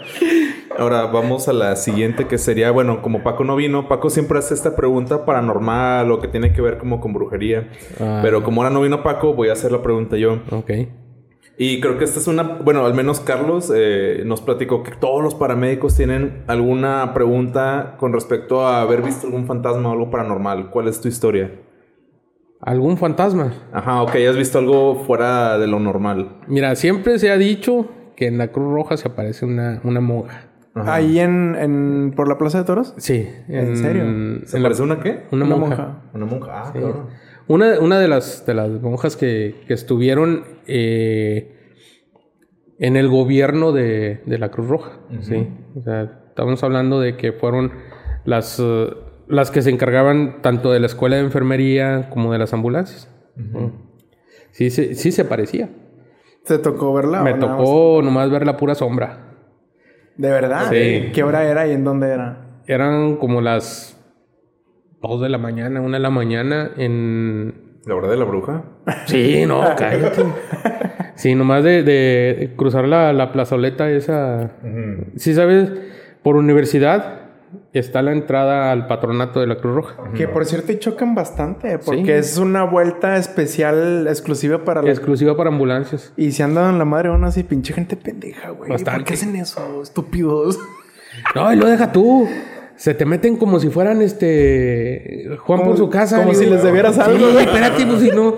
Ahora 0.77 1.05
vamos 1.07 1.47
a 1.47 1.53
la 1.53 1.75
siguiente 1.75 2.27
que 2.27 2.37
sería, 2.37 2.69
bueno, 2.71 3.01
como 3.01 3.23
Paco 3.23 3.43
no 3.43 3.55
vino, 3.55 3.87
Paco 3.87 4.09
siempre 4.11 4.37
hace 4.37 4.53
esta 4.53 4.75
pregunta 4.75 5.25
paranormal 5.25 6.11
o 6.11 6.19
que 6.19 6.27
tiene 6.27 6.53
que 6.53 6.61
ver 6.61 6.77
como 6.77 6.99
con 7.01 7.13
brujería. 7.13 7.69
Ah. 7.99 8.19
Pero 8.21 8.43
como 8.43 8.61
ahora 8.61 8.71
no 8.73 8.81
vino 8.81 9.01
Paco, 9.01 9.33
voy 9.33 9.49
a 9.49 9.53
hacer 9.53 9.71
la 9.71 9.81
pregunta 9.81 10.17
yo. 10.17 10.39
Ok. 10.51 10.71
Y 11.59 11.81
creo 11.81 11.97
que 11.97 12.03
esta 12.03 12.19
es 12.19 12.27
una, 12.27 12.43
bueno, 12.43 12.85
al 12.85 12.93
menos 12.93 13.19
Carlos 13.19 13.71
eh, 13.75 14.21
nos 14.25 14.41
platicó 14.41 14.83
que 14.83 14.91
todos 14.91 15.23
los 15.23 15.33
paramédicos 15.33 15.95
tienen 15.95 16.43
alguna 16.45 17.13
pregunta 17.15 17.95
con 17.97 18.13
respecto 18.13 18.67
a 18.67 18.81
haber 18.81 19.01
visto 19.01 19.25
algún 19.25 19.47
fantasma 19.47 19.89
o 19.89 19.93
algo 19.93 20.11
paranormal. 20.11 20.69
¿Cuál 20.69 20.87
es 20.87 21.01
tu 21.01 21.07
historia? 21.07 21.51
¿Algún 22.61 22.97
fantasma? 22.97 23.53
Ajá, 23.73 24.01
ok, 24.03 24.15
has 24.29 24.35
visto 24.37 24.59
algo 24.59 25.03
fuera 25.05 25.57
de 25.57 25.67
lo 25.67 25.79
normal. 25.79 26.37
Mira, 26.47 26.75
siempre 26.75 27.17
se 27.19 27.31
ha 27.31 27.37
dicho 27.37 27.87
que 28.15 28.27
en 28.27 28.37
la 28.37 28.49
Cruz 28.51 28.71
Roja 28.73 28.97
se 28.97 29.07
aparece 29.07 29.45
una, 29.45 29.79
una 29.83 29.99
monja. 30.01 30.43
Ahí 30.75 31.17
en, 31.19 31.55
en, 31.55 32.13
por 32.15 32.27
la 32.27 32.37
Plaza 32.37 32.59
de 32.59 32.63
Toros. 32.65 32.93
Sí. 32.97 33.27
¿En 33.47 33.77
serio? 33.77 34.03
¿Se 34.45 34.57
en 34.57 34.63
la- 34.63 34.69
parece 34.69 34.83
una 34.83 34.99
qué? 34.99 35.23
una, 35.31 35.45
Una 35.45 35.55
monja. 35.55 35.75
monja. 35.75 36.01
Una 36.13 36.25
monja. 36.27 36.51
Ah, 36.53 36.71
claro. 36.71 37.07
Una, 37.47 37.79
una 37.79 37.99
de, 37.99 38.07
las, 38.07 38.45
de 38.45 38.53
las 38.53 38.69
monjas 38.81 39.15
que, 39.15 39.55
que 39.67 39.73
estuvieron 39.73 40.43
eh, 40.67 41.53
en 42.79 42.97
el 42.97 43.07
gobierno 43.07 43.71
de, 43.71 44.21
de 44.25 44.37
la 44.37 44.49
Cruz 44.49 44.67
Roja. 44.67 44.99
Sí. 45.21 45.47
O 45.75 45.81
sea, 45.81 46.03
estamos 46.29 46.63
hablando 46.63 46.99
de 46.99 47.15
que 47.15 47.31
fueron 47.31 47.71
las, 48.25 48.59
eh, 48.59 48.89
las 49.27 49.49
que 49.51 49.61
se 49.61 49.69
encargaban 49.69 50.41
tanto 50.41 50.71
de 50.71 50.79
la 50.79 50.87
escuela 50.87 51.15
de 51.15 51.23
enfermería 51.23 52.09
como 52.09 52.31
de 52.33 52.39
las 52.39 52.53
ambulancias. 52.53 53.09
Sí, 54.51 54.69
se- 54.69 54.95
sí 54.95 55.11
se 55.11 55.23
parecía. 55.25 55.69
¿Te 56.45 56.57
tocó 56.59 56.93
verla? 56.93 57.21
Me 57.21 57.33
tocó 57.35 58.01
nomás 58.03 58.29
ver 58.29 58.45
la 58.45 58.57
pura 58.57 58.73
sombra. 58.75 59.35
¿De 60.15 60.29
verdad? 60.29 60.69
Sí. 60.71 61.11
¿Qué 61.13 61.23
hora 61.23 61.43
era 61.49 61.67
y 61.67 61.71
en 61.71 61.83
dónde 61.83 62.07
era? 62.09 62.61
Eran 62.67 63.17
como 63.17 63.39
las 63.41 63.96
2 65.01 65.21
de 65.21 65.29
la 65.29 65.37
mañana, 65.37 65.81
1 65.81 65.91
de 65.95 65.99
la 65.99 66.09
mañana 66.09 66.71
en, 66.77 67.53
¿La 67.85 67.95
hora 67.95 68.07
de 68.09 68.17
la 68.17 68.25
bruja? 68.25 68.63
Sí, 69.05 69.45
no, 69.45 69.61
cállate. 69.77 70.23
Sí, 71.15 71.35
nomás 71.35 71.63
de, 71.63 71.83
de 71.83 72.53
cruzar 72.55 72.87
la, 72.87 73.13
la 73.13 73.31
plazoleta 73.31 73.89
esa. 73.89 74.51
Sí, 75.15 75.33
sabes, 75.33 75.71
por 76.23 76.35
universidad 76.35 77.21
está 77.71 78.01
la 78.01 78.11
entrada 78.11 78.71
al 78.73 78.87
patronato 78.87 79.39
de 79.39 79.47
la 79.47 79.57
Cruz 79.57 79.73
Roja. 79.75 79.95
Que 80.15 80.27
por 80.27 80.45
cierto 80.45 80.73
chocan 80.73 81.15
bastante, 81.15 81.79
porque 81.79 82.03
Sí. 82.05 82.11
es 82.11 82.37
una 82.37 82.63
vuelta 82.63 83.15
especial 83.17 84.05
exclusiva 84.09 84.65
para 84.65 84.81
la... 84.81 84.89
Exclusiva 84.89 85.37
para 85.37 85.49
ambulancias. 85.49 86.11
Y 86.17 86.31
se 86.33 86.43
andan 86.43 86.73
en 86.73 86.77
la 86.79 86.85
madre 86.85 87.09
uno 87.09 87.25
así, 87.27 87.43
pinche 87.43 87.73
gente 87.73 87.95
pendeja, 87.95 88.49
güey. 88.49 88.69
¿Por 88.83 89.03
qué 89.05 89.13
hacen 89.13 89.35
eso, 89.37 89.81
estúpidos? 89.81 90.59
No, 91.35 91.51
y 91.53 91.55
lo 91.55 91.67
deja 91.67 91.91
tú. 91.91 92.27
Se 92.77 92.93
te 92.93 93.05
meten 93.05 93.35
como 93.37 93.59
si 93.59 93.69
fueran 93.69 94.01
este. 94.01 95.25
Juan 95.39 95.59
Como- 95.59 95.71
por 95.71 95.77
su 95.77 95.89
casa. 95.89 96.17
como 96.19 96.29
digo. 96.31 96.43
si 96.43 96.49
les 96.49 96.63
debieras 96.63 96.97
algo, 96.99 97.31
Sí, 97.31 97.37
espérate, 97.39 97.85
pues 97.85 97.99
si 98.01 98.09
no. 98.09 98.35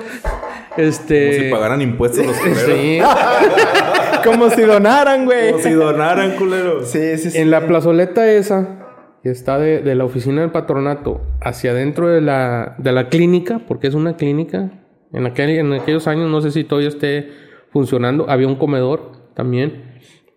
Este. 0.78 1.30
Como 1.32 1.44
si 1.44 1.52
pagaran 1.52 1.82
impuestos 1.82 2.26
los 2.26 2.38
culeros. 2.38 2.62
Sí. 2.66 3.00
Como 4.24 4.50
si 4.50 4.62
donaran, 4.64 5.24
güey. 5.26 5.52
Como 5.52 5.64
si 5.64 5.72
donaran, 5.72 6.36
culeros. 6.36 6.90
Sí, 6.90 7.18
sí, 7.18 7.32
sí. 7.32 7.38
En 7.38 7.52
la 7.52 7.66
plazoleta 7.68 8.30
esa, 8.30 9.18
que 9.24 9.30
está 9.30 9.58
de, 9.58 9.80
de 9.80 9.96
la 9.96 10.04
oficina 10.06 10.42
del 10.42 10.52
patronato 10.52 11.22
hacia 11.42 11.72
adentro 11.72 12.10
de 12.10 12.20
la, 12.22 12.76
de 12.80 12.92
la 12.92 13.08
clínica, 13.08 13.62
porque 13.68 13.88
es 13.88 13.94
una 13.94 14.18
clínica, 14.18 14.72
en, 15.14 15.26
aquel, 15.26 15.52
en 15.52 15.72
aquellos 15.74 16.08
años, 16.08 16.30
no 16.30 16.42
sé 16.42 16.52
si 16.52 16.64
todavía 16.66 16.90
esté 16.90 17.30
funcionando, 17.72 18.30
había 18.30 18.48
un 18.48 18.56
comedor 18.56 19.32
también, 19.36 19.84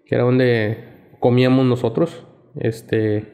que 0.07 0.15
era 0.15 0.25
donde 0.25 0.85
comíamos 1.19 1.67
nosotros. 1.67 2.25
Este. 2.61 3.32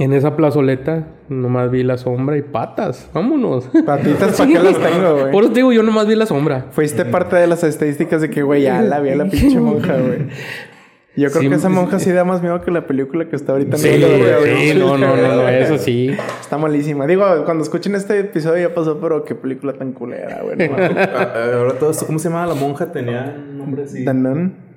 En 0.00 0.14
esa 0.14 0.34
plazoleta 0.34 1.08
nomás 1.28 1.70
vi 1.70 1.82
la 1.82 1.98
sombra 1.98 2.38
y 2.38 2.40
patas. 2.42 3.10
Vámonos. 3.12 3.68
Patitas, 3.84 4.38
¿para 4.38 4.48
qué 4.52 4.58
las 4.58 4.78
tengo, 4.78 5.18
güey? 5.20 5.30
Por 5.30 5.44
eso 5.44 5.52
te 5.52 5.58
digo, 5.58 5.72
yo 5.72 5.82
nomás 5.82 6.06
vi 6.06 6.14
la 6.14 6.24
sombra. 6.24 6.68
Fuiste 6.70 7.04
parte 7.04 7.36
de 7.36 7.46
las 7.46 7.62
estadísticas 7.64 8.22
de 8.22 8.30
que, 8.30 8.42
güey, 8.42 8.62
ya 8.62 8.80
la 8.80 8.98
vi 9.00 9.10
a 9.10 9.16
la 9.16 9.26
pinche 9.26 9.60
monja, 9.60 9.98
güey. 9.98 10.20
Yo 11.16 11.28
creo 11.28 11.42
Sí, 11.42 11.48
que 11.50 11.54
esa 11.54 11.68
monja 11.68 11.98
sí 11.98 12.12
da 12.12 12.24
más 12.24 12.40
miedo 12.40 12.62
que 12.62 12.70
la 12.70 12.86
película 12.86 13.28
que 13.28 13.36
está 13.36 13.52
ahorita. 13.52 13.76
en 13.76 13.82
Sí, 13.82 13.88
sí, 14.72 14.78
no, 14.78 14.96
no, 14.96 15.16
no, 15.16 15.36
no, 15.36 15.48
eso 15.48 15.76
sí. 15.76 16.16
Está 16.40 16.56
malísima. 16.56 17.06
Digo, 17.06 17.24
cuando 17.44 17.62
escuchen 17.62 17.94
este 17.94 18.20
episodio 18.20 18.68
ya 18.68 18.74
pasó, 18.74 18.98
pero 19.00 19.22
qué 19.24 19.34
película 19.34 19.74
tan 19.74 19.92
culera, 19.92 20.40
güey. 20.42 20.70
Ah, 20.72 21.32
ah, 21.34 21.50
Ahora 21.58 21.74
todo 21.74 21.90
esto, 21.90 22.06
¿cómo 22.06 22.18
se 22.18 22.30
llama 22.30 22.46
la 22.46 22.54
monja? 22.54 22.90
Tenía 22.90 23.36
un 23.36 23.58
nombre 23.58 23.82
así. 23.82 24.02
Nun, 24.04 24.69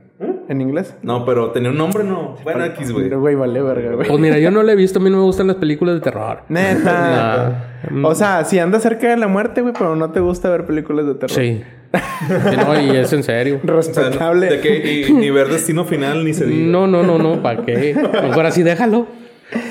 ¿En 0.48 0.62
inglés? 0.62 0.96
No, 1.02 1.26
pero 1.26 1.52
tenía 1.52 1.70
un 1.72 1.78
nombre, 1.78 2.04
no. 2.04 2.36
Bueno, 2.44 2.66
X, 2.66 2.92
güey. 2.92 3.06
Pero, 3.06 3.20
güey, 3.20 3.36
vale 3.36 3.62
verga, 3.62 3.96
güey. 3.96 4.08
Pues 4.08 4.20
mira, 4.20 4.40
yo 4.40 4.52
no 4.52 4.64
la 4.64 4.74
he 4.74 4.76
visto, 4.76 5.00
a 5.00 5.02
mí 5.02 5.10
no 5.10 5.18
me 5.18 5.24
gustan 5.24 5.48
las 5.48 5.58
películas 5.58 5.96
de 5.96 6.02
terror. 6.02 6.44
Neta. 6.50 7.70
O 8.04 8.16
sea, 8.16 8.46
si 8.46 8.60
andas 8.60 8.82
cerca 8.82 9.10
de 9.10 9.18
la 9.18 9.28
muerte, 9.28 9.60
güey, 9.60 9.74
pero 9.78 9.94
no 9.98 10.10
te 10.12 10.22
gusta 10.22 10.50
ver 10.50 10.66
películas 10.66 11.06
de 11.06 11.16
terror. 11.16 11.36
Sí. 11.36 11.62
Sí, 11.94 12.56
no, 12.66 12.82
y 12.82 12.96
es 12.96 13.12
en 13.12 13.24
serio. 13.24 13.60
O 13.62 13.66
sea, 13.68 13.76
Respetable. 13.76 14.48
de 14.48 14.62
que 14.62 15.02
y 15.10 15.12
ni 15.12 15.30
ver 15.30 15.50
destino 15.50 15.84
final 15.84 16.24
ni 16.24 16.34
se 16.34 16.46
diga. 16.46 16.72
No, 16.72 16.88
no, 16.88 17.04
no, 17.04 17.18
no, 17.18 17.44
¿para 17.44 17.66
qué? 17.66 17.94
Mejor 18.24 18.46
así 18.46 18.64
déjalo. 18.64 19.06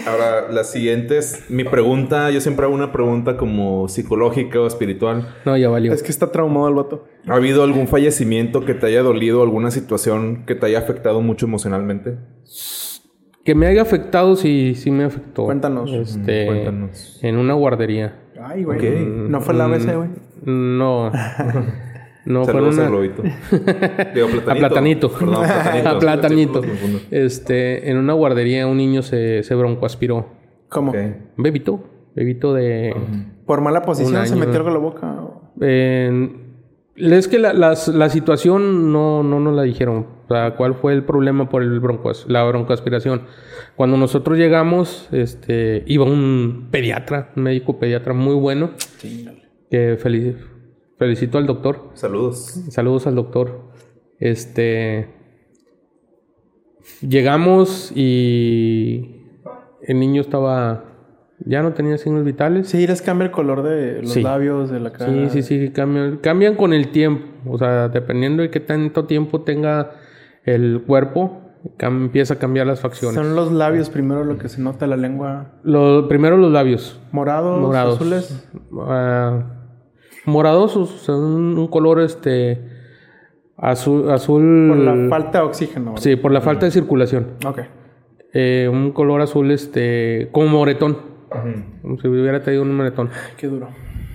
Ahora, 0.07 0.51
las 0.51 0.71
siguientes. 0.71 1.45
Mi 1.49 1.65
pregunta, 1.65 2.31
yo 2.31 2.41
siempre 2.41 2.67
hago 2.67 2.75
una 2.75 2.93
pregunta 2.93 3.37
como 3.37 3.89
psicológica 3.89 4.61
o 4.61 4.67
espiritual. 4.67 5.29
No, 5.45 5.57
ya 5.57 5.69
valió. 5.69 5.93
Es 5.93 6.03
que 6.03 6.11
está 6.11 6.33
traumado 6.33 6.69
el 6.69 6.75
vato. 6.75 7.05
¿Ha 7.29 7.35
habido 7.35 7.63
algún 7.63 7.87
fallecimiento 7.87 8.65
que 8.65 8.75
te 8.75 8.87
haya 8.87 9.03
dolido, 9.03 9.43
alguna 9.43 9.71
situación 9.71 10.45
que 10.45 10.55
te 10.55 10.67
haya 10.67 10.79
afectado 10.79 11.21
mucho 11.21 11.47
emocionalmente? 11.47 12.17
Que 13.45 13.55
me 13.55 13.67
haya 13.67 13.83
afectado, 13.83 14.37
sí, 14.37 14.75
sí 14.75 14.91
me 14.91 15.05
afectó. 15.05 15.45
Cuéntanos. 15.45 15.91
Este, 15.93 16.47
Cuéntanos. 16.47 17.19
En 17.23 17.37
una 17.37 17.55
guardería. 17.55 18.21
Ay, 18.41 18.65
güey. 18.65 19.07
No 19.07 19.41
fue 19.41 19.55
la 19.55 19.65
ABC, 19.67 19.97
güey. 19.97 20.09
No. 20.45 21.13
No, 22.25 22.41
en 22.41 22.47
Saludos 22.47 22.75
una... 22.75 22.85
al 22.85 22.91
globito. 22.91 23.23
Digo, 24.15 24.29
platanito. 24.29 24.51
A 24.51 24.55
platanito. 24.55 25.13
Perdón, 25.13 25.35
platanito. 25.45 25.89
A 25.89 25.99
platanito. 25.99 26.63
Este, 27.11 27.91
en 27.91 27.97
una 27.99 28.13
guardería 28.13 28.67
un 28.67 28.77
niño 28.77 29.03
se, 29.03 29.43
se 29.43 29.55
broncoaspiró. 29.55 30.27
¿Cómo? 30.69 30.91
Ok. 30.93 30.97
Un 31.37 31.43
bebito. 31.43 31.85
Bebito 32.15 32.53
de... 32.55 32.95
Por 33.47 33.61
mala 33.61 33.83
posición 33.83 34.27
se 34.27 34.37
metió 34.37 34.57
algo 34.57 34.69
a 34.69 34.73
la 34.73 34.79
boca. 34.79 35.17
Eh, 35.61 36.37
es 36.97 37.27
que 37.27 37.39
la, 37.39 37.53
la 37.55 38.09
situación 38.11 38.93
no, 38.93 39.23
no 39.23 39.41
nos 39.41 39.55
la 39.57 39.63
dijeron. 39.63 40.07
O 40.29 40.35
sea, 40.35 40.55
¿cuál 40.55 40.75
fue 40.75 40.93
el 40.93 41.05
problema 41.05 41.49
por 41.49 41.63
el 41.63 41.81
broncos, 41.81 42.27
la 42.29 42.45
broncoaspiración? 42.45 43.23
Cuando 43.77 43.97
nosotros 43.97 44.37
llegamos, 44.39 45.09
este, 45.13 45.83
iba 45.87 46.05
un 46.05 46.69
pediatra, 46.71 47.31
un 47.37 47.43
médico 47.45 47.79
pediatra 47.79 48.13
muy 48.13 48.35
bueno. 48.35 48.71
Que 49.71 49.99
felici- 49.99 50.37
felicito 50.99 51.39
al 51.39 51.47
doctor. 51.47 51.91
Saludos. 51.95 52.37
Saludos 52.71 53.07
al 53.07 53.15
doctor. 53.15 53.61
Este. 54.19 55.09
Llegamos 57.01 57.93
y 57.95 59.23
el 59.83 59.99
niño 60.01 60.21
estaba. 60.23 60.85
Ya 61.45 61.63
no 61.63 61.73
tenía 61.73 61.99
signos 61.99 62.25
vitales. 62.25 62.69
Sí, 62.69 62.87
les 62.87 63.03
cambia 63.03 63.25
el 63.27 63.33
color 63.33 63.63
de 63.65 64.03
los 64.03 64.13
Sí. 64.13 64.23
labios, 64.23 64.71
de 64.71 64.79
la 64.79 64.93
cara. 64.93 65.11
Sí, 65.11 65.29
sí, 65.31 65.43
sí, 65.43 65.71
cambian, 65.71 66.19
cambian 66.19 66.55
con 66.55 66.73
el 66.73 66.89
tiempo. 66.93 67.27
O 67.51 67.59
sea, 67.59 67.89
dependiendo 67.89 68.43
de 68.43 68.51
qué 68.51 68.61
tanto 68.61 69.07
tiempo 69.07 69.41
tenga 69.43 69.91
el 70.45 70.83
cuerpo, 70.87 71.41
empieza 71.79 72.35
a 72.35 72.39
cambiar 72.39 72.69
las 72.69 72.79
facciones. 72.81 73.17
Son 73.17 73.35
los 73.35 73.51
labios 73.51 73.91
primero 73.91 74.25
lo 74.25 74.39
que 74.39 74.49
se 74.49 74.61
nota, 74.61 74.87
la 74.87 74.97
lengua. 74.97 75.55
Lo, 75.65 76.07
primero 76.07 76.37
los 76.37 76.53
labios. 76.53 77.01
Morados, 77.11 77.61
Morados. 77.61 77.97
azules. 77.97 78.49
Ah, 78.81 79.62
morados, 80.25 80.77
o 80.77 80.87
sea, 80.87 81.15
un, 81.17 81.57
un 81.59 81.67
color 81.69 82.01
este 82.01 82.61
azul, 83.57 84.11
azul. 84.11 84.69
Por 84.69 84.79
la 84.79 85.09
falta 85.09 85.39
de 85.39 85.45
oxígeno. 85.45 85.91
¿verdad? 85.93 86.03
Sí, 86.03 86.17
por 86.17 86.33
la 86.33 86.41
falta 86.41 86.67
de 86.67 86.73
circulación. 86.73 87.27
Ok. 87.47 87.61
Eh, 88.35 88.69
un 88.73 88.93
color 88.93 89.21
azul, 89.21 89.51
este, 89.51 90.29
como 90.33 90.49
moretón. 90.49 90.99
Como 91.83 91.99
si 92.01 92.09
hubiera 92.09 92.43
tenido 92.43 92.63
un 92.63 92.75
moretón. 92.77 93.11
Qué 93.37 93.47
duro. 93.47 93.69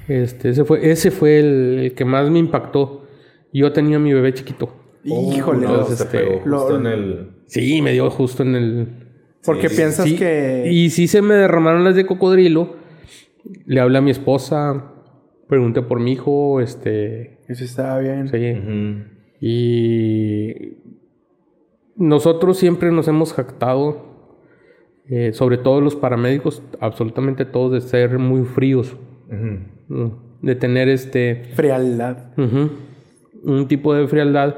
Este, 0.08 0.50
ese 0.50 0.64
fue, 0.64 0.90
ese 0.90 1.12
fue 1.12 1.40
el, 1.40 1.80
el 1.80 1.94
que 1.94 2.06
más 2.06 2.30
me 2.30 2.40
impactó. 2.40 3.06
Yo 3.54 3.72
tenía 3.74 3.98
a 3.98 4.00
mi 4.00 4.14
bebé 4.14 4.34
chiquito. 4.34 4.70
Híjole. 5.04 5.66
No, 5.66 5.70
Entonces, 5.74 6.02
este, 6.02 6.20
pegó 6.20 6.40
justo 6.40 6.70
lo- 6.70 6.78
en 6.80 6.86
el... 6.88 7.30
Sí, 7.48 7.82
me 7.82 7.94
dio 7.94 8.10
justo 8.10 8.44
en 8.44 8.56
el. 8.56 8.88
Porque 9.46 9.70
piensas 9.70 10.06
Sí, 10.06 10.16
que. 10.18 10.68
Y 10.70 10.90
sí 10.90 11.08
se 11.08 11.22
me 11.22 11.34
derramaron 11.36 11.84
las 11.86 11.96
de 11.96 12.06
cocodrilo. 12.06 12.76
Le 13.66 13.80
hablé 13.80 13.98
a 14.00 14.02
mi 14.02 14.12
esposa. 14.12 14.92
Pregunté 15.48 15.82
por 15.82 16.00
mi 16.00 16.14
hijo. 16.14 16.60
Este. 16.62 17.40
que 17.48 17.56
sí 17.56 17.66
estaba 17.66 18.00
bien. 18.00 18.28
Sí. 18.30 19.46
Y 19.46 20.78
nosotros 21.96 22.58
siempre 22.58 22.92
nos 22.92 23.08
hemos 23.08 23.34
jactado, 23.34 24.34
eh, 25.10 25.32
sobre 25.34 25.58
todo 25.58 25.82
los 25.82 25.96
paramédicos, 25.96 26.62
absolutamente 26.80 27.46
todos, 27.46 27.72
de 27.72 27.82
ser 27.82 28.20
muy 28.20 28.44
fríos. 28.44 28.96
¿no? 29.90 30.28
de 30.42 30.56
tener 30.56 30.88
este 30.90 31.44
Frialdad. 31.56 32.32
un 33.44 33.68
tipo 33.68 33.94
de 33.94 34.08
frialdad 34.08 34.56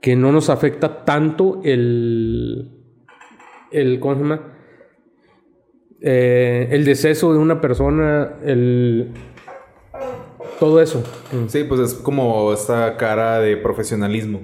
que 0.00 0.16
no 0.16 0.32
nos 0.32 0.50
afecta 0.50 1.04
tanto 1.04 1.60
el, 1.64 2.70
el 3.70 4.00
¿cómo 4.00 4.14
se 4.14 4.20
llama? 4.20 4.40
Eh, 6.00 6.68
el 6.72 6.84
deceso 6.84 7.32
de 7.32 7.38
una 7.38 7.60
persona, 7.60 8.34
el 8.44 9.10
todo 10.58 10.80
eso. 10.80 11.02
Sí, 11.48 11.64
pues 11.64 11.80
es 11.80 11.94
como 11.94 12.52
esta 12.52 12.96
cara 12.96 13.40
de 13.40 13.56
profesionalismo. 13.56 14.40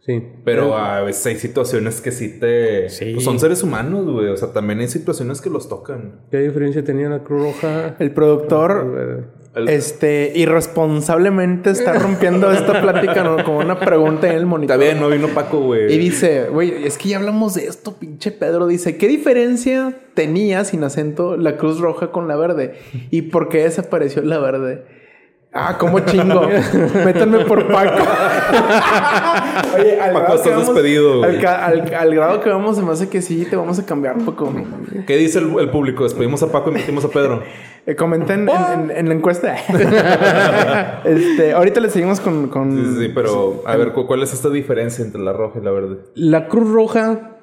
Sí. 0.00 0.22
Pero 0.44 0.76
a 0.76 1.00
veces 1.00 1.24
hay 1.26 1.36
situaciones 1.36 2.02
que 2.02 2.12
sí 2.12 2.38
te... 2.38 2.90
Sí. 2.90 3.12
pues 3.14 3.24
son 3.24 3.40
seres 3.40 3.62
humanos, 3.62 4.04
güey. 4.04 4.28
O 4.28 4.36
sea, 4.36 4.52
también 4.52 4.80
hay 4.80 4.88
situaciones 4.88 5.40
que 5.40 5.48
los 5.48 5.68
tocan. 5.68 6.20
¿Qué 6.30 6.40
diferencia 6.40 6.84
tenía 6.84 7.08
la 7.08 7.24
Cruz 7.24 7.42
Roja? 7.42 7.96
El 7.98 8.12
productor, 8.12 9.32
El- 9.54 9.68
este, 9.68 10.32
irresponsablemente 10.34 11.70
está 11.70 11.92
rompiendo 11.94 12.50
esta 12.52 12.80
plática 12.80 13.22
¿no? 13.22 13.44
como 13.44 13.58
una 13.58 13.78
pregunta 13.78 14.28
en 14.28 14.36
el 14.36 14.46
monitor. 14.46 14.74
Está 14.76 14.84
bien, 14.92 15.00
no 15.00 15.08
vino 15.08 15.28
Paco, 15.28 15.60
güey. 15.60 15.92
Y 15.92 15.98
dice, 15.98 16.46
güey, 16.50 16.84
es 16.84 16.98
que 16.98 17.10
ya 17.10 17.18
hablamos 17.18 17.54
de 17.54 17.66
esto, 17.66 17.94
pinche 17.94 18.30
Pedro. 18.32 18.66
Dice, 18.66 18.96
¿qué 18.96 19.06
diferencia 19.08 19.94
tenía 20.14 20.64
sin 20.64 20.82
acento 20.84 21.36
la 21.36 21.56
cruz 21.56 21.78
roja 21.80 22.10
con 22.10 22.28
la 22.28 22.36
verde? 22.36 22.74
¿Y 23.10 23.22
por 23.22 23.48
qué 23.48 23.64
desapareció 23.64 24.22
la 24.22 24.38
verde? 24.38 24.84
Ah, 25.56 25.76
cómo 25.78 26.00
chingo. 26.00 26.48
Métanme 27.04 27.44
por 27.44 27.66
Paco. 27.68 28.02
Oye, 29.78 30.00
al 30.00 30.12
Paco, 30.12 30.18
grado 30.24 30.34
estás 30.34 30.40
que 30.42 30.50
vamos- 30.50 30.66
despedido. 30.66 31.22
Al, 31.22 31.40
ca- 31.40 31.64
al- 31.64 31.94
al 31.94 32.14
grado 32.14 32.40
que 32.40 32.50
vamos, 32.50 32.76
se 32.76 32.82
me 32.82 32.90
hace 32.90 33.08
que 33.08 33.22
sí, 33.22 33.46
te 33.48 33.54
vamos 33.54 33.78
a 33.78 33.86
cambiar, 33.86 34.18
Paco. 34.24 34.52
¿Qué 35.06 35.16
dice 35.16 35.38
el, 35.38 35.56
el 35.60 35.70
público? 35.70 36.02
Despedimos 36.02 36.42
a 36.42 36.50
Paco 36.50 36.70
y 36.70 36.74
metimos 36.74 37.04
a 37.04 37.08
Pedro. 37.08 37.42
Eh, 37.86 37.94
comenten 37.94 38.48
en, 38.48 38.90
en- 38.90 38.96
en 38.96 39.08
la 39.08 39.14
encuesta. 39.14 39.54
este, 41.04 41.52
ahorita 41.52 41.80
le 41.80 41.90
seguimos 41.90 42.18
con. 42.20 42.48
con- 42.48 42.72
Sí, 42.72 42.94
sí, 42.94 43.06
sí, 43.06 43.12
pero 43.14 43.62
a 43.66 43.76
ver, 43.76 43.92
¿cu- 43.92 44.06
¿cuál 44.06 44.22
es 44.22 44.32
esta 44.32 44.48
diferencia 44.50 45.04
entre 45.04 45.20
la 45.20 45.32
roja 45.32 45.58
y 45.60 45.64
la 45.64 45.70
verde? 45.70 45.98
La 46.14 46.48
Cruz 46.48 46.70
Roja, 46.70 47.36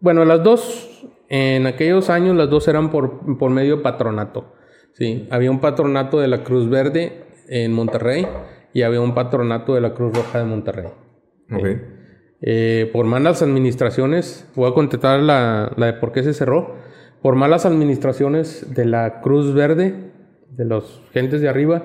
bueno, 0.00 0.24
las 0.24 0.42
dos, 0.44 1.08
en 1.28 1.66
aquellos 1.66 2.08
años 2.10 2.36
las 2.36 2.48
dos 2.50 2.68
eran 2.68 2.90
por, 2.90 3.36
por 3.38 3.50
medio 3.50 3.78
de 3.78 3.82
patronato. 3.82 4.52
Sí, 4.98 5.28
había 5.30 5.50
un 5.50 5.60
patronato 5.60 6.18
de 6.20 6.28
la 6.28 6.42
Cruz 6.42 6.70
Verde 6.70 7.24
en 7.48 7.72
Monterrey 7.72 8.26
y 8.72 8.82
había 8.82 9.00
un 9.00 9.14
patronato 9.14 9.74
de 9.74 9.80
la 9.82 9.92
Cruz 9.92 10.14
Roja 10.16 10.38
de 10.38 10.44
Monterrey. 10.46 10.86
Ok. 11.52 11.66
Eh, 12.40 12.90
por 12.92 13.04
malas 13.06 13.42
administraciones, 13.42 14.48
voy 14.54 14.70
a 14.70 14.74
contestar 14.74 15.20
la, 15.20 15.72
la 15.76 15.86
de 15.86 15.92
por 15.94 16.12
qué 16.12 16.22
se 16.22 16.32
cerró. 16.32 16.74
Por 17.22 17.34
malas 17.34 17.66
administraciones 17.66 18.74
de 18.74 18.84
la 18.86 19.20
Cruz 19.20 19.52
Verde, 19.52 20.12
de 20.50 20.64
los 20.64 21.02
gentes 21.12 21.40
de 21.40 21.48
arriba, 21.48 21.82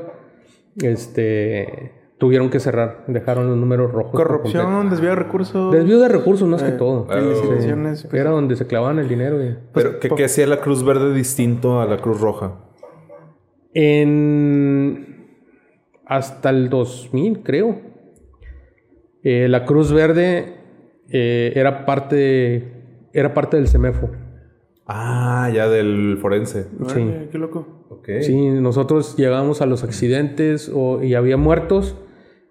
este, 0.82 1.92
tuvieron 2.18 2.50
que 2.50 2.60
cerrar, 2.60 3.04
dejaron 3.08 3.48
los 3.48 3.58
números 3.58 3.92
rojos. 3.92 4.12
Corrupción, 4.14 4.90
desvío 4.90 5.10
de 5.10 5.16
recursos. 5.16 5.74
Desvío 5.74 6.00
de 6.00 6.08
recursos 6.10 6.48
más 6.48 6.62
que 6.64 6.70
Eh, 6.70 6.74
todo. 6.78 7.08
claro. 7.08 7.30
licitaciones, 7.30 8.00
Sí, 8.02 8.08
pues, 8.10 8.22
Era 8.22 8.32
donde 8.32 8.56
se 8.56 8.68
clavaban 8.68 9.00
el 9.00 9.08
dinero. 9.08 9.44
y- 9.44 9.58
Pero, 9.74 10.00
¿qué, 10.00 10.10
qué 10.10 10.26
hacía 10.26 10.48
la 10.48 10.60
Cruz 10.62 10.84
Verde 10.84 11.14
distinto 11.14 11.82
a 11.82 11.86
la 11.86 11.98
Cruz 11.98 12.20
Roja? 12.22 12.54
En 13.74 15.28
hasta 16.06 16.50
el 16.50 16.70
2000, 16.70 17.40
creo. 17.44 17.80
eh, 19.24 19.48
la 19.48 19.66
Cruz 19.66 19.92
Verde 19.94 20.56
eh, 21.10 21.54
era 21.56 21.86
parte 21.86 22.74
era 23.14 23.34
parte 23.34 23.58
del 23.58 23.68
CEMEFO. 23.68 24.10
Ah, 24.88 25.50
ya 25.54 25.70
del 25.70 26.18
forense. 26.22 26.68
Órale, 26.80 27.30
qué 27.32 27.38
loco. 27.38 27.86
Ok. 27.90 28.10
Sí, 28.22 28.36
nosotros 28.50 29.16
llegábamos 29.18 29.62
a 29.62 29.66
los 29.66 29.84
accidentes 29.84 30.72
o- 30.74 31.04
y 31.04 31.14
había 31.14 31.38
muertos, 31.38 31.96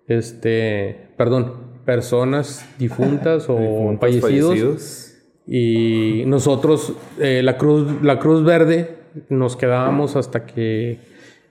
este, 0.07 1.09
perdón, 1.17 1.55
personas 1.85 2.65
difuntas 2.79 3.49
o 3.49 3.59
Difuntos, 3.59 4.01
fallecidos, 4.21 5.17
y 5.47 6.23
nosotros 6.27 6.95
eh, 7.19 7.43
la 7.43 7.57
Cruz 7.59 8.03
la 8.03 8.19
Cruz 8.21 8.45
Verde 8.45 9.00
nos 9.29 9.57
quedábamos 9.57 10.17
hasta 10.17 10.47
que 10.47 10.99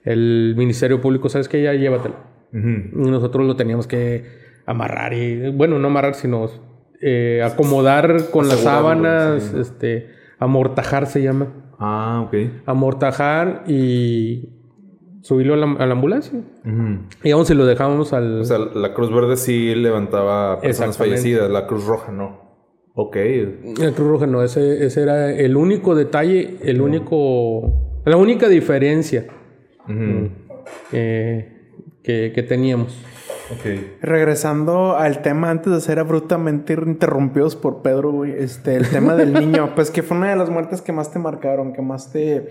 el 0.04 0.54
Ministerio 0.56 1.00
Público, 1.00 1.28
sabes 1.28 1.48
que 1.48 1.62
ya 1.62 1.74
llévatelo. 1.74 2.14
Y 2.52 3.10
nosotros 3.10 3.46
lo 3.46 3.56
teníamos 3.56 3.86
que 3.86 4.24
amarrar 4.66 5.12
y, 5.14 5.50
bueno, 5.50 5.78
no 5.78 5.88
amarrar, 5.88 6.14
sino 6.14 6.50
eh, 7.00 7.42
acomodar 7.44 8.30
con 8.30 8.48
las 8.48 8.60
sábanas, 8.60 9.44
sí. 9.44 9.60
este, 9.60 10.10
amortajar 10.38 11.06
se 11.06 11.22
llama. 11.22 11.48
Ah, 11.78 12.24
ok. 12.26 12.34
Amortajar 12.66 13.64
y 13.66 14.48
subirlo 15.22 15.54
a 15.54 15.56
la, 15.56 15.72
a 15.72 15.86
la 15.86 15.92
ambulancia. 15.92 16.40
Ujú. 16.64 16.98
Digamos, 17.22 17.48
si 17.48 17.54
lo 17.54 17.66
dejábamos 17.66 18.12
al... 18.12 18.40
O 18.40 18.44
sea, 18.44 18.58
la 18.58 18.94
Cruz 18.94 19.12
Verde 19.12 19.36
sí 19.36 19.74
levantaba 19.74 20.60
personas 20.60 20.96
fallecidas, 20.98 21.50
la 21.50 21.66
Cruz 21.66 21.86
Roja 21.86 22.10
no. 22.10 22.39
Ok. 23.02 23.16
el 23.16 23.92
Cruz 23.94 24.08
Roja 24.08 24.26
no, 24.26 24.42
ese, 24.42 24.84
ese 24.84 25.02
era 25.02 25.32
el 25.32 25.56
único 25.56 25.94
detalle, 25.94 26.58
el 26.62 26.80
único... 26.80 28.02
La 28.04 28.16
única 28.16 28.48
diferencia 28.48 29.26
eh, 30.92 31.52
que, 32.02 32.32
que 32.34 32.42
teníamos. 32.42 32.98
Ok. 33.52 33.66
Regresando 34.02 34.96
al 34.96 35.22
tema 35.22 35.50
antes 35.50 35.72
de 35.72 35.80
ser 35.80 35.98
abruptamente 35.98 36.74
interrumpidos 36.74 37.56
por 37.56 37.82
Pedro, 37.82 38.12
güey, 38.12 38.32
este, 38.38 38.76
el 38.76 38.88
tema 38.88 39.14
del 39.16 39.32
niño, 39.40 39.74
pues 39.74 39.90
que 39.90 40.02
fue 40.02 40.16
una 40.16 40.30
de 40.30 40.36
las 40.36 40.50
muertes 40.50 40.82
que 40.82 40.92
más 40.92 41.12
te 41.12 41.18
marcaron, 41.18 41.72
que 41.72 41.82
más 41.82 42.12
te... 42.12 42.48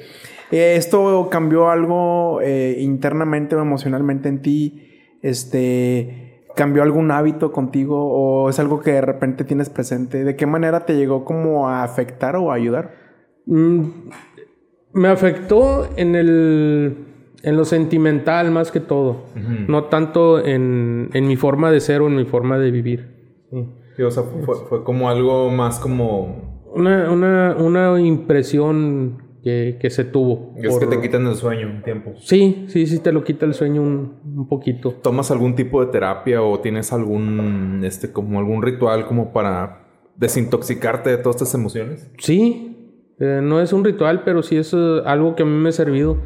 eh, 0.52 0.76
¿Esto 0.76 1.30
cambió 1.32 1.70
algo 1.70 2.42
eh, 2.42 2.76
internamente 2.80 3.56
o 3.56 3.62
emocionalmente 3.62 4.28
en 4.30 4.42
ti? 4.42 4.86
Este, 5.22 6.29
¿cambió 6.56 6.84
algún 6.84 7.12
hábito 7.12 7.52
contigo 7.52 7.98
o 7.98 8.50
es 8.50 8.60
algo 8.60 8.80
que 8.80 8.92
de 8.94 9.02
repente 9.02 9.44
tienes 9.44 9.70
presente? 9.70 10.24
¿De 10.24 10.36
qué 10.36 10.46
manera 10.46 10.86
te 10.86 10.96
llegó 10.96 11.26
como 11.26 11.70
a 11.70 11.84
afectar 11.84 12.36
o 12.36 12.52
a 12.52 12.56
ayudar? 12.56 12.92
Mm, 13.46 13.84
me 14.94 15.08
afectó 15.08 15.88
en 15.96 16.16
el 16.16 17.06
en 17.42 17.56
lo 17.56 17.64
sentimental 17.64 18.52
más 18.52 18.70
que 18.70 18.82
todo, 18.82 19.24
no 19.68 19.86
tanto 19.86 20.46
en, 20.46 21.10
en 21.14 21.26
mi 21.26 21.38
forma 21.38 21.72
de 21.72 21.80
ser 21.80 22.02
o 22.02 22.08
en 22.08 22.18
mi 22.18 22.26
forma 22.26 22.60
de 22.60 22.70
vivir. 22.70 23.46
Sí. 23.50 23.66
Sí, 24.00 24.04
o 24.04 24.12
sea, 24.12 24.24
fue, 24.24 24.56
fue 24.70 24.86
como 24.86 25.10
algo 25.10 25.50
más 25.50 25.78
como... 25.78 26.64
Una, 26.74 27.12
una, 27.12 27.58
una 27.58 28.00
impresión 28.00 29.24
que, 29.44 29.78
que 29.80 29.90
se 29.90 30.04
tuvo. 30.04 30.54
Es 30.58 30.78
que 30.78 30.88
te 30.88 31.02
quitan 31.02 31.26
el 31.28 31.36
sueño 31.36 31.68
un 31.68 31.82
tiempo. 31.82 32.14
Sí, 32.20 32.66
sí, 32.68 32.86
sí, 32.86 33.00
te 33.00 33.12
lo 33.12 33.24
quita 33.24 33.46
el 33.46 33.54
sueño 33.54 33.82
un, 33.82 34.20
un 34.36 34.48
poquito. 34.48 34.92
¿Tomas 34.92 35.32
algún 35.32 35.56
tipo 35.56 35.84
de 35.84 35.92
terapia 35.92 36.42
o 36.42 36.60
tienes 36.60 36.92
algún, 36.94 37.82
este, 37.84 38.12
como 38.12 38.40
algún 38.40 38.62
ritual 38.62 39.06
como 39.06 39.32
para 39.32 39.88
desintoxicarte 40.16 41.10
de 41.10 41.18
todas 41.18 41.38
estas 41.38 41.54
emociones? 41.56 42.12
Sí, 42.18 42.70
eh, 43.20 43.42
no 43.44 43.62
es 43.62 43.74
un 43.74 43.84
ritual, 43.84 44.24
pero 44.24 44.44
sí 44.44 44.58
es 44.58 44.74
eh, 44.74 45.02
algo 45.06 45.36
que 45.36 45.44
a 45.44 45.46
mí 45.46 45.52
me 45.52 45.70
ha 45.70 45.74
servido. 45.74 46.18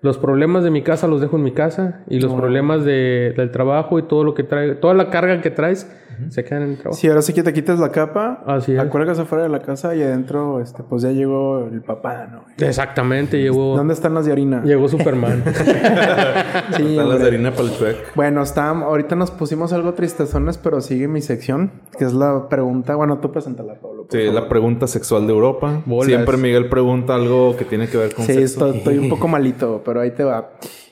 Los 0.00 0.16
problemas 0.18 0.62
de 0.64 0.70
mi 0.70 0.82
casa 0.82 1.08
los 1.08 1.20
dejo 1.20 1.36
en 1.36 1.42
mi 1.42 1.52
casa 1.52 2.02
y 2.08 2.20
los 2.20 2.32
problemas 2.32 2.84
de- 2.84 3.34
del 3.36 3.50
trabajo 3.50 3.98
y 3.98 4.02
todo 4.04 4.22
lo 4.24 4.34
que 4.34 4.44
trae, 4.44 4.74
toda 4.76 4.94
la 4.94 5.10
carga 5.10 5.40
que 5.40 5.50
traes 5.50 5.90
se 6.30 6.42
quedan 6.44 6.62
en 6.64 6.70
el 6.70 6.76
trabajo. 6.78 6.96
Si 7.00 7.06
ahora 7.08 7.22
sí 7.22 7.32
que 7.32 7.42
te 7.44 7.52
quitas 7.52 7.78
la 7.78 7.90
capa, 7.90 8.42
Así 8.46 8.72
la 8.72 8.88
cuelgas 8.88 9.18
afuera 9.20 9.44
de 9.44 9.50
la 9.50 9.60
casa 9.60 9.94
y 9.94 10.02
adentro, 10.02 10.60
este, 10.60 10.82
pues 10.82 11.02
ya 11.02 11.10
llegó 11.12 11.66
el 11.70 11.80
papá, 11.82 12.26
¿no? 12.30 12.44
Exactamente, 12.64 13.40
llegó, 13.40 13.76
¿Dónde 13.76 13.94
están 13.94 14.14
las 14.14 14.26
de 14.26 14.32
harina? 14.32 14.62
llegó 14.64 14.88
Superman. 14.88 15.42
Sí, 16.76 16.90
Están 16.90 17.08
las 17.08 17.20
de 17.20 17.26
harina 17.26 17.50
para 17.52 17.64
el 17.64 17.74
chuec. 17.76 18.14
Bueno, 18.14 18.42
está, 18.42 18.68
ahorita 18.68 19.16
nos 19.16 19.30
pusimos 19.30 19.72
algo 19.72 19.94
tristezones, 19.94 20.58
pero 20.58 20.80
sigue 20.80 21.08
mi 21.08 21.20
sección, 21.22 21.70
que 21.98 22.04
es 22.04 22.12
la 22.14 22.48
pregunta. 22.48 22.94
Bueno, 22.96 23.18
tú 23.18 23.30
preséntala, 23.32 23.74
Pablo. 23.74 24.06
Sí, 24.10 24.18
favor. 24.26 24.34
la 24.42 24.48
pregunta 24.48 24.86
sexual 24.86 25.26
de 25.26 25.32
Europa. 25.32 25.82
Bolas. 25.86 26.06
Siempre 26.06 26.36
Miguel 26.36 26.68
pregunta 26.68 27.14
algo 27.14 27.56
que 27.56 27.64
tiene 27.64 27.88
que 27.88 27.96
ver 27.98 28.14
con 28.14 28.24
Sí, 28.24 28.32
sexo. 28.34 28.66
estoy, 28.66 28.78
estoy 28.78 28.98
un 28.98 29.08
poco 29.08 29.28
malito, 29.28 29.82
pero 29.88 30.02
ahí 30.02 30.10
te 30.10 30.22
va. 30.22 30.50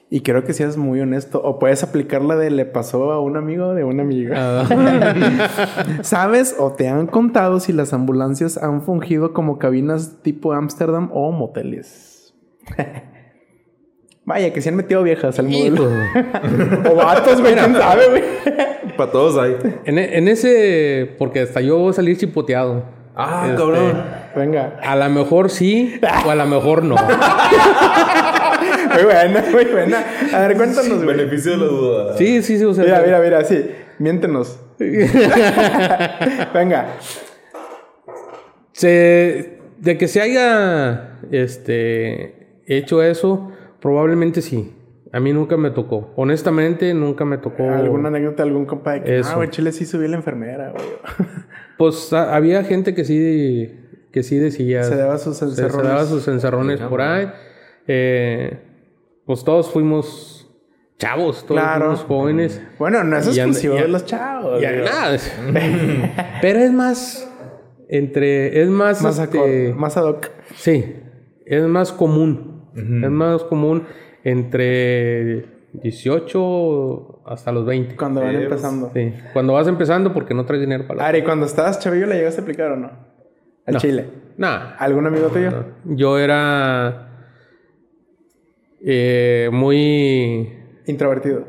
Y 0.09 0.21
creo 0.21 0.45
que 0.45 0.53
seas 0.53 0.77
muy 0.77 1.01
honesto. 1.01 1.43
O 1.43 1.59
puedes 1.59 1.83
aplicar 1.83 2.23
la 2.23 2.37
de 2.37 2.51
le 2.51 2.65
pasó 2.65 3.11
a 3.13 3.21
un 3.21 3.37
amigo 3.37 3.75
de 3.75 3.83
una 3.85 4.03
amiga. 4.05 4.63
Ah, 4.63 5.99
¿Sabes 6.03 6.55
o 6.59 6.73
te 6.73 6.89
han 6.89 7.07
contado 7.09 7.59
si 7.61 7.73
las 7.73 7.93
ambulancias 7.93 8.57
han 8.57 8.83
fungido 8.83 9.33
como 9.33 9.59
cabinas 9.59 10.23
tipo 10.23 10.53
Ámsterdam 10.53 11.11
o 11.13 11.33
moteles? 11.33 12.35
Vaya, 14.25 14.53
que 14.53 14.61
se 14.61 14.69
han 14.71 14.77
metido 14.77 15.03
viejas 15.03 15.39
al 15.39 15.49
modelo. 15.49 15.85
o 16.91 16.95
vatos, 16.97 17.41
güey, 17.41 17.55
quién 17.55 17.75
sabe, 17.75 18.09
güey. 18.09 18.23
Para 18.97 19.11
todos 19.13 19.37
hay. 19.39 19.57
en, 19.85 19.99
e- 19.99 20.19
en 20.19 20.29
ese, 20.29 21.15
porque 21.19 21.41
hasta 21.41 21.61
yo 21.61 21.79
voy 21.79 21.91
a 21.91 21.93
salir 21.93 22.17
chipoteado. 22.17 22.83
Ah, 23.17 23.45
Este, 23.47 23.57
cabrón. 23.59 24.05
Venga. 24.37 24.79
A 24.83 24.95
lo 24.97 25.09
mejor 25.11 25.49
sí 25.51 25.99
o 26.27 26.31
a 26.31 26.35
lo 26.35 26.47
mejor 26.47 26.83
no. 26.85 26.97
Muy 28.97 29.05
buena, 29.05 29.45
muy 29.53 29.65
buena. 29.67 30.05
A 30.33 30.41
ver, 30.49 30.57
cuéntanos, 30.57 31.03
güey. 31.05 31.17
Beneficio 31.17 31.53
de 31.53 31.59
la 31.59 31.65
duda. 31.65 32.17
Sí, 32.19 32.43
sí, 32.43 32.59
sí. 32.59 32.65
O 32.65 32.75
sea, 32.75 32.85
Mira, 32.85 33.03
mira, 33.05 33.21
mira, 33.21 33.45
sí. 33.45 33.71
Miéntenos. 33.99 34.59
Venga. 36.55 36.87
Se, 38.73 39.59
de 39.79 39.99
que 39.99 40.09
se 40.09 40.21
haya 40.21 41.19
este, 41.31 42.61
hecho 42.67 43.03
eso, 43.03 43.53
probablemente 43.81 44.43
sí. 44.43 44.73
A 45.13 45.21
mí 45.21 45.33
nunca 45.33 45.57
me 45.57 45.71
tocó. 45.71 46.13
Honestamente, 46.17 46.93
nunca 46.93 47.25
me 47.25 47.39
tocó. 47.39 47.63
¿Alguna 47.71 48.09
anécdota 48.09 48.43
de 48.43 48.49
algún 48.51 48.67
compa 48.67 48.95
de 48.95 49.03
que, 49.03 49.19
Eso. 49.21 49.31
ah, 49.33 49.37
güey, 49.37 49.49
Chile 49.51 49.73
sí 49.73 49.87
subió 49.87 50.09
la 50.09 50.17
enfermera, 50.17 50.71
güey? 50.73 50.85
Pues 51.79 52.11
a- 52.15 52.35
había 52.35 52.65
gente 52.65 52.95
que 52.95 53.05
sí, 53.05 53.71
que 54.11 54.23
sí 54.23 54.37
decía. 54.39 54.83
Se 54.83 54.97
daba 54.97 55.19
sus 55.19 55.37
se- 55.37 55.45
se 55.45 55.51
encerrones. 55.63 55.89
daba 55.89 56.05
sus 56.07 56.27
encerrones 56.27 56.81
por 56.81 57.03
ahí. 57.03 57.31
Eh, 57.87 58.59
pues 59.27 59.45
todos 59.45 59.71
fuimos 59.71 60.49
chavos, 60.99 61.45
todos 61.45 61.61
Claro. 61.61 61.85
fuimos 61.97 62.05
jóvenes. 62.05 62.63
Bueno, 62.79 63.05
no 63.05 63.19
es 63.19 63.27
exclusivo 63.27 63.75
de 63.75 63.89
los 63.89 64.05
chavos. 64.07 64.63
Nada. 64.63 65.19
Pero 66.41 66.59
es 66.61 66.73
más. 66.73 67.31
Entre. 67.89 68.63
Es 68.63 68.69
más. 68.69 69.03
Más, 69.03 69.19
este, 69.19 69.75
más 69.75 69.97
ad 69.97 70.05
hoc. 70.05 70.31
Sí, 70.55 70.97
es 71.45 71.65
más 71.65 71.93
común. 71.93 72.71
Es 72.75 73.11
más 73.11 73.43
común 73.45 73.85
entre 74.23 75.47
18 75.75 77.23
hasta 77.27 77.53
los 77.53 77.65
20. 77.65 77.97
Cuando 77.97 78.21
van 78.21 78.35
empezando. 78.35 78.91
Sí, 78.93 79.15
cuando 79.33 79.53
vas 79.55 79.67
empezando 79.69 80.13
porque 80.13 80.35
no 80.35 80.45
traes 80.45 80.61
dinero 80.61 80.87
para 80.87 80.99
la... 80.99 81.07
Ari, 81.09 81.23
cuando 81.23 81.47
estabas 81.47 81.79
chavillo, 81.79 82.07
¿le 82.07 82.17
llegaste 82.17 82.41
a 82.41 82.43
aplicar 82.43 82.73
o 82.73 82.77
no? 82.77 82.91
Al 83.67 83.75
No. 83.75 83.81
Chile. 83.81 84.07
Nah, 84.37 84.75
¿Algún 84.79 85.07
amigo 85.07 85.29
tuyo? 85.29 85.65
yo 85.85 86.19
era 86.19 87.06
eh, 88.85 89.49
muy... 89.53 90.53
Introvertido. 90.87 91.45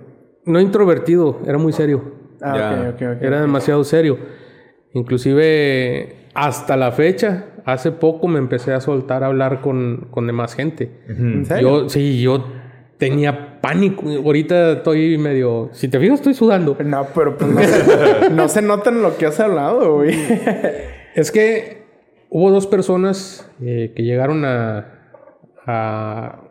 No 0.46 0.60
introvertido, 0.60 1.40
era 1.46 1.58
muy 1.58 1.74
serio. 1.74 2.14
Ah, 2.42 2.56
Ya. 2.58 2.90
ok, 2.90 2.96
ok, 2.96 3.18
ok. 3.18 3.22
Era 3.24 3.42
demasiado 3.42 3.84
serio. 3.84 4.18
Inclusive 4.94 6.16
hasta 6.34 6.78
la 6.78 6.92
fecha, 6.92 7.46
hace 7.66 7.92
poco 7.92 8.28
me 8.28 8.40
empecé 8.40 8.74
a 8.74 8.80
soltar 8.82 9.24
a 9.24 9.28
hablar 9.28 9.62
con, 9.62 10.08
con 10.12 10.28
demás 10.28 10.54
gente. 10.56 10.92
¿En 11.08 11.46
serio? 11.46 11.84
Yo, 11.84 11.90
sí, 11.90 12.22
yo 12.22 12.46
tenía 12.98 13.60
pánico. 13.62 14.08
Ahorita 14.08 14.74
estoy 14.74 15.18
medio. 15.18 15.70
Si 15.74 15.88
te 15.88 16.00
fijas, 16.00 16.20
estoy 16.20 16.34
sudando. 16.34 16.78
No, 16.84 17.08
pero 17.14 17.38
pues 17.38 17.52
no 17.52 17.62
se, 17.62 18.30
no 18.32 18.48
se 18.48 18.62
nota 18.62 18.90
en 18.90 19.02
lo 19.02 19.18
que 19.18 19.26
has 19.26 19.40
hablado, 19.40 19.96
güey. 19.96 20.16
Es 21.16 21.32
que 21.32 21.82
hubo 22.30 22.52
dos 22.52 22.68
personas 22.68 23.50
eh, 23.60 23.92
que 23.96 24.04
llegaron 24.04 24.46
a, 24.46 24.86
a, 25.66 26.47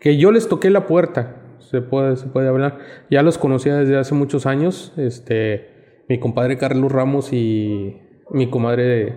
que 0.00 0.16
yo 0.16 0.32
les 0.32 0.48
toqué 0.48 0.70
la 0.70 0.86
puerta, 0.86 1.36
se 1.58 1.80
puede, 1.82 2.16
se 2.16 2.26
puede 2.26 2.48
hablar. 2.48 2.78
Ya 3.10 3.22
los 3.22 3.38
conocía 3.38 3.76
desde 3.76 3.96
hace 3.98 4.14
muchos 4.14 4.46
años, 4.46 4.92
este, 4.96 6.02
mi 6.08 6.18
compadre 6.18 6.58
Carlos 6.58 6.90
Ramos 6.90 7.32
y 7.32 7.96
mi 8.30 8.50
comadre 8.50 9.14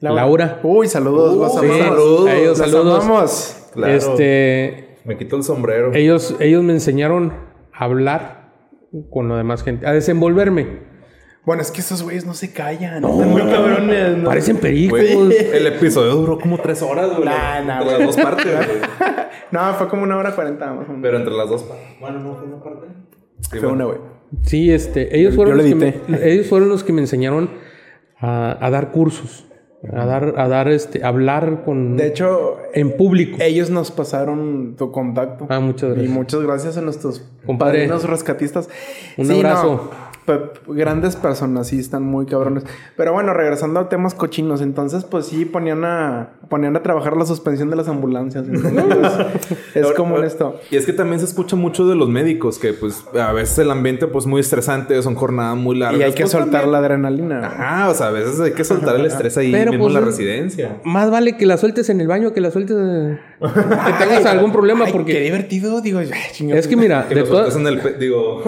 Laura. 0.00 0.58
Uy, 0.64 0.88
saludos, 0.88 1.52
Sí, 1.60 1.66
amamos. 1.66 2.26
a 2.26 2.34
ellos 2.36 2.58
Los 2.58 2.70
saludos. 2.70 3.04
amamos. 3.04 3.68
Claro. 3.72 3.92
Este, 3.92 4.96
Me 5.04 5.16
quito 5.16 5.36
el 5.36 5.42
sombrero. 5.44 5.92
ellos, 5.94 6.34
ellos 6.40 6.62
me 6.64 6.72
enseñaron 6.72 7.32
a 7.72 7.84
hablar 7.84 8.52
con 9.10 9.28
la 9.28 9.36
demás 9.36 9.62
gente, 9.62 9.86
a 9.86 9.92
desenvolverme. 9.92 10.90
Bueno, 11.44 11.62
es 11.62 11.70
que 11.72 11.80
esos 11.80 12.02
güeyes 12.02 12.24
no 12.24 12.34
se 12.34 12.52
callan. 12.52 13.04
Están 13.04 13.30
muy 13.30 13.42
cabrones. 13.42 14.16
¿no? 14.18 14.28
Parecen 14.28 14.58
pericos. 14.58 15.00
El 15.00 15.66
episodio 15.66 16.14
duró 16.14 16.38
como 16.38 16.58
tres 16.58 16.82
horas, 16.82 17.10
güey. 17.10 17.24
Nah, 17.24 17.60
nah, 17.62 17.82
entre 17.82 17.98
las 17.98 18.06
dos 18.06 18.16
partes, 18.24 18.46
güey. 18.46 18.78
No, 19.50 19.74
fue 19.74 19.86
como 19.88 20.04
una 20.04 20.16
hora 20.16 20.34
cuarenta. 20.34 20.74
Pero 21.02 21.16
entre 21.18 21.34
las 21.34 21.48
dos 21.50 21.62
partes. 21.64 21.84
Bueno, 22.00 22.20
no 22.20 22.34
fue 22.36 22.46
una 22.46 22.62
parte. 22.62 22.86
Sí, 23.40 23.58
Fue 23.58 23.68
una, 23.68 23.84
güey. 23.84 23.98
Sí, 24.46 24.72
este, 24.72 25.14
ellos 25.18 25.32
Yo 25.34 25.36
fueron, 25.36 25.58
lo 25.58 25.62
los 25.62 25.72
que 25.78 25.84
edité. 25.86 26.00
me, 26.08 26.26
ellos 26.32 26.46
fueron 26.46 26.68
los 26.70 26.84
que 26.84 26.92
me 26.94 27.02
enseñaron 27.02 27.50
a, 28.18 28.56
a 28.64 28.70
dar 28.70 28.92
cursos, 28.92 29.44
a 29.92 30.06
dar, 30.06 30.34
a 30.38 30.48
dar, 30.48 30.68
este, 30.68 31.04
a 31.04 31.08
hablar 31.08 31.64
con, 31.66 31.98
De 31.98 32.06
hecho, 32.06 32.56
en 32.72 32.96
público. 32.96 33.36
ellos 33.42 33.68
nos 33.68 33.90
pasaron 33.90 34.74
tu 34.78 34.90
contacto. 34.90 35.46
Ah, 35.50 35.60
muchas 35.60 35.90
Y 35.90 35.94
gracias. 35.94 36.10
muchas 36.14 36.40
gracias 36.40 36.76
a 36.78 36.80
nuestros 36.80 37.22
Compadre. 37.44 37.80
padrinos 37.80 38.04
rescatistas. 38.08 38.70
Un 39.18 39.26
Sí, 39.26 39.34
abrazo. 39.34 39.90
no, 39.92 40.11
grandes 40.68 41.16
personas, 41.16 41.66
sí, 41.68 41.78
están 41.78 42.02
muy 42.04 42.26
cabrones. 42.26 42.64
Pero 42.96 43.12
bueno, 43.12 43.34
regresando 43.34 43.80
a 43.80 43.88
temas 43.88 44.14
cochinos, 44.14 44.60
entonces, 44.60 45.04
pues 45.04 45.26
sí, 45.26 45.44
ponían 45.44 45.84
a, 45.84 46.30
ponían 46.48 46.76
a 46.76 46.82
trabajar 46.82 47.16
la 47.16 47.26
suspensión 47.26 47.70
de 47.70 47.76
las 47.76 47.88
ambulancias. 47.88 48.46
Entonces, 48.46 48.76
es 49.74 49.84
ahora- 49.98 50.26
esto. 50.26 50.60
Y 50.70 50.76
es 50.76 50.86
que 50.86 50.92
también 50.92 51.18
se 51.18 51.26
escucha 51.26 51.56
mucho 51.56 51.86
de 51.86 51.94
los 51.96 52.08
médicos, 52.08 52.58
que 52.58 52.72
pues 52.72 53.04
a 53.18 53.32
veces 53.32 53.58
el 53.58 53.70
ambiente 53.70 54.06
pues 54.06 54.26
muy 54.26 54.40
estresante, 54.40 55.00
son 55.02 55.14
jornadas 55.14 55.56
muy 55.56 55.76
largas. 55.78 56.00
Y 56.00 56.02
hay 56.04 56.12
que 56.12 56.22
pues, 56.22 56.32
soltar 56.32 56.50
también- 56.50 56.72
la 56.72 56.78
adrenalina. 56.78 57.46
Ajá, 57.46 57.88
o 57.90 57.94
sea, 57.94 58.06
a 58.08 58.10
veces 58.10 58.38
hay 58.40 58.52
que 58.52 58.64
soltar 58.64 58.96
el 58.96 59.06
estrés 59.06 59.36
ahí 59.38 59.50
Pero, 59.52 59.72
mismo 59.72 59.86
en 59.88 59.92
pues, 59.92 60.02
la 60.02 60.06
residencia. 60.08 60.76
Más 60.84 61.10
vale 61.10 61.36
que 61.36 61.46
la 61.46 61.56
sueltes 61.56 61.88
en 61.90 62.00
el 62.00 62.06
baño 62.08 62.32
que 62.32 62.40
la 62.40 62.50
sueltes 62.50 62.76
eh, 62.78 63.18
que 63.40 63.92
tengas 64.04 64.24
algún 64.26 64.52
problema 64.52 64.84
Ay, 64.84 64.92
Qué 64.92 64.98
porque 64.98 65.20
divertido, 65.20 65.80
digo. 65.80 66.00
es 66.00 66.66
que 66.68 66.76
mira, 66.76 67.06
Que 67.08 67.16
de, 67.16 67.22
todas- 67.24 67.56
en 67.56 67.66
el... 67.66 67.78
pe- 67.80 67.94
Digo... 67.94 68.42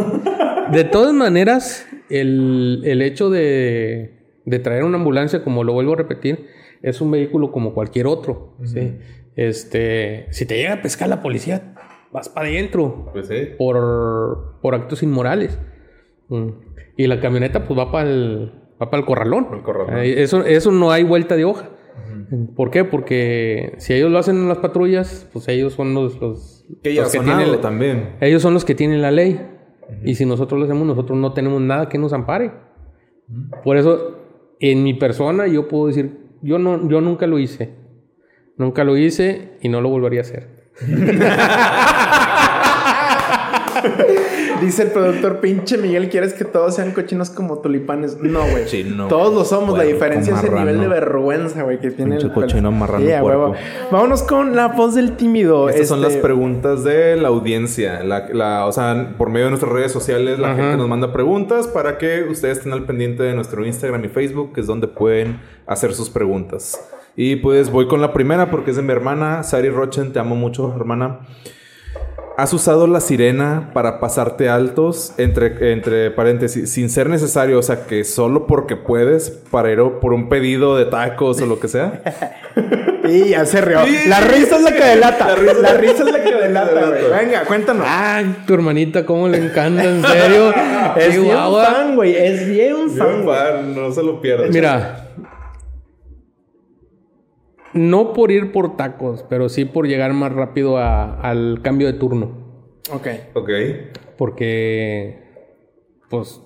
de 0.73 0.85
todas 0.85 1.13
maneras 1.13 1.87
el, 2.11 2.83
el 2.85 3.03
hecho 3.03 3.31
de, 3.31 4.15
de 4.45 4.59
traer 4.59 4.85
una 4.85 4.99
ambulancia, 4.99 5.43
como 5.45 5.65
lo 5.65 5.73
vuelvo 5.73 5.95
a 5.95 5.97
repetir, 5.97 6.47
es 6.83 7.01
un 7.01 7.11
vehículo 7.11 7.51
como 7.53 7.75
cualquier 7.75 8.07
otro. 8.07 8.57
¿sí? 8.65 8.99
Este, 9.37 10.27
si 10.31 10.47
te 10.47 10.57
llega 10.57 10.75
a 10.75 10.83
pescar 10.83 11.09
la 11.09 11.23
policía, 11.23 11.75
vas 12.13 12.29
para 12.29 12.49
adentro. 12.49 13.11
Pues 13.13 13.29
sí. 13.29 13.49
por, 13.59 14.59
por 14.61 14.75
actos 14.75 15.03
inmorales. 15.03 15.59
Mm. 16.29 16.49
Y 16.97 17.07
la 17.07 17.21
camioneta 17.21 17.67
pues 17.67 17.79
va 17.79 17.91
para 17.91 18.09
el, 18.09 18.53
va 18.81 18.91
para 18.91 19.01
el 19.01 19.07
corralón. 19.07 19.49
El 19.53 19.63
corralón. 19.63 19.99
Eh, 19.99 20.23
Eso, 20.23 20.45
eso 20.45 20.71
no 20.71 20.93
hay 20.93 21.05
vuelta 21.05 21.37
de 21.37 21.45
hoja. 21.45 21.71
¿Por 22.57 22.71
qué? 22.71 22.85
Porque 22.85 23.75
si 23.79 23.93
ellos 23.95 24.11
lo 24.11 24.19
hacen 24.19 24.37
en 24.37 24.49
las 24.49 24.59
patrullas, 24.59 25.29
pues 25.33 25.47
ellos 25.49 25.75
son 25.75 25.95
los, 25.95 26.21
los, 26.21 26.65
Que 26.83 26.95
los 26.95 27.13
tienen, 27.13 27.61
también. 27.61 28.17
ellos 28.21 28.43
son 28.43 28.55
los 28.55 28.65
que 28.65 28.75
tienen 28.75 29.03
la 29.03 29.11
ley. 29.11 29.41
Y 30.05 30.15
si 30.15 30.27
nosotros 30.27 30.59
lo 30.59 30.67
hacemos, 30.67 30.87
nosotros 30.87 31.19
no 31.19 31.33
tenemos 31.33 31.61
nada 31.61 31.89
que 31.89 31.99
nos 31.99 32.13
ampare. 32.13 32.53
Por 33.63 33.77
eso, 33.77 34.19
en 34.61 34.83
mi 34.83 34.95
persona, 34.95 35.47
yo 35.47 35.69
puedo 35.69 35.87
decir, 35.87 36.19
yo 36.43 36.59
no, 36.59 36.89
yo 36.89 37.01
nunca 37.01 37.27
lo 37.27 37.39
hice. 37.39 37.75
Nunca 38.57 38.85
lo 38.85 38.97
hice 38.97 39.59
y 39.61 39.69
no 39.69 39.81
lo 39.81 39.89
volvería 39.89 40.21
a 40.21 40.23
hacer. 40.23 40.65
Dice 44.65 44.83
el 44.85 44.89
productor, 44.91 45.41
pinche 45.41 45.77
Miguel, 45.79 46.09
¿quieres 46.09 46.33
que 46.35 46.45
todos 46.45 46.75
sean 46.75 46.93
cochinos 46.93 47.31
como 47.31 47.59
tulipanes? 47.59 48.19
No, 48.21 48.41
güey. 48.51 48.67
Sí, 48.69 48.85
no. 48.85 49.09
Todos 49.09 49.35
lo 49.35 49.45
somos. 49.45 49.77
la 49.77 49.85
diferencia 49.85 50.35
es 50.35 50.45
el 50.45 50.55
nivel 50.55 50.81
de 50.81 50.89
vergüenza, 50.89 51.63
güey, 51.63 51.79
que 51.81 51.91
tiene 51.91 52.13
Pinche 52.13 52.27
el 52.29 52.33
cochino 52.33 52.71
marrano 52.73 53.05
huevo. 53.25 53.55
Vámonos 53.91 54.23
con 54.23 54.57
la 54.57 54.69
voz 54.69 54.95
del 54.95 55.17
tímido. 55.17 55.69
Estas 55.69 55.89
son 55.89 56.01
las 56.01 56.11
Este, 56.13 56.23
preguntas 56.23 56.85
de 56.85 57.17
la 57.17 57.29
audiencia. 57.29 58.03
La, 58.03 58.29
la- 58.33 58.67
o 58.67 58.73
sea, 58.73 59.15
por 59.19 59.29
medio 59.31 59.47
de 59.47 59.51
nuestras 59.51 59.73
redes 59.73 59.93
sociales, 59.93 60.39
la 60.39 60.53
Ajá. 60.53 60.57
gente 60.63 60.77
nos 60.79 60.89
manda 60.89 61.13
preguntas 61.13 61.67
para 61.67 61.99
que 61.99 62.25
ustedes 62.31 62.59
estén 62.59 62.73
al 62.73 62.85
pendiente 62.85 63.23
de 63.23 63.35
nuestro 63.35 63.65
Instagram 63.67 64.05
y 64.05 64.09
Facebook, 64.09 64.53
que 64.55 64.61
es 64.63 64.67
donde 64.67 64.89
pueden 64.89 65.41
hacer 65.67 65.93
sus 65.95 66.11
preguntas. 66.11 66.81
Y 67.17 67.37
pues 67.37 67.71
voy 67.71 67.87
con 67.87 68.01
la 68.01 68.13
primera 68.13 68.51
porque 68.51 68.71
es 68.71 68.77
de 68.77 68.83
mi 68.83 68.91
hermana, 68.93 69.43
Sari 69.43 69.69
Rochen. 69.69 70.13
Te 70.13 70.19
amo 70.19 70.35
mucho, 70.35 70.73
hermana. 70.75 71.21
¿Has 72.37 72.53
usado 72.53 72.89
la 72.89 73.01
sirena 73.01 73.71
para 73.75 74.01
pasarte 74.01 74.49
altos, 74.49 75.13
entre, 75.19 75.73
entre 75.73 76.11
paréntesis, 76.11 76.69
sin 76.73 76.91
ser 76.91 77.09
necesario? 77.09 77.61
O 77.61 77.63
sea, 77.63 77.87
que 77.87 78.03
solo 78.03 78.49
porque 78.49 78.75
puedes, 78.75 79.31
para 79.31 79.71
ir 79.71 79.79
por 80.01 80.13
un 80.13 80.29
pedido 80.29 80.77
de 80.77 80.87
tacos 80.87 81.41
o 81.41 81.47
lo 81.47 81.61
que 81.61 81.69
sea. 81.69 82.03
Y 83.07 83.29
ya 83.29 83.45
se 83.45 83.61
rió. 83.61 83.85
Sí. 83.85 84.09
La 84.09 84.21
risa 84.23 84.57
es 84.57 84.63
la 84.63 84.73
que 84.73 84.83
delata. 84.83 85.27
La 85.29 85.35
risa- 85.35 85.61
La 85.61 85.75
risa 85.75 86.05
es 86.05 86.11
la 86.13 86.25
que 86.25 86.35
delata, 86.37 86.87
güey. 86.87 87.03
Venga, 87.27 87.45
cuéntanos. 87.45 87.87
Ay, 87.87 88.35
tu 88.47 88.55
hermanita, 88.55 89.05
cómo 89.05 89.29
le 89.29 89.37
encanta, 89.45 89.85
en 89.85 90.03
serio. 90.03 90.55
es 90.97 91.11
bien 91.11 91.25
Chihuahua. 91.27 91.67
fan, 91.67 91.97
güey. 91.97 92.17
Es 92.17 92.49
bien 92.49 92.91
fan, 92.97 93.25
güey. 93.25 93.39
no 93.77 93.93
se 93.93 94.03
lo 94.03 94.23
pierdas. 94.23 94.49
Mira, 94.51 95.04
no 97.75 98.13
por 98.13 98.31
ir 98.31 98.53
por 98.53 98.77
tacos, 98.77 99.25
pero 99.29 99.49
sí 99.49 99.65
por 99.65 99.87
llegar 99.87 100.13
más 100.15 100.33
rápido 100.33 100.79
a- 100.79 101.21
al 101.21 101.61
cambio 101.63 101.87
de 101.87 101.95
turno. 101.95 102.43
Ok. 102.93 103.07
Ok. 103.35 103.51
Porque, 104.17 105.23
pues, 106.11 106.41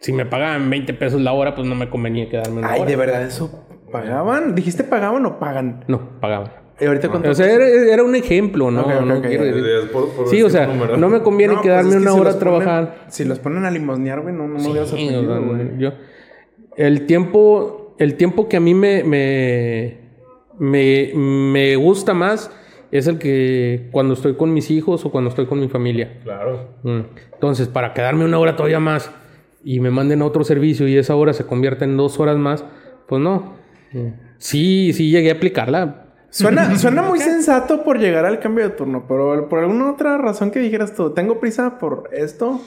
si 0.00 0.12
me 0.12 0.24
pagaban 0.26 0.68
20 0.70 0.94
pesos 0.94 1.20
la 1.20 1.32
hora, 1.32 1.54
pues 1.54 1.66
no 1.66 1.74
me 1.74 1.88
convenía 1.90 2.28
quedarme 2.28 2.58
una 2.60 2.72
Ay, 2.72 2.80
hora. 2.80 2.90
¿de 2.90 2.96
verdad 2.96 3.22
eso 3.22 3.64
pagaban? 3.92 4.54
¿Dijiste 4.54 4.84
pagaban 4.84 5.24
o 5.26 5.38
pagan? 5.38 5.84
No, 5.88 6.20
pagaban. 6.20 6.52
¿Y 6.80 6.84
ahorita 6.84 7.08
cuánto? 7.08 7.30
O 7.30 7.34
sea, 7.34 7.50
era, 7.52 7.66
era 7.66 8.04
un 8.04 8.14
ejemplo, 8.14 8.70
¿no? 8.70 8.82
No 9.04 9.20
quiero 9.20 9.44
ya. 9.44 9.50
decir- 9.52 9.66
Es 9.66 9.90
por- 9.90 10.08
por 10.10 10.28
Sí, 10.28 10.40
o 10.44 10.48
sea, 10.50 10.66
número. 10.68 10.96
no 10.96 11.08
me 11.08 11.22
conviene 11.22 11.54
No, 11.54 11.60
pues 11.60 11.66
quedarme 11.68 11.88
es 11.90 11.96
que 11.96 12.02
una 12.02 12.12
si 12.12 12.20
hora 12.20 12.30
a 12.30 12.32
ponen- 12.34 12.38
trabajar. 12.38 13.04
si 13.08 13.24
los 13.24 13.38
ponen 13.40 13.64
a 13.64 13.70
limosnear, 13.72 14.20
güey, 14.20 14.32
no, 14.34 14.46
no 14.46 14.54
me 14.54 14.60
Sí, 14.60 14.72
sorprendido, 14.72 15.22
o 15.22 15.26
sea, 15.26 15.38
güey. 15.38 15.78
yo- 15.78 15.92
el 16.76 17.06
tiempo, 17.06 17.96
el 17.98 18.14
tiempo 18.14 18.48
que 18.48 18.58
a 18.58 18.60
mí 18.60 18.74
me, 18.74 19.02
me, 19.02 19.97
me, 20.58 21.12
me 21.14 21.76
gusta 21.76 22.14
más 22.14 22.50
es 22.90 23.06
el 23.06 23.18
que 23.18 23.88
cuando 23.92 24.14
estoy 24.14 24.34
con 24.34 24.52
mis 24.52 24.70
hijos 24.70 25.04
o 25.04 25.10
cuando 25.10 25.30
estoy 25.30 25.46
con 25.46 25.60
mi 25.60 25.68
familia. 25.68 26.20
Claro. 26.22 26.68
Mm. 26.82 27.00
Entonces, 27.34 27.68
para 27.68 27.92
quedarme 27.92 28.24
una 28.24 28.38
hora 28.38 28.56
todavía 28.56 28.80
más 28.80 29.10
y 29.62 29.80
me 29.80 29.90
manden 29.90 30.22
a 30.22 30.24
otro 30.24 30.44
servicio 30.44 30.88
y 30.88 30.96
esa 30.96 31.14
hora 31.14 31.32
se 31.32 31.44
convierta 31.44 31.84
en 31.84 31.96
dos 31.96 32.18
horas 32.20 32.36
más, 32.38 32.64
pues 33.06 33.20
no. 33.20 33.54
Mm. 33.92 34.08
Sí, 34.38 34.92
sí 34.92 35.10
llegué 35.10 35.30
a 35.30 35.34
aplicarla. 35.34 36.06
Suena, 36.30 36.76
suena 36.78 37.02
muy 37.02 37.18
sensato 37.20 37.84
por 37.84 37.98
llegar 37.98 38.24
al 38.24 38.38
cambio 38.38 38.64
de 38.64 38.70
turno, 38.74 39.04
pero 39.06 39.48
por 39.48 39.58
alguna 39.58 39.90
otra 39.90 40.18
razón 40.18 40.50
que 40.50 40.60
dijeras 40.60 40.94
tú, 40.94 41.10
tengo 41.10 41.40
prisa 41.40 41.78
por 41.78 42.10
esto, 42.12 42.60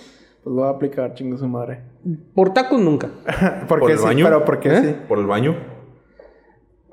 pues 0.44 0.56
lo 0.56 0.62
voy 0.62 0.68
a 0.68 0.76
aplicar, 0.76 1.14
chingo 1.14 1.38
su 1.38 1.48
madre. 1.48 1.82
Por 2.34 2.54
tacos 2.54 2.80
nunca. 2.80 3.10
¿Por 3.68 3.80
¿Por 3.80 3.88
qué 3.88 3.94
el 3.94 4.00
sí? 4.00 4.06
baño? 4.06 4.26
Pero 4.26 4.46
¿por 4.46 4.60
qué 4.60 4.70
¿Eh? 4.70 4.82
sí? 4.82 4.96
¿Por 5.08 5.20
el 5.20 5.26
baño? 5.26 5.56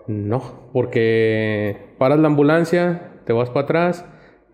No, 0.08 0.42
porque 0.72 1.76
paras 1.98 2.18
la 2.18 2.26
ambulancia, 2.28 3.02
te 3.24 3.32
vas 3.32 3.50
para 3.50 3.64
atrás, 3.64 4.04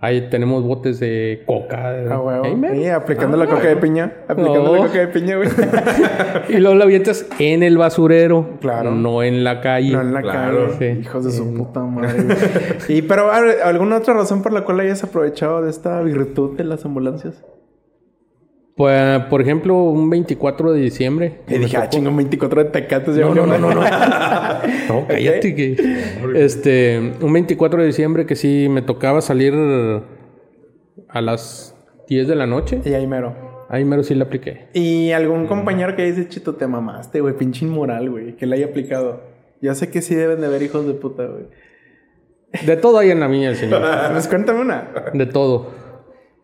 ahí 0.01 0.29
tenemos 0.29 0.65
botes 0.65 0.99
de 1.01 1.45
coca. 1.47 1.91
Ah, 2.11 2.43
mero. 2.57 2.75
Sí, 2.75 2.89
aplicando 2.89 3.37
Ah, 3.41 3.45
la 3.45 3.51
coca 3.51 3.69
de 3.69 3.77
piña. 3.77 4.13
Aplicando 4.29 4.65
No. 4.65 4.73
la 4.75 4.87
coca 4.89 4.99
de 4.99 5.07
piña, 5.09 5.37
güey. 5.37 5.49
Y 6.49 6.57
luego 6.59 6.75
la 6.77 6.85
avientas 6.85 7.27
en 7.39 7.63
el 7.63 7.79
basurero, 7.79 8.59
Claro. 8.61 8.91
no 8.91 9.23
en 9.23 9.45
la 9.45 9.61
calle. 9.61 9.93
No 9.93 10.01
en 10.03 10.13
la 10.13 10.23
Claro. 10.23 10.71
calle. 10.77 10.95
Sí. 10.97 11.01
Hijos 11.03 11.25
de 11.25 11.31
su 11.31 11.55
puta 11.55 11.81
madre. 11.85 12.25
y 12.89 13.03
pero 13.03 13.31
¿alguna 13.33 13.99
otra 13.99 14.15
razón 14.15 14.43
por 14.43 14.53
la 14.53 14.63
cual 14.65 14.81
hayas 14.81 15.05
aprovechado 15.05 15.63
de 15.63 15.71
esta 15.71 16.03
virtud 16.03 16.57
de 16.57 16.65
las 16.65 16.85
ambulancias? 16.85 17.45
Pues, 18.77 19.25
por 19.27 19.41
ejemplo, 19.41 19.77
un 19.85 20.11
24 20.11 20.73
de 20.73 20.81
diciembre. 20.81 21.41
Y 21.47 21.59
dije, 21.59 21.77
ah, 21.77 21.89
chingo, 21.89 22.15
24 22.15 22.65
de 22.65 22.71
tecates. 22.71 23.17
No, 23.17 23.33
no, 23.35 23.47
no, 23.47 23.59
no, 23.59 23.75
no. 24.89 25.07
cállate 25.07 25.55
que... 25.55 25.77
Este, 26.35 27.13
un 27.21 27.33
24 27.33 27.81
de 27.81 27.87
diciembre 27.87 28.27
que 28.27 28.35
sí 28.35 28.67
me 28.69 28.83
tocaba 28.83 29.21
salir 29.21 29.55
a 31.09 31.21
las 31.21 31.77
10 32.09 32.27
de 32.27 32.35
la 32.35 32.47
noche. 32.47 32.81
y 32.85 32.93
ahí 32.95 33.07
mero. 33.07 33.67
Ahí 33.69 33.85
mero 33.85 34.03
sí 34.03 34.15
la 34.15 34.25
apliqué. 34.25 34.69
Y 34.75 35.13
algún 35.13 35.47
compañero 35.47 35.95
que 35.95 36.05
dice, 36.05 36.29
chito, 36.29 36.55
te 36.57 36.67
mamaste, 36.67 37.21
güey, 37.21 37.37
pinche 37.37 37.65
inmoral, 37.65 38.11
güey, 38.11 38.37
que 38.37 38.47
le 38.47 38.57
haya 38.57 38.67
aplicado. 38.67 39.23
Ya 39.61 39.75
sé 39.75 39.91
que 39.91 40.03
sí 40.03 40.15
deben 40.15 40.41
de 40.41 40.47
haber 40.47 40.63
hijos 40.63 40.87
de 40.87 40.95
puta, 40.95 41.25
güey. 41.27 41.45
De 42.67 42.77
todo 42.77 42.99
hay 42.99 43.11
en 43.11 43.21
la 43.21 43.29
mía, 43.29 43.55
señor. 43.55 43.83
Pues 44.13 44.29
cuéntame 44.29 44.61
una. 44.61 44.89
De 45.13 45.27
todo. 45.27 45.84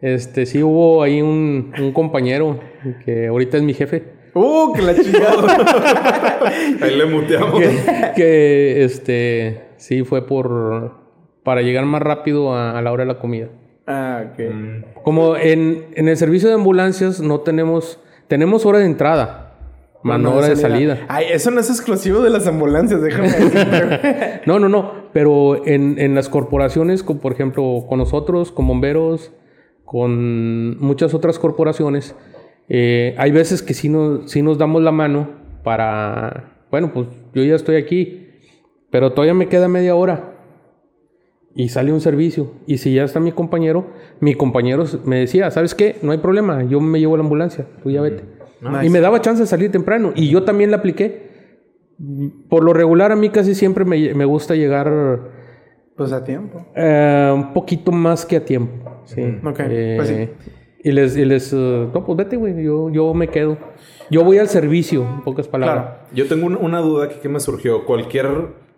Este, 0.03 0.47
sí 0.47 0.63
hubo 0.63 1.03
ahí 1.03 1.21
un, 1.21 1.73
un 1.79 1.93
compañero 1.93 2.59
que 3.05 3.27
ahorita 3.27 3.59
es 3.59 3.63
mi 3.63 3.75
jefe. 3.75 4.05
Uh, 4.35 4.73
que 4.73 4.83
la 4.83 4.95
chingada. 4.95 6.39
Ahí 6.81 6.97
le 6.97 7.05
muteamos. 7.05 7.59
Que, 7.61 8.13
que, 8.15 8.85
este, 8.85 9.63
sí 9.77 10.05
fue 10.05 10.27
por... 10.27 10.99
Para 11.43 11.63
llegar 11.63 11.85
más 11.85 12.01
rápido 12.01 12.55
a, 12.55 12.79
a 12.79 12.83
la 12.83 12.93
hora 12.93 13.05
de 13.05 13.09
la 13.09 13.19
comida. 13.19 13.49
Ah, 13.87 14.25
ok. 14.33 15.03
Como 15.03 15.37
en, 15.37 15.87
en 15.95 16.09
el 16.09 16.17
servicio 16.17 16.49
de 16.49 16.55
ambulancias 16.55 17.21
no 17.21 17.41
tenemos... 17.41 17.99
Tenemos 18.29 18.65
hora 18.65 18.79
de 18.79 18.85
entrada, 18.85 19.57
más 20.05 20.21
no 20.21 20.37
hora 20.37 20.49
de 20.49 20.55
salida. 20.55 21.01
Ay, 21.09 21.27
eso 21.33 21.51
no 21.51 21.59
es 21.59 21.69
exclusivo 21.69 22.21
de 22.21 22.31
las 22.31 22.47
ambulancias, 22.47 23.03
déjame 23.03 23.29
decirte. 23.33 24.41
No, 24.47 24.61
no, 24.61 24.69
no. 24.69 24.93
Pero 25.13 25.67
en, 25.67 25.99
en 25.99 26.15
las 26.15 26.29
corporaciones, 26.29 27.03
como 27.03 27.21
por 27.21 27.33
ejemplo 27.33 27.85
con 27.89 27.99
nosotros, 27.99 28.53
con 28.53 28.69
bomberos, 28.69 29.33
con 29.91 30.79
muchas 30.79 31.15
otras 31.15 31.41
corporaciones, 31.41 32.15
eh, 32.69 33.17
hay 33.19 33.33
veces 33.33 33.61
que 33.61 33.75
sí 33.75 33.89
nos, 33.89 34.31
sí 34.31 34.41
nos 34.41 34.57
damos 34.57 34.85
la 34.85 34.93
mano 34.93 35.29
para, 35.65 36.61
bueno, 36.71 36.93
pues 36.95 37.09
yo 37.35 37.43
ya 37.43 37.57
estoy 37.57 37.75
aquí, 37.75 38.29
pero 38.93 39.11
todavía 39.11 39.35
me 39.35 39.49
queda 39.49 39.67
media 39.67 39.97
hora. 39.97 40.37
Y 41.57 41.71
sale 41.71 41.93
un 41.93 42.01
servicio. 42.01 42.53
Y 42.69 42.79
si 42.79 42.95
ya 42.95 43.03
está 43.03 43.19
mi 43.19 43.33
compañero, 43.33 43.89
mi 44.21 44.37
compañero 44.37 44.85
me 45.05 45.19
decía, 45.19 45.51
¿sabes 45.51 45.75
qué? 45.75 45.97
No 46.03 46.13
hay 46.13 46.19
problema, 46.19 46.63
yo 46.63 46.81
me 46.81 47.01
llevo 47.01 47.15
a 47.15 47.19
la 47.19 47.25
ambulancia, 47.25 47.67
tú 47.83 47.91
ya 47.91 48.01
vete. 48.01 48.23
Nice. 48.61 48.87
Y 48.87 48.91
me 48.91 49.01
daba 49.01 49.21
chance 49.21 49.43
de 49.43 49.49
salir 49.49 49.73
temprano. 49.73 50.13
Y 50.15 50.29
yo 50.31 50.45
también 50.45 50.71
la 50.71 50.77
apliqué. 50.77 51.29
Por 52.49 52.63
lo 52.63 52.73
regular, 52.75 53.11
a 53.11 53.17
mí 53.17 53.31
casi 53.31 53.57
siempre 53.57 53.85
me, 53.85 54.15
me 54.15 54.25
gusta 54.25 54.55
llegar 54.55 54.89
Pues 55.97 56.13
a 56.13 56.23
tiempo. 56.23 56.65
eh, 56.77 57.33
un 57.35 57.53
poquito 57.53 57.91
más 57.91 58.25
que 58.25 58.37
a 58.37 58.45
tiempo. 58.45 58.90
Sí. 59.15 59.23
Ok, 59.45 59.61
pues 59.97 60.09
sí. 60.09 60.29
Y 60.83 60.93
les, 60.93 61.17
y 61.17 61.25
les 61.25 61.53
eh, 61.53 61.89
no, 61.93 62.05
pues 62.07 62.17
vete, 62.17 62.37
güey, 62.37 62.63
yo, 62.65 62.89
yo 62.91 63.13
me 63.15 63.29
quedo. 63.29 63.59
Yo 64.11 64.25
voy 64.25 64.39
al 64.39 64.49
servicio, 64.49 65.03
en 65.03 65.21
pocas 65.23 65.47
palabras. 65.47 65.85
Claro. 65.85 66.01
Yo 66.15 66.27
tengo 66.27 66.47
un- 66.47 66.57
una 66.57 66.81
duda 66.81 67.05
aquí 67.07 67.17
que 67.23 67.29
me 67.29 67.39
surgió. 67.39 67.85
¿Cualquier 67.85 68.27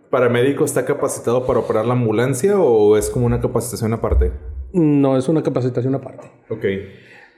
paramédico 0.09 0.63
está 0.65 0.85
capacitado 0.85 1.45
para 1.47 1.59
operar 1.59 1.85
la 1.85 1.93
ambulancia 1.93 2.59
o 2.59 2.97
es 2.97 3.09
como 3.09 3.25
una 3.25 3.39
capacitación 3.39 3.93
aparte? 3.93 4.31
No, 4.73 5.17
es 5.17 5.27
una 5.29 5.41
capacitación 5.43 5.95
aparte. 5.95 6.27
Ok. 6.49 6.65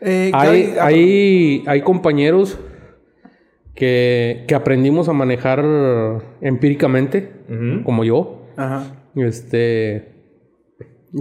Eh, 0.01 0.31
Hay, 0.33 0.75
hay, 0.81 1.63
hay 1.67 1.81
compañeros 1.81 2.57
que, 3.75 4.43
que 4.47 4.55
aprendimos 4.55 5.07
a 5.09 5.13
manejar 5.13 5.63
empíricamente, 6.41 7.31
como 7.83 8.03
yo. 8.03 8.41
Ajá. 8.57 8.83
Este 9.15 10.14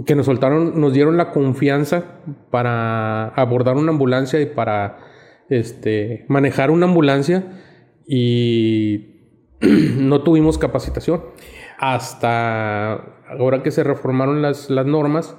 que 0.03 0.15
nos 0.15 0.25
soltaron, 0.25 0.79
nos 0.79 0.93
dieron 0.93 1.17
la 1.17 1.31
confianza 1.31 2.03
para 2.51 3.27
abordar 3.29 3.77
una 3.77 3.91
ambulancia 3.91 4.41
y 4.41 4.45
para 4.45 4.97
este 5.49 6.25
manejar 6.27 6.71
una 6.71 6.87
ambulancia 6.87 7.61
y 8.07 9.15
no 9.61 10.21
tuvimos 10.23 10.57
capacitación. 10.57 11.23
Hasta 11.77 12.93
ahora 13.29 13.63
que 13.63 13.71
se 13.71 13.83
reformaron 13.83 14.41
las, 14.41 14.69
las 14.69 14.85
normas, 14.85 15.37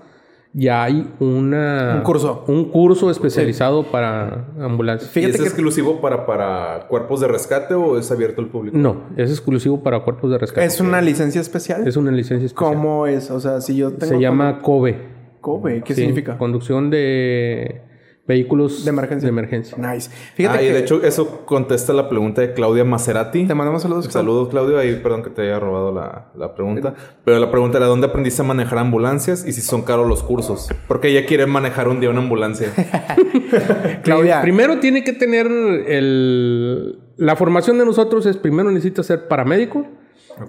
ya 0.59 0.85
hay 0.85 1.07
una, 1.21 1.97
Un 1.99 2.03
curso. 2.03 2.45
Un 2.49 2.71
curso 2.71 3.11
especializado 3.11 3.83
para 3.85 4.47
ambulancias. 4.59 5.11
¿Y 5.11 5.13
Fíjate 5.13 5.35
es 5.35 5.41
que- 5.43 5.47
exclusivo 5.49 6.01
para, 6.01 6.25
para 6.25 6.87
cuerpos 6.89 7.21
de 7.21 7.29
rescate 7.29 7.75
o 7.75 7.99
es 7.99 8.11
abierto 8.11 8.41
al 8.41 8.49
público? 8.49 8.77
No, 8.79 9.03
es 9.19 9.31
exclusivo 9.31 9.83
para 9.83 10.01
cuerpos 10.01 10.31
de 10.31 10.39
rescate. 10.39 10.67
¿Es 10.67 10.81
una 10.81 11.03
licencia 11.03 11.43
especial? 11.43 11.87
Es 11.87 11.97
una 11.99 12.11
licencia 12.11 12.47
especial. 12.47 12.73
¿Cómo 12.75 13.07
es? 13.07 13.31
O 13.31 13.39
sea, 13.39 13.61
si 13.61 13.77
yo 13.77 13.93
tengo... 13.93 14.15
Se 14.15 14.19
llama 14.19 14.63
COBE. 14.63 14.97
COBE. 15.43 15.83
¿Qué 15.85 15.95
Sí, 15.95 16.01
significa? 16.01 16.39
Conducción 16.39 16.89
de 16.91 17.83
vehículos 18.27 18.85
De 18.85 18.91
emergencia. 18.91 19.27
De 19.27 19.31
emergencia. 19.31 19.79
Nice. 19.79 20.11
Fíjate 20.35 20.59
ah, 20.59 20.63
y 20.63 20.69
de 20.69 20.79
hecho 20.81 21.03
eso 21.03 21.45
contesta 21.47 21.93
la 21.93 22.09
pregunta 22.09 22.41
de 22.41 22.53
Claudia 22.53 22.85
Maserati. 22.85 23.47
Te 23.47 23.55
mandamos 23.55 23.83
saludos. 23.83 24.07
Saludos, 24.07 24.49
Claudio. 24.49 24.79
Ahí, 24.79 24.99
perdón 25.03 25.23
que 25.23 25.31
te 25.31 25.43
haya 25.43 25.59
robado 25.59 25.93
la, 25.93 26.31
la 26.37 26.55
pregunta. 26.55 26.95
Pero 27.25 27.39
la 27.39 27.51
pregunta 27.51 27.79
era, 27.79 27.87
¿dónde 27.87 28.09
aprendiste 28.09 28.43
a 28.43 28.45
manejar 28.45 28.79
ambulancias 28.79 29.47
y 29.47 29.53
si 29.53 29.61
son 29.61 29.83
caros 29.83 30.09
los 30.09 30.23
cursos? 30.23 30.69
Porque 30.89 31.09
ella 31.09 31.27
quiere 31.27 31.47
manejar 31.47 31.89
un 31.89 32.01
día 32.01 32.11
una 32.11 32.21
ambulancia. 32.21 32.73
Claudia. 34.03 34.43
Primero 34.43 34.81
tiene 34.81 35.05
que 35.05 35.13
tener 35.13 35.47
el... 35.47 37.01
La 37.17 37.37
formación 37.37 37.79
de 37.79 37.87
nosotros 37.87 38.27
es 38.27 38.37
primero 38.37 38.71
necesitas 38.71 39.07
ser 39.07 39.27
paramédico 39.27 39.87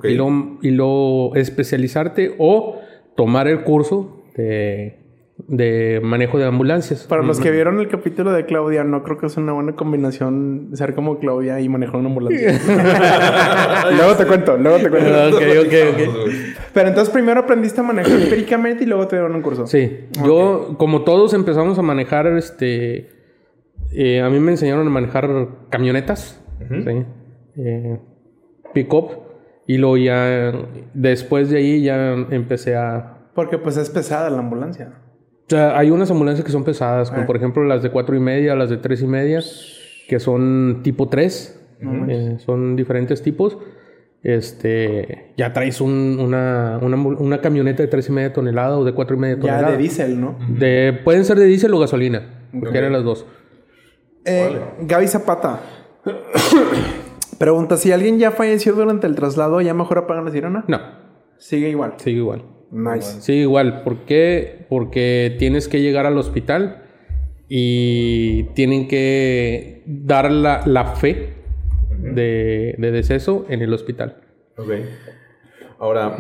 y, 0.04 0.16
luego, 0.16 0.58
y 0.62 0.72
luego 0.72 1.36
especializarte 1.36 2.36
o 2.38 2.82
tomar 3.16 3.48
el 3.48 3.64
curso 3.64 4.24
de, 4.36 5.07
de 5.38 6.02
manejo 6.04 6.40
de 6.40 6.46
ambulancias. 6.46 7.04
Para 7.04 7.22
los 7.22 7.40
que 7.40 7.52
vieron 7.52 7.80
el 7.80 7.88
capítulo 7.88 8.32
de 8.32 8.46
Claudia, 8.46 8.84
no 8.84 9.04
creo 9.04 9.18
que 9.18 9.28
es 9.28 9.38
una 9.38 9.54
buena 9.54 9.74
combinación 9.74 10.70
ser 10.74 10.96
como 10.96 11.20
Claudia 11.20 11.60
y 11.62 11.70
manejar 11.70 11.98
una 11.98 12.10
ambulancia. 12.10 12.60
luego 13.96 14.16
te 14.16 14.26
cuento, 14.26 14.58
luego 14.58 14.78
te 14.80 14.90
cuento. 14.90 15.10
Ah, 15.14 15.28
ok, 15.28 15.42
ok, 15.66 15.74
ok. 15.94 16.30
Pero 16.74 16.90
entonces 16.90 17.14
primero 17.14 17.42
aprendiste 17.42 17.80
a 17.82 17.84
manejar 17.84 18.20
empíricamente 18.20 18.84
y 18.84 18.88
luego 18.88 19.08
te 19.08 19.16
dieron 19.16 19.36
un 19.36 19.42
curso. 19.42 19.68
Sí, 19.68 20.08
yo 20.26 20.76
como 20.78 21.04
todos 21.04 21.34
empezamos 21.34 21.78
a 21.78 21.82
manejar, 21.84 22.28
este, 22.28 23.10
eh, 23.92 24.22
a 24.22 24.30
mí 24.30 24.40
me 24.40 24.52
enseñaron 24.52 24.88
a 24.88 24.90
manejar 24.90 25.30
camionetas, 25.70 26.44
¿sí? 26.68 27.06
Eh, 27.58 28.00
pick-up, 28.74 29.12
y 29.68 29.78
luego 29.78 29.98
ya, 29.98 30.54
después 30.94 31.50
de 31.50 31.58
ahí 31.58 31.84
ya 31.84 32.14
empecé 32.14 32.76
a... 32.76 33.30
Porque 33.34 33.58
pues 33.58 33.78
es 33.78 33.90
pesada 33.90 34.30
la 34.30 34.40
ambulancia. 34.40 34.94
O 35.48 35.50
sea, 35.50 35.78
hay 35.78 35.92
unas 35.92 36.12
ambulancias 36.12 36.46
que 36.46 36.52
son 36.52 36.64
pesadas, 36.66 37.10
como 37.10 37.24
Ah. 37.24 37.26
por 37.26 37.38
ejemplo 37.38 37.64
las 37.64 37.82
de 37.82 37.90
cuatro 37.90 38.16
y 38.16 38.20
media, 38.20 38.54
las 38.56 38.70
de 38.70 38.78
tres 38.78 39.02
y 39.02 39.08
media, 39.08 39.42
que 40.10 40.20
son 40.20 40.82
tipo 40.84 41.08
3, 41.08 41.60
son 42.46 42.76
diferentes 42.76 43.22
tipos. 43.22 43.58
Este, 44.24 45.34
ya 45.38 45.54
traes 45.54 45.80
un- 45.80 46.18
una, 46.20 46.80
una, 46.82 47.40
camioneta 47.40 47.82
de 47.84 47.88
tres 47.88 48.10
y 48.10 48.12
media 48.12 48.34
toneladas 48.34 48.78
o 48.80 48.84
de 48.84 48.92
cuatro 48.94 49.16
y 49.16 49.20
media 49.20 49.36
Ya 49.36 49.42
toneladas. 49.42 49.72
de 49.72 49.78
diésel, 49.78 50.20
¿no? 50.20 50.38
De, 50.50 51.00
pueden 51.06 51.24
ser 51.24 51.38
de 51.40 51.46
diésel 51.46 51.74
o 51.74 51.80
gasolina. 51.80 52.24
Cualquiera 52.52 52.88
de 52.88 52.94
las 52.94 53.04
dos. 53.04 53.26
Eh, 54.26 54.60
Gaby 54.82 55.08
Zapata. 55.08 55.62
Pregunta, 57.38 57.78
si 57.78 57.92
alguien 57.92 58.18
ya 58.20 58.32
falleció 58.32 58.74
durante 58.74 59.08
el 59.08 59.16
traslado, 59.16 59.62
¿ya 59.62 59.74
mejor 59.74 60.00
apagan 60.00 60.26
la 60.26 60.32
sirena? 60.32 60.66
No, 60.68 60.80
Sigue 61.38 61.70
igual. 61.70 61.94
sigue 61.98 62.18
igual. 62.18 62.44
Nice. 62.72 63.22
Sigue 63.22 63.42
igual. 63.42 63.84
¿Por 63.84 64.06
qué? 64.06 64.66
Porque 64.70 65.36
tienes 65.40 65.68
que 65.68 65.82
llegar 65.82 66.06
al 66.06 66.18
hospital 66.18 66.84
y 67.48 68.44
tienen 68.56 68.88
que 68.88 69.84
dar 69.86 70.32
la, 70.32 70.64
la 70.66 70.96
fe 70.96 71.34
de, 71.98 72.76
de 72.78 72.92
deceso 72.92 73.46
en 73.50 73.62
el 73.62 73.74
hospital. 73.74 74.18
Ok. 74.58 74.72
Ahora, 75.80 76.18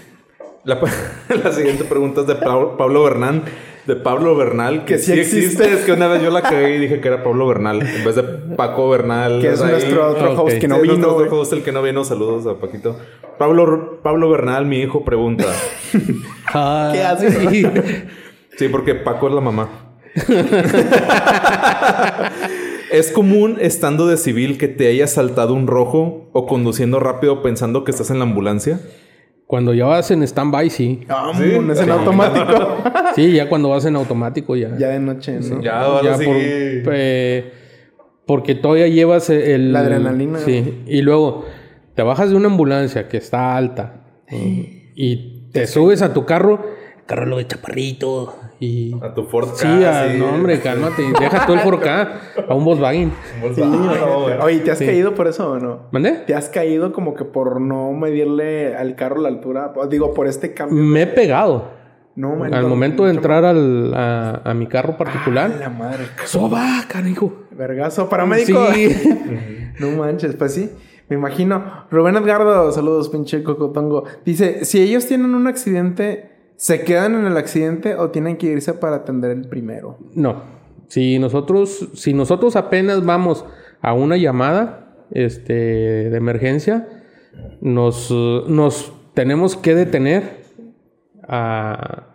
la, 0.64 0.80
la 1.44 1.52
siguiente 1.52 1.84
pregunta 1.84 2.22
es 2.22 2.26
de 2.26 2.36
Pablo 2.36 3.04
Bernal. 3.04 3.42
De 3.86 3.96
Pablo 3.96 4.36
Bernal, 4.36 4.84
que, 4.84 4.94
Que 4.94 4.98
sí 4.98 5.12
sí 5.14 5.20
existe. 5.20 5.46
existe. 5.64 5.72
Es 5.72 5.80
que 5.84 5.92
una 5.92 6.06
vez 6.06 6.22
yo 6.22 6.30
la 6.30 6.42
cagué 6.42 6.76
y 6.76 6.78
dije 6.78 7.00
que 7.00 7.08
era 7.08 7.22
Pablo 7.24 7.46
Bernal 7.46 7.80
en 7.82 8.04
vez 8.04 8.14
de 8.14 8.22
Paco 8.22 8.88
Bernal. 8.90 9.40
Que 9.40 9.48
es 9.52 9.60
ahí. 9.62 9.70
nuestro 9.72 10.10
otro 10.10 10.32
Ok. 10.32 10.38
host 10.40 10.58
que 10.58 10.68
no 10.68 10.76
Sí, 10.76 10.82
vino. 10.82 10.94
nuestro 10.96 11.14
güey. 11.14 11.28
host, 11.30 11.52
el 11.54 11.62
que 11.62 11.72
no 11.72 11.82
vino. 11.82 12.04
Saludos 12.04 12.46
a 12.46 12.60
Paquito. 12.60 12.96
Pablo, 13.38 14.00
Pablo 14.02 14.28
Bernal, 14.30 14.66
mi 14.66 14.80
hijo, 14.80 15.04
pregunta. 15.04 15.44
¿Qué 16.92 17.02
haces? 17.02 17.36
Sí, 18.56 18.68
porque 18.68 18.94
Paco 18.94 19.28
es 19.28 19.34
la 19.34 19.40
mamá. 19.40 19.68
¿Es 22.90 23.12
común 23.12 23.56
estando 23.60 24.06
de 24.08 24.16
civil 24.16 24.58
que 24.58 24.66
te 24.68 24.88
haya 24.88 25.06
saltado 25.06 25.54
un 25.54 25.66
rojo 25.66 26.28
o 26.32 26.46
conduciendo 26.46 26.98
rápido 26.98 27.40
pensando 27.40 27.84
que 27.84 27.92
estás 27.92 28.10
en 28.10 28.18
la 28.18 28.24
ambulancia? 28.24 28.80
Cuando 29.50 29.74
ya 29.74 29.84
vas 29.86 30.08
en 30.12 30.22
stand-by, 30.22 30.70
sí. 30.70 31.00
Vamos, 31.08 31.40
es 31.40 31.80
en 31.80 31.90
automático. 31.90 32.76
Sí, 33.16 33.32
ya 33.32 33.48
cuando 33.48 33.68
vas 33.70 33.84
en 33.84 33.96
automático, 33.96 34.54
ya. 34.54 34.76
ya 34.78 34.90
de 34.90 35.00
noche, 35.00 35.40
¿no? 35.40 35.60
Ya, 35.60 35.80
ahora 35.80 36.16
sí. 36.16 36.24
por- 36.24 36.94
eh, 36.94 37.52
porque 38.24 38.54
todavía 38.54 38.86
llevas 38.86 39.28
el... 39.30 39.72
La 39.72 39.80
adrenalina. 39.80 40.38
Sí. 40.38 40.84
Y 40.86 41.02
luego 41.02 41.44
te 41.96 42.04
bajas 42.04 42.30
de 42.30 42.36
una 42.36 42.46
ambulancia 42.46 43.08
que 43.08 43.16
está 43.16 43.56
alta 43.56 44.04
y 44.30 45.48
te 45.50 45.66
subes 45.66 46.00
a 46.02 46.14
tu 46.14 46.24
carro, 46.24 46.64
carro 47.06 47.26
lo 47.26 47.38
de 47.38 47.48
chaparrito 47.48 48.36
y... 48.60 48.94
A 49.02 49.12
tu 49.14 49.24
Ford 49.24 49.48
Sí, 49.54 49.66
Ka, 49.66 50.02
ah, 50.02 50.06
no, 50.16 50.26
hombre, 50.34 50.60
cálmate. 50.60 51.02
Deja 51.18 51.46
tú 51.46 51.54
el 51.54 51.60
4K 51.60 52.08
a 52.48 52.54
un 52.54 52.64
Volkswagen. 52.64 53.10
Sí, 53.54 53.60
imagínate. 53.62 54.00
Oye, 54.42 54.58
¿te 54.60 54.70
has 54.70 54.78
caído 54.78 55.14
por 55.14 55.26
eso 55.26 55.52
o 55.52 55.58
no? 55.58 55.88
¿Mandé? 55.90 56.12
¿Te 56.26 56.34
has 56.34 56.48
caído 56.50 56.92
como 56.92 57.14
que 57.14 57.24
por 57.24 57.60
no 57.60 57.92
medirle 57.92 58.76
al 58.76 58.94
carro 58.96 59.20
la 59.20 59.28
altura? 59.28 59.72
Digo, 59.88 60.14
por 60.14 60.26
este 60.26 60.52
cambio. 60.54 60.82
Me 60.82 61.02
he 61.02 61.06
pegado. 61.06 61.80
No, 62.16 62.36
man, 62.36 62.52
Al 62.52 62.64
no, 62.64 62.68
momento 62.68 63.04
de 63.04 63.12
entrar 63.12 63.44
al- 63.44 63.94
a, 63.94 64.42
a 64.44 64.52
mi 64.52 64.66
carro 64.66 64.96
particular. 64.98 65.56
La 65.58 65.70
madre. 65.70 66.04
¡Soba, 66.24 66.84
canijo! 66.86 67.46
Vergazo 67.52 68.08
paramédico. 68.10 68.66
Sí. 68.74 68.94
no 69.78 69.90
manches, 69.92 70.34
pues 70.36 70.52
sí. 70.52 70.70
Me 71.08 71.16
imagino. 71.16 71.86
Rubén 71.90 72.16
Edgardo, 72.16 72.70
saludos, 72.72 73.08
pinche 73.08 73.42
cocotongo. 73.42 74.04
Dice: 74.24 74.64
si 74.64 74.82
ellos 74.82 75.06
tienen 75.06 75.34
un 75.34 75.46
accidente, 75.46 76.29
¿se 76.60 76.82
quedan 76.84 77.14
en 77.14 77.24
el 77.24 77.38
accidente 77.38 77.94
o 77.94 78.10
tienen 78.10 78.36
que 78.36 78.48
irse 78.48 78.74
para 78.74 78.96
atender 78.96 79.30
el 79.30 79.48
primero? 79.48 79.96
No. 80.14 80.42
Si 80.88 81.18
nosotros, 81.18 81.88
si 81.94 82.12
nosotros 82.12 82.54
apenas 82.54 83.02
vamos 83.04 83.46
a 83.80 83.94
una 83.94 84.18
llamada 84.18 84.94
este, 85.10 85.54
de 85.54 86.16
emergencia, 86.16 86.86
nos, 87.62 88.10
nos 88.10 88.92
tenemos 89.14 89.56
que 89.56 89.74
detener 89.74 90.42
a- 91.26 92.06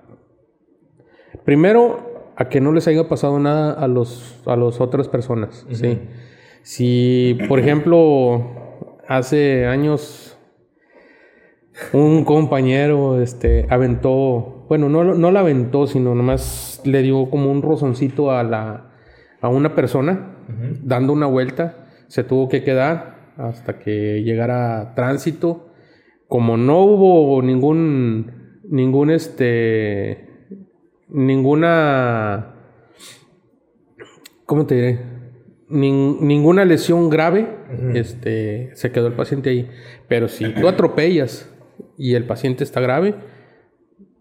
Primero, 1.43 2.31
a 2.37 2.49
que 2.49 2.59
no 2.61 2.71
les 2.71 2.87
haya 2.87 3.07
pasado 3.07 3.39
nada 3.39 3.73
a 3.73 3.87
los 3.87 4.41
a 4.45 4.55
las 4.55 4.81
otras 4.81 5.07
personas, 5.07 5.65
¿sí? 5.71 5.99
Si, 6.63 7.37
por 7.47 7.59
ejemplo, 7.59 8.41
hace 9.07 9.67
años 9.67 10.34
un 11.93 12.23
compañero 12.23 13.21
este, 13.21 13.65
aventó, 13.69 14.65
bueno, 14.69 14.89
no, 14.89 15.03
no 15.03 15.31
la 15.31 15.41
aventó, 15.41 15.87
sino 15.87 16.15
nomás 16.15 16.81
le 16.85 17.01
dio 17.01 17.29
como 17.29 17.51
un 17.51 17.61
rozoncito 17.61 18.31
a, 18.31 18.43
la, 18.43 18.91
a 19.41 19.49
una 19.49 19.75
persona, 19.75 20.37
dando 20.83 21.11
una 21.13 21.25
vuelta, 21.27 21.87
se 22.07 22.23
tuvo 22.23 22.47
que 22.49 22.63
quedar 22.63 23.33
hasta 23.37 23.79
que 23.79 24.23
llegara 24.23 24.93
tránsito. 24.95 25.69
Como 26.27 26.57
no 26.57 26.79
hubo 26.81 27.41
ningún, 27.41 28.59
ningún, 28.69 29.11
este, 29.11 30.29
ninguna, 31.09 32.55
¿cómo 34.45 34.65
te 34.65 34.75
diré? 34.75 34.99
Nin- 35.69 36.19
ninguna 36.21 36.65
lesión 36.65 37.09
grave, 37.09 37.47
este, 37.93 38.71
se 38.75 38.91
quedó 38.91 39.07
el 39.07 39.13
paciente 39.13 39.49
ahí. 39.51 39.69
Pero 40.07 40.27
si 40.27 40.51
tú 40.53 40.67
atropellas 40.67 41.51
y 41.97 42.15
el 42.15 42.25
paciente 42.25 42.63
está 42.63 42.81
grave, 42.81 43.15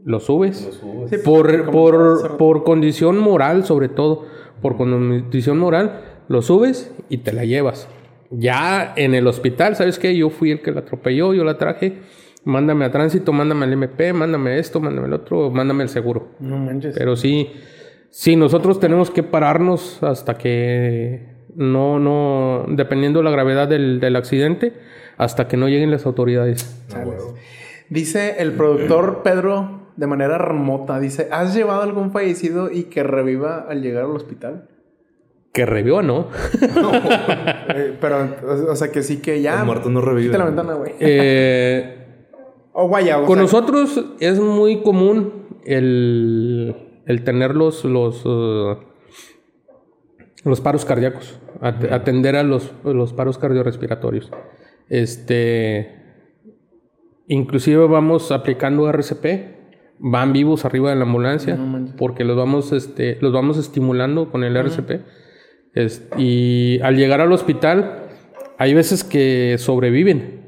lo 0.05 0.21
subes. 0.21 0.81
Sí, 1.09 1.17
Por, 1.25 1.65
como 1.65 1.73
por, 1.73 2.23
rato. 2.23 2.37
por 2.37 2.65
condición 2.65 3.19
moral, 3.19 3.65
sobre 3.65 3.89
todo, 3.89 4.27
por 4.61 4.77
condición 4.77 5.59
moral, 5.59 6.01
lo 6.29 6.43
subes 6.43 6.95
y 7.09 7.19
te 7.19 7.33
la 7.33 7.45
llevas. 7.45 7.89
Ya 8.31 8.93
en 8.97 9.15
el 9.15 9.27
hospital, 9.27 9.77
¿sabes 9.77 9.99
qué? 9.99 10.17
Yo 10.17 10.31
fui 10.31 10.51
el 10.51 10.61
que 10.63 10.73
la 10.73 10.81
atropelló, 10.81 11.35
yo 11.35 11.45
la 11.45 11.59
traje. 11.59 12.01
Mándame 12.45 12.85
a 12.85 12.91
tránsito, 12.91 13.33
mándame 13.33 13.65
al 13.65 13.73
MP, 13.73 14.13
mándame 14.13 14.59
esto, 14.59 14.79
mándame 14.81 15.07
el 15.07 15.15
otro, 15.15 15.51
mándame 15.51 15.83
el 15.85 15.89
seguro. 15.89 16.29
No 16.41 16.59
manches. 16.59 16.95
Pero 16.97 17.17
sí, 17.17 17.51
sí, 18.11 18.37
nosotros 18.37 18.79
tenemos 18.81 19.11
que 19.11 19.23
pararnos 19.23 20.03
hasta 20.03 20.37
que 20.37 21.47
no, 21.57 21.99
no, 21.99 22.67
dependiendo 22.69 23.21
de 23.21 23.25
la 23.25 23.31
gravedad 23.31 23.69
del, 23.69 23.99
del 24.01 24.17
accidente, 24.17 24.75
hasta 25.17 25.49
que 25.49 25.57
no 25.57 25.69
lleguen 25.69 25.91
las 25.91 26.07
autoridades. 26.07 26.85
Dice 27.89 28.37
el 28.39 28.53
productor 28.53 29.23
Pedro 29.23 29.83
de 29.97 30.07
manera 30.07 30.39
remota, 30.39 30.99
dice, 30.99 31.29
¿has 31.31 31.55
llevado 31.55 31.83
algún 31.83 32.11
fallecido 32.11 32.71
y 32.71 32.85
que 32.85 33.03
reviva 33.03 33.67
al 33.69 33.83
llegar 33.83 34.05
al 34.05 34.11
hospital? 34.11 34.69
Que 35.53 35.67
revió, 35.67 36.03
¿no? 36.03 36.29
Eh, 37.77 37.97
pero, 38.01 38.29
o, 38.71 38.77
sea, 38.77 38.93
que 38.93 39.03
sí 39.03 39.19
que 39.19 39.41
ya... 39.41 39.57
Los 39.57 39.67
muertos 39.67 39.91
no 39.91 40.01
reviven. 40.01 40.39
La 40.39 40.45
ventana, 40.45 40.75
güey. 40.75 40.93
Eh, 41.01 42.01
O 42.77 42.89
vaya, 42.89 43.21
o 43.21 43.25
con 43.25 43.37
sea, 43.37 43.43
nosotros 43.43 44.05
es 44.19 44.41
muy 44.41 44.83
común 44.83 45.61
el, 45.65 46.75
el 47.07 47.23
tener 47.23 47.55
los, 47.55 47.85
los, 47.85 48.21
eh, 48.27 48.77
los 50.45 50.61
paros 50.61 50.85
cardíacos, 50.85 51.39
at- 51.61 51.93
atender 51.93 52.35
a 52.35 52.43
los, 52.43 52.73
los 52.83 53.13
paros 53.13 53.39
cardiorrespiratorios. 53.39 54.31
Este, 54.89 55.97
inclusive 57.29 57.87
vamos 57.87 58.31
aplicando 58.33 58.89
RCP, 58.91 59.55
van 59.99 60.33
vivos 60.33 60.65
arriba 60.65 60.91
de 60.91 60.97
la 60.97 61.03
ambulancia, 61.05 61.55
No 61.57 61.87
porque 61.97 62.25
los 62.25 62.37
vamos, 62.37 62.73
este, 62.73 63.19
los 63.21 63.33
vamos 63.33 63.57
estimulando 63.59 64.31
con 64.31 64.45
el 64.45 64.57
RCP. 64.57 65.01
Es- 65.75 66.07
y 66.17 66.81
al 66.83 66.97
llegar 66.97 67.21
al 67.21 67.33
hospital, 67.33 68.05
hay 68.59 68.75
veces 68.75 69.03
que 69.05 69.57
sobreviven. 69.59 70.43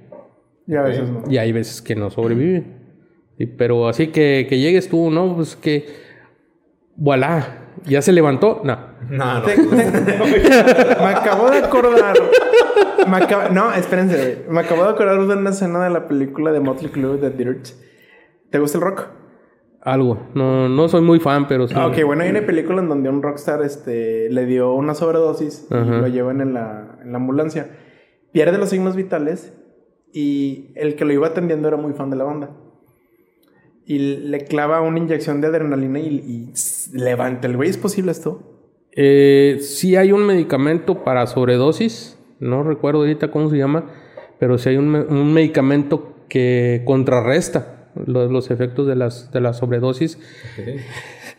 Ya 0.66 0.80
a 0.80 0.82
veces 0.84 1.08
no. 1.10 1.22
Y 1.30 1.38
hay 1.38 1.52
veces 1.52 1.80
que 1.82 1.94
no 1.96 2.10
sobreviven. 2.10 2.76
Sí, 3.38 3.46
pero 3.46 3.88
así 3.88 4.08
que, 4.08 4.46
que 4.48 4.58
llegues 4.58 4.88
tú, 4.88 5.10
¿no? 5.10 5.34
Pues 5.36 5.56
que. 5.56 5.86
Voilà. 6.96 7.62
¿Ya 7.84 8.00
se 8.02 8.10
levantó? 8.12 8.62
No. 8.64 8.78
No, 9.10 9.34
no. 9.40 9.42
Te- 9.42 9.54
te- 9.54 9.62
me 9.62 11.04
acabo 11.06 11.50
de 11.50 11.58
acordar. 11.58 12.16
Me 13.09 13.52
no, 13.52 13.73
espérense. 13.73 14.44
Me 14.48 14.60
acabo 14.60 14.85
de 14.85 14.90
acordar 14.90 15.27
de 15.27 15.35
una 15.35 15.51
escena 15.51 15.85
de 15.85 15.90
la 15.90 16.06
película 16.06 16.52
de 16.52 16.60
Motley 16.60 16.90
Crue, 16.90 17.18
The 17.18 17.31
Dirt. 17.31 17.66
¿Te 18.51 18.59
gusta 18.59 18.78
el 18.78 18.85
rock? 18.85 19.09
Algo. 19.82 20.28
No, 20.35 20.68
no 20.68 20.89
soy 20.89 21.02
muy 21.02 21.20
fan, 21.20 21.47
pero 21.47 21.68
sí. 21.68 21.74
Ah, 21.77 21.86
ok, 21.86 22.02
bueno, 22.05 22.23
hay 22.23 22.31
una 22.31 22.44
película 22.44 22.81
en 22.81 22.89
donde 22.89 23.09
un 23.09 23.23
rockstar 23.23 23.62
este, 23.62 24.28
le 24.31 24.47
dio 24.47 24.73
una 24.73 24.94
sobredosis 24.94 25.68
y 25.70 25.74
lo 25.74 26.09
llevan 26.09 26.40
en 26.40 26.55
la, 26.55 26.98
en 27.02 27.12
la 27.12 27.18
ambulancia. 27.18 27.70
Pierde 28.32 28.59
los 28.59 28.70
signos 28.70 28.97
vitales 28.97 29.52
y 30.12 30.73
el 30.74 30.97
que 30.97 31.05
lo 31.05 31.12
iba 31.12 31.28
atendiendo 31.28 31.68
era 31.68 31.77
muy 31.77 31.93
fan 31.93 32.10
de 32.10 32.16
la 32.16 32.24
banda. 32.24 32.51
Y 33.85 33.98
le 33.98 34.40
clava 34.40 34.81
una 34.81 34.98
inyección 34.98 35.40
de 35.40 35.47
adrenalina 35.47 36.01
y, 36.01 36.16
y 36.16 36.52
levanta. 36.98 37.47
¿El 37.47 37.56
güey 37.56 37.70
es 37.70 37.78
posible 37.78 38.10
esto? 38.10 38.43
Eh, 38.98 39.59
sí 39.60 39.94
hay 39.94 40.10
un 40.10 40.27
medicamento 40.27 41.05
para 41.05 41.27
sobredosis. 41.27 42.15
No 42.40 42.62
recuerdo 42.62 43.00
ahorita 43.00 43.30
cómo 43.30 43.50
se 43.50 43.56
llama. 43.58 43.84
Pero 44.38 44.58
sí 44.58 44.68
hay 44.68 44.76
un, 44.76 44.94
un 44.94 45.32
medicamento 45.32 46.14
que 46.28 46.82
contrarresta 46.84 47.72
lo- 48.04 48.28
los, 48.30 48.50
efectos 48.50 48.86
de 48.86 48.94
las, 48.96 49.30
de 49.32 49.40
la 49.40 49.54
sobredosis. 49.54 50.18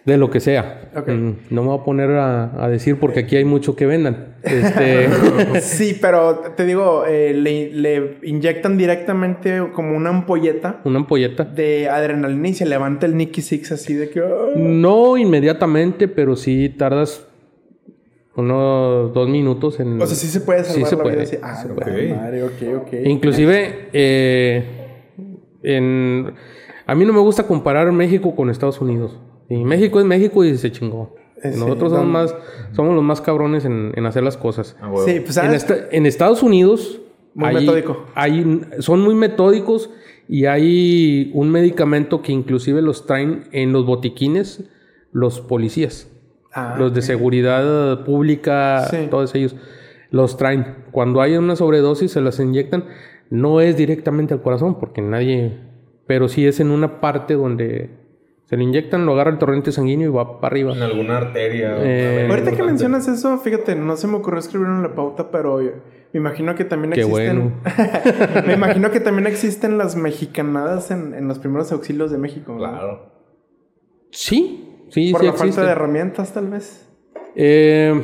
De 0.06 0.18
lo 0.18 0.30
que 0.32 0.40
sea. 0.40 0.90
Ok. 0.96 1.10
Mm, 1.10 1.32
No 1.52 1.62
me 1.64 1.68
voy 1.70 1.80
a 1.80 1.84
poner 1.84 2.10
a, 2.12 2.64
a 2.64 2.70
decir 2.70 2.98
porque 3.00 3.20
aquí 3.22 3.36
hay 3.36 3.44
mucho 3.46 3.76
que 3.76 3.86
vendan. 3.86 4.36
Este, 4.42 5.10
Sí, 5.62 5.98
pero 6.02 6.40
te 6.56 6.66
digo, 6.66 7.04
eh, 7.06 7.34
le, 7.36 7.70
le 7.72 8.18
inyectan 8.24 8.78
directamente 8.78 9.62
como 9.74 9.96
una 9.96 10.10
ampolleta 10.10 10.80
una 10.86 11.00
ampolleta. 11.00 11.44
de 11.44 11.90
adrenalina 11.90 12.48
y 12.48 12.54
se 12.54 12.66
levanta 12.66 13.06
el 13.06 13.18
Nicky 13.18 13.42
Six 13.42 13.74
así 13.74 13.94
de 13.94 14.10
que... 14.10 14.22
"Ah". 14.22 14.54
No 14.56 15.18
inmediatamente, 15.18 16.08
pero 16.08 16.36
sí 16.38 16.70
tardas 16.70 17.27
unos 18.38 19.14
dos 19.14 19.28
minutos 19.28 19.80
en... 19.80 20.02
O 20.02 20.06
sea, 20.08 20.16
sí 20.16 20.28
se 20.28 20.42
puede 20.42 20.64
Sí 20.64 20.72
salvar 20.74 20.90
se 20.90 20.96
la 20.96 21.04
puede, 21.04 21.16
vida 21.16 21.24
así. 21.24 21.36
sí 21.36 21.42
Ah, 21.44 21.56
se 21.56 21.68
puede. 21.70 22.14
madre, 22.16 22.44
ok, 22.44 22.52
ok. 22.84 22.94
Inclusive, 23.06 23.90
eh, 23.94 24.64
en... 25.64 26.34
A 26.86 26.96
mí 26.96 27.04
no 27.06 27.12
me 27.14 27.20
gusta 27.20 27.44
comparar 27.44 27.92
México 27.92 28.36
con 28.36 28.50
Estados 28.50 28.80
Unidos. 28.80 29.20
Y 29.50 29.64
México 29.66 30.00
es 30.00 30.06
México 30.06 30.44
y 30.46 30.58
se 30.58 30.72
chingó. 30.72 31.16
Eh, 31.44 31.52
sí, 31.54 31.60
Nosotros 31.60 31.92
somos, 31.92 32.08
más, 32.08 32.36
somos 32.72 32.96
los 32.96 33.04
más 33.04 33.22
cabrones 33.22 33.66
en, 33.66 33.92
en 33.96 34.06
hacer 34.06 34.24
las 34.24 34.38
cosas. 34.38 34.78
Ah. 34.82 34.92
Sí, 35.06 35.20
pues 35.20 35.38
En, 35.38 35.54
en 35.92 36.06
Estados 36.06 36.44
Unidos 36.44 37.02
Muy 37.34 37.50
hay- 37.50 37.56
metódico. 37.66 38.06
hay- 38.16 38.62
son 38.80 39.02
muy 39.02 39.16
metódicos 39.16 39.90
y 40.30 40.46
hay 40.46 41.32
un 41.34 41.50
medicamento 41.52 42.22
que 42.22 42.32
inclusive 42.32 42.82
los 42.82 43.06
traen 43.06 43.44
en 43.52 43.72
los 43.74 43.86
botiquines 43.86 44.64
los 45.12 45.40
policías, 45.40 46.10
Ah, 46.58 46.76
los 46.78 46.94
de 46.94 47.02
seguridad 47.02 48.04
pública, 48.04 48.86
Sí. 48.90 49.08
todos 49.10 49.34
ellos 49.36 49.56
los 50.10 50.38
traen. 50.38 50.76
Cuando 50.92 51.22
hay 51.22 51.38
una 51.38 51.56
sobredosis 51.56 52.12
se 52.12 52.22
las 52.22 52.40
inyectan. 52.40 52.86
No 53.30 53.60
es 53.62 53.76
directamente 53.78 54.34
al 54.34 54.42
corazón 54.42 54.80
porque 54.80 55.02
nadie, 55.02 55.58
pero 56.08 56.28
sí 56.30 56.48
es 56.48 56.60
en 56.62 56.72
una 56.72 57.02
parte 57.02 57.34
donde 57.36 57.90
se 58.46 58.56
le 58.56 58.64
inyectan, 58.64 59.06
lo 59.06 59.12
agarra 59.14 59.32
el 59.32 59.38
torrente 59.38 59.74
sanguíneo 59.74 60.10
y 60.10 60.14
va 60.14 60.40
para 60.40 60.54
arriba. 60.54 60.74
En 60.74 60.82
alguna 60.82 61.18
arteria. 61.18 61.76
o 61.76 61.80
Eh, 61.82 62.28
Ahorita 62.30 62.54
que 62.56 62.64
mencionas 62.64 63.08
eso, 63.10 63.38
fíjate, 63.40 63.76
no 63.76 63.98
se 63.98 64.08
me 64.08 64.16
ocurrió 64.16 64.40
escribirlo 64.40 64.76
en 64.78 64.84
la 64.84 64.96
pauta, 64.96 65.30
pero 65.30 65.58
me 65.58 66.18
imagino 66.20 66.56
que 66.56 66.64
también 66.64 66.94
Qué 66.94 67.02
existen... 67.02 67.56
me 68.48 68.54
imagino 68.54 68.90
que 68.90 69.02
también 69.02 69.28
existen 69.34 69.78
las 69.78 69.98
mexicanadas 69.98 70.90
en, 70.92 71.14
en 71.14 71.28
los 71.28 71.38
primeros 71.40 71.72
auxilios 71.74 72.10
de 72.10 72.18
México. 72.18 72.54
¿no? 72.54 72.60
Claro. 72.60 73.12
Sí, 74.12 74.67
sí, 74.90 75.12
Por 75.12 75.22
sí 75.22 75.28
la 75.28 75.34
falta 75.34 75.64
de 75.64 75.72
herramientas, 75.72 76.34
tal 76.34 76.48
vez. 76.48 76.88
Eh, 77.36 78.02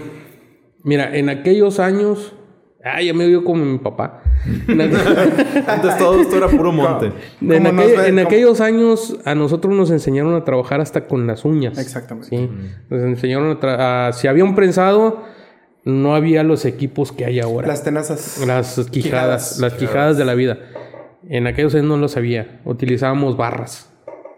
mira, 0.84 1.16
en 1.16 1.30
aquellos 1.30 1.80
años. 1.80 2.36
Ay, 2.86 3.08
ya 3.08 3.14
me 3.14 3.26
vio 3.28 3.46
como 3.46 3.64
mi 3.64 3.78
papá. 3.78 4.22
Antes 5.68 5.98
todo 5.98 6.20
esto 6.20 6.36
era 6.36 6.48
puro 6.50 6.72
monte. 6.74 7.14
en 7.42 7.64
aquel- 7.66 8.20
aquellos 8.26 8.60
años 8.60 9.18
a 9.26 9.36
nosotros 9.36 9.74
nos 9.74 9.90
enseñaron 9.92 10.36
a 10.36 10.44
trabajar 10.44 10.82
hasta 10.82 11.08
con 11.08 11.26
las 11.26 11.46
uñas. 11.46 11.78
Exactamente. 11.78 12.28
Sí. 12.30 12.50
Nos 12.90 13.02
enseñaron 13.04 13.58
a, 13.62 14.08
a- 14.08 14.14
Si 14.14 14.28
había 14.28 14.44
un 14.44 14.54
prensado, 14.56 15.24
no 15.86 16.14
había 16.16 16.44
los 16.44 16.66
equipos 16.66 17.12
que 17.14 17.24
hay 17.26 17.40
ahora. 17.40 17.68
Las 17.68 17.84
tenazas. 17.86 18.44
Las 18.46 18.76
quijadas, 18.76 18.90
Quijadas. 18.92 19.60
las 19.60 19.74
quijadas 19.76 20.18
de 20.18 20.26
la 20.26 20.34
vida. 20.36 20.60
En 21.30 21.48
aquellos 21.48 21.74
años 21.76 21.88
no 21.88 21.98
lo 21.98 22.10
sabía. 22.10 22.60
Utilizábamos 22.66 23.38
barras, 23.38 23.90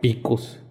picos. 0.02 0.62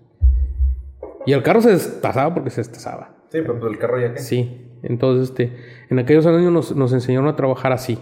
Y 1.27 1.33
el 1.33 1.43
carro 1.43 1.61
se 1.61 1.71
destazaba 1.71 2.35
porque 2.35 2.51
se 2.51 2.61
destazaba. 2.61 3.15
Sí, 3.31 3.39
pero 3.41 3.59
pues 3.59 3.73
el 3.73 3.79
carro 3.79 4.01
ya 4.01 4.13
que. 4.15 4.21
Sí. 4.21 4.61
Entonces, 4.83 5.31
este, 5.31 5.57
en 5.89 5.99
aquellos 5.99 6.27
años 6.27 6.53
nos, 6.53 6.77
nos 6.77 6.93
enseñaron 6.93 7.29
a 7.29 7.37
trabajar 7.37 7.73
así. 7.73 7.99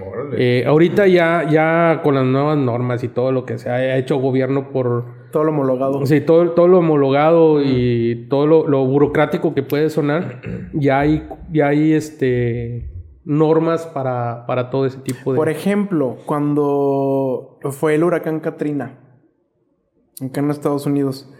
Órale. 0.00 0.36
Eh, 0.60 0.64
ahorita 0.64 1.08
ya, 1.08 1.48
ya 1.50 2.00
con 2.04 2.14
las 2.14 2.24
nuevas 2.24 2.56
normas 2.56 3.02
y 3.02 3.08
todo 3.08 3.32
lo 3.32 3.44
que 3.44 3.58
se 3.58 3.68
ha 3.68 3.96
hecho 3.96 4.18
gobierno 4.18 4.70
por... 4.70 5.18
Todo 5.32 5.44
lo 5.44 5.50
homologado. 5.50 6.06
Sí, 6.06 6.20
todo, 6.20 6.52
todo 6.52 6.68
lo 6.68 6.78
homologado 6.78 7.60
y 7.62 8.26
todo 8.30 8.46
lo, 8.46 8.68
lo 8.68 8.86
burocrático 8.86 9.54
que 9.54 9.62
puede 9.62 9.90
sonar, 9.90 10.40
ya 10.72 11.00
hay, 11.00 11.28
ya 11.50 11.68
hay 11.68 11.92
este, 11.92 12.90
normas 13.24 13.86
para, 13.86 14.46
para 14.46 14.70
todo 14.70 14.86
ese 14.86 14.98
tipo 15.00 15.32
de... 15.32 15.36
Por 15.36 15.48
ejemplo, 15.48 16.16
cuando 16.24 17.58
fue 17.72 17.96
el 17.96 18.04
huracán 18.04 18.40
Katrina, 18.40 19.00
acá 20.24 20.40
en 20.40 20.50
Estados 20.50 20.86
Unidos, 20.86 21.30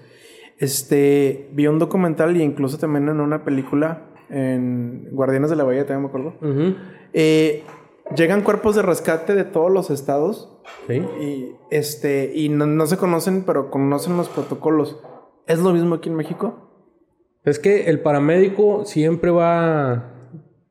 Este, 0.58 1.48
vi 1.52 1.66
un 1.66 1.78
documental 1.78 2.36
y 2.36 2.42
incluso 2.42 2.78
también 2.78 3.08
en 3.08 3.20
una 3.20 3.44
película 3.44 4.02
en 4.28 5.08
Guardianes 5.12 5.50
de 5.50 5.56
la 5.56 5.64
Bahía, 5.64 5.86
también 5.86 6.02
me 6.02 6.08
acuerdo. 6.08 6.34
Ujú. 6.42 6.74
Eh, 7.12 7.62
llegan 8.16 8.42
cuerpos 8.42 8.74
de 8.76 8.82
rescate 8.82 9.34
de 9.34 9.44
todos 9.44 9.70
los 9.70 9.90
estados 9.90 10.54
Sí. 10.86 10.94
y 11.20 11.52
este 11.70 12.32
y 12.34 12.48
no, 12.50 12.66
no 12.66 12.86
se 12.86 12.96
conocen, 12.98 13.44
pero 13.46 13.70
conocen 13.70 14.16
los 14.16 14.28
protocolos. 14.28 14.98
¿Es 15.46 15.60
lo 15.60 15.72
mismo 15.72 15.94
aquí 15.94 16.08
en 16.10 16.16
México? 16.16 16.68
Es 17.44 17.58
que 17.58 17.84
el 17.88 18.00
paramédico 18.00 18.84
siempre 18.84 19.30
va. 19.30 20.12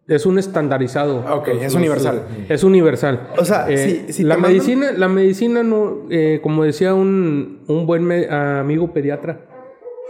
Es 0.08 0.26
un 0.26 0.38
estandarizado. 0.40 1.26
Ok, 1.36 1.48
es 1.62 1.74
universal. 1.76 2.24
Es 2.48 2.64
universal. 2.64 3.30
O 3.40 3.44
sea, 3.44 3.70
Eh, 3.70 3.78
si- 4.08 4.14
si 4.14 4.24
la 4.24 4.36
mandan- 4.36 4.52
medicina, 4.52 4.92
la 4.96 5.08
medicina 5.10 5.64
no, 5.64 6.06
eh, 6.10 6.40
como 6.44 6.64
decía 6.64 6.94
un, 6.94 7.64
un 7.68 7.86
buen 7.88 8.04
me- 8.06 8.28
amigo 8.30 8.94
pediatra 8.94 9.47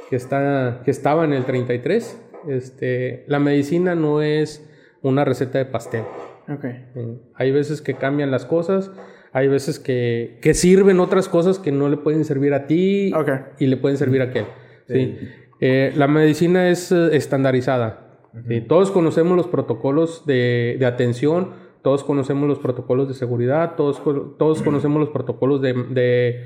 que 0.10 0.16
está, 0.16 0.82
que 0.86 0.92
estaba 0.92 1.26
en 1.26 1.34
el 1.34 1.46
33, 1.46 2.22
este, 2.50 3.26
la 3.28 3.40
medicina 3.40 3.96
no 3.96 4.22
es 4.22 4.68
una 5.02 5.26
receta 5.26 5.58
de 5.60 5.66
pastel. 5.66 6.04
Ok. 6.50 6.64
Eh, 6.64 7.18
Hay 7.36 7.52
veces 7.52 7.82
que 7.82 7.94
cambian 7.96 8.32
las 8.32 8.46
cosas, 8.46 8.92
hay 9.34 9.48
veces 9.48 9.80
que, 9.80 10.40
que 10.42 10.54
sirven 10.54 11.00
otras 11.00 11.28
cosas 11.28 11.60
que 11.60 11.72
no 11.72 11.90
le 11.90 11.98
pueden 11.98 12.24
servir 12.26 12.54
a 12.54 12.66
ti 12.68 13.12
Ok. 13.14 13.30
y 13.60 13.68
le 13.68 13.78
pueden 13.78 13.98
servir 13.98 14.22
a 14.22 14.26
aquel. 14.26 14.46
¿sí? 14.88 15.18
Eh, 15.60 15.92
la 15.96 16.08
medicina 16.08 16.70
es 16.70 16.92
eh, 16.92 17.10
estandarizada. 17.16 18.22
¿sí? 18.48 18.62
Todos 18.62 18.92
conocemos 18.92 19.36
los 19.36 19.48
protocolos 19.48 20.26
de, 20.26 20.78
de 20.80 20.86
atención, 20.86 21.52
todos 21.82 22.04
conocemos 22.04 22.48
los 22.48 22.60
protocolos 22.60 23.08
de 23.08 23.14
seguridad, 23.14 23.76
todos, 23.76 24.02
todos 24.38 24.62
conocemos 24.62 25.00
los 25.00 25.10
protocolos 25.10 25.62
de, 25.62 25.74
de- 25.74 26.44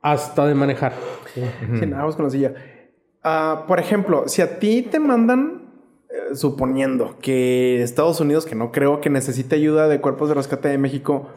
hasta 0.00 0.46
de 0.46 0.54
manejar. 0.54 0.92
¿sí? 1.34 1.42
Sí, 1.78 1.86
nada 1.86 2.04
más 2.04 2.16
con 2.16 2.26
Ah, 3.24 3.64
por 3.68 3.78
ejemplo, 3.78 4.24
si 4.26 4.42
a 4.42 4.58
ti 4.58 4.82
te 4.82 4.98
mandan, 4.98 5.70
eh, 6.10 6.34
suponiendo 6.34 7.16
que 7.20 7.82
Estados 7.82 8.20
Unidos, 8.20 8.46
que 8.46 8.54
no 8.54 8.72
creo 8.72 9.00
que 9.00 9.10
necesite 9.10 9.56
ayuda 9.56 9.88
de 9.88 10.00
cuerpos 10.00 10.28
de 10.28 10.34
rescate 10.34 10.68
de 10.68 10.78
México, 10.78 11.28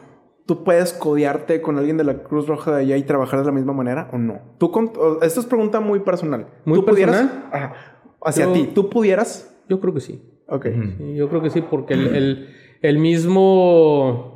¿tú 0.46 0.64
puedes 0.64 0.92
codearte 0.92 1.60
con 1.62 1.78
alguien 1.78 1.96
de 1.96 2.04
la 2.04 2.22
Cruz 2.24 2.46
Roja 2.48 2.74
de 2.74 2.82
allá 2.82 2.96
y 2.96 3.02
trabajar 3.04 3.40
de 3.40 3.46
la 3.46 3.52
misma 3.52 3.72
manera 3.72 4.08
o 4.12 4.18
no? 4.18 4.40
¿Tú 4.58 4.70
con- 4.70 4.92
esto 5.22 5.40
es 5.40 5.46
pregunta 5.46 5.80
muy 5.80 6.00
personal. 6.00 6.48
¿Muy 6.64 6.80
¿Tú 6.80 6.84
pudieras-? 6.86 7.30
Ajá. 7.52 7.74
Hacia 8.22 8.46
Yo- 8.46 8.52
ti, 8.52 8.70
¿tú 8.74 8.90
pudieras? 8.90 9.54
Yo 9.68 9.80
creo 9.80 9.94
que 9.94 10.00
sí. 10.00 10.22
Ok. 10.48 10.66
Sí, 10.98 11.14
yo 11.14 11.28
creo 11.28 11.42
que 11.42 11.50
sí, 11.50 11.60
porque 11.62 11.94
el, 11.94 12.14
el- 12.14 12.48
el 12.82 12.98
mismo... 12.98 14.32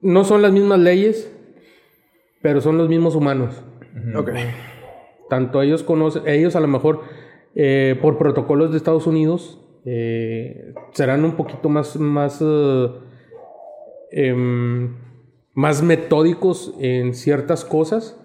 No 0.00 0.24
son 0.24 0.42
las 0.42 0.52
mismas 0.52 0.78
leyes, 0.80 1.30
pero 2.42 2.60
son 2.60 2.76
los 2.76 2.88
mismos 2.88 3.14
humanos. 3.14 3.62
Ok. 4.16 4.30
Tanto 5.32 5.62
ellos 5.62 5.82
conocen, 5.82 6.28
ellos 6.28 6.56
a 6.56 6.60
lo 6.60 6.68
mejor 6.68 7.04
eh, 7.54 7.98
por 8.02 8.18
protocolos 8.18 8.70
de 8.70 8.76
Estados 8.76 9.06
Unidos 9.06 9.58
eh, 9.86 10.74
serán 10.90 11.24
un 11.24 11.36
poquito 11.36 11.70
más, 11.70 11.96
más, 11.96 12.44
eh, 12.46 12.90
em, 14.10 14.94
más 15.54 15.82
metódicos 15.82 16.74
en 16.80 17.14
ciertas 17.14 17.64
cosas 17.64 18.22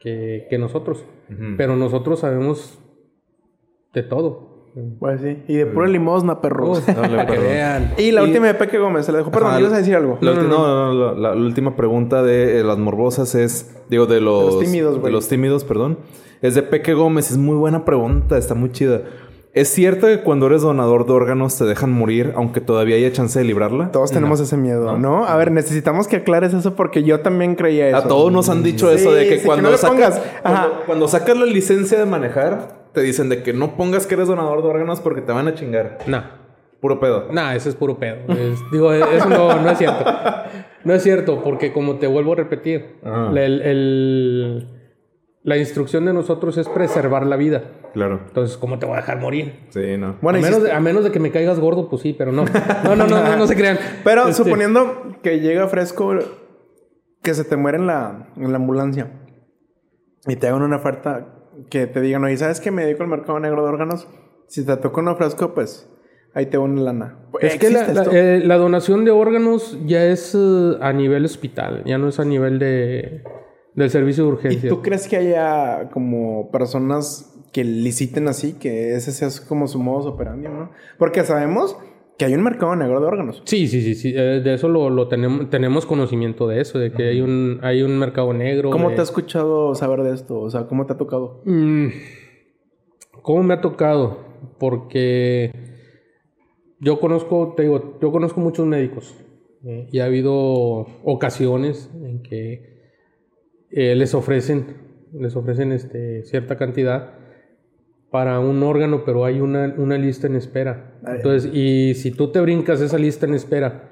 que, 0.00 0.48
que 0.50 0.58
nosotros. 0.58 1.04
Pero 1.56 1.76
nosotros 1.76 2.18
sabemos 2.18 2.76
de 3.94 4.02
todo. 4.02 4.51
Pues 4.98 5.20
sí. 5.20 5.42
Y 5.48 5.56
de 5.56 5.66
pura 5.66 5.86
limosna, 5.86 6.40
perros. 6.40 6.86
Dale, 6.86 7.26
que 7.26 7.38
vean. 7.38 7.92
y 7.98 8.10
la 8.10 8.22
Y- 8.22 8.24
última 8.26 8.46
de 8.46 8.54
Peque 8.54 8.78
Gómez, 8.78 9.04
se 9.04 9.12
la 9.12 9.18
dejo. 9.18 9.30
Perdón, 9.30 9.50
Ajá, 9.50 9.60
ibas 9.60 9.72
a 9.74 9.76
decir 9.78 9.94
algo. 9.94 10.16
La, 10.22 10.32
ulti- 10.32 10.48
no, 10.48 10.66
no, 10.66 10.94
no, 10.94 11.14
la, 11.14 11.34
la 11.34 11.36
última 11.40 11.76
pregunta 11.76 12.22
de 12.22 12.60
eh, 12.60 12.64
las 12.64 12.78
morbosas 12.78 13.34
es, 13.34 13.76
digo, 13.90 14.06
de 14.06 14.20
los, 14.22 14.54
los 14.54 14.58
tímidos, 14.60 14.94
de 14.94 15.00
güey. 15.00 15.12
los 15.12 15.28
tímidos, 15.28 15.64
perdón. 15.64 15.98
Es 16.40 16.54
de 16.54 16.62
Peque 16.62 16.94
Gómez, 16.94 17.30
es 17.30 17.36
muy 17.36 17.56
buena 17.56 17.84
pregunta, 17.84 18.38
está 18.38 18.54
muy 18.54 18.72
chida. 18.72 19.02
¿Es 19.54 19.68
cierto 19.68 20.06
que 20.06 20.20
cuando 20.22 20.46
eres 20.46 20.62
donador 20.62 21.04
de 21.04 21.12
órganos 21.12 21.58
te 21.58 21.66
dejan 21.66 21.92
morir 21.92 22.32
aunque 22.36 22.62
todavía 22.62 22.96
haya 22.96 23.12
chance 23.12 23.38
de 23.38 23.44
librarla? 23.44 23.90
Todos 23.92 24.10
tenemos 24.10 24.40
ese 24.40 24.56
miedo, 24.56 24.96
¿no? 24.96 25.26
A 25.26 25.36
ver, 25.36 25.52
necesitamos 25.52 26.08
que 26.08 26.16
aclares 26.16 26.54
eso 26.54 26.74
porque 26.74 27.02
yo 27.02 27.20
también 27.20 27.54
creía 27.56 27.88
eso. 27.88 27.98
A 27.98 28.04
todos 28.08 28.32
nos 28.32 28.48
han 28.48 28.62
dicho 28.62 28.88
Sí, 28.88 28.94
eso 28.94 29.12
de 29.12 29.28
que 29.28 29.34
sí, 29.34 29.40
que 29.42 29.46
cuando, 29.46 29.70
no 29.70 29.76
sacas, 29.76 30.18
pongas. 30.18 30.22
cuando, 30.40 30.72
cuando 30.86 31.08
sacas 31.08 31.36
la 31.36 31.44
licencia 31.44 31.98
de 31.98 32.06
manejar, 32.06 32.81
te 32.92 33.00
dicen 33.00 33.28
de 33.28 33.42
que 33.42 33.52
no 33.52 33.76
pongas 33.76 34.06
que 34.06 34.14
eres 34.14 34.28
donador 34.28 34.62
de 34.62 34.68
órganos 34.68 35.00
porque 35.00 35.20
te 35.22 35.32
van 35.32 35.48
a 35.48 35.54
chingar. 35.54 35.98
Nah. 36.06 36.22
Puro 36.80 36.98
pedo. 36.98 37.28
Nah, 37.30 37.54
ese 37.54 37.68
es 37.68 37.74
puro 37.76 37.98
pedo. 37.98 38.16
Es- 38.28 38.58
digo, 38.72 38.92
eso 38.92 39.28
no, 39.28 39.60
no 39.60 39.70
es 39.70 39.78
cierto. 39.78 40.04
No 40.84 40.92
es 40.94 41.02
cierto, 41.02 41.42
porque 41.44 41.72
como 41.72 41.96
te 41.98 42.06
vuelvo 42.08 42.32
a 42.32 42.36
repetir, 42.36 42.96
Ah. 43.04 43.30
la, 43.32 43.44
el- 43.44 43.62
el- 43.62 44.68
la 45.44 45.56
instrucción 45.58 46.04
de 46.04 46.12
nosotros 46.12 46.58
es 46.58 46.68
preservar 46.68 47.24
la 47.26 47.36
vida. 47.36 47.62
Claro. 47.94 48.20
Entonces, 48.26 48.56
¿cómo 48.56 48.78
te 48.78 48.86
voy 48.86 48.94
a 48.94 49.00
dejar 49.00 49.20
morir? 49.20 49.66
Sí, 49.70 49.96
no. 49.98 50.16
Bueno, 50.22 50.38
a, 50.38 50.42
menos 50.42 50.62
de, 50.62 50.72
a 50.72 50.80
menos 50.80 51.04
de 51.04 51.10
que 51.12 51.20
me 51.20 51.30
caigas 51.30 51.60
gordo, 51.60 51.88
pues 51.88 52.02
sí, 52.02 52.14
pero 52.16 52.32
no. 52.32 52.44
No, 52.84 52.96
no, 52.96 53.06
no, 53.06 53.22
no, 53.22 53.36
no 53.36 53.46
se 53.46 53.54
crean. 53.56 53.78
Pero 54.02 54.22
Este, 54.28 54.42
suponiendo 54.42 55.18
que 55.22 55.38
llega 55.40 55.68
fresco, 55.68 56.14
que 57.22 57.34
se 57.34 57.44
te 57.44 57.56
muere 57.56 57.78
en 57.78 57.86
la, 57.86 58.28
en 58.36 58.50
la 58.50 58.56
ambulancia 58.56 59.10
y 60.26 60.34
te 60.36 60.48
hagan 60.48 60.62
una 60.62 60.76
oferta 60.76 61.31
que 61.70 61.86
te 61.86 62.00
digan, 62.00 62.24
oye, 62.24 62.36
¿sabes 62.36 62.60
que 62.60 62.70
me 62.70 62.84
dedico 62.84 63.02
al 63.02 63.08
mercado 63.08 63.38
negro 63.40 63.62
de 63.62 63.68
órganos? 63.68 64.08
Si 64.46 64.64
te 64.64 64.76
toca 64.76 65.00
uno 65.00 65.16
fresco, 65.16 65.54
pues 65.54 65.88
ahí 66.34 66.46
te 66.46 66.58
va 66.58 66.64
una 66.64 66.82
lana. 66.82 67.18
Es 67.40 67.58
que 67.58 67.68
eh, 67.68 68.40
la 68.44 68.56
donación 68.56 69.04
de 69.04 69.10
órganos 69.10 69.78
ya 69.86 70.04
es 70.04 70.34
eh, 70.34 70.76
a 70.80 70.92
nivel 70.92 71.24
hospital, 71.24 71.82
ya 71.84 71.98
no 71.98 72.08
es 72.08 72.20
a 72.20 72.24
nivel 72.24 72.58
de, 72.58 73.22
del 73.74 73.90
servicio 73.90 74.24
de 74.24 74.30
¿Y 74.30 74.32
urgencia. 74.32 74.68
tú 74.68 74.82
crees 74.82 75.08
que 75.08 75.16
haya 75.16 75.90
como 75.90 76.50
personas 76.50 77.28
que 77.52 77.64
liciten 77.64 78.28
así, 78.28 78.54
que 78.54 78.94
ese 78.94 79.12
sea 79.12 79.28
como 79.46 79.68
su 79.68 79.78
modus 79.78 80.06
operandi, 80.06 80.48
¿no? 80.48 80.70
Porque 80.98 81.22
sabemos 81.22 81.76
que 82.18 82.24
hay 82.26 82.34
un 82.34 82.42
mercado 82.42 82.76
negro 82.76 83.00
de 83.00 83.06
órganos. 83.06 83.42
Sí, 83.46 83.66
sí, 83.66 83.80
sí, 83.82 83.94
sí. 83.94 84.12
eh, 84.16 84.40
de 84.44 84.54
eso 84.54 84.68
lo, 84.68 84.90
lo 84.90 85.08
tenemos, 85.08 85.48
tenemos 85.50 85.86
conocimiento 85.86 86.46
de 86.46 86.60
eso, 86.60 86.78
de 86.78 86.92
que 86.92 87.08
hay 87.08 87.20
un, 87.20 87.58
hay 87.62 87.82
un 87.82 87.98
mercado 87.98 88.32
negro. 88.32 88.70
¿Cómo 88.70 88.90
de- 88.90 88.96
te 88.96 89.00
has 89.02 89.08
escuchado 89.08 89.74
saber 89.74 90.02
de 90.02 90.14
esto? 90.14 90.38
O 90.40 90.50
sea, 90.50 90.66
¿cómo 90.66 90.86
te 90.86 90.92
ha 90.92 90.96
tocado? 90.98 91.42
Mm, 91.46 91.88
¿Cómo 93.22 93.42
me 93.42 93.54
ha 93.54 93.60
tocado? 93.60 94.18
Porque 94.58 95.50
yo 96.80 96.98
conozco, 97.00 97.54
te 97.56 97.62
digo, 97.62 97.98
yo 98.00 98.10
conozco 98.12 98.40
muchos 98.40 98.66
médicos 98.66 99.14
eh, 99.64 99.88
y 99.92 100.00
ha 100.00 100.04
habido 100.06 100.86
ocasiones 101.04 101.90
en 101.94 102.22
que 102.22 102.72
eh, 103.70 103.94
les 103.94 104.14
ofrecen, 104.14 104.76
les 105.12 105.34
ofrecen 105.36 105.72
este, 105.72 106.24
cierta 106.24 106.56
cantidad 106.56 107.14
para 108.12 108.38
un 108.38 108.62
órgano, 108.62 109.02
pero 109.04 109.24
hay 109.24 109.40
una, 109.40 109.74
una 109.78 109.98
lista 109.98 110.28
en 110.28 110.36
espera. 110.36 111.00
Entonces, 111.06 111.50
y 111.52 111.94
si 111.94 112.12
tú 112.12 112.30
te 112.30 112.40
brincas 112.40 112.80
esa 112.80 112.98
lista 112.98 113.26
en 113.26 113.34
espera 113.34 113.90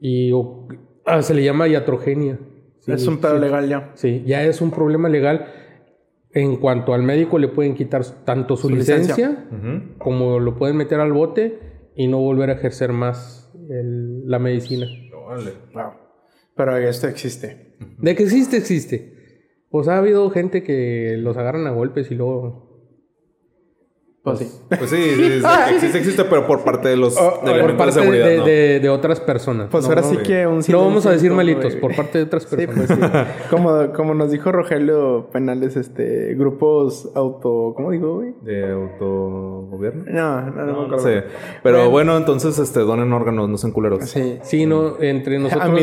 y 0.00 0.32
o- 0.32 0.68
ah, 1.04 1.20
se 1.20 1.34
le 1.34 1.44
llama 1.44 1.68
iatrogenia. 1.68 2.38
Sí, 2.78 2.92
es 2.92 3.06
un 3.06 3.18
pedo 3.18 3.34
sí. 3.36 3.40
legal 3.40 3.68
ya. 3.68 3.90
Sí, 3.94 4.22
ya 4.26 4.42
es 4.44 4.60
un 4.62 4.70
problema 4.70 5.08
legal. 5.08 5.46
En 6.32 6.56
cuanto 6.56 6.94
al 6.94 7.02
médico 7.02 7.38
le 7.38 7.48
pueden 7.48 7.74
quitar 7.74 8.04
tanto 8.24 8.56
su, 8.56 8.68
Su 8.68 8.74
licencia. 8.74 9.16
licencia, 9.28 9.94
como 9.98 10.38
lo 10.40 10.56
pueden 10.56 10.76
meter 10.76 11.00
al 11.00 11.12
bote 11.12 11.58
y 11.94 12.08
no 12.08 12.18
volver 12.18 12.50
a 12.50 12.54
ejercer 12.54 12.92
más 12.92 13.52
el- 13.68 14.26
la 14.28 14.38
medicina. 14.38 14.86
Wow. 15.74 15.92
Pero 16.56 16.76
esto 16.76 17.08
existe. 17.08 17.76
De 17.98 18.14
que 18.14 18.22
existe, 18.24 18.56
existe. 18.56 19.12
Pues 19.70 19.88
ha 19.88 19.98
habido 19.98 20.28
gente 20.30 20.62
que 20.62 21.16
los 21.18 21.36
agarran 21.36 21.66
a 21.66 21.70
golpes 21.70 22.10
y 22.12 22.14
luego... 22.14 22.63
Pues 24.24 24.38
sí. 24.38 24.50
Pues 24.70 24.88
sí, 24.88 24.96
sí, 24.96 25.16
sí, 25.40 25.46
existe, 25.74 25.98
existe, 25.98 26.24
pero 26.24 26.46
por 26.46 26.64
parte 26.64 26.88
de 26.88 26.96
los 26.96 27.14
de 27.14 27.60
por 27.60 27.76
parte 27.76 27.94
de 27.94 28.00
seguridad. 28.00 28.26
de, 28.26 28.38
¿no? 28.38 28.44
de- 28.46 28.80
de 28.80 28.88
otras 28.88 29.20
personas. 29.20 29.68
Pues 29.70 29.84
No, 29.84 29.90
ahora 29.90 30.00
no, 30.00 30.08
sí 30.08 30.16
que 30.24 30.46
un 30.46 30.62
No 30.66 30.80
vamos 30.82 31.04
a 31.04 31.10
decir 31.10 31.30
malitos, 31.30 31.76
por 31.76 31.94
parte 31.94 32.16
de 32.16 32.24
otras 32.24 32.44
Sí, 32.44 32.56
personas. 32.56 32.86
pues 32.86 32.98
sí. 32.98 33.44
como, 33.50 33.92
como 33.92 34.14
nos 34.14 34.30
dijo 34.30 34.50
Rogelio 34.50 35.28
Penales, 35.30 35.76
este, 35.76 36.34
grupos 36.36 37.10
auto, 37.14 37.74
¿cómo 37.76 37.90
digo, 37.90 38.14
güey? 38.14 38.32
De 38.40 38.72
autogobierno. 38.72 40.04
No, 40.08 40.40
no, 40.40 40.64
no, 40.64 40.80
me 40.80 40.84
acuerdo. 40.86 41.06
Sí. 41.06 41.26
Pero 41.62 41.90
bueno, 41.90 42.16
entonces 42.16 42.58
este 42.58 42.80
donen 42.80 43.12
órganos, 43.12 43.50
no 43.50 43.58
sean 43.58 43.74
culeros. 43.74 44.08
Sí. 44.08 44.38
Sí, 44.42 44.64
no, 44.64 45.02
entre 45.02 45.38
nosotros... 45.38 45.68
A 45.68 45.70
mí, 45.70 45.82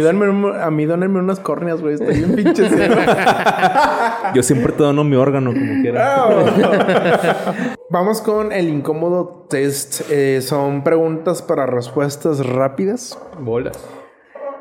a 0.83 0.87
dónenme 0.87 1.19
unas 1.19 1.39
córneas, 1.39 1.79
güey. 1.79 1.93
Estoy 1.93 2.15
bien 2.15 2.33
pinche. 2.35 2.63
Yo 4.33 4.41
siempre 4.41 4.71
te 4.73 4.81
dono 4.81 5.03
mi 5.03 5.15
órgano 5.15 5.53
como 5.53 5.81
quiera. 5.83 6.25
Vamos 7.91 8.21
con 8.21 8.30
el 8.51 8.69
incómodo 8.69 9.47
test. 9.49 10.09
Eh, 10.09 10.41
son 10.41 10.83
preguntas 10.83 11.41
para 11.41 11.65
respuestas 11.65 12.45
rápidas. 12.45 13.19
Bolas. 13.39 13.77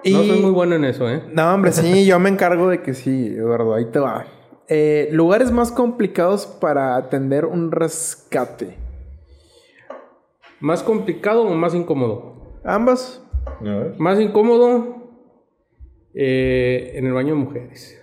Y... 0.02 0.12
No 0.12 0.24
soy 0.24 0.40
muy 0.40 0.50
bueno 0.50 0.74
en 0.74 0.84
eso, 0.84 1.08
¿eh? 1.08 1.22
No, 1.32 1.54
hombre, 1.54 1.72
sí, 1.72 2.06
yo 2.06 2.18
me 2.18 2.30
encargo 2.30 2.68
de 2.68 2.82
que 2.82 2.94
sí, 2.94 3.34
Eduardo, 3.36 3.74
ahí 3.74 3.86
te 3.86 3.98
va. 3.98 4.26
Eh, 4.68 5.08
lugares 5.12 5.50
más 5.50 5.72
complicados 5.72 6.46
para 6.46 6.96
atender 6.96 7.44
un 7.44 7.70
rescate. 7.70 8.76
¿Más 10.60 10.82
complicado 10.82 11.42
o 11.42 11.54
más 11.54 11.74
incómodo? 11.74 12.60
Ambas. 12.64 13.22
A 13.60 13.64
ver. 13.64 13.94
Más 13.98 14.20
incómodo 14.20 15.10
eh, 16.14 16.92
en 16.94 17.06
el 17.06 17.12
baño 17.12 17.34
de 17.34 17.40
mujeres. 17.40 17.99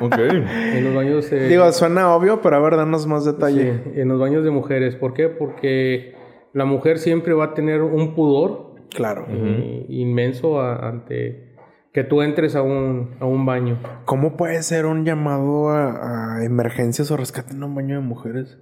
Ok. 0.00 0.16
En 0.18 0.84
los 0.84 0.94
baños... 0.94 1.30
eh, 1.32 1.48
Digo, 1.48 1.70
suena 1.72 2.14
obvio, 2.14 2.40
pero 2.40 2.56
a 2.56 2.60
ver, 2.60 2.76
danos 2.76 3.06
más 3.06 3.24
detalle. 3.24 3.80
sí, 3.84 4.00
en 4.00 4.08
los 4.08 4.18
baños 4.20 4.44
de 4.44 4.50
mujeres. 4.50 4.96
¿Por 4.96 5.14
qué? 5.14 5.28
Porque 5.28 6.14
la 6.52 6.64
mujer 6.64 6.98
siempre 6.98 7.32
va 7.34 7.44
a 7.46 7.54
tener 7.54 7.82
un 7.82 8.14
pudor 8.14 8.74
Claro. 8.90 9.26
eh, 9.28 9.86
inmenso 9.88 10.60
a- 10.60 10.88
ante 10.88 11.54
que 11.92 12.02
tú 12.04 12.22
entres 12.22 12.56
a 12.56 12.62
un, 12.62 13.16
a 13.20 13.24
un 13.26 13.46
baño. 13.46 13.78
¿Cómo 14.04 14.36
puede 14.36 14.62
ser 14.62 14.84
un 14.86 15.04
llamado 15.04 15.68
a, 15.70 16.38
a 16.38 16.44
emergencias 16.44 17.10
o 17.12 17.16
rescate 17.16 17.54
en 17.54 17.62
un 17.62 17.74
baño 17.74 17.94
de 17.94 18.00
mujeres? 18.04 18.58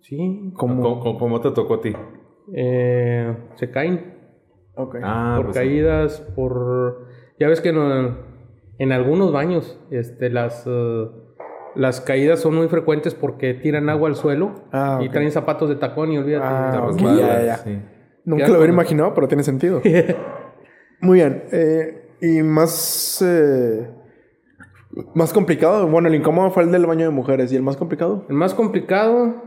Sí. 0.00 0.52
¿Cómo? 0.56 1.00
¿Cómo, 1.18 1.40
te 1.40 1.50
tocó 1.50 1.74
a 1.74 1.80
ti? 1.80 1.92
Eh, 2.54 3.36
se 3.56 3.70
caen. 3.70 4.14
Ok. 4.74 4.96
Ah, 5.02 5.34
por 5.36 5.46
pues 5.46 5.56
sí. 5.56 5.62
caídas, 5.62 6.20
por... 6.36 7.08
Ya 7.38 7.48
ves 7.48 7.60
que 7.60 7.72
no- 7.72 8.31
en 8.78 8.92
algunos 8.92 9.32
baños 9.32 9.78
este, 9.90 10.30
las, 10.30 10.64
eh, 10.66 11.06
las 11.74 12.00
caídas 12.00 12.40
son 12.40 12.54
muy 12.54 12.68
frecuentes 12.68 13.14
porque 13.14 13.54
tiran 13.54 13.88
agua 13.88 14.08
al 14.08 14.16
suelo 14.16 14.64
Ah, 14.72 15.00
y 15.02 15.08
traen 15.08 15.30
zapatos 15.30 15.68
de 15.68 15.76
tacón 15.76 16.12
y 16.12 16.18
olvídate. 16.18 16.46
Ah, 16.46 16.90
ya, 17.18 17.44
ya. 17.44 17.56
sí. 17.58 17.78
Nunca 18.24 18.48
lo 18.48 18.56
hubiera 18.58 18.72
imaginado, 18.72 19.14
pero 19.14 19.26
tiene 19.28 19.42
sentido. 19.42 19.80
Muy 21.00 21.18
bien. 21.18 21.44
eh, 21.52 22.08
y 22.20 22.42
más... 22.42 23.20
eh, 23.26 23.90
más 25.14 25.32
complicado. 25.32 25.86
Bueno, 25.88 26.08
el 26.08 26.14
incómodo 26.14 26.50
fue 26.50 26.62
el 26.62 26.70
del 26.70 26.86
baño 26.86 27.04
de 27.06 27.10
mujeres. 27.10 27.52
¿Y 27.52 27.56
el 27.56 27.62
más 27.62 27.76
complicado? 27.76 28.24
El 28.28 28.36
más 28.36 28.54
complicado 28.54 29.42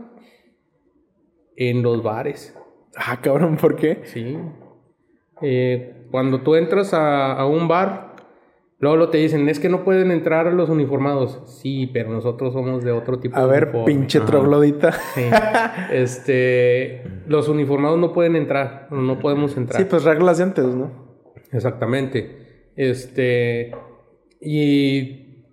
en 1.56 1.82
los 1.82 2.02
bares, 2.02 2.54
Ah, 2.98 3.18
cabrón, 3.22 3.56
¿por 3.56 3.76
qué? 3.76 4.00
sí. 4.04 4.38
Eh, 5.42 6.06
cuando 6.10 6.40
tú 6.40 6.54
entras 6.54 6.94
a, 6.94 7.32
a 7.34 7.46
un 7.46 7.68
bar, 7.68 8.05
luego 8.78 8.96
lo 8.96 9.08
te 9.10 9.18
dicen, 9.18 9.48
es 9.48 9.58
que 9.60 9.68
no 9.68 9.84
pueden 9.84 10.10
entrar 10.10 10.52
los 10.52 10.68
uniformados. 10.68 11.40
Sí, 11.60 11.88
pero 11.92 12.10
nosotros 12.10 12.52
somos 12.52 12.84
de 12.84 12.92
otro 12.92 13.18
tipo 13.18 13.36
A 13.36 13.42
de 13.46 13.50
ver, 13.50 13.62
uniforme. 13.64 13.86
pinche 13.86 14.20
troglodita. 14.20 14.92
Sí. 15.14 15.22
Este, 15.92 17.02
los 17.26 17.48
uniformados 17.48 17.98
no 17.98 18.12
pueden 18.12 18.36
entrar, 18.36 18.88
no 18.90 19.18
podemos 19.18 19.56
entrar. 19.56 19.80
Sí, 19.82 19.86
pues 19.88 20.04
reglas 20.04 20.38
de 20.38 20.44
antes, 20.44 20.64
¿no? 20.66 20.90
Exactamente. 21.52 22.70
Este, 22.76 23.72
y 24.40 25.44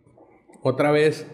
otra 0.61 0.91
vez, 0.91 1.27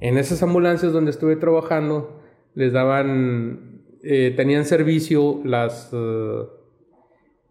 en 0.00 0.18
esas 0.18 0.42
ambulancias 0.42 0.92
donde 0.92 1.10
estuve 1.10 1.36
trabajando, 1.36 2.20
les 2.54 2.72
daban, 2.72 3.82
eh, 4.02 4.32
tenían 4.36 4.64
servicio 4.64 5.40
las, 5.44 5.90
eh, 5.92 6.42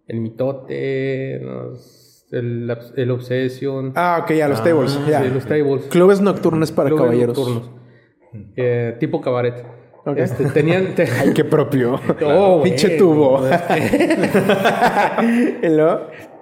el 0.08 0.20
mitote, 0.22 1.40
los- 1.42 2.06
el, 2.32 2.78
el 2.96 3.12
obsession, 3.12 3.94
Ah, 3.96 4.20
ok, 4.24 4.32
ya, 4.34 4.48
los 4.48 4.64
tables. 4.64 5.00
Ya. 5.08 5.22
sí, 5.24 5.30
los 5.34 5.46
tables. 5.46 5.86
Clubes 5.86 6.22
nocturnos 6.22 6.72
para 6.72 6.90
clubes 6.90 7.04
caballeros. 7.06 7.38
nocturnos, 7.38 7.72
eh, 8.56 8.96
tipo 9.00 9.20
cabaret. 9.22 9.66
Este, 10.16 10.46
tenían, 10.46 10.88
te- 10.96 11.04
Ay, 11.20 11.34
qué 11.34 11.44
propio. 11.44 12.00
Oh, 12.26 12.62
Pinche 12.64 12.90
tubo. 12.98 13.42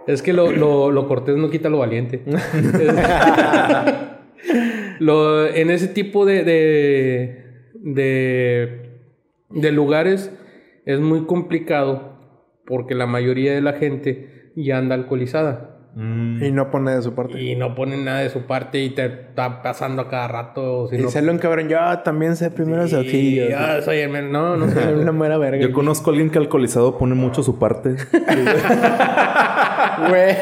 Es 0.07 0.21
que 0.21 0.31
lo, 0.33 0.51
lo, 0.51 0.91
lo 0.91 1.07
cortés 1.07 1.35
no 1.35 1.49
quita 1.49 1.69
lo 1.69 1.79
valiente. 1.79 2.21
Lo- 4.99 5.45
en 5.47 5.69
ese 5.69 5.87
tipo 5.87 6.25
de, 6.25 6.43
de, 6.43 7.43
de, 7.73 8.89
de 9.49 9.71
lugares 9.71 10.31
es 10.85 10.99
muy 10.99 11.25
complicado 11.25 12.17
porque 12.65 12.95
la 12.95 13.05
mayoría 13.05 13.53
de 13.53 13.61
la 13.61 13.73
gente 13.73 14.51
ya 14.55 14.77
anda 14.77 14.95
alcoholizada 14.95 15.76
Mm, 15.95 16.43
Y 16.43 16.51
no 16.51 16.69
pone 16.69 16.91
de 16.91 17.01
su 17.01 17.13
parte. 17.15 17.41
y 17.41 17.55
no 17.55 17.73
ponen 17.73 18.05
nada 18.05 18.19
de 18.19 18.29
su 18.29 18.41
parte 18.45 18.79
y 18.83 18.91
te 18.91 19.05
está 19.05 19.63
pasando 19.63 20.03
a 20.03 20.09
cada 20.09 20.27
rato. 20.27 20.87
Si 20.89 20.95
Y 20.95 20.99
no, 20.99 21.09
se 21.09 21.21
lo 21.23 21.31
encabrón. 21.31 21.69
Yo 21.69 21.77
también 22.03 22.35
sé 22.35 22.51
primeros 22.51 22.91
y 22.91 22.95
auxilios. 22.95 23.49
ya 23.49 23.81
soy 23.81 23.97
el 23.99 24.09
men- 24.11 24.31
No, 24.31 24.55
no 24.57 24.67
sé. 24.69 24.81
Soy 24.83 24.93
una 25.01 25.11
mera 25.11 25.37
verga. 25.39 25.61
Yo 25.65 25.71
conozco 25.73 26.09
a 26.09 26.13
alguien 26.13 26.29
que 26.29 26.37
alcoholizado 26.37 26.97
pone 26.97 27.15
mucho 27.15 27.41
su 27.43 27.57
parte. 27.57 27.95
Güey. 30.09 30.35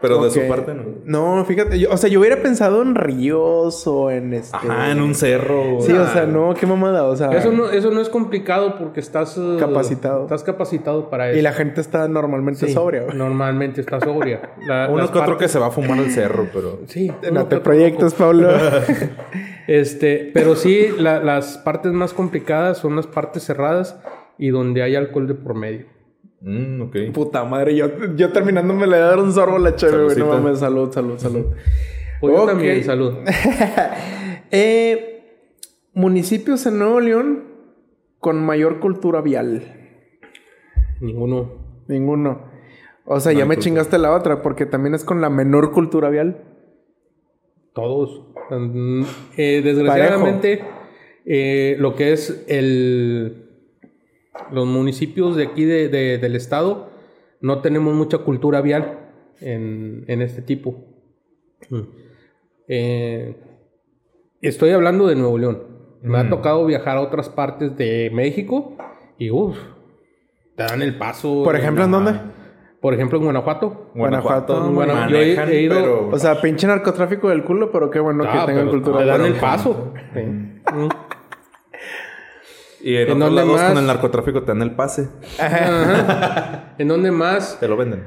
Pero 0.00 0.22
de 0.22 0.30
su 0.30 0.46
parte 0.46 0.74
no. 0.74 0.84
No, 1.38 1.44
fíjate. 1.46 1.78
yo- 1.78 1.90
o 1.90 1.96
sea, 1.96 2.10
yo 2.10 2.20
hubiera 2.20 2.42
pensado 2.42 2.82
en 2.82 2.94
ríos 2.94 3.86
o 3.86 4.10
en 4.10 4.34
este. 4.34 4.54
Ajá, 4.54 4.90
en 4.90 5.00
un 5.00 5.14
cerro. 5.14 5.80
Sí, 5.80 5.92
o 5.92 6.06
sea, 6.08 6.26
no, 6.26 6.52
qué 6.52 6.66
mamada. 6.66 7.04
O 7.04 7.16
sea, 7.16 7.30
Eso 7.30 7.50
no, 7.50 7.70
eso 7.70 7.90
no 7.90 8.00
es 8.02 8.10
complicado 8.10 8.76
porque 8.78 9.00
estás... 9.00 9.38
eh, 9.38 9.56
Capacitado. 9.58 10.24
Estás 10.24 10.44
capacitado 10.44 11.08
para 11.08 11.30
eso. 11.30 11.38
y 11.38 11.42
la 11.42 11.52
gente 11.54 11.80
está 11.80 12.06
normalmente 12.08 12.66
Sí, 12.66 12.74
sobria. 12.74 13.04
güey. 13.04 13.16
Normalmente 13.16 13.80
está 13.80 13.98
sobria. 14.00 14.50
La- 14.66 14.88
Uno 14.90 14.98
las 14.98 15.10
que 15.10 15.18
otro 15.18 15.38
que 15.38 15.44
partes- 15.46 15.52
se 15.52 15.58
va 15.58 15.68
a 15.68 15.70
fumar 15.70 15.98
al 15.98 16.10
cerro, 16.10 16.46
pero. 16.52 16.80
Sí. 16.88 17.10
No 17.32 17.46
te 17.46 17.58
proyectes, 17.60 18.12
Pablo. 18.12 18.48
Este, 19.66 20.30
pero 20.32 20.54
sí, 20.54 20.88
la- 20.98 21.18
las 21.22 21.58
partes 21.58 21.92
más 21.92 22.12
complicadas 22.12 22.78
son 22.78 22.94
las 22.96 23.06
partes 23.06 23.42
cerradas 23.44 23.98
y 24.38 24.50
donde 24.50 24.82
hay 24.82 24.94
alcohol 24.94 25.26
de 25.26 25.34
por 25.34 25.54
medio. 25.54 25.86
Mm, 26.40 26.82
ok. 26.82 26.96
Puta 27.12 27.44
madre, 27.44 27.74
yo, 27.74 27.86
yo 28.14 28.32
terminando 28.32 28.74
me 28.74 28.86
le 28.86 28.98
dar 28.98 29.18
un 29.18 29.32
sorbo 29.32 29.56
a 29.56 29.58
la 29.58 29.74
chévere, 29.74 30.04
güey. 30.04 30.16
No 30.18 30.26
mames, 30.28 30.58
salud, 30.58 30.92
salud, 30.92 31.18
salud. 31.18 31.46
Pues 32.20 32.34
yo 32.34 32.42
Ok. 32.44 32.48
también, 32.48 32.82
salud. 32.82 33.14
eh, 34.50 35.22
municipios 35.92 36.64
en 36.64 36.78
Nuevo 36.78 37.00
León 37.00 37.44
con 38.20 38.42
mayor 38.42 38.80
cultura 38.80 39.20
vial. 39.20 39.62
Ninguno. 41.02 41.82
Ninguno. 41.88 42.50
O 43.04 43.20
sea, 43.20 43.32
ya 43.32 43.44
me 43.44 43.58
chingaste 43.58 43.98
la 43.98 44.12
otra, 44.14 44.40
porque 44.40 44.64
también 44.64 44.94
es 44.94 45.04
con 45.04 45.20
la 45.20 45.28
menor 45.28 45.72
cultura 45.72 46.08
vial. 46.08 46.42
Todos. 47.74 48.22
Mm, 48.50 49.02
eh, 49.36 49.60
desgraciadamente, 49.62 50.64
eh, 51.26 51.76
lo 51.78 51.94
que 51.94 52.12
es 52.14 52.44
el 52.48 53.45
los 54.52 54.66
municipios 54.66 55.36
de 55.36 55.44
aquí 55.44 55.64
de- 55.64 55.88
de- 55.88 56.18
del 56.18 56.36
estado 56.36 56.88
no 57.40 57.60
tenemos 57.60 57.94
mucha 57.94 58.18
cultura 58.18 58.60
vial 58.60 58.98
en, 59.40 60.04
en 60.08 60.22
este 60.22 60.42
tipo. 60.42 60.84
Mm. 61.70 61.80
Eh, 62.68 63.36
estoy 64.40 64.70
hablando 64.70 65.06
de 65.06 65.16
Nuevo 65.16 65.38
León. 65.38 65.62
Me 66.02 66.18
ha 66.18 66.28
tocado 66.28 66.64
viajar 66.66 66.98
a 66.98 67.00
otras 67.00 67.28
partes 67.28 67.76
de 67.76 68.10
México 68.14 68.76
y 69.18 69.30
uff, 69.30 69.56
te 70.54 70.62
dan 70.62 70.80
el 70.82 70.96
paso. 70.96 71.42
Por 71.42 71.56
ejemplo, 71.56 71.84
¿en 71.84 71.90
dónde? 71.90 72.12
Por 72.80 72.94
ejemplo, 72.94 73.18
en 73.18 73.24
Guanajuato. 73.24 73.90
Guanajuato, 73.94 74.70
Bueno, 74.70 74.94
manejan, 74.94 75.48
yo 75.48 75.52
he- 75.52 75.58
he 75.58 75.62
ido- 75.62 75.74
pero- 75.74 76.08
O 76.12 76.18
sea, 76.18 76.40
pinche 76.40 76.66
narcotráfico 76.66 77.28
del 77.30 77.42
culo, 77.42 77.72
pero 77.72 77.90
qué 77.90 77.98
bueno 77.98 78.24
Ah, 78.24 78.32
que 78.32 78.46
tengan 78.52 78.66
pero 78.68 78.70
cultura 78.70 78.98
te 78.98 79.04
dan 79.06 79.24
el 79.24 79.34
paso. 79.34 79.92
Sí. 80.14 80.20
Y 82.82 82.96
en, 82.96 83.10
¿En 83.10 83.18
más? 83.18 83.68
con 83.70 83.78
el 83.78 83.86
narcotráfico 83.86 84.40
te 84.42 84.48
dan 84.48 84.62
el 84.62 84.72
pase. 84.72 85.08
Ajá. 85.38 86.74
¿En 86.78 86.88
dónde 86.88 87.10
más? 87.10 87.58
Te 87.58 87.68
lo 87.68 87.76
venden. 87.76 88.04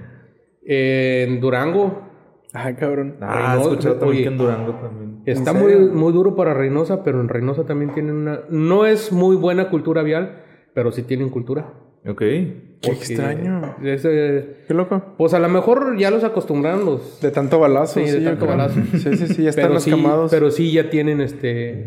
En 0.63 1.39
Durango. 1.41 2.07
Ah, 2.53 2.73
cabrón. 2.75 3.17
Ah, 3.21 3.53
Reynosa, 3.53 3.69
escuchado 3.69 3.95
también 3.95 4.09
oye. 4.17 4.23
que 4.23 4.29
en 4.29 4.37
Durango 4.37 4.73
también. 4.75 5.21
Está 5.25 5.51
¿En 5.51 5.59
muy, 5.59 5.75
muy 5.89 6.13
duro 6.13 6.35
para 6.35 6.53
Reynosa, 6.53 7.03
pero 7.03 7.21
en 7.21 7.29
Reynosa 7.29 7.65
también 7.65 7.93
tienen 7.93 8.15
una... 8.15 8.41
No 8.49 8.85
es 8.85 9.11
muy 9.11 9.35
buena 9.35 9.69
cultura 9.69 10.01
vial, 10.01 10.43
pero 10.73 10.91
sí 10.91 11.03
tienen 11.03 11.29
cultura. 11.29 11.73
Ok. 12.07 12.19
Qué 12.19 12.71
Porque 12.81 12.99
extraño. 12.99 13.75
eh, 13.83 14.63
Qué 14.67 14.73
loco. 14.73 15.13
pues 15.17 15.33
a 15.33 15.39
lo 15.39 15.49
mejor 15.49 15.97
ya 15.97 16.09
los 16.11 16.23
acostumbraron 16.23 16.85
los... 16.85 17.19
De 17.21 17.29
tanto 17.29 17.59
balazo. 17.59 17.99
Sí, 17.99 18.09
de 18.09 18.21
tanto 18.21 18.45
creo. 18.45 18.57
balazo. 18.57 18.79
Sí, 18.93 19.17
sí, 19.17 19.27
sí, 19.27 19.43
ya 19.43 19.49
están 19.49 19.63
pero 19.65 19.73
los 19.75 19.83
sí, 19.83 19.91
camados. 19.91 20.31
pero 20.31 20.49
sí 20.49 20.71
ya 20.71 20.89
tienen 20.89 21.21
este... 21.21 21.85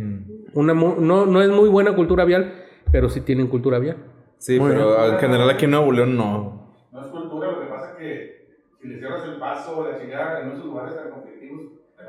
Una, 0.55 0.75
no, 0.75 1.27
no 1.27 1.43
es 1.43 1.49
muy 1.49 1.71
buena 1.71 1.95
cultura 1.97 2.25
vial, 2.27 2.53
pero 2.91 3.09
sí 3.09 3.21
tienen 3.21 3.47
cultura 3.49 3.79
vial. 3.79 3.97
Sí, 4.39 4.59
pero 4.61 5.13
en 5.13 5.19
general 5.19 5.49
aquí 5.51 5.67
en 5.67 5.71
Nuevo 5.73 5.93
León 5.93 6.17
no. 6.17 6.75
No 6.91 7.01
es 7.01 7.07
cultura, 7.09 7.53
lo 7.53 7.61
que 7.61 7.67
pasa 7.67 7.91
es 7.93 7.97
que 7.97 8.43
si 8.81 8.89
le 8.89 8.99
cierras 8.99 9.23
el 9.25 9.39
paso 9.39 9.89
la 9.91 9.99
chingada 10.01 10.41
en 10.41 10.51
esos 10.53 10.65
lugares 10.65 10.97
tan 10.97 11.11
conflictivos, 11.11 11.61
te. 11.97 12.03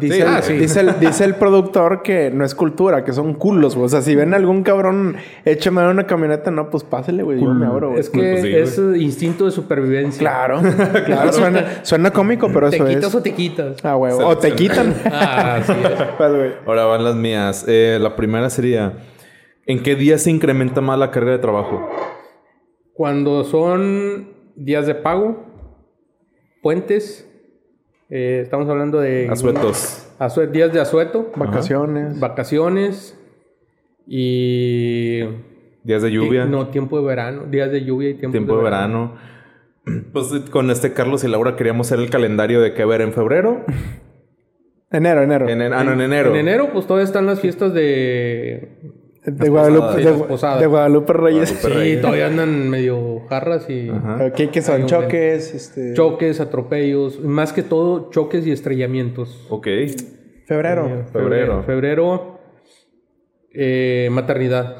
Dice, 0.00 0.14
Sí, 0.16 0.20
el, 0.20 0.28
ah, 0.28 0.42
sí. 0.42 0.52
dice, 0.54 0.80
el, 0.80 1.00
dice 1.00 1.24
el 1.24 1.34
productor 1.36 2.02
que 2.02 2.30
no 2.30 2.44
es 2.44 2.54
cultura, 2.54 3.04
que 3.04 3.12
son 3.12 3.34
culos, 3.34 3.74
güey. 3.74 3.86
O 3.86 3.88
sea, 3.88 4.02
si 4.02 4.14
ven 4.14 4.34
algún 4.34 4.62
cabrón 4.62 5.16
échame 5.44 5.88
una 5.88 6.06
camioneta, 6.06 6.50
no, 6.50 6.68
pues 6.70 6.84
pásele, 6.84 7.22
güey. 7.22 7.40
Yo 7.40 7.52
me 7.54 7.66
abro, 7.66 7.88
güey. 7.90 8.00
Es 8.00 8.10
que 8.10 8.18
Pues 8.18 8.42
sí, 8.42 8.54
es 8.54 8.78
eh, 8.78 8.98
instinto 8.98 9.46
de 9.46 9.50
supervivencia. 9.50 10.18
Claro, 10.20 10.60
claro. 11.06 11.32
Suena, 11.32 11.84
suena 11.84 12.10
cómico, 12.12 12.48
pero 12.52 12.70
¿Te 12.70 12.76
eso 12.76 12.86
quitas 12.86 13.04
es. 13.04 13.14
o 13.14 13.22
te 13.22 13.32
quitas? 13.32 13.84
Ah, 13.84 13.94
güey. 13.94 14.12
O 14.12 14.36
te 14.36 14.52
quitan. 14.52 14.94
Ah, 15.06 15.60
sí. 15.64 15.72
Pues, 16.18 16.34
güey. 16.34 16.52
Ahora 16.66 16.84
van 16.84 17.02
las 17.04 17.14
mías. 17.16 17.64
Eh, 17.66 17.98
la 18.00 18.14
primera 18.14 18.50
sería: 18.50 18.92
¿en 19.68 19.82
qué 19.84 19.94
día 19.94 20.18
se 20.18 20.30
incrementa 20.32 20.80
más 20.80 20.98
la 20.98 21.10
carga 21.12 21.30
de 21.30 21.38
trabajo? 21.38 21.88
Cuando 22.94 23.44
son 23.44 24.30
días 24.56 24.86
de 24.88 24.96
pago, 24.96 25.46
puentes, 26.62 27.24
eh, 28.10 28.40
estamos 28.42 28.68
hablando 28.68 28.98
de 28.98 29.28
Asuetos. 29.30 30.10
asue- 30.18 30.50
días 30.50 30.72
de 30.72 30.80
asueto, 30.80 31.30
Vacaciones. 31.36 32.18
vacaciones 32.18 33.16
y 34.06 35.20
Días 35.84 36.02
de 36.02 36.10
lluvia. 36.10 36.44
no 36.46 36.68
tiempo 36.68 36.98
de 36.98 37.06
verano, 37.06 37.44
días 37.46 37.70
de 37.70 37.84
lluvia 37.84 38.10
y 38.10 38.14
tiempo, 38.14 38.32
tiempo 38.32 38.56
de 38.56 38.64
verano. 38.64 39.14
Pues 40.12 40.26
con 40.50 40.70
este 40.70 40.92
Carlos 40.92 41.24
y 41.24 41.28
Laura 41.28 41.56
queríamos 41.56 41.86
hacer 41.86 41.98
el 42.04 42.10
calendario 42.10 42.60
de 42.60 42.74
qué 42.74 42.84
ver 42.84 43.00
en 43.00 43.14
febrero. 43.14 43.64
Enero, 44.90 45.22
enero. 45.22 45.48
En, 45.48 45.62
en- 45.62 45.72
ah, 45.72 45.82
no, 45.82 45.92
en 45.92 46.00
enero. 46.02 46.30
En 46.30 46.36
enero, 46.36 46.68
pues 46.74 46.86
todavía 46.86 47.04
están 47.04 47.24
las 47.24 47.40
fiestas 47.40 47.72
de. 47.72 48.68
De, 49.30 49.48
Guadalupe, 49.48 50.02
de, 50.58 50.66
Guadalupe 50.66 51.12
Reyes. 51.12 51.48
Sí, 51.50 51.98
todavía 52.00 52.26
andan 52.26 52.68
medio 52.68 53.20
jarras 53.28 53.66
y 53.68 53.90
que 54.52 54.62
son 54.62 54.86
choques, 54.86 55.54
este... 55.54 55.94
choques, 55.94 56.40
atropellos, 56.40 57.20
más 57.22 57.52
que 57.52 57.62
todo 57.62 58.10
choques 58.10 58.46
y 58.46 58.52
estrellamientos. 58.52 59.46
Ok. 59.50 59.66
Febrero. 60.46 61.04
Febrero. 61.12 61.62
Febrero, 61.64 62.38
eh, 63.52 64.08
maternidad. 64.10 64.76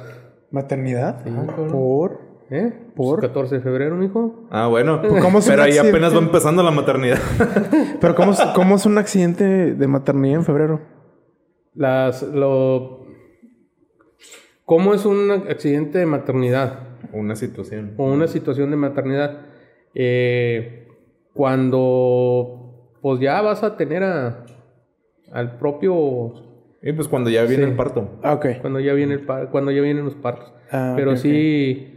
¿Maternidad? 0.50 1.24
¿Por? 1.70 2.20
¿Eh? 2.50 2.72
¿Por? 2.96 3.20
14 3.20 3.56
de 3.56 3.60
febrero, 3.60 3.94
mijo. 3.96 4.46
Ah, 4.50 4.68
bueno. 4.68 5.02
¿Cómo 5.20 5.40
es 5.40 5.46
un 5.46 5.50
Pero 5.50 5.62
ahí 5.62 5.70
accidente? 5.72 5.90
apenas 5.90 6.14
va 6.14 6.18
empezando 6.18 6.62
la 6.62 6.70
maternidad. 6.70 7.18
Pero 8.00 8.14
¿cómo, 8.14 8.32
es- 8.32 8.40
¿cómo 8.54 8.76
es 8.76 8.86
un 8.86 8.96
accidente 8.96 9.44
de 9.74 9.86
maternidad 9.86 10.36
en 10.36 10.44
febrero? 10.44 10.80
Las, 11.74 12.22
lo... 12.22 13.06
¿Cómo 14.68 14.92
es 14.92 15.06
un 15.06 15.30
accidente 15.30 15.96
de 15.98 16.04
maternidad? 16.04 16.80
Una 17.14 17.36
situación. 17.36 17.94
o 17.96 18.04
una 18.12 18.26
situación 18.26 18.70
de 18.70 18.76
maternidad, 18.76 19.46
eh, 19.94 20.88
cuando 21.32 22.96
pues 23.00 23.18
ya 23.20 23.40
vas 23.40 23.62
a 23.62 23.78
tener 23.78 24.02
a, 24.02 24.44
al 25.32 25.56
propio, 25.58 26.34
Y 26.82 26.92
pues 26.92 27.08
cuando 27.08 27.30
ya 27.30 27.44
viene 27.44 27.64
Sí. 27.64 27.70
el 27.70 27.76
parto. 27.76 28.18
Ah, 28.22 28.34
ok. 28.34 28.46
cuando 28.60 28.78
ya 28.80 28.92
viene 28.92 29.14
el 29.14 29.20
par- 29.24 29.48
cuando 29.50 29.70
ya 29.70 29.80
vienen 29.80 30.04
los 30.04 30.14
partos. 30.16 30.52
Ah, 30.70 30.92
Pero 30.96 31.16
sí, 31.16 31.94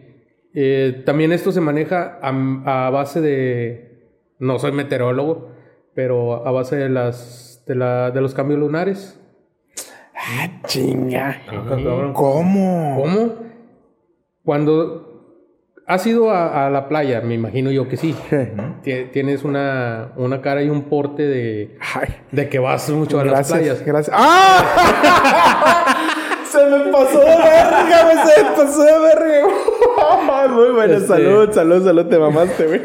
eh, 0.54 1.04
también 1.06 1.34
esto 1.34 1.52
se 1.52 1.60
maneja 1.60 2.20
a, 2.22 2.88
a 2.88 2.90
base 2.90 3.20
de, 3.20 4.08
no 4.40 4.60
soy 4.60 4.72
meteorólogo, 4.72 5.52
pero 5.94 6.48
a 6.48 6.52
base 6.52 6.78
de 6.78 6.88
las, 6.90 7.64
de, 7.68 7.76
la, 7.76 8.12
de 8.12 8.22
los 8.22 8.34
cambios 8.34 8.60
lunares. 8.62 9.21
Ah, 10.24 10.50
chinga. 10.68 11.42
¿Cómo? 12.14 12.14
¿Cómo? 13.02 13.30
Cuando 14.44 15.08
has 15.88 16.06
ido 16.06 16.30
a, 16.32 16.68
a 16.68 16.70
la 16.70 16.88
playa, 16.88 17.22
me 17.22 17.34
imagino 17.34 17.72
yo 17.72 17.88
que 17.88 17.98
sí. 17.98 18.16
Tienes 19.12 19.44
una, 19.44 20.12
una 20.18 20.42
cara 20.42 20.62
y 20.64 20.70
un 20.70 20.84
porte 20.84 21.24
de, 21.24 21.78
de 22.32 22.50
que 22.50 22.60
vas 22.60 22.90
mucho 22.92 23.20
a 23.20 23.26
las 23.26 23.52
playas. 23.52 23.84
gracias. 23.84 24.16
¡Ah! 24.20 25.96
se 26.52 26.66
me 26.66 26.92
pasó 26.92 27.20
de 27.20 27.26
verga, 27.26 28.04
güey. 28.04 28.18
Se 28.28 28.44
me 28.44 28.50
pasó 28.52 28.84
de 28.84 29.00
verga. 29.00 29.48
Muy 30.50 30.70
buena. 30.72 30.94
Este- 30.96 31.08
Salud, 31.08 31.52
salud, 31.52 31.84
salud. 31.86 32.06
Te 32.08 32.20
mamaste, 32.20 32.66
güey. 32.68 32.82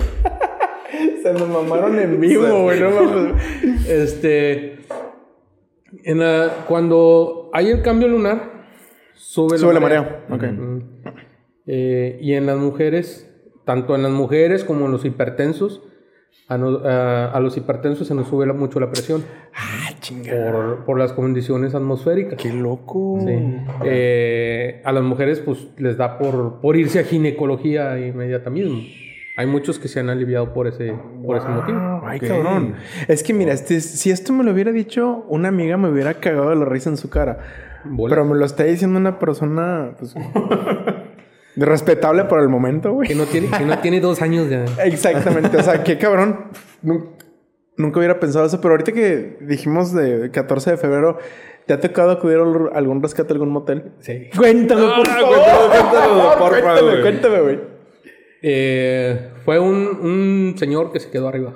se 1.23 1.33
me 1.33 1.45
mamaron 1.45 1.99
en 1.99 2.21
vivo, 2.21 2.63
güey. 2.63 2.81
No 2.81 2.91
mames. 2.91 3.89
Este, 3.89 4.76
en 6.05 6.19
la- 6.19 6.65
cuando 6.69 7.51
hay 7.53 7.69
el 7.69 7.83
cambio 7.83 8.09
lunar, 8.09 8.67
sube, 9.15 9.59
Sube 9.59 9.75
la 9.75 9.81
marea. 9.81 10.23
marea. 10.29 10.51
Ok. 10.51 10.57
Mm. 10.59 10.79
Eh, 11.67 12.19
y 12.21 12.35
en 12.35 12.47
las 12.47 12.59
mujeres, 12.59 13.33
tanto 13.65 13.95
en 13.95 14.03
las 14.03 14.13
mujeres 14.13 14.63
como 14.65 14.87
en 14.87 14.93
los 14.93 15.05
hipertensos, 15.05 15.83
a, 16.49 16.57
no- 16.59 16.79
a- 16.85 17.33
a 17.33 17.41
los 17.41 17.57
hipertensos 17.57 18.07
se 18.07 18.15
nos 18.15 18.29
sube 18.29 18.47
la- 18.47 18.53
mucho 18.53 18.79
la 18.79 18.89
presión 18.91 19.25
Ah, 19.53 19.91
chinga. 20.01 20.33
por, 20.53 20.85
por 20.85 20.99
las 20.99 21.13
condiciones 21.13 21.75
atmosféricas. 21.75 22.41
Qué 22.41 22.53
loco. 22.53 23.19
Sí. 23.27 23.57
Eh, 23.85 24.81
a 24.85 24.93
las 24.93 25.03
mujeres, 25.03 25.41
pues, 25.41 25.67
les 25.79 25.97
da 25.97 26.19
por, 26.19 26.61
por 26.61 26.77
irse 26.77 27.01
a 27.01 27.05
ginecología 27.05 27.99
inmediata 27.99 28.49
mismo. 28.51 28.81
Hay 29.37 29.47
muchos 29.47 29.79
que 29.79 29.89
se 29.89 30.01
han 30.01 30.09
aliviado 30.09 30.53
por 30.55 30.67
ese, 30.67 30.95
por 31.25 31.37
ese 31.37 31.49
motivo. 31.49 32.01
Ay, 32.05 32.21
cabrón. 32.21 32.75
Es 33.07 33.23
que 33.23 33.35
mira, 33.35 33.53
este- 33.53 33.81
si 33.81 34.11
esto 34.11 34.33
me 34.33 34.43
lo 34.45 34.53
hubiera 34.53 34.73
dicho 34.73 35.25
una 35.29 35.49
amiga, 35.49 35.77
me 35.77 35.91
hubiera 35.91 36.15
cagado 36.15 36.51
de 36.51 36.57
la 36.57 36.65
risa 36.65 36.89
en 36.91 36.97
su 36.97 37.11
cara. 37.11 37.39
Bola. 37.85 38.15
Pero 38.15 38.25
me 38.25 38.35
lo 38.35 38.45
está 38.47 38.65
diciendo 38.65 38.99
una 38.99 39.19
persona, 39.19 39.93
pues, 39.99 40.15
respetable 41.57 42.25
por 42.25 42.41
el 42.41 42.49
momento, 42.49 42.93
güey. 42.93 43.09
Que 43.09 43.15
no 43.15 43.25
tiene, 43.25 43.49
que 43.51 43.65
no 43.65 43.79
tiene 43.79 44.01
dos 44.01 44.23
años 44.23 44.49
de... 44.49 44.65
Exactamente. 44.85 45.57
O 45.57 45.63
sea, 45.63 45.83
qué 45.85 45.99
cabrón. 45.99 46.47
Nun- 46.83 47.11
Nunca 47.79 47.99
hubiera 47.99 48.19
pensado 48.19 48.47
eso, 48.47 48.59
pero 48.63 48.73
ahorita 48.73 48.93
que 48.93 49.37
dijimos 49.43 49.93
de 49.93 50.31
14 50.31 50.71
de 50.71 50.77
febrero, 50.79 51.19
¿te 51.67 51.75
ha 51.75 51.81
tocado 51.81 52.11
acudir 52.11 52.39
a 52.39 52.79
algún 52.79 53.03
rescate 53.03 53.33
a 53.33 53.35
algún 53.35 53.51
motel? 53.51 53.93
Sí. 54.01 54.31
Cuéntame, 54.35 54.81
por 54.81 55.07
Ah, 55.07 55.13
favor. 55.21 55.35
cuéntame, 55.37 55.69
cuéntame, 55.69 56.23
porfa, 56.39 56.61
Cuéntame, 56.63 57.01
cuéntame, 57.03 57.41
güey. 57.43 57.76
Eh, 58.49 59.31
fue 59.45 59.59
un, 59.59 59.75
un 59.75 60.55
señor 60.57 60.93
que 60.93 61.01
se 61.01 61.11
quedó 61.11 61.27
arriba. 61.27 61.55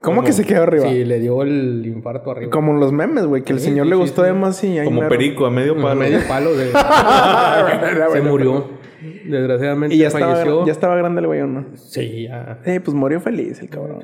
¿Cómo 0.00 0.22
que 0.22 0.32
se 0.32 0.44
quedó 0.44 0.62
arriba? 0.62 0.88
Sí, 0.88 1.04
le 1.04 1.18
dio 1.18 1.42
el 1.42 1.82
infarto 1.84 2.30
arriba. 2.30 2.52
Como 2.52 2.72
los 2.74 2.92
memes, 2.92 3.26
güey, 3.26 3.42
que 3.42 3.52
el 3.52 3.58
Sí, 3.58 3.64
señor 3.70 3.86
sí, 3.86 3.90
le 3.90 3.96
sí, 3.96 4.00
gustó 4.02 4.22
sí. 4.22 4.28
de 4.28 4.32
más 4.32 4.62
y 4.62 4.78
ahí 4.78 4.84
Como 4.84 5.00
mero. 5.00 5.08
perico 5.10 5.44
a 5.46 5.50
medio 5.50 5.72
A 5.72 5.82
palo. 5.82 6.00
medio 6.00 6.20
palo 6.28 6.54
de... 6.54 6.70
Se 8.12 8.20
murió. 8.20 8.78
Desgraciadamente 9.24 9.96
Y 9.96 9.98
ya 9.98 10.06
estaba, 10.06 10.32
falleció. 10.34 10.66
ya 10.66 10.72
estaba 10.72 10.94
grande 10.96 11.20
el 11.20 11.26
güey, 11.26 11.40
¿o 11.40 11.46
no? 11.48 11.66
Sí, 11.74 12.24
ya. 12.28 12.60
Eh, 12.64 12.78
pues 12.78 12.94
murió 12.94 13.18
feliz 13.20 13.60
el 13.60 13.68
cabrón. 13.70 13.98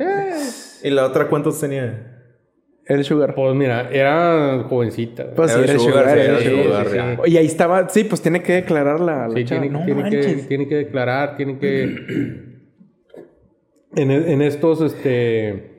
¿Y 0.83 0.91
la 0.91 1.07
otra 1.07 1.29
cuántos 1.29 1.61
tenía? 1.61 2.14
El 2.87 3.03
sugar. 3.05 3.35
Pues 3.35 3.55
mira, 3.55 3.89
era 3.91 4.63
jovencita. 4.69 5.31
Pues 5.35 5.53
sí, 5.53 5.59
Era 5.59 5.65
era 5.65 5.73
el 5.75 5.81
sugar, 5.81 6.05
sugar, 6.05 6.19
sí, 6.19 6.25
era 6.25 6.37
el 6.37 6.43
Sí, 6.43 6.49
sugar. 6.51 6.85
sí, 6.87 6.91
sugar, 6.93 7.21
sí. 7.25 7.31
Y 7.33 7.37
ahí 7.39 7.47
estaba, 7.47 7.89
sí, 7.89 8.05
pues 8.05 8.21
tiene 8.21 8.43
que 8.43 8.53
declarar 8.55 9.01
la, 9.01 9.29
la 9.29 9.35
Sí, 9.35 9.45
chava. 9.45 9.63
tiene, 9.63 9.79
No 9.79 9.85
tiene 9.87 10.11
que, 10.11 10.17
manches. 10.17 10.49
tiene 10.49 10.69
que 10.69 10.75
declarar, 10.77 11.37
tiene 11.37 11.59
que... 11.59 11.85
en, 13.97 14.11
en 14.11 14.43
estos, 14.43 14.81
este... 14.83 15.71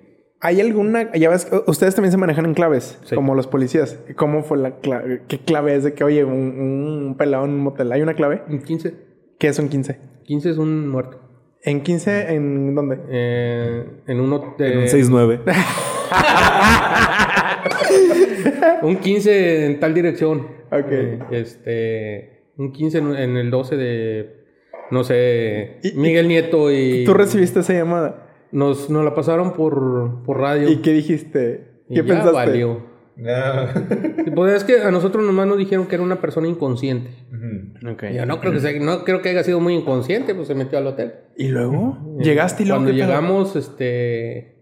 ¿Hay 0.42 0.62
alguna, 0.62 1.12
ya 1.14 1.30
ves, 1.30 1.50
ustedes 1.66 1.96
también 1.96 2.12
se 2.12 2.18
manejan 2.18 2.46
en 2.46 2.54
claves, 2.54 3.00
Sí. 3.06 3.16
como 3.16 3.34
los 3.36 3.48
policías? 3.48 4.00
¿Cómo 4.16 4.44
fue 4.44 4.58
la 4.60 4.78
clave? 4.80 5.22
¿Qué 5.28 5.40
clave 5.40 5.76
es 5.76 5.84
de 5.84 5.94
que, 5.94 6.04
oye, 6.04 6.24
un, 6.24 6.34
un 6.34 7.16
pelado 7.18 7.46
en 7.46 7.52
un 7.52 7.60
motel? 7.62 7.92
¿Hay 7.92 8.02
una 8.02 8.14
clave? 8.14 8.44
Un 8.50 8.60
15. 8.62 8.94
¿Qué 9.40 9.48
es 9.48 9.58
un 9.60 9.70
15? 9.70 9.98
15 10.24 10.50
es 10.52 10.58
un 10.58 10.88
muerto. 10.90 11.20
¿En 11.64 11.82
15 11.82 12.34
en 12.36 12.76
dónde? 12.76 13.00
Eh, 13.10 13.86
en 14.08 14.20
uno 14.20 14.56
de... 14.58 14.72
En 14.74 14.78
un 14.80 14.86
6-9. 14.86 15.40
Un 18.82 18.98
15 18.98 19.66
en 19.66 19.80
tal 19.80 19.94
dirección. 19.94 20.48
Ok. 20.72 20.92
Eh, 20.92 21.20
este. 21.32 22.32
Un 22.58 22.72
15 22.72 22.98
en, 23.00 23.16
en 23.16 23.38
el 23.38 23.52
12 23.52 23.78
de. 23.78 24.46
No 24.92 25.04
sé. 25.04 25.80
Y- 25.84 25.94
Miguel 25.94 26.28
Nieto 26.28 26.72
y. 26.72 27.04
¿Tú 27.06 27.14
recibiste 27.14 27.60
esa 27.62 27.74
llamada? 27.74 28.22
Nos, 28.52 28.90
nos 28.90 29.04
la 29.04 29.14
pasaron 29.16 29.54
por, 29.54 30.24
por 30.24 30.40
radio. 30.40 30.70
¿Y 30.70 30.78
qué 30.78 30.94
dijiste? 30.94 31.68
Y 31.90 31.96
¿Qué 31.96 32.02
ya 32.02 32.08
pensaste? 32.08 32.32
valió. 32.32 32.96
Y, 33.18 34.32
Pues 34.36 34.54
es 34.54 34.64
que 34.66 34.82
a 34.82 34.92
nosotros 34.92 35.24
nomás 35.26 35.48
nos 35.48 35.58
dijeron 35.58 35.88
que 35.88 35.96
era 35.96 36.04
una 36.04 36.20
persona 36.22 36.48
inconsciente. 36.48 37.12
Ok. 37.90 38.04
Y 38.12 38.16
Yo 38.16 38.26
no 38.26 38.40
creo 38.42 38.54
que 38.54 38.60
sea- 38.60 38.80
no 38.80 39.04
creo 39.04 39.22
que 39.22 39.30
haya 39.30 39.44
sido 39.44 39.60
muy 39.60 39.74
inconsciente, 39.74 40.36
pues 40.36 40.48
se 40.48 40.56
metió 40.56 40.78
al 40.78 40.88
hotel. 40.88 41.14
¿Y 41.38 41.48
luego? 41.48 41.98
¿Llegaste 42.20 42.64
y 42.64 42.66
luego 42.68 42.84
Cuando 42.84 42.98
llegamos, 42.98 43.56
este, 43.56 44.55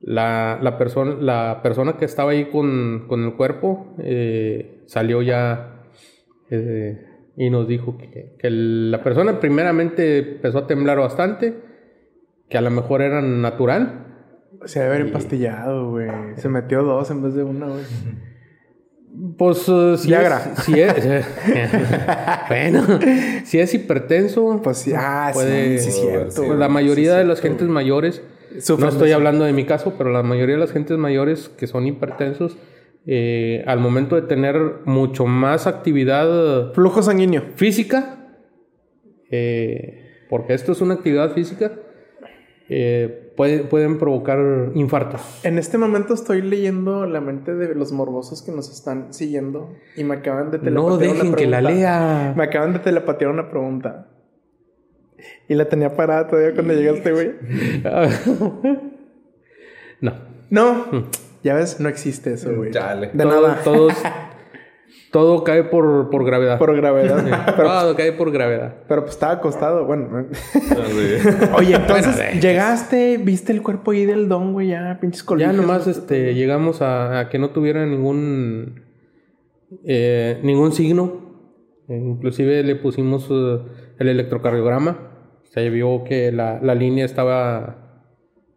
la, 0.00 0.58
la 0.62 0.78
persona, 0.78 1.14
la 1.20 1.60
persona 1.62 1.94
que 1.98 2.04
estaba 2.06 2.30
ahí 2.32 2.46
con, 2.46 3.04
con 3.08 3.24
el 3.24 3.34
cuerpo 3.34 3.94
eh, 3.98 4.82
salió 4.86 5.20
ya 5.22 5.82
eh, 6.50 7.06
y 7.36 7.50
nos 7.50 7.68
dijo 7.68 7.96
que, 7.98 8.34
que 8.38 8.50
la 8.50 9.02
persona 9.02 9.40
primeramente 9.40 10.18
empezó 10.36 10.58
a 10.58 10.66
temblar 10.66 10.98
bastante, 10.98 11.54
que 12.48 12.58
a 12.58 12.60
lo 12.60 12.70
mejor 12.70 13.02
era 13.02 13.20
natural. 13.22 14.06
Se 14.64 14.80
debe 14.80 14.94
haber 14.94 15.06
empastillado, 15.06 15.90
güey. 15.90 16.08
Se 16.36 16.48
metió 16.48 16.82
dos 16.82 17.10
en 17.10 17.22
vez 17.22 17.34
de 17.34 17.44
una, 17.44 17.66
güey. 17.68 17.84
Pues 19.36 19.68
eh, 19.68 19.94
si 19.98 20.08
Viagra. 20.08 20.52
es, 20.56 20.58
si 20.64 20.80
es 20.80 20.94
bueno, 22.48 22.82
si 23.44 23.58
es 23.58 23.74
hipertenso, 23.74 24.60
Pues 24.62 24.78
sí, 24.78 24.92
ah, 24.96 25.30
puede- 25.32 25.78
sí, 25.78 25.90
sí, 25.90 26.00
cierto. 26.02 26.44
pues 26.46 26.58
la 26.58 26.68
mayoría 26.68 27.16
de 27.16 27.24
las 27.24 27.40
gentes 27.40 27.68
mayores 27.68 28.22
Sufren 28.58 28.86
no 28.86 28.92
estoy 28.92 29.08
eso. 29.10 29.16
hablando 29.18 29.44
de 29.44 29.52
mi 29.52 29.64
caso, 29.64 29.94
pero 29.96 30.10
la 30.10 30.22
mayoría 30.22 30.56
de 30.56 30.60
las 30.60 30.72
gentes 30.72 30.98
mayores 30.98 31.48
que 31.50 31.66
son 31.66 31.86
hipertensos, 31.86 32.56
eh, 33.06 33.62
al 33.66 33.78
momento 33.80 34.16
de 34.16 34.22
tener 34.22 34.56
mucho 34.84 35.26
más 35.26 35.66
actividad 35.66 36.72
Flujo 36.74 37.02
sanguíneo. 37.02 37.42
física, 37.56 38.16
eh, 39.30 40.24
porque 40.28 40.54
esto 40.54 40.72
es 40.72 40.80
una 40.80 40.94
actividad 40.94 41.32
física, 41.32 41.72
eh, 42.68 43.32
puede- 43.36 43.60
pueden 43.64 43.98
provocar 43.98 44.38
infartos. 44.74 45.20
En 45.44 45.58
este 45.58 45.76
momento 45.78 46.14
estoy 46.14 46.42
leyendo 46.42 47.06
la 47.06 47.20
mente 47.20 47.54
de 47.54 47.74
los 47.74 47.90
morbosos 47.92 48.42
que 48.42 48.52
nos 48.52 48.70
están 48.70 49.12
siguiendo 49.12 49.74
y 49.96 50.04
me 50.04 50.16
acaban 50.16 50.50
de 50.50 50.58
No 50.58 50.64
telepatear 50.64 50.92
una 50.92 50.98
dejen 50.98 51.34
que 51.34 51.46
la 51.46 51.56
pregunta. 51.58 51.80
lea. 51.80 52.34
Me 52.36 52.44
acaban 52.44 52.72
de 52.72 52.78
telepatear 52.80 53.30
una 53.30 53.50
pregunta. 53.50 54.08
Y 55.50 55.54
la 55.56 55.64
tenía 55.64 55.96
parada 55.96 56.28
todavía 56.28 56.54
cuando 56.54 56.72
llegaste, 56.74 57.10
güey. 57.10 57.32
no. 60.00 60.12
No. 60.48 60.86
Ya 61.42 61.54
ves, 61.54 61.80
no 61.80 61.88
existe 61.88 62.34
eso, 62.34 62.54
güey. 62.54 62.70
Chale. 62.70 63.10
De 63.12 63.24
Todo- 63.24 63.42
nada. 63.48 63.60
Todos, 63.64 63.92
Todo 65.12 65.42
cae 65.42 65.64
por, 65.64 66.08
por 66.08 66.24
gravedad. 66.24 66.56
Por 66.58 66.76
gravedad. 66.76 67.24
pero, 67.56 67.68
Todo 67.68 67.96
cae 67.96 68.12
por 68.12 68.30
gravedad. 68.30 68.76
pero 68.86 69.02
pues 69.02 69.14
estaba 69.14 69.32
acostado. 69.32 69.84
Bueno. 69.86 70.08
Ah. 70.12 71.56
Oye, 71.56 71.74
entonces 71.74 72.16
Bueno, 72.16 72.40
llegaste, 72.40 73.18
viste 73.18 73.52
el 73.52 73.60
cuerpo 73.62 73.90
ahí 73.90 74.06
del 74.06 74.28
don, 74.28 74.52
güey, 74.52 74.68
ya, 74.68 74.98
pinches 75.00 75.22
Ya 75.22 75.26
colitas. 75.26 75.54
nomás 75.56 75.86
este, 75.88 76.34
llegamos 76.34 76.80
a, 76.80 77.18
a 77.18 77.28
que 77.28 77.40
no 77.40 77.50
tuviera 77.50 77.84
ningún 77.86 78.82
eh, 79.84 80.38
ningún 80.44 80.70
signo. 80.70 81.28
Eh, 81.88 81.96
inclusive 81.96 82.62
le 82.62 82.76
pusimos 82.76 83.26
eh, 83.32 83.58
el 83.98 84.08
electrocardiograma. 84.08 85.09
Se 85.50 85.68
vio 85.70 86.02
que 86.04 86.32
la, 86.32 86.58
la 86.62 86.74
línea 86.74 87.04
estaba 87.04 88.02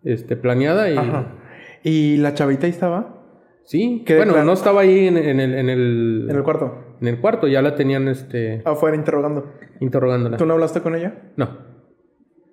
este, 0.04 0.36
planeada 0.36 0.90
y 0.90 0.98
Ajá. 0.98 1.28
¿Y 1.84 2.18
la 2.18 2.34
chavita 2.34 2.66
ahí 2.66 2.72
estaba? 2.72 3.20
sí. 3.66 4.04
¿Qué 4.06 4.14
de 4.14 4.20
Bueno, 4.20 4.34
plan- 4.34 4.46
no 4.46 4.54
estaba 4.54 4.82
ahí 4.82 5.08
en, 5.08 5.18
en 5.18 5.40
el, 5.40 5.54
en, 5.56 5.70
el, 5.70 6.28
En 6.30 6.36
el 6.36 6.44
cuarto. 6.44 6.96
en 7.02 7.08
el 7.08 7.20
cuarto, 7.20 7.48
ya 7.48 7.62
la 7.62 7.76
tenían 7.76 8.08
este, 8.08 8.62
Afuera 8.66 8.96
interrogando. 8.96 9.52
interrogándola. 9.80 10.38
¿Tú 10.38 10.46
no 10.46 10.54
hablaste 10.54 10.82
con 10.82 10.96
ella? 10.96 11.16
No. 11.36 11.74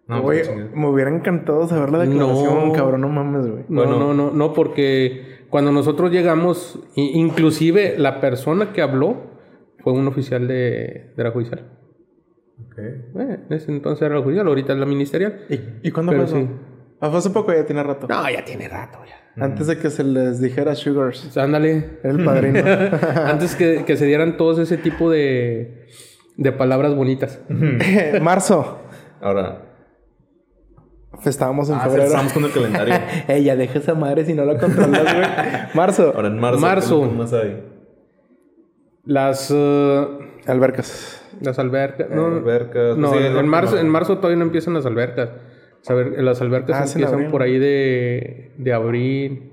No, 0.09 0.23
pues, 0.23 0.51
me 0.75 0.89
hubiera 0.89 1.15
encantado 1.15 1.69
saber 1.69 1.91
la 1.91 1.99
declaración, 2.01 2.69
No. 2.69 2.73
cabrón, 2.73 3.01
no 3.03 3.09
mames, 3.09 3.47
güey. 3.49 3.65
No, 3.69 3.83
Bueno. 3.85 3.99
no, 4.01 4.13
no, 4.15 4.31
no, 4.33 4.53
porque 4.53 5.45
cuando 5.51 5.71
nosotros 5.71 6.11
llegamos, 6.11 6.81
inclusive 6.97 7.95
la 7.97 8.21
persona 8.21 8.73
que 8.73 8.83
habló 8.83 9.17
fue 9.79 9.93
un 9.93 10.09
oficial 10.09 10.49
de, 10.49 11.13
de 11.17 11.25
la 11.25 11.31
judicial. 11.31 11.65
Ok. 12.67 12.79
Eh, 12.79 13.39
en 13.49 13.53
ese 13.53 13.71
entonces 13.73 14.03
era 14.07 14.17
la 14.17 14.23
judicial, 14.23 14.47
ahorita 14.47 14.73
es 14.73 14.79
la 14.79 14.87
ministerial. 14.87 15.41
¿Y, 15.49 15.89
y 15.89 15.91
cuándo 15.91 16.13
Pero 16.13 16.27
fue 16.27 16.41
eso? 16.41 16.49
sí. 16.49 16.55
Ah, 17.01 17.09
fue 17.11 17.19
hace 17.19 17.31
poco, 17.31 17.53
ya 17.53 17.65
tiene 17.65 17.83
rato. 17.83 18.07
No, 18.09 18.31
ya 18.31 18.45
tiene 18.45 18.69
rato 18.69 18.99
ya. 19.07 19.17
Antes 19.43 19.69
de 19.69 19.79
que 19.79 19.89
se 19.91 20.05
les 20.05 20.41
dijera 20.41 20.75
Sugars. 20.75 21.21
Pues 21.23 21.37
ándale. 21.39 21.99
Era 22.03 22.13
el 22.13 22.25
padrino. 22.25 22.61
Antes 23.25 23.55
que, 23.55 23.85
que 23.87 23.97
se 23.97 24.05
dieran 24.05 24.37
todos 24.37 24.59
ese 24.59 24.77
tipo 24.77 25.09
de, 25.11 25.87
de 26.37 26.53
palabras 26.53 26.95
bonitas. 26.95 27.41
Marzo. 28.21 28.81
Ahora. 29.23 29.67
Estábamos 31.25 31.69
en 31.71 31.77
Ah, 31.77 31.81
febrero. 31.85 32.05
estamos 32.05 32.33
con 32.33 32.45
el 32.45 32.53
calendario. 32.53 32.95
Ella, 33.29 33.57
deja 33.57 33.79
esa 33.79 33.95
madre 33.95 34.25
si 34.25 34.35
no 34.35 34.45
la 34.45 34.59
controlas, 34.59 35.03
güey. 35.15 35.27
Marzo. 35.75 36.13
Ahora 36.15 36.29
en 36.29 36.39
marzo. 36.39 36.61
Marzo. 36.61 37.01
¿qué 37.11 37.17
más 37.17 37.33
hay? 37.33 37.65
Las, 39.05 39.51
eh, 39.55 40.07
Albercas. 40.47 41.20
Las 41.41 41.59
albercas. 41.59 42.09
No, 42.11 42.27
albercas, 42.27 42.97
no, 42.97 43.09
pues 43.11 43.21
sí, 43.21 43.27
en, 43.27 43.35
no, 43.35 43.41
en 43.41 43.49
marzo, 43.49 43.79
en 43.79 43.89
marzo 43.89 44.17
todavía 44.19 44.37
no 44.39 44.45
empiezan 44.45 44.75
las 44.75 44.87
albercas. 44.87 45.31
Saber- 45.83 46.23
Las 46.23 46.41
albercas 46.43 46.77
Ah, 46.79 46.85
empiezan 46.93 47.31
por 47.31 47.43
ahí 47.43 47.59
de, 47.59 48.53
de 48.59 48.73
abril. 48.73 49.53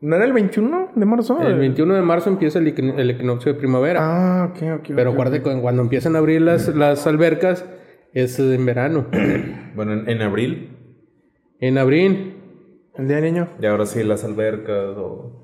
¿No 0.00 0.16
era 0.16 0.24
el 0.24 0.32
21 0.32 0.90
de 0.96 1.06
marzo? 1.06 1.40
El 1.40 1.58
21 1.58 1.94
de 1.94 2.02
marzo 2.02 2.28
empieza 2.28 2.58
el, 2.58 2.74
equin- 2.74 2.98
el 2.98 3.08
equinoccio 3.10 3.52
de 3.52 3.58
primavera. 3.58 4.00
Ah, 4.02 4.50
ok, 4.50 4.80
ok. 4.80 4.88
pero 4.96 5.10
ok, 5.10 5.14
acuérdate 5.14 5.38
ok. 5.48 5.54
que 5.56 5.60
cuando 5.62 5.82
empiezan 5.82 6.16
a 6.16 6.18
abrir 6.18 6.42
las, 6.42 6.74
las 6.74 7.06
albercas 7.06 7.64
es 8.12 8.38
en 8.38 8.66
verano. 8.66 9.06
Bueno, 9.74 9.92
en, 9.94 10.08
en 10.08 10.22
abril. 10.22 10.76
en 11.60 11.78
abril. 11.78 12.34
El 12.96 13.08
día 13.08 13.16
del 13.16 13.24
niño. 13.32 13.48
Y 13.60 13.66
ahora 13.66 13.86
sí, 13.86 14.04
las 14.04 14.22
albercas 14.24 14.96
o 14.96 15.43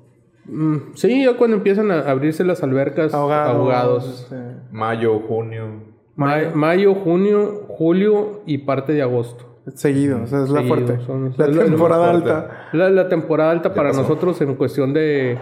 mm, 0.51 0.77
sí, 0.95 1.23
ya 1.25 1.35
cuando 1.37 1.57
empiezan 1.57 1.89
a 1.91 2.01
abrirse 2.01 2.43
las 2.43 2.61
albercas 2.63 3.13
Ahogados. 3.13 3.55
ahogados. 3.55 4.31
mayo, 4.71 5.19
junio. 5.19 5.89
Ma- 6.15 6.51
Mayo, 6.53 6.93
junio, 6.93 7.65
julio 7.69 8.41
y 8.45 8.59
parte 8.59 8.93
de 8.93 9.01
agosto. 9.01 9.47
Seguido, 9.75 10.21
o 10.23 10.27
sea, 10.27 10.43
es 10.43 10.49
la 10.49 10.59
Seguido, 10.61 10.75
fuerte. 10.87 11.05
son- 11.05 11.33
la 11.37 11.45
es 11.45 11.55
lo- 11.55 11.63
temporada 11.65 12.11
fuerte. 12.11 12.29
alta. 12.31 12.67
La, 12.73 12.89
la 12.89 13.09
temporada 13.09 13.51
alta 13.51 13.73
para 13.73 13.89
pasó? 13.89 14.01
nosotros 14.01 14.41
en 14.41 14.55
cuestión 14.55 14.93
de, 14.93 15.37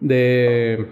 de, 0.00 0.86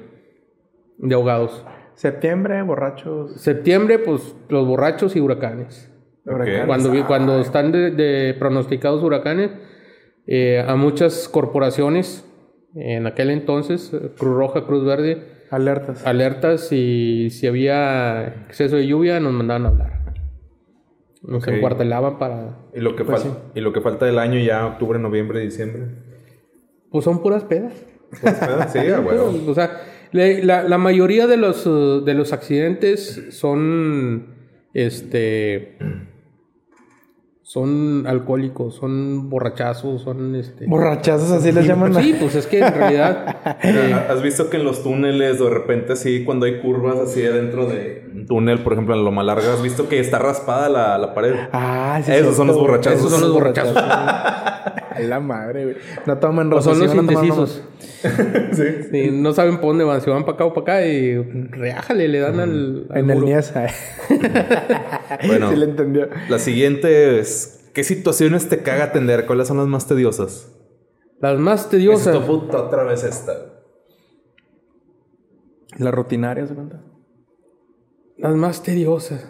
de 0.99 1.15
ahogados. 1.15 1.65
Septiembre, 1.95 2.63
borrachos. 2.63 3.33
Septiembre, 3.41 3.99
pues 3.99 4.35
los 4.49 4.67
borrachos 4.67 5.17
y 5.17 5.21
huracanes. 5.21 5.91
huracanes. 6.25 6.67
Cuando, 6.67 7.07
cuando 7.07 7.39
están 7.41 7.73
de, 7.73 7.91
de 7.91 8.35
pronosticados 8.39 9.03
huracanes, 9.03 9.51
eh, 10.27 10.65
a 10.67 10.77
muchas 10.77 11.29
corporaciones, 11.29 12.25
en 12.77 13.07
aquel 13.07 13.31
entonces, 13.31 13.91
Cruz 14.19 14.37
Roja, 14.37 14.65
Cruz 14.67 14.85
Verde, 14.85 15.23
Alertas. 15.51 16.07
alertas 16.07 16.73
y 16.73 17.31
si 17.31 17.47
había 17.47 18.27
exceso 18.49 18.77
de 18.77 18.87
lluvia 18.87 19.19
nos 19.21 19.33
mandaban 19.33 19.65
a 19.67 19.69
hablar. 19.69 19.93
Nos 21.23 21.43
Ok. 21.43 21.49
encuartelaban 21.55 22.19
para... 22.19 22.57
Y 22.75 22.81
lo 22.81 22.95
que 22.95 23.05
Pues 23.05 23.23
falta. 23.23 23.39
Y 23.55 23.61
lo 23.61 23.73
que 23.73 23.81
falta 23.81 24.07
del 24.07 24.19
año 24.19 24.39
ya 24.39 24.67
octubre, 24.67 24.99
noviembre, 24.99 25.41
diciembre. 25.41 25.87
Pues 26.91 27.05
son 27.05 27.23
puras 27.23 27.43
pedas. 27.45 27.73
Pues, 28.21 28.37
sí, 28.73 28.79
a 28.79 29.01
huevo. 29.01 29.35
O 29.49 29.55
sea, 29.55 29.81
la, 30.13 30.63
la 30.63 30.79
mayoría 30.79 31.27
de 31.27 31.37
los, 31.37 31.65
de 31.65 32.15
los 32.15 32.33
accidentes 32.33 33.27
son, 33.31 34.35
este, 34.73 35.77
son 37.47 38.09
alcohólicos, 38.09 38.75
son 38.75 39.31
borrachazos, 39.31 40.03
son, 40.03 40.35
este... 40.35 40.67
Borrachazos, 40.67 41.31
así 41.31 41.53
les 41.53 41.65
llaman. 41.65 41.95
Sí, 41.95 42.17
pues 42.19 42.35
es 42.35 42.45
que 42.45 42.59
en 42.59 42.75
realidad... 42.75 43.37
eh, 43.63 43.95
¿Has 44.11 44.21
visto 44.21 44.51
que 44.51 44.57
en 44.57 44.65
los 44.65 44.83
túneles, 44.83 45.39
de 45.39 45.49
repente, 45.49 45.93
así, 45.93 46.25
cuando 46.25 46.47
hay 46.47 46.59
curvas 46.61 46.99
así 46.99 47.25
adentro 47.25 47.67
de 47.67 48.11
un 48.13 48.27
túnel, 48.27 48.65
por 48.65 48.73
ejemplo, 48.73 48.97
en 48.97 49.05
Loma 49.05 49.23
Larga, 49.23 49.53
has 49.53 49.63
visto 49.63 49.89
que 49.89 50.01
está 50.01 50.19
raspada 50.19 50.69
la, 50.69 50.99
la 50.99 51.15
pared? 51.15 51.37
Ah, 51.53 52.01
sí. 52.05 52.11
Esos 52.11 52.35
son 52.35 52.49
los 52.49 52.57
borrachazos. 52.57 52.99
Esos 52.99 53.13
son 53.13 53.21
los 53.21 53.33
borrachazos. 53.33 53.81
A 54.97 55.01
la 55.01 55.21
madre, 55.21 55.65
güey. 55.65 55.77
No 56.07 56.19
tomen 56.19 56.53
o 56.53 56.63
son 56.63 56.79
los 56.79 56.95
indecisos. 56.95 57.63
sí. 58.53 58.65
Sí, 58.91 59.11
no 59.13 59.33
saben 59.33 59.57
por 59.57 59.71
dónde 59.71 59.85
van, 59.85 60.01
si 60.01 60.11
van 60.11 60.25
para 60.25 60.35
acá 60.35 60.45
o 60.47 60.55
para 60.55 60.79
acá 60.79 60.87
y 60.87 61.17
reájale, 61.17 62.09
le 62.09 62.21
dan 62.21 62.41
al, 62.41 62.87
al 62.91 62.99
En 62.99 63.11
el 63.11 63.17
muro. 63.17 63.27
Niesa. 63.27 63.67
Bueno, 65.27 65.51
sí 65.51 65.57
le 65.57 65.67
entendió. 65.67 66.09
la 66.29 66.39
siguiente 66.39 67.19
es: 67.19 67.71
¿qué 67.75 67.85
situaciones 67.85 68.49
te 68.49 68.63
caga 68.63 68.85
atender? 68.85 69.27
¿Cuáles 69.27 69.49
son 69.49 69.59
las 69.59 69.67
más 69.67 69.87
tediosas? 69.87 70.53
Las 71.21 71.39
más 71.39 71.71
tediosas. 71.71 72.15
tú, 72.15 72.27
puta, 72.27 72.63
otra 72.63 72.85
vez 72.85 73.05
esta. 73.05 73.33
La 75.79 75.91
rutinaria, 75.91 76.47
¿se 76.47 76.55
cuenta? 76.55 76.83
Las 78.19 78.35
más 78.35 78.63
tediosas. 78.63 79.27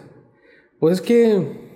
Pues 0.79 0.95
es 0.95 1.01
que 1.01 1.66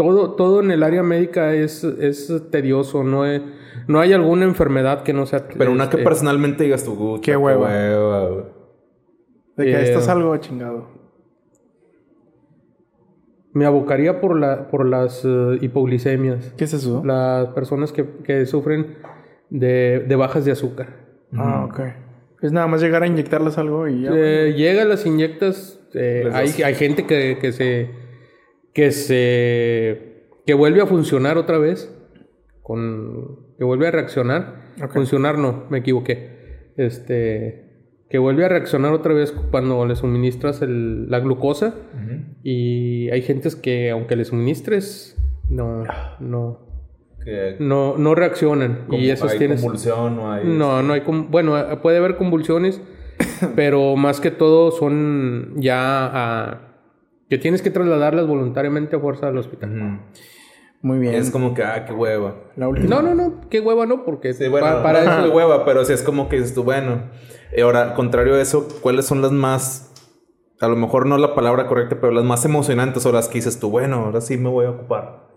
todo, 0.00 0.32
todo 0.34 0.60
en 0.62 0.70
el 0.70 0.82
área 0.82 1.02
médica 1.02 1.52
es, 1.52 1.84
es 1.84 2.32
tedioso. 2.50 3.04
No, 3.04 3.24
hay- 3.24 3.44
no 3.86 4.00
hay 4.00 4.14
alguna 4.14 4.44
enfermedad 4.46 5.02
que 5.02 5.12
no 5.12 5.26
sea. 5.26 5.46
Pero 5.58 5.72
una 5.72 5.90
que 5.90 5.96
este, 5.98 6.04
personalmente 6.04 6.64
digas 6.64 6.84
tú, 6.84 7.20
Qué 7.22 7.36
hueva. 7.36 7.68
De 9.56 9.64
que 9.64 9.72
Eh, 9.72 9.82
esto 9.82 9.98
es 9.98 10.08
algo 10.08 10.34
chingado. 10.38 10.88
Me 13.52 13.66
abocaría 13.66 14.20
por, 14.22 14.38
la, 14.38 14.68
por 14.68 14.86
las 14.86 15.22
eh, 15.24 15.58
hipoglicemias. 15.60 16.54
¿Qué 16.56 16.64
es 16.64 16.72
eso? 16.72 17.02
Las 17.04 17.48
personas 17.48 17.92
que, 17.92 18.06
que 18.24 18.46
sufren 18.46 18.96
de, 19.50 20.04
de 20.08 20.16
bajas 20.16 20.44
de 20.46 20.52
azúcar. 20.52 20.86
Ah, 21.36 21.66
ok. 21.68 21.80
Es 22.42 22.52
nada 22.52 22.68
más 22.68 22.80
llegar 22.80 23.02
a 23.02 23.06
inyectarles 23.06 23.58
algo 23.58 23.86
y 23.86 24.02
ya. 24.04 24.10
Eh, 24.14 24.54
llega, 24.56 24.84
las 24.86 25.04
inyectas. 25.04 25.78
eh, 25.92 26.30
hay, 26.32 26.48
hay 26.62 26.74
gente 26.74 27.04
que, 27.06 27.36
que 27.38 27.52
se. 27.52 27.90
Que 28.74 28.90
se. 28.92 30.26
que 30.46 30.54
vuelve 30.54 30.80
a 30.82 30.86
funcionar 30.86 31.38
otra 31.38 31.58
vez. 31.58 31.94
Con. 32.62 33.54
que 33.58 33.64
vuelve 33.64 33.88
a 33.88 33.90
reaccionar. 33.90 34.62
Ok. 34.82 34.92
Funcionar 34.92 35.38
no, 35.38 35.64
me 35.70 35.78
equivoqué. 35.78 36.70
Este. 36.76 37.68
que 38.08 38.18
vuelve 38.18 38.44
a 38.44 38.48
reaccionar 38.48 38.92
otra 38.92 39.14
vez 39.14 39.32
cuando 39.50 39.86
le 39.86 39.94
suministras 39.96 40.62
el- 40.62 41.10
la 41.10 41.20
glucosa. 41.20 41.74
Y 42.42 43.08
hay 43.10 43.22
gentes 43.22 43.54
que, 43.54 43.90
aunque 43.90 44.16
le 44.16 44.24
suministres, 44.24 45.16
no. 45.48 45.84
no. 46.20 46.58
Que 47.24 47.56
no, 47.60 47.96
no 47.98 48.14
reaccionan. 48.14 48.86
y 48.90 49.10
esos 49.10 49.32
hay 49.32 49.38
tienes. 49.38 49.60
convulsión 49.60 50.18
o 50.18 50.32
hay... 50.32 50.44
No, 50.46 50.82
no 50.82 50.94
hay... 50.94 51.02
con- 51.02 51.30
Bueno, 51.30 51.54
puede 51.82 51.98
haber 51.98 52.16
convulsiones, 52.16 52.80
pero 53.56 53.94
más 53.96 54.20
que 54.20 54.30
todo 54.30 54.70
son 54.70 55.52
ya 55.58 56.06
a... 56.06 56.69
que 57.30 57.38
tienes 57.38 57.62
que 57.62 57.70
trasladarlas 57.70 58.26
voluntariamente 58.26 58.96
a 58.96 59.00
fuerza 59.00 59.28
al 59.28 59.38
hospital. 59.38 60.00
Muy 60.82 60.98
bien. 60.98 61.14
Es 61.14 61.30
como 61.30 61.54
que, 61.54 61.62
ah, 61.62 61.84
qué 61.84 61.92
hueva. 61.92 62.34
La 62.56 62.66
última. 62.68 62.88
No, 62.88 63.02
no, 63.02 63.14
no, 63.14 63.40
qué 63.48 63.60
hueva 63.60 63.86
no, 63.86 64.04
porque 64.04 64.32
Sí, 64.34 64.48
bueno, 64.48 64.66
pa- 64.66 64.82
para 64.82 65.04
no, 65.04 65.12
eso... 65.12 65.22
qué 65.24 65.28
hueva, 65.36 65.64
pero 65.64 65.84
sí 65.84 65.92
es 65.92 66.02
como 66.02 66.28
que 66.28 66.36
dices 66.36 66.54
tú, 66.54 66.64
bueno. 66.64 67.04
Y 67.56 67.60
ahora, 67.60 67.94
contrario 67.94 68.34
a 68.34 68.40
eso, 68.40 68.66
¿cuáles 68.82 69.06
son 69.06 69.22
las 69.22 69.30
más... 69.32 69.86
A 70.60 70.68
lo 70.68 70.76
mejor 70.76 71.06
no 71.06 71.16
la 71.18 71.34
palabra 71.34 71.66
correcta, 71.66 71.98
pero 72.00 72.12
las 72.12 72.24
más 72.24 72.44
emocionantes 72.44 73.04
o 73.06 73.12
las 73.12 73.28
que 73.28 73.34
dices 73.34 73.58
tú, 73.60 73.70
bueno, 73.70 74.04
ahora 74.06 74.20
sí 74.20 74.36
me 74.36 74.48
voy 74.50 74.66
a 74.66 74.70
ocupar. 74.70 75.28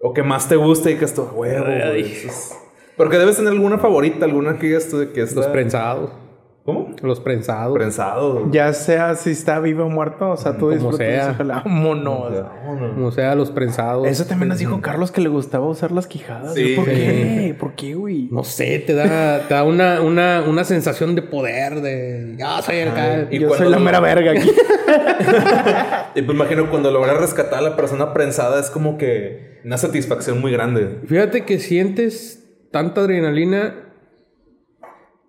O 0.00 0.12
que 0.12 0.22
más 0.22 0.48
te 0.48 0.56
gusta 0.56 0.90
y 0.90 0.96
que 0.96 1.04
esto, 1.04 1.32
huevo, 1.34 1.64
güey, 1.64 2.02
es- 2.02 2.54
Porque 2.96 3.18
debes 3.18 3.36
tener 3.36 3.52
alguna 3.52 3.78
favorita, 3.78 4.24
alguna 4.26 4.58
que 4.58 4.66
digas 4.68 4.88
tú 4.88 4.98
de 4.98 5.12
que 5.12 5.20
Los 5.20 5.30
esta... 5.34 5.52
prensados. 5.52 6.10
¿Cómo? 6.64 6.96
Los 7.02 7.20
prensados. 7.20 7.74
Prensado. 7.74 8.50
Ya 8.50 8.72
sea 8.72 9.16
si 9.16 9.32
está 9.32 9.60
vivo 9.60 9.84
o 9.84 9.90
muerto, 9.90 10.30
o 10.30 10.36
sea, 10.38 10.52
tú 10.52 10.60
Como 10.60 10.72
disfrutas 10.72 10.96
sea. 11.36 11.36
Vámonos. 11.38 12.32
Como 12.94 13.10
sea, 13.12 13.34
los 13.34 13.50
prensados. 13.50 14.06
Eso 14.08 14.24
también 14.24 14.48
nos 14.48 14.58
dijo 14.58 14.80
Carlos 14.80 15.10
que 15.12 15.20
le 15.20 15.28
gustaba 15.28 15.66
usar 15.68 15.92
las 15.92 16.06
quijadas. 16.06 16.54
Sí. 16.54 16.72
¿Por 16.74 16.86
qué? 16.86 17.54
¿Por 17.60 17.74
qué, 17.74 17.94
güey? 17.94 18.28
No 18.30 18.44
sé, 18.44 18.78
te 18.78 18.94
da, 18.94 19.40
te 19.46 19.52
da 19.52 19.62
una, 19.64 20.00
una, 20.00 20.42
una 20.48 20.64
sensación 20.64 21.14
de 21.14 21.20
poder, 21.20 21.82
de... 21.82 22.34
Ya 22.38 22.62
soy 22.62 22.76
el 22.76 22.94
cal. 22.94 23.28
y 23.30 23.40
Yo 23.40 23.50
soy 23.54 23.68
la 23.68 23.76
lo- 23.76 23.84
mera 23.84 24.00
verga 24.00 24.30
aquí. 24.32 24.50
Y 26.14 26.22
pues 26.22 26.36
imagino 26.36 26.70
cuando 26.70 26.90
logras 26.90 27.18
rescatar 27.18 27.58
a 27.58 27.62
la 27.62 27.76
persona 27.76 28.12
prensada 28.14 28.60
es 28.60 28.70
como 28.70 28.96
que 28.98 29.60
una 29.64 29.76
satisfacción 29.78 30.40
muy 30.40 30.52
grande. 30.52 31.00
Fíjate 31.06 31.44
que 31.44 31.58
sientes 31.58 32.44
tanta 32.70 33.00
adrenalina 33.02 33.74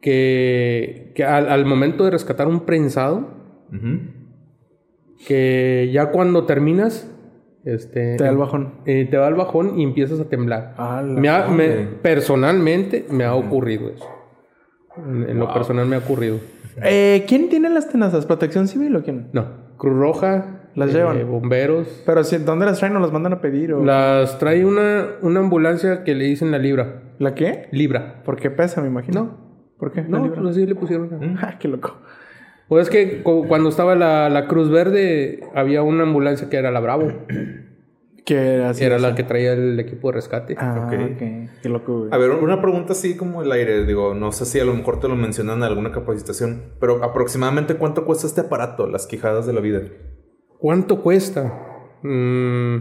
que, 0.05 1.11
que 1.15 1.23
al, 1.23 1.49
al 1.49 1.65
momento 1.65 2.05
de 2.05 2.11
rescatar 2.11 2.47
un 2.47 2.59
prensado, 2.61 3.27
que 5.27 5.89
ya 5.91 6.11
cuando 6.11 6.45
terminas, 6.45 7.11
este, 7.63 8.15
Te 8.17 8.23
da 8.23 8.29
el 8.29 8.37
bajón. 8.37 8.75
eh, 8.85 9.07
te 9.09 9.17
va 9.17 9.27
el 9.27 9.33
bajón 9.33 9.79
y 9.79 9.83
empiezas 9.83 10.19
a 10.19 10.25
temblar. 10.29 10.75
A 10.77 11.01
la 11.01 11.19
Me 11.19 11.29
ha- 11.29 11.47
me- 11.47 11.67
madre. 11.67 11.87
personalmente 12.03 13.07
me 13.09 13.23
ha 13.23 13.33
ocurrido 13.33 13.89
eso. 13.89 14.05
En, 14.97 15.27
en 15.27 15.39
lo 15.39 15.51
personal 15.51 15.87
me 15.87 15.95
ha 15.95 15.99
ocurrido. 15.99 16.37
Eh, 16.83 17.25
¿Quién 17.27 17.49
tiene 17.49 17.69
las 17.71 17.89
tenazas? 17.89 18.25
¿Protección 18.27 18.67
civil 18.67 18.95
o 18.95 19.01
quién? 19.03 19.29
No, 19.33 19.47
Cruz 19.77 19.97
Roja, 19.97 20.69
Las 20.75 20.91
eh, 20.91 20.97
llevan. 20.99 21.27
bomberos. 21.29 22.03
Pero 22.05 22.23
si, 22.23 22.37
¿dónde 22.37 22.65
las 22.67 22.77
traen 22.79 22.95
o 22.95 22.99
las 22.99 23.11
mandan 23.11 23.33
a 23.33 23.41
pedir? 23.41 23.73
O... 23.73 23.83
Las 23.83 24.37
trae 24.37 24.63
una, 24.65 25.07
una 25.23 25.39
ambulancia 25.39 26.03
que 26.03 26.13
le 26.13 26.25
dicen 26.25 26.51
la 26.51 26.59
Libra. 26.59 27.01
¿La 27.17 27.33
qué? 27.33 27.67
Libra. 27.71 28.21
¿Por 28.23 28.35
qué 28.35 28.51
pesa, 28.51 28.81
me 28.81 28.87
imagino? 28.89 29.23
No. 29.23 29.44
¿Por 29.85 29.91
qué? 29.93 30.01
No, 30.01 30.33
pues 30.33 30.43
así 30.47 30.65
le 30.65 30.73
pusieron. 30.73 31.37
Ah, 31.43 31.59
qué 31.59 31.67
loco. 31.67 31.95
Pues 32.67 32.87
es 32.87 32.89
que 32.89 33.21
cu- 33.21 33.45
cuando 33.47 33.69
estaba 33.69 33.93
la, 33.93 34.27
la 34.31 34.47
Cruz 34.47 34.71
Verde, 34.71 35.41
había 35.53 35.83
una 35.83 36.01
ambulancia 36.01 36.49
que 36.49 36.57
era 36.57 36.71
la 36.71 36.79
Bravo. 36.79 37.11
Que 38.25 38.55
era 38.55 38.69
así. 38.71 38.83
era 38.83 38.97
la 38.97 39.13
que 39.13 39.21
traía 39.21 39.53
el 39.53 39.79
equipo 39.79 40.07
de 40.07 40.15
rescate. 40.15 40.55
Ah, 40.57 40.87
Ok. 40.87 40.93
ok. 41.13 41.21
Qué 41.61 41.69
loco, 41.69 41.99
güey. 41.99 42.09
A 42.11 42.17
ver, 42.17 42.31
una 42.31 42.59
pregunta 42.59 42.93
así 42.93 43.15
como 43.15 43.43
el 43.43 43.51
aire. 43.51 43.85
Digo, 43.85 44.15
no 44.15 44.31
sé 44.31 44.45
si 44.45 44.59
a 44.59 44.65
lo 44.65 44.73
mejor 44.73 44.99
te 44.99 45.07
lo 45.07 45.15
mencionan 45.15 45.57
en 45.59 45.63
alguna 45.65 45.91
capacitación, 45.91 46.63
pero 46.79 47.03
aproximadamente 47.03 47.75
cuánto 47.75 48.03
cuesta 48.03 48.25
este 48.25 48.41
aparato, 48.41 48.87
las 48.87 49.05
quijadas 49.05 49.45
de 49.45 49.53
la 49.53 49.61
vida. 49.61 49.81
¿Cuánto 50.57 51.03
cuesta? 51.03 51.53
Mm, 52.01 52.77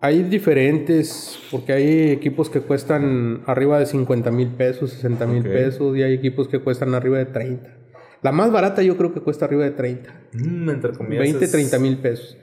hay 0.00 0.22
diferentes, 0.22 1.38
porque 1.50 1.72
hay 1.72 2.10
equipos 2.10 2.48
que 2.48 2.60
cuestan 2.60 3.42
arriba 3.46 3.78
de 3.78 3.86
50 3.86 4.30
mil 4.30 4.48
pesos, 4.48 4.90
60 4.92 5.26
mil 5.26 5.42
pesos, 5.42 5.96
y 5.96 6.02
hay 6.02 6.14
equipos 6.14 6.48
que 6.48 6.58
cuestan 6.60 6.94
arriba 6.94 7.18
de 7.18 7.26
30. 7.26 7.76
La 8.22 8.32
más 8.32 8.50
barata 8.52 8.82
yo 8.82 8.96
creo 8.96 9.12
que 9.12 9.20
cuesta 9.20 9.44
arriba 9.44 9.64
de 9.64 9.70
30. 9.72 10.14
Mm, 10.32 10.70
entre 10.70 10.92
comillas. 10.92 11.22
20, 11.22 11.44
es- 11.44 11.52
30 11.52 11.78
mil 11.78 11.98
pesos. 11.98 12.36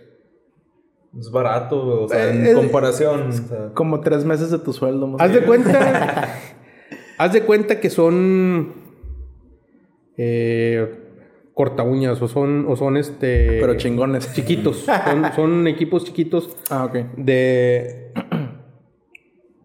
Es 1.20 1.32
barato, 1.32 2.04
o 2.04 2.10
sea, 2.10 2.30
en 2.30 2.46
Eh, 2.46 2.52
eh, 2.52 2.54
comparación. 2.54 3.30
o 3.30 3.32
sea. 3.32 3.70
Como 3.74 4.02
tres 4.02 4.24
meses 4.24 4.52
de 4.52 4.60
tu 4.60 4.72
sueldo. 4.74 5.08
más 5.08 5.22
Haz 5.22 5.34
de 5.34 5.42
cuenta. 5.42 6.28
haz 7.18 7.34
de 7.34 7.42
cuenta 7.42 7.80
que 7.80 7.90
son. 7.90 8.74
Eh, 10.18 11.07
corta 11.58 11.82
uñas 11.82 12.22
o 12.22 12.28
son, 12.28 12.68
o 12.70 12.76
son 12.76 12.98
este. 12.98 13.58
Pero 13.60 13.74
chingones. 13.78 14.32
Chiquitos. 14.36 14.86
Son, 14.86 15.34
son 15.36 15.68
equipos 15.68 16.04
chiquitos 16.06 16.56
Ah, 16.70 16.86
ok. 16.86 16.94
de. 17.18 18.12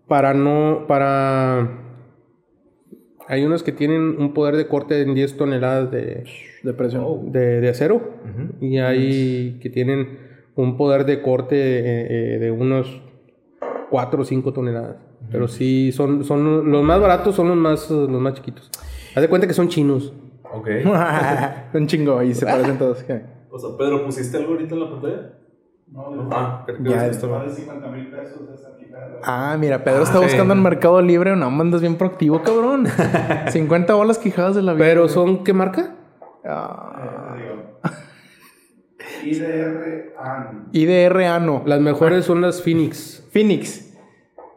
Para 0.08 0.32
no. 0.32 0.86
Para. 0.88 1.78
Hay 3.28 3.44
unos 3.44 3.62
que 3.62 3.72
tienen 3.72 4.16
un 4.18 4.32
poder 4.32 4.56
de 4.56 4.66
corte 4.68 5.02
en 5.02 5.14
10 5.14 5.36
toneladas 5.36 5.90
de, 5.90 6.24
Depresión. 6.62 7.30
de, 7.30 7.60
de 7.60 7.68
acero. 7.68 8.00
Y 8.62 8.78
hay 8.78 9.58
que 9.60 9.68
tienen 9.68 10.18
un 10.56 10.76
poder 10.78 11.04
de 11.04 11.20
corte 11.20 11.56
eh, 11.56 12.34
eh, 12.34 12.38
de 12.38 12.50
unos 12.50 13.02
4 13.90 14.22
o 14.22 14.24
5 14.24 14.52
toneladas. 14.54 14.96
Pero 15.30 15.46
sí, 15.46 15.92
son, 15.92 16.24
son 16.24 16.70
los 16.70 16.82
más 16.82 17.00
baratos 17.00 17.34
son 17.36 17.48
los 17.48 17.56
más, 17.56 17.90
los 17.90 18.10
más 18.20 18.34
chiquitos. 18.34 18.70
Haz 19.14 19.22
de 19.22 19.28
cuenta 19.28 19.46
que 19.46 19.54
son 19.54 19.68
chinos. 19.68 20.12
Ok. 20.52 20.68
Un 21.74 21.86
chingo 21.86 22.22
y 22.22 22.34
se 22.34 22.46
parecen 22.46 22.78
todos. 22.78 23.02
¿qué? 23.04 23.22
O 23.50 23.58
sea, 23.58 23.70
Pedro, 23.76 24.04
¿pusiste 24.04 24.36
algo 24.36 24.52
ahorita 24.52 24.74
en 24.74 24.80
la 24.80 24.90
pantalla? 24.90 25.32
No, 25.90 26.10
no, 26.10 26.28
Ah, 26.32 26.62
creo 26.64 26.78
que 26.82 26.88
Ya, 26.88 27.06
esto 27.06 27.28
Más 27.28 27.44
de 27.44 27.50
50 27.62 27.88
mil 27.88 28.10
pesos 28.10 28.40
esa 28.54 28.76
quijada. 28.78 29.18
Ah, 29.22 29.56
mira, 29.58 29.84
Pedro 29.84 30.02
está 30.04 30.18
sí. 30.18 30.24
buscando 30.24 30.54
en 30.54 30.62
Mercado 30.62 31.02
Libre. 31.02 31.36
No, 31.36 31.50
mandas 31.50 31.80
bien 31.82 31.96
proactivo, 31.96 32.42
cabrón. 32.42 32.86
50 33.48 33.92
bolas 33.94 34.18
quijadas 34.18 34.54
de 34.56 34.62
la 34.62 34.72
vida. 34.72 34.84
Pero 34.86 35.08
son, 35.08 35.44
¿qué 35.44 35.52
marca? 35.52 35.96
Ah, 36.44 37.36
IDR 39.24 40.14
AN. 40.18 40.68
IDR 40.72 41.24
Ano. 41.26 41.62
Las 41.66 41.80
mejores 41.80 42.24
son 42.24 42.40
las 42.40 42.62
Phoenix. 42.62 43.26
Phoenix. 43.32 43.91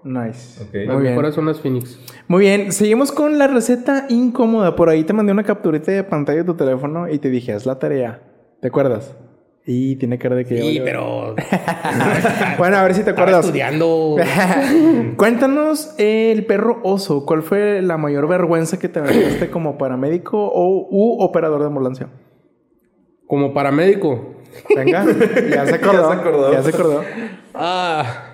Nice. 0.06 0.62
Ok. 0.64 0.70
Las 0.74 0.88
Muy 0.94 1.02
bien. 1.02 1.14
mejores 1.16 1.34
son 1.34 1.46
las 1.48 1.60
Phoenix. 1.60 2.00
Muy 2.28 2.42
bien, 2.42 2.72
seguimos 2.72 3.12
con 3.12 3.40
la 3.40 3.48
receta 3.48 4.06
incómoda. 4.10 4.76
Por 4.76 4.88
ahí 4.90 5.04
te 5.04 5.14
mandé 5.14 5.32
una 5.32 5.44
capturita 5.44 5.92
de 5.92 6.04
pantalla 6.04 6.40
de 6.40 6.44
tu 6.46 6.54
teléfono 6.54 7.10
y 7.10 7.18
te 7.18 7.30
dije, 7.32 7.54
haz 7.54 7.66
la 7.66 7.80
tarea. 7.80 8.22
¿Te 8.62 8.68
acuerdas? 8.68 9.16
Y 9.66 9.96
tiene 9.96 10.20
cara 10.20 10.36
de 10.36 10.46
que... 10.46 10.62
Sí, 10.62 10.80
pero. 10.84 11.34
Bueno, 12.60 12.78
a 12.78 12.84
ver 12.84 12.94
si 12.94 13.02
te 13.04 13.10
Estaba 13.10 13.24
acuerdas. 13.30 13.46
estudiando. 13.46 14.16
Cuéntanos 15.18 15.96
eh, 15.98 16.32
el 16.32 16.46
perro 16.46 16.80
oso. 16.84 17.26
¿Cuál 17.26 17.42
fue 17.42 17.82
la 17.82 17.98
mayor 17.98 18.28
vergüenza 18.28 18.78
que 18.78 18.90
te 18.90 19.00
aventaste 19.00 19.50
como 19.50 19.78
paramédico 19.80 20.38
o 20.38 20.88
u 20.92 21.20
operador 21.24 21.62
de 21.62 21.66
ambulancia? 21.68 22.10
Como 23.28 23.56
paramédico. 23.56 24.36
Venga, 24.76 25.04
ya 25.50 25.66
se 25.66 25.76
acordó. 25.76 26.12
Ya 26.14 26.14
se 26.14 26.20
acordó. 26.22 26.54
Ya 26.54 26.64
se 26.64 26.70
acordó. 26.70 27.02
Ah. 27.56 28.25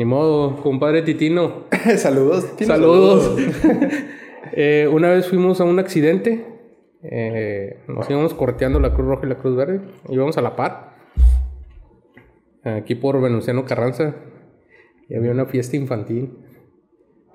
Ni 0.00 0.06
modo, 0.06 0.56
compadre 0.62 1.02
Titino. 1.02 1.64
Saludos. 1.98 2.56
Tino, 2.56 2.74
Saludos. 2.74 3.36
Eh, 4.52 4.88
una 4.90 5.10
vez 5.10 5.28
fuimos 5.28 5.60
a 5.60 5.64
un 5.64 5.78
accidente. 5.78 6.44
Eh, 7.02 7.84
nos 7.86 8.08
íbamos 8.08 8.32
correteando 8.32 8.80
la 8.80 8.94
Cruz 8.94 9.06
Roja 9.06 9.26
y 9.26 9.28
la 9.28 9.36
Cruz 9.36 9.54
Verde. 9.54 9.82
Íbamos 10.08 10.38
a 10.38 10.40
la 10.40 10.56
par. 10.56 10.96
Aquí 12.64 12.94
por 12.94 13.20
Venustiano 13.20 13.66
Carranza. 13.66 14.16
Y 15.08 15.14
había 15.14 15.30
una 15.30 15.44
fiesta 15.44 15.76
infantil. 15.76 16.32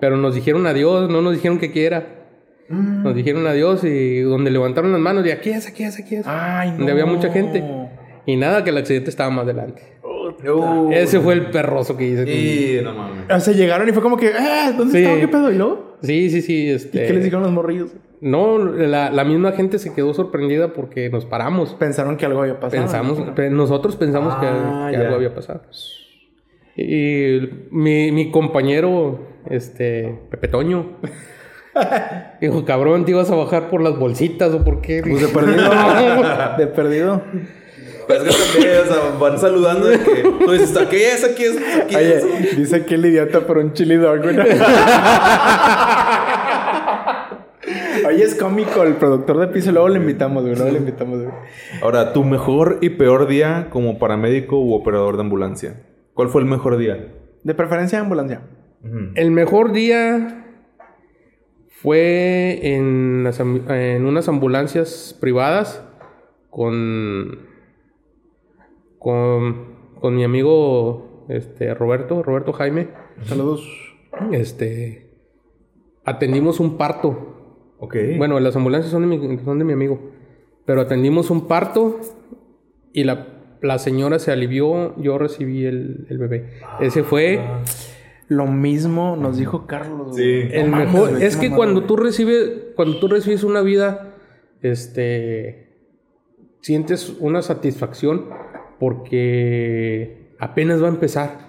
Pero 0.00 0.16
nos 0.16 0.34
dijeron 0.34 0.66
adiós, 0.66 1.08
no 1.08 1.22
nos 1.22 1.34
dijeron 1.34 1.58
que 1.58 1.70
quiera. 1.70 2.26
Nos 2.68 3.14
dijeron 3.14 3.46
adiós 3.46 3.84
y 3.84 4.20
donde 4.22 4.50
levantaron 4.50 4.90
las 4.90 5.00
manos, 5.00 5.24
y 5.24 5.30
aquí 5.30 5.50
es, 5.50 5.68
aquí 5.68 5.84
es, 5.84 5.98
aquí 6.00 6.16
es. 6.16 6.26
Ay, 6.26 6.72
no. 6.72 6.78
Donde 6.78 6.92
había 6.92 7.06
mucha 7.06 7.30
gente. 7.30 7.64
Y 8.26 8.36
nada, 8.36 8.64
que 8.64 8.70
el 8.70 8.78
accidente 8.78 9.08
estaba 9.10 9.30
más 9.30 9.44
adelante. 9.44 9.96
Uh, 10.50 10.90
Ese 10.92 11.20
fue 11.20 11.34
el 11.34 11.50
perroso 11.50 11.96
que 11.96 12.04
hice. 12.06 12.30
Y 12.30 12.80
no 12.84 12.92
mames. 12.94 13.24
O 13.30 13.40
sea, 13.40 13.54
llegaron 13.54 13.88
y 13.88 13.92
fue 13.92 14.02
como 14.02 14.16
que, 14.16 14.28
eh, 14.28 14.72
¿dónde 14.76 14.92
Sí. 14.92 14.98
estaba? 15.04 15.20
¿Qué 15.20 15.28
pedo? 15.28 15.52
¿Y 15.52 15.56
luego? 15.56 15.96
Sí, 16.02 16.30
sí, 16.30 16.42
sí. 16.42 16.64
¿Y 16.66 16.70
Este... 16.70 17.06
qué 17.06 17.12
les 17.12 17.24
dijeron 17.24 17.42
los 17.42 17.52
morrillos? 17.52 17.90
No, 18.20 18.58
la, 18.58 19.10
la 19.10 19.24
misma 19.24 19.52
gente 19.52 19.78
se 19.78 19.92
quedó 19.94 20.14
sorprendida 20.14 20.72
porque 20.72 21.10
nos 21.10 21.26
paramos. 21.26 21.74
Pensaron 21.74 22.16
que 22.16 22.24
algo 22.26 22.40
había 22.42 22.58
pasado. 22.60 22.82
Pensamos, 22.82 23.20
pe- 23.34 23.50
nosotros 23.50 23.96
pensamos 23.96 24.34
que, 24.36 24.46
Ah, 24.46 24.88
que 24.90 24.96
algo 24.96 25.16
había 25.16 25.34
pasado. 25.34 25.62
Y 26.76 27.40
mi, 27.70 28.12
mi 28.12 28.30
compañero, 28.30 29.20
este, 29.48 30.18
Pepe 30.30 30.48
Toño, 30.48 30.92
dijo, 32.40 32.64
cabrón, 32.64 33.04
te 33.04 33.12
ibas 33.12 33.30
a 33.30 33.34
bajar 33.36 33.68
por 33.70 33.82
las 33.82 33.98
bolsitas 33.98 34.52
o 34.52 34.64
por 34.64 34.80
qué. 34.80 35.02
Pues 35.02 35.20
de 35.22 35.28
perdido. 35.28 35.70
de 36.58 36.66
perdido. 36.68 37.22
Pues 38.06 38.22
es 38.22 38.36
que 38.36 38.52
también, 38.52 38.78
o 38.82 38.86
sea, 38.86 39.18
van 39.18 39.38
saludando 39.38 39.86
de 39.86 39.98
que 39.98 40.22
tú 40.22 40.52
dices, 40.52 40.76
aquí 40.76 40.96
es, 40.96 41.24
aquí 41.24 41.44
es, 41.44 41.56
aquí 41.82 41.96
Oye, 41.96 42.16
es. 42.16 42.56
dice 42.56 42.84
que 42.84 42.94
el 42.94 43.06
idiota 43.06 43.40
por 43.40 43.58
un 43.58 43.72
chili 43.72 43.96
dog, 43.96 44.22
güey. 44.22 44.36
Oye, 48.06 48.22
es 48.22 48.36
cómico 48.36 48.82
el 48.84 48.94
productor 48.94 49.38
de 49.38 49.48
piso. 49.48 49.72
Luego 49.72 49.88
le 49.88 49.98
invitamos, 49.98 50.44
güey. 50.44 50.54
Luego 50.54 50.70
le 50.70 50.78
invitamos, 50.78 51.22
güey. 51.22 51.34
Ahora, 51.82 52.12
tu 52.12 52.22
mejor 52.22 52.78
y 52.80 52.90
peor 52.90 53.26
día 53.26 53.68
como 53.70 53.98
paramédico 53.98 54.60
u 54.60 54.74
operador 54.74 55.16
de 55.16 55.22
ambulancia. 55.22 55.82
¿Cuál 56.14 56.28
fue 56.28 56.42
el 56.42 56.46
mejor 56.46 56.76
día? 56.76 57.12
De 57.42 57.54
preferencia 57.54 57.98
ambulancia. 58.00 58.42
El 59.16 59.32
mejor 59.32 59.72
día 59.72 60.44
fue 61.68 62.60
en, 62.62 63.24
las 63.24 63.40
en 63.40 64.06
unas 64.06 64.28
ambulancias 64.28 65.16
privadas 65.20 65.82
con, 66.50 67.45
con, 68.98 69.76
con 70.00 70.14
mi 70.14 70.24
amigo 70.24 71.26
este, 71.28 71.74
Roberto, 71.74 72.22
Roberto 72.22 72.52
Jaime. 72.52 72.88
Saludos. 73.24 73.66
Este, 74.32 75.10
atendimos 76.04 76.60
un 76.60 76.76
parto. 76.76 77.74
Ok. 77.78 77.96
Bueno, 78.16 78.40
las 78.40 78.56
ambulancias 78.56 78.90
son 78.90 79.08
de 79.08 79.16
mi, 79.16 79.38
son 79.44 79.58
de 79.58 79.64
mi 79.64 79.72
amigo. 79.72 80.00
Pero 80.64 80.80
atendimos 80.80 81.30
un 81.30 81.46
parto 81.46 82.00
y 82.92 83.04
la, 83.04 83.28
la 83.62 83.78
señora 83.78 84.18
se 84.18 84.32
alivió, 84.32 84.96
yo 85.00 85.18
recibí 85.18 85.64
el, 85.64 86.06
el 86.08 86.18
bebé. 86.18 86.60
Ese 86.80 87.02
fue 87.04 87.40
Lo 88.28 88.46
mismo 88.46 89.16
nos 89.16 89.36
dijo 89.36 89.66
Carlos. 89.66 90.16
Sí. 90.16 90.48
El 90.50 90.70
No 90.70 90.78
mejor 90.78 91.22
es 91.22 91.36
que 91.36 91.50
cuando 91.50 91.84
tú 91.84 91.96
recibes 91.96 92.50
cuando 92.74 92.98
tú 92.98 93.08
recibes 93.08 93.44
una 93.44 93.60
vida 93.60 94.14
este 94.62 95.76
sientes 96.60 97.14
una 97.20 97.42
satisfacción 97.42 98.26
porque 98.78 100.34
apenas 100.38 100.82
va 100.82 100.86
a 100.86 100.90
empezar. 100.90 101.46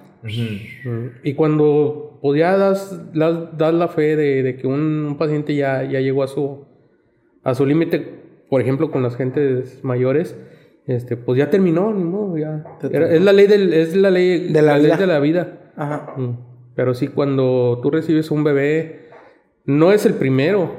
Y 1.24 1.34
cuando 1.36 2.20
pues, 2.22 2.40
ya 2.40 2.58
das, 2.58 3.14
das, 3.14 3.58
das 3.58 3.74
la 3.74 3.88
fe 3.88 4.16
de, 4.16 4.44
de 4.44 4.56
que 4.58 4.68
un, 4.68 5.06
un 5.06 5.18
paciente 5.18 5.56
ya, 5.56 5.84
ya 5.84 6.00
llegó 6.02 6.24
a 6.24 6.28
su 6.28 6.66
a 7.44 7.56
su 7.56 7.66
límite, 7.66 8.06
por 8.50 8.60
ejemplo, 8.62 8.92
con 8.92 9.04
las 9.04 9.16
gentes 9.16 9.82
mayores, 9.84 10.36
este, 10.86 11.16
pues 11.16 11.38
ya 11.38 11.50
terminó, 11.50 12.38
ya. 12.38 12.66
Era- 12.92 13.10
es 13.14 13.22
la 13.22 13.32
ley 13.32 13.48
del, 13.48 13.74
es 13.74 13.96
la 13.96 14.10
ley 14.10 14.50
De 14.52 14.62
la 14.62 14.76
ley 14.78 14.88
vida. 14.88 14.98
de 14.98 15.08
la 15.08 15.20
vida. 15.20 15.72
Ajá. 15.78 16.14
Pero 16.76 16.94
sí, 16.94 17.08
cuando 17.08 17.80
tú 17.82 17.90
recibes 17.90 18.32
un 18.32 18.44
bebé, 18.44 19.08
no 19.66 19.94
es 19.94 20.06
el 20.06 20.16
primero. 20.16 20.72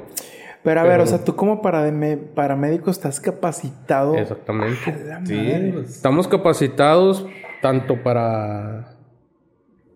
Pero 0.63 0.81
a 0.81 0.83
ver, 0.83 0.99
o 0.99 1.05
sea, 1.05 1.23
tú 1.23 1.35
como 1.35 1.61
paramédico 1.61 2.91
estás 2.91 3.19
capacitado. 3.21 4.15
Exactamente. 4.15 4.75
Sí, 5.25 5.73
Estamos 5.85 6.27
capacitados 6.27 7.25
tanto 7.61 8.03
para 8.03 8.97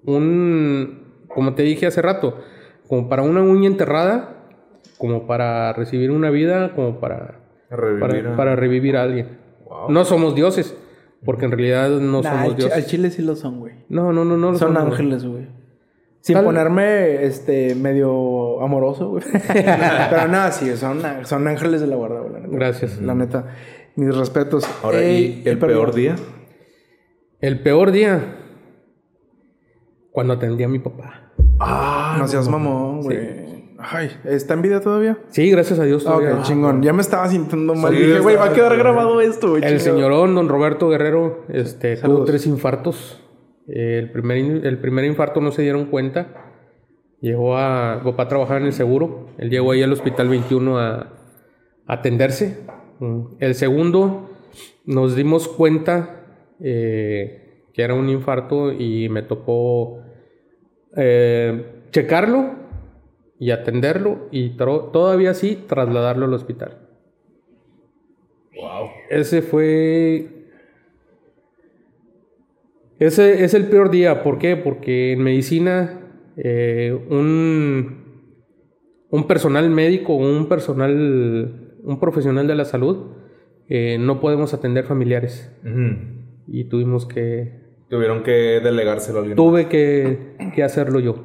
un, 0.06 1.03
como 1.27 1.53
te 1.56 1.64
dije 1.64 1.85
hace 1.88 2.02
rato, 2.02 2.38
como 2.88 3.10
para 3.10 3.23
una 3.23 3.41
uña 3.41 3.68
enterrada, 3.68 4.35
como 4.98 5.27
para 5.27 5.73
recibir 5.73 6.11
una 6.11 6.30
vida, 6.30 6.73
como 6.76 6.99
para, 6.99 7.40
revivir 7.69 7.99
para, 7.99 8.34
a- 8.34 8.38
para 8.38 8.56
revivir 8.56 8.98
a 8.98 9.03
alguien. 9.03 9.38
Wow. 9.65 9.90
No 9.91 10.06
somos 10.06 10.35
dioses, 10.35 10.76
porque 11.26 11.45
en 11.45 11.52
realidad 11.52 11.90
no 11.90 12.22
Nah, 12.22 12.31
somos 12.44 12.56
dioses. 12.57 12.77
al 12.77 12.85
chile 12.85 13.10
sí 13.11 13.22
lo 13.22 13.35
son, 13.35 13.60
güey. 13.60 13.73
No, 13.90 14.14
no, 14.14 14.23
no, 14.26 14.38
no. 14.38 14.52
lo 14.52 14.57
Son 14.57 14.76
ángeles, 14.77 15.26
güey. 15.26 15.48
Sin 16.25 16.35
Tal- 16.35 16.45
ponerme 16.45 17.25
este 17.25 17.75
medio 17.75 18.61
amoroso, 18.61 19.09
güey. 19.09 19.23
Pero 19.53 20.27
nada, 20.29 20.51
sí, 20.53 20.73
son, 20.77 21.01
son 21.25 21.47
ángeles 21.49 21.81
de 21.81 21.87
la 21.87 21.97
guarda, 21.97 22.21
güey. 22.21 22.31
La 22.31 22.39
neta. 22.39 22.55
Gracias. 22.55 23.01
La 23.01 23.13
neta. 23.13 23.47
Mis 23.97 24.15
respetos. 24.15 24.65
Ahora, 24.83 25.01
Ey, 25.01 25.43
¿y 25.45 25.49
el 25.49 25.59
perdón. 25.59 25.75
peor 25.77 25.93
día? 25.93 26.15
El 27.41 27.59
peor 27.59 27.91
día, 27.91 28.37
cuando 30.11 30.33
atendí 30.33 30.63
a 30.63 30.69
mi 30.69 30.79
papá. 30.79 31.33
Ah, 31.59 32.15
no 32.17 32.27
seas 32.29 32.47
mamón, 32.47 33.01
güey. 33.01 33.43
Ay, 33.77 34.09
¿está 34.23 34.53
en 34.53 34.61
vida 34.61 34.79
todavía? 34.79 35.17
Sí, 35.27 35.51
gracias 35.51 35.77
a 35.77 35.83
Dios. 35.83 36.05
Ah, 36.07 36.11
todavía. 36.13 36.35
ok, 36.35 36.43
chingón. 36.43 36.81
Ya 36.81 36.93
me 36.93 37.01
estaba 37.01 37.27
sintiendo 37.27 37.75
mal. 37.75 37.93
Sí, 37.93 37.99
Dije, 38.01 38.19
güey, 38.21 38.37
va 38.37 38.45
a 38.45 38.53
quedar 38.53 38.77
grabado 38.77 39.19
esto, 39.19 39.49
güey. 39.49 39.61
El 39.65 39.77
chingado. 39.79 39.97
señorón, 39.97 40.35
don 40.35 40.47
Roberto 40.47 40.87
Guerrero, 40.87 41.43
este, 41.49 41.97
tuvo 41.97 42.23
tres 42.23 42.47
infartos. 42.47 43.19
Eh, 43.68 43.99
el, 43.99 44.11
primer, 44.11 44.65
el 44.65 44.77
primer 44.80 45.06
infarto 45.06 45.41
no 45.41 45.52
se 45.52 45.61
dieron 45.61 45.85
cuenta. 45.85 46.52
Llegó 47.22 47.57
a... 47.57 48.02
Mi 48.03 48.11
papá 48.11 48.27
trabajaba 48.27 48.60
en 48.60 48.65
el 48.65 48.73
seguro. 48.73 49.27
Él 49.38 49.49
llegó 49.49 49.72
ahí 49.72 49.84
al 49.84 49.94
hospital 49.94 50.30
21 50.30 50.77
a, 50.77 50.95
a 50.95 51.14
atenderse. 51.88 52.65
Mm. 52.99 53.23
El 53.40 53.56
segundo, 53.56 54.30
nos 54.85 55.15
dimos 55.15 55.48
cuenta 55.48 56.23
eh, 56.60 57.68
que 57.73 57.81
era 57.81 57.94
un 57.94 58.10
infarto 58.10 58.72
y 58.72 59.10
me 59.10 59.23
tocó 59.23 60.02
eh, 60.95 61.84
checarlo 61.91 62.56
y 63.40 63.52
atenderlo 63.52 64.27
y 64.31 64.52
todavía 64.52 65.31
así 65.31 65.56
trasladarlo 65.68 66.26
al 66.26 66.34
hospital. 66.34 66.88
Wow. 68.56 68.90
Ese 69.10 69.41
fue. 69.41 70.32
Ese 72.99 73.43
es 73.43 73.53
el 73.53 73.67
peor 73.67 73.89
día. 73.89 74.23
¿Por 74.23 74.37
qué? 74.37 74.55
Porque 74.55 75.13
en 75.13 75.23
medicina, 75.23 76.01
eh, 76.37 76.97
un, 77.09 78.03
un 79.09 79.27
personal 79.27 79.69
médico, 79.69 80.15
un 80.15 80.47
personal, 80.47 81.79
un 81.83 81.99
profesional 81.99 82.47
de 82.47 82.55
la 82.55 82.65
salud, 82.65 83.11
eh, 83.67 83.97
no 83.99 84.19
podemos 84.19 84.53
atender 84.53 84.85
familiares. 84.85 85.51
Y 86.47 86.65
tuvimos 86.65 87.05
que. 87.05 87.61
Tuvieron 87.89 88.23
que 88.23 88.59
delegárselo 88.63 89.19
a 89.19 89.21
alguien. 89.21 89.35
Tuve 89.35 89.67
que, 89.67 90.35
que 90.53 90.63
hacerlo 90.63 90.99
yo. 90.99 91.15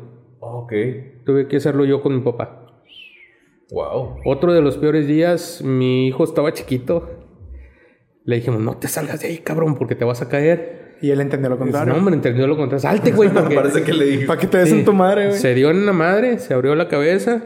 Ok. 0.41 0.73
Tuve 1.25 1.49
que 1.49 1.57
hacerlo 1.57 1.85
yo 1.85 2.03
con 2.03 2.15
mi 2.15 2.23
papá. 2.23 2.83
Wow. 3.71 4.17
Otro 4.25 4.53
de 4.53 4.63
los 4.63 4.79
peores 4.79 5.07
días, 5.07 5.63
mi 5.63 6.07
hijo 6.07 6.25
estaba 6.25 6.53
chiquito. 6.53 7.11
Le 8.25 8.37
dijimos, 8.37 8.61
no 8.61 8.77
te 8.77 8.89
salgas 8.89 9.21
de 9.21 9.29
ahí, 9.29 9.39
cabrón, 9.39 9.75
porque 9.77 9.95
te 9.95 10.05
vas 10.05 10.23
a 10.23 10.29
caer. 10.29 10.88
Y 11.01 11.11
él 11.11 11.21
entendió 11.21 11.49
lo 11.51 11.59
contrario. 11.59 11.93
no, 11.93 11.99
hombre, 11.99 12.15
entendió 12.15 12.47
lo 12.47 12.57
contrario. 12.57 12.81
Salte, 12.81 13.13
güey, 13.13 13.31
porque... 13.31 13.55
Parece 13.57 13.83
que 13.83 13.93
le 13.93 14.05
dije. 14.05 14.27
¿Para 14.27 14.41
qué 14.41 14.47
te 14.47 14.59
des 14.59 14.69
Sí. 14.71 14.79
en 14.81 14.85
tu 14.85 14.93
madre, 14.93 15.29
güey? 15.29 15.39
Se 15.39 15.55
dio 15.55 15.71
en 15.71 15.87
la 15.87 15.93
madre, 15.93 16.39
se 16.39 16.55
abrió 16.55 16.75
la 16.75 16.89
cabeza. 16.89 17.43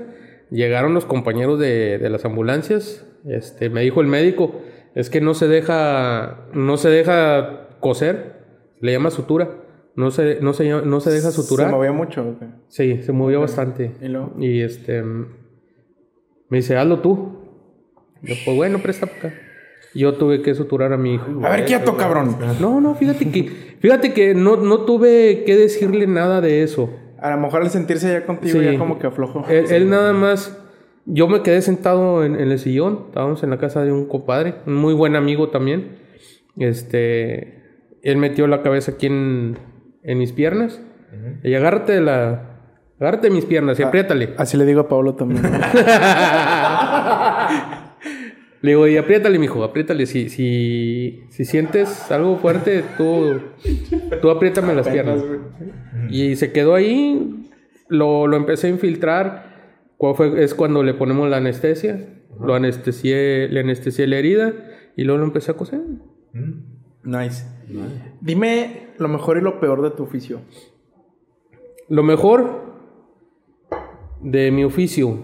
Llegaron 0.51 0.95
los 0.95 1.05
compañeros 1.05 1.59
de, 1.59 1.99
de 1.99 2.11
las 2.11 2.25
ambulancias. 2.25 3.07
Este, 3.27 3.71
me 3.71 3.83
dijo 3.83 4.01
el 4.01 4.07
médico, 4.07 4.61
es 4.95 5.09
que 5.11 5.21
no 5.21 5.35
se 5.35 5.49
deja, 5.49 6.47
no 6.55 6.77
se 6.77 6.89
deja 6.91 7.69
coser. 7.81 8.41
Le 8.81 8.93
llama 8.93 9.11
sutura. 9.11 9.51
No 9.95 10.11
se, 10.11 10.39
no 10.41 10.55
se, 10.55 10.69
no 10.69 11.01
se 11.01 11.11
deja 11.11 11.31
suturar. 11.31 11.69
Se 11.69 11.75
movía 11.75 11.93
mucho, 11.93 12.25
güey. 12.25 12.51
Sí, 12.69 13.03
se 13.03 13.13
movió 13.13 13.41
bastante. 13.41 13.93
¿Y 14.01 14.09
luego? 14.09 14.35
Y 14.41 14.63
este 14.63 15.03
me 15.03 16.59
dice, 16.59 16.77
hazlo 16.77 17.01
tú. 17.01 17.39
Yo, 18.23 18.35
pues 18.45 18.57
bueno, 18.57 18.79
presta 18.79 19.07
acá. 19.07 19.33
Yo 19.95 20.15
tuve 20.15 20.41
que 20.43 20.55
suturar 20.55 20.93
a 20.93 20.97
mi 20.97 21.15
hijo. 21.15 21.27
A 21.45 21.51
ver, 21.51 21.65
quieto, 21.67 21.97
cabrón. 21.97 22.37
No, 22.61 22.81
no, 22.81 22.95
fíjate 22.95 23.31
que, 23.31 23.77
fíjate 23.81 24.13
que 24.15 24.35
no, 24.35 24.57
no 24.57 24.81
tuve 24.87 25.45
que 25.45 25.57
decirle 25.57 26.07
nada 26.07 26.41
de 26.41 26.63
eso. 26.63 26.91
A 27.21 27.31
lo 27.31 27.37
mejor 27.39 27.63
al 27.63 27.71
sentirse 27.71 28.11
ya 28.13 28.25
contigo 28.27 28.59
Sí. 28.59 28.65
ya 28.65 28.79
como 28.79 28.99
que 28.99 29.07
aflojó. 29.07 29.45
Él, 29.49 29.67
él 29.71 29.89
nada 29.91 30.13
más, 30.13 30.59
yo 31.05 31.29
me 31.29 31.43
quedé 31.43 31.61
sentado 31.63 32.25
en, 32.25 32.35
en 32.35 32.51
el 32.51 32.59
sillón, 32.59 33.05
estábamos 33.09 33.43
en 33.43 33.51
la 33.51 33.59
casa 33.59 33.85
de 33.85 33.93
un 33.93 34.07
compadre, 34.09 34.55
un 34.67 34.75
muy 34.75 34.95
buen 34.95 35.15
amigo 35.15 35.51
también. 35.51 35.99
Este, 36.59 37.63
él 38.03 38.17
metió 38.17 38.47
la 38.47 38.63
cabeza 38.63 38.93
aquí 38.93 39.07
en, 39.07 39.59
en 40.03 40.19
mis 40.19 40.33
piernas. 40.33 40.81
Y 41.45 41.55
agárrate 41.55 41.93
de 41.93 42.01
la, 42.01 42.59
agárrate 42.99 43.29
de 43.29 43.35
mis 43.35 43.45
piernas 43.45 43.79
y 43.79 43.83
apriétale. 43.83 44.31
Así 44.39 44.57
le 44.57 44.65
digo 44.65 44.81
a 44.81 44.89
Pablo 44.89 45.15
también. 45.15 45.43
Le 48.63 48.71
digo, 48.71 48.87
y 48.87 48.97
apriétale, 48.97 49.39
mijo, 49.41 49.65
apriétale. 49.65 50.07
Si, 50.07 50.29
si, 50.29 51.25
si 51.31 51.45
sientes 51.45 52.11
algo 52.13 52.37
fuerte, 52.37 52.85
tú, 52.97 53.41
tú 54.21 54.31
apriétame 54.31 54.75
las 54.75 54.89
piernas. 54.89 55.23
Y 56.09 56.37
se 56.37 56.53
quedó 56.53 56.77
ahí, 56.77 57.51
lo, 57.89 58.29
lo 58.29 58.37
empecé 58.37 58.69
a 58.69 58.71
infiltrar. 58.71 59.53
Es 60.37 60.55
cuando 60.55 60.85
le 60.85 60.95
ponemos 60.95 61.29
la 61.29 61.39
anestesia. 61.39 62.09
Lo 62.41 62.55
anestesié, 62.55 63.49
le 63.49 63.61
anestesié 63.61 64.07
la 64.07 64.17
herida 64.17 64.55
y 64.97 65.05
luego 65.05 65.19
lo 65.19 65.27
empecé 65.27 65.51
a 65.51 65.55
coser. 65.55 65.81
nice. 67.05 67.45
Dime 68.21 68.89
lo 68.99 69.09
mejor 69.09 69.39
y 69.39 69.41
lo 69.41 69.61
peor 69.61 69.83
de 69.83 69.91
tu 69.91 70.05
oficio. 70.05 70.41
Lo 71.89 72.03
mejor 72.03 72.73
de 74.23 74.51
mi 74.51 74.65
oficio 74.65 75.19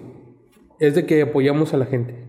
es 0.80 0.94
de 0.94 1.06
que 1.06 1.22
apoyamos 1.22 1.72
a 1.72 1.76
la 1.76 1.86
gente. 1.86 2.27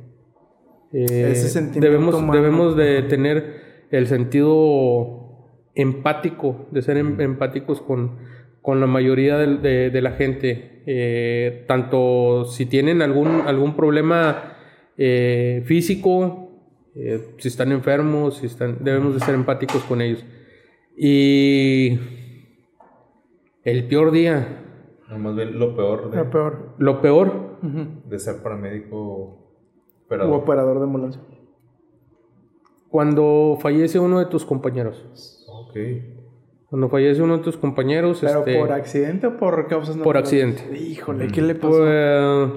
Eh, 0.94 1.30
Ese 1.32 1.50
sentimiento 1.50 1.86
debemos, 1.88 2.16
humano. 2.16 2.34
debemos 2.34 2.76
de 2.76 3.04
tener 3.04 3.86
el 3.92 4.08
sentido 4.08 5.26
empático, 5.76 6.68
de 6.72 6.82
ser 6.82 6.98
em- 6.98 7.20
empáticos 7.22 7.82
con, 7.82 8.18
con 8.62 8.80
la 8.80 8.88
mayoría 8.88 9.38
de, 9.38 9.90
de 9.90 10.02
la 10.02 10.12
gente. 10.12 10.82
Eh, 10.86 11.66
tanto 11.68 12.46
si 12.46 12.66
tienen 12.66 13.02
algún, 13.02 13.28
algún 13.46 13.76
problema 13.76 14.54
eh, 14.98 15.62
físico, 15.66 16.50
eh, 16.96 17.36
si 17.38 17.48
están 17.50 17.72
enfermos, 17.72 18.38
si 18.38 18.48
están, 18.48 18.84
debemos 18.84 19.14
de 19.14 19.20
ser 19.20 19.36
empáticos 19.36 19.84
con 19.84 20.02
ellos. 20.02 20.26
Y 20.98 22.00
el 23.64 23.88
peor 23.88 24.12
día, 24.12 24.64
No, 25.10 25.20
más 25.20 25.36
bien 25.36 25.58
lo 25.60 25.76
peor 25.76 26.10
de, 26.12 26.18
Lo 26.18 26.30
peor. 26.30 26.76
lo 26.80 27.02
peor, 27.02 27.60
de 28.06 28.20
ser 28.20 28.42
paramédico. 28.44 29.49
O 30.10 30.12
Pero. 30.18 30.36
operador 30.36 30.78
de 30.80 30.84
ambulancia. 30.84 31.22
cuando 32.90 33.58
fallece 33.62 34.00
uno 34.00 34.20
de 34.20 34.26
tus 34.26 34.46
compañeros. 34.46 35.46
Ok. 35.48 35.78
Cuando 36.70 36.90
fallece 36.90 37.22
uno 37.22 37.38
de 37.38 37.44
tus 37.44 37.58
compañeros, 37.58 38.20
¿Pero 38.22 38.40
este, 38.40 38.60
por 38.60 38.72
accidente 38.72 39.28
o 39.28 39.38
por 39.38 39.68
causas 39.68 39.96
por 39.98 40.16
naturales? 40.16 40.28
accidente. 40.54 40.78
Híjole, 40.80 41.28
¿qué 41.28 41.42
le 41.42 41.56
pasó? 41.56 41.78
Pues, 41.78 42.50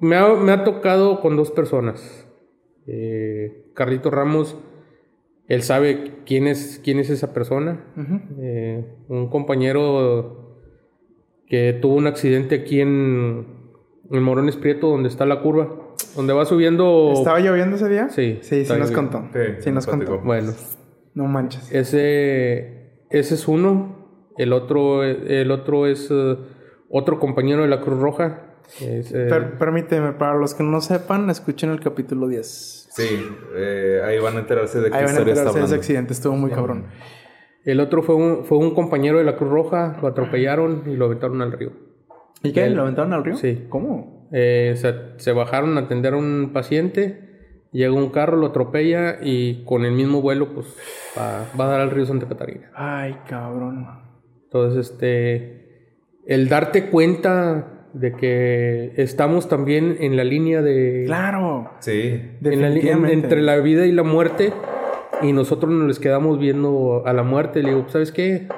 me, 0.00 0.16
ha, 0.16 0.34
me 0.34 0.52
ha 0.52 0.64
tocado 0.64 1.20
con 1.20 1.36
dos 1.36 1.50
personas. 1.50 2.26
Eh, 2.86 3.70
Carlito 3.74 4.10
Ramos, 4.10 4.56
él 5.48 5.62
sabe 5.62 6.12
quién 6.26 6.46
es, 6.46 6.80
quién 6.84 6.98
es 6.98 7.08
esa 7.10 7.32
persona. 7.32 7.84
Eh, 8.38 8.84
un 9.08 9.28
compañero 9.28 10.58
que 11.46 11.72
tuvo 11.74 11.94
un 11.96 12.06
accidente 12.06 12.54
aquí 12.56 12.80
en, 12.80 13.46
en 14.10 14.22
Morones 14.22 14.56
Prieto, 14.56 14.88
donde 14.88 15.08
está 15.08 15.24
la 15.26 15.40
curva, 15.42 15.74
donde 16.16 16.32
va 16.32 16.44
subiendo... 16.44 17.12
¿Estaba 17.14 17.38
lloviendo 17.40 17.76
ese 17.76 17.88
día? 17.88 18.08
Sí, 18.08 18.38
Sí, 18.42 18.64
sí 18.64 18.72
nos 18.78 18.90
contó. 18.90 19.28
Sí, 19.32 19.38
Sí, 19.60 19.70
nos 19.70 19.86
contó. 19.86 20.18
Bueno, 20.20 20.52
No 21.14 21.24
manches. 21.26 21.70
ese, 21.72 23.02
ese 23.10 23.34
es 23.34 23.46
uno. 23.48 23.94
El 24.38 24.52
otro, 24.52 25.02
el 25.04 25.50
otro 25.50 25.86
es 25.86 26.08
eh, 26.10 26.36
otro 26.90 27.18
compañero 27.18 27.62
de 27.62 27.68
la 27.68 27.80
Cruz 27.80 27.98
Roja. 27.98 28.42
Es, 28.80 29.12
eh, 29.12 29.26
Per- 29.30 29.58
permíteme, 29.58 30.12
para 30.12 30.34
los 30.36 30.54
que 30.54 30.62
no 30.64 30.80
sepan, 30.80 31.30
escuchen 31.30 31.70
el 31.70 31.80
capítulo 31.80 32.26
10. 32.28 32.88
Sí, 32.90 33.04
eh, 33.56 34.00
ahí 34.04 34.18
van 34.18 34.36
a 34.36 34.40
enterarse 34.40 34.80
de 34.80 34.90
qué 34.90 34.96
Ahí 34.96 35.04
van 35.04 35.16
a 35.16 35.18
enterarse 35.20 35.58
de 35.58 35.64
ese 35.64 35.74
accidente, 35.74 36.12
estuvo 36.12 36.34
muy 36.34 36.50
cabrón. 36.50 36.86
el 37.64 37.80
otro 37.80 38.02
fue 38.02 38.14
un, 38.14 38.44
fue 38.44 38.58
un 38.58 38.74
compañero 38.74 39.18
de 39.18 39.24
la 39.24 39.36
Cruz 39.36 39.50
Roja, 39.50 39.98
lo 40.02 40.08
atropellaron 40.08 40.82
y 40.86 40.96
lo 40.96 41.04
aventaron 41.06 41.40
al 41.42 41.52
río. 41.52 41.72
¿Y 42.42 42.52
qué? 42.52 42.64
Él- 42.66 42.74
¿Lo 42.74 42.82
aventaron 42.82 43.12
al 43.12 43.24
río? 43.24 43.36
Sí. 43.36 43.66
¿Cómo? 43.68 44.15
Eh, 44.32 44.74
se, 44.76 44.94
se 45.16 45.32
bajaron 45.32 45.76
a 45.78 45.82
atender 45.82 46.14
a 46.14 46.16
un 46.16 46.50
paciente, 46.52 47.66
llega 47.72 47.92
un 47.92 48.10
carro, 48.10 48.36
lo 48.36 48.46
atropella 48.48 49.18
y 49.22 49.64
con 49.64 49.84
el 49.84 49.92
mismo 49.92 50.20
vuelo 50.22 50.54
pues 50.54 50.66
va, 51.16 51.44
va 51.58 51.66
a 51.66 51.70
dar 51.70 51.80
al 51.80 51.90
río 51.90 52.06
Santa 52.06 52.26
Catarina. 52.26 52.70
Ay, 52.74 53.16
cabrón. 53.28 53.86
Entonces, 54.44 54.90
este, 54.90 55.94
el 56.26 56.48
darte 56.48 56.88
cuenta 56.90 57.72
de 57.92 58.12
que 58.12 58.92
estamos 58.96 59.48
también 59.48 59.96
en 60.00 60.16
la 60.16 60.24
línea 60.24 60.60
de... 60.62 61.04
Claro. 61.06 61.70
Sí. 61.80 62.30
en 62.42 62.60
la 62.60 62.68
en- 62.68 63.06
entre 63.06 63.40
la 63.42 63.56
vida 63.58 63.86
y 63.86 63.92
la 63.92 64.02
muerte 64.02 64.52
y 65.22 65.32
nosotros 65.32 65.70
nos 65.72 65.86
les 65.88 65.98
quedamos 65.98 66.38
viendo 66.38 67.04
a 67.06 67.12
la 67.14 67.22
muerte. 67.22 67.62
Le 67.62 67.70
digo, 67.70 67.88
¿sabes 67.88 68.12
qué? 68.12 68.48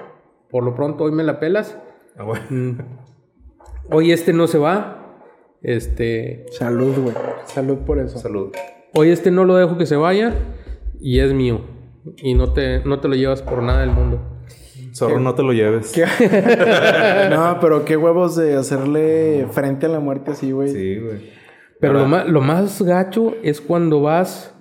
Por 0.50 0.64
lo 0.64 0.74
pronto 0.74 1.04
hoy 1.04 1.12
me 1.12 1.22
la 1.22 1.38
pelas. 1.38 1.78
Ah, 2.16 2.24
bueno. 2.24 2.44
Mm. 2.50 2.78
Hoy 3.90 4.12
este 4.12 4.32
no 4.32 4.46
se 4.48 4.58
va. 4.58 4.97
Este, 5.62 6.46
Salud, 6.50 6.94
güey. 6.96 7.14
Salud 7.46 7.78
por 7.78 7.98
eso. 7.98 8.18
Salud. 8.18 8.52
hoy 8.94 9.10
este 9.10 9.30
no 9.30 9.44
lo 9.44 9.56
dejo 9.56 9.76
que 9.76 9.86
se 9.86 9.96
vaya 9.96 10.34
y 11.00 11.20
es 11.20 11.32
mío. 11.32 11.60
Y 12.16 12.34
no 12.34 12.52
te, 12.52 12.80
no 12.84 13.00
te 13.00 13.08
lo 13.08 13.14
llevas 13.14 13.42
por 13.42 13.62
nada 13.62 13.80
del 13.80 13.90
mundo. 13.90 14.20
Zorro, 14.94 15.20
no 15.20 15.34
te 15.34 15.42
lo 15.42 15.52
lleves. 15.52 15.94
no, 17.30 17.58
pero 17.60 17.84
qué 17.84 17.96
huevos 17.96 18.36
de 18.36 18.56
hacerle 18.56 19.46
frente 19.50 19.86
a 19.86 19.88
la 19.88 20.00
muerte 20.00 20.32
así, 20.32 20.50
güey. 20.50 20.70
Sí, 20.70 20.98
güey. 20.98 21.30
Pero 21.80 21.92
lo 21.94 22.06
más, 22.06 22.28
lo 22.28 22.40
más 22.40 22.82
gacho 22.82 23.34
es 23.42 23.60
cuando 23.60 24.00
vas 24.00 24.54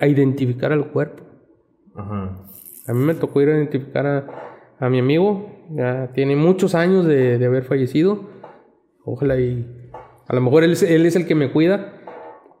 a 0.00 0.08
identificar 0.08 0.72
al 0.72 0.90
cuerpo. 0.90 1.22
Ajá. 1.94 2.38
A 2.86 2.92
mí 2.92 3.04
me 3.04 3.14
tocó 3.14 3.40
ir 3.40 3.50
a 3.50 3.56
identificar 3.56 4.06
a, 4.06 4.26
a 4.80 4.88
mi 4.88 4.98
amigo. 4.98 5.48
Ya 5.70 6.10
tiene 6.12 6.34
muchos 6.34 6.74
años 6.74 7.06
de, 7.06 7.38
de 7.38 7.46
haber 7.46 7.64
fallecido. 7.64 8.28
Ojalá 9.04 9.38
y... 9.38 9.81
A 10.28 10.34
lo 10.34 10.40
mejor 10.40 10.64
él, 10.64 10.72
es- 10.72 10.82
él 10.82 11.06
es 11.06 11.16
el 11.16 11.26
que 11.26 11.34
me 11.34 11.50
cuida. 11.50 11.94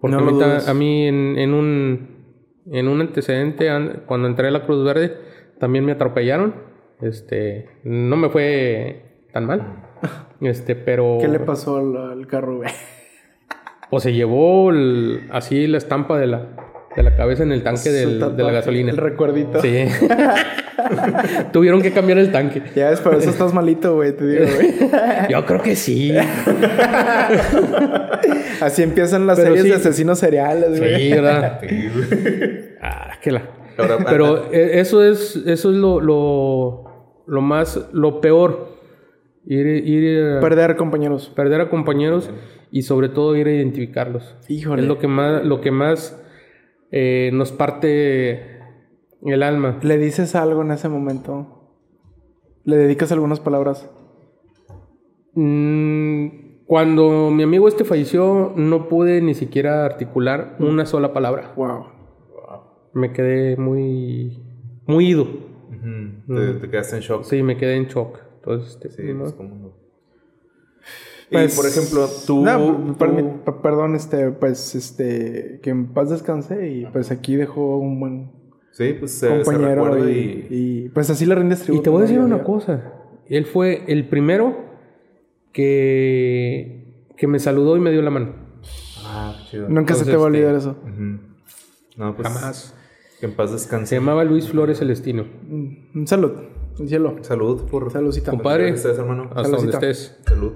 Porque 0.00 0.16
No 0.16 0.22
ahorita 0.22 0.70
a 0.70 0.74
mí 0.74 1.06
en, 1.06 1.38
en 1.38 1.54
un, 1.54 2.24
en 2.70 2.88
un 2.88 3.00
antecedente, 3.00 3.70
an- 3.70 4.02
cuando 4.06 4.26
entré 4.28 4.48
a 4.48 4.50
la 4.50 4.64
Cruz 4.64 4.84
Verde, 4.84 5.16
también 5.60 5.84
me 5.84 5.92
atropellaron. 5.92 6.54
Este, 7.00 7.68
no 7.84 8.16
me 8.16 8.28
fue 8.28 9.26
tan 9.32 9.46
mal. 9.46 9.84
Este, 10.40 10.74
pero... 10.74 11.18
¿Qué 11.20 11.28
le 11.28 11.38
pasó 11.38 11.76
al, 11.76 11.96
al 12.18 12.26
carro, 12.26 12.56
güey? 12.56 12.70
Pues 13.90 14.02
se 14.02 14.12
llevó 14.12 14.70
el- 14.70 15.28
así 15.30 15.68
la 15.68 15.78
estampa 15.78 16.18
de 16.18 16.26
la, 16.26 16.48
de 16.96 17.02
la 17.02 17.16
cabeza 17.16 17.42
en 17.42 17.52
el 17.52 17.62
tanque 17.62 17.90
del- 17.90 18.36
de 18.36 18.42
la 18.42 18.52
gasolina. 18.52 18.90
El 18.90 18.96
recuerdito. 18.98 19.60
Sí. 19.60 19.84
Tuvieron 21.52 21.80
que 21.82 21.92
cambiar 21.92 22.18
el 22.18 22.32
tanque. 22.32 22.62
Ya 22.74 22.90
es, 22.90 23.00
por 23.00 23.14
eso 23.14 23.30
estás 23.30 23.54
malito, 23.54 23.94
güey, 23.94 24.12
te 24.16 24.26
digo, 24.26 24.44
güey. 24.54 24.74
Yo 25.30 25.44
creo 25.46 25.62
que 25.62 25.76
sí. 25.76 26.12
Así 28.60 28.82
empiezan 28.82 29.26
las 29.26 29.36
Pero 29.38 29.48
series 29.48 29.64
sí. 29.64 29.70
de 29.70 29.76
asesinos 29.76 30.18
seriales, 30.18 30.78
güey. 30.78 30.96
Sí, 31.00 31.10
¿verdad? 31.12 31.60
Ah, 32.80 33.10
que 33.20 33.32
la. 33.32 33.42
Ahora, 33.78 33.98
Pero 34.08 34.52
eh, 34.52 34.80
eso 34.80 35.02
es, 35.02 35.36
eso 35.46 35.70
es 35.70 35.76
lo, 35.76 36.00
lo, 36.00 37.22
lo 37.26 37.40
más, 37.40 37.88
lo 37.92 38.20
peor. 38.20 38.70
Ir, 39.44 39.66
ir 39.66 40.36
a 40.36 40.40
Perder 40.40 40.76
compañeros. 40.76 41.32
perder 41.34 41.62
a 41.62 41.68
compañeros 41.68 42.30
y 42.70 42.82
sobre 42.82 43.08
todo 43.08 43.34
ir 43.34 43.48
a 43.48 43.52
identificarlos. 43.52 44.36
Híjole. 44.48 44.82
Es 44.82 44.88
lo 44.88 44.98
que 45.00 45.08
más, 45.08 45.44
lo 45.44 45.60
que 45.60 45.72
más 45.72 46.21
eh, 46.92 47.30
nos 47.32 47.50
parte 47.50 48.60
el 49.24 49.42
alma. 49.42 49.80
¿Le 49.82 49.98
dices 49.98 50.34
algo 50.34 50.62
en 50.62 50.70
ese 50.70 50.88
momento? 50.88 51.70
¿Le 52.64 52.76
dedicas 52.76 53.10
algunas 53.10 53.40
palabras? 53.40 53.90
Mm, 55.34 56.26
cuando 56.66 57.30
mi 57.30 57.42
amigo 57.42 57.66
este 57.66 57.84
falleció, 57.84 58.52
no 58.54 58.88
pude 58.88 59.22
ni 59.22 59.34
siquiera 59.34 59.84
articular 59.84 60.56
una 60.60 60.86
sola 60.86 61.12
palabra. 61.12 61.54
Wow. 61.56 61.86
Me 62.92 63.12
quedé 63.12 63.56
muy, 63.56 64.42
muy 64.86 65.08
ido. 65.08 65.26
Te, 66.28 66.54
te 66.60 66.70
quedaste 66.70 66.96
en 66.96 67.02
shock. 67.02 67.24
Sí, 67.24 67.42
me 67.42 67.56
quedé 67.56 67.76
en 67.76 67.86
shock. 67.86 68.18
Entonces, 68.36 68.74
este, 68.74 68.90
Sí, 68.90 69.14
pues. 69.18 69.34
Pues, 71.32 71.52
y 71.52 71.56
por 71.56 71.66
ejemplo, 71.66 72.08
tú. 72.26 72.42
No, 72.44 72.96
per- 72.98 73.60
perdón, 73.62 73.94
este, 73.96 74.30
pues, 74.30 74.74
este, 74.74 75.60
que 75.62 75.70
en 75.70 75.92
paz 75.92 76.10
descanse 76.10 76.68
y 76.68 76.86
pues 76.86 77.10
aquí 77.10 77.36
dejó 77.36 77.78
un 77.78 77.98
buen 78.00 78.30
sí, 78.72 78.94
pues 78.98 79.12
se, 79.12 79.28
se 79.28 79.42
compañero 79.42 79.84
recuerda 79.86 80.10
y, 80.10 80.46
y, 80.50 80.56
y, 80.84 80.88
pues 80.90 81.08
así 81.10 81.26
le 81.26 81.34
rindes 81.34 81.60
Y 81.62 81.64
tributo. 81.64 81.82
te 81.84 81.90
voy 81.90 81.98
a 82.00 82.02
decir 82.02 82.18
una 82.20 82.42
cosa. 82.44 82.92
Él 83.28 83.46
fue 83.46 83.84
el 83.88 84.08
primero 84.08 84.56
que, 85.52 87.06
que 87.16 87.26
me 87.26 87.38
saludó 87.38 87.76
y 87.76 87.80
me 87.80 87.90
dio 87.90 88.02
la 88.02 88.10
mano. 88.10 88.34
Ah, 89.04 89.36
chido. 89.50 89.68
Nunca 89.68 89.94
se 89.94 90.04
te 90.04 90.16
va 90.16 90.24
a 90.24 90.26
olvidar 90.26 90.54
este, 90.54 90.70
eso. 90.70 90.76
No, 91.96 92.14
pues. 92.16 92.28
Jamás. 92.28 92.74
Que 93.20 93.26
en 93.26 93.34
paz 93.34 93.52
descanse. 93.52 93.86
Se 93.86 93.94
llamaba 93.96 94.24
Luis 94.24 94.48
Flores 94.48 94.78
Celestino. 94.78 95.24
Mm, 95.48 95.98
Un 95.98 96.06
salud, 96.06 96.32
un 96.78 96.88
cielo. 96.88 97.16
Salud 97.20 97.62
por. 97.70 97.90
Saludcita. 97.92 98.30
Compadre. 98.30 98.64
¿Dónde 98.64 98.76
estás, 98.78 98.98
hermano? 98.98 99.24
Hasta 99.24 99.44
Saludcita. 99.44 99.72
donde 99.72 99.90
estés. 99.90 100.18
Salud. 100.26 100.52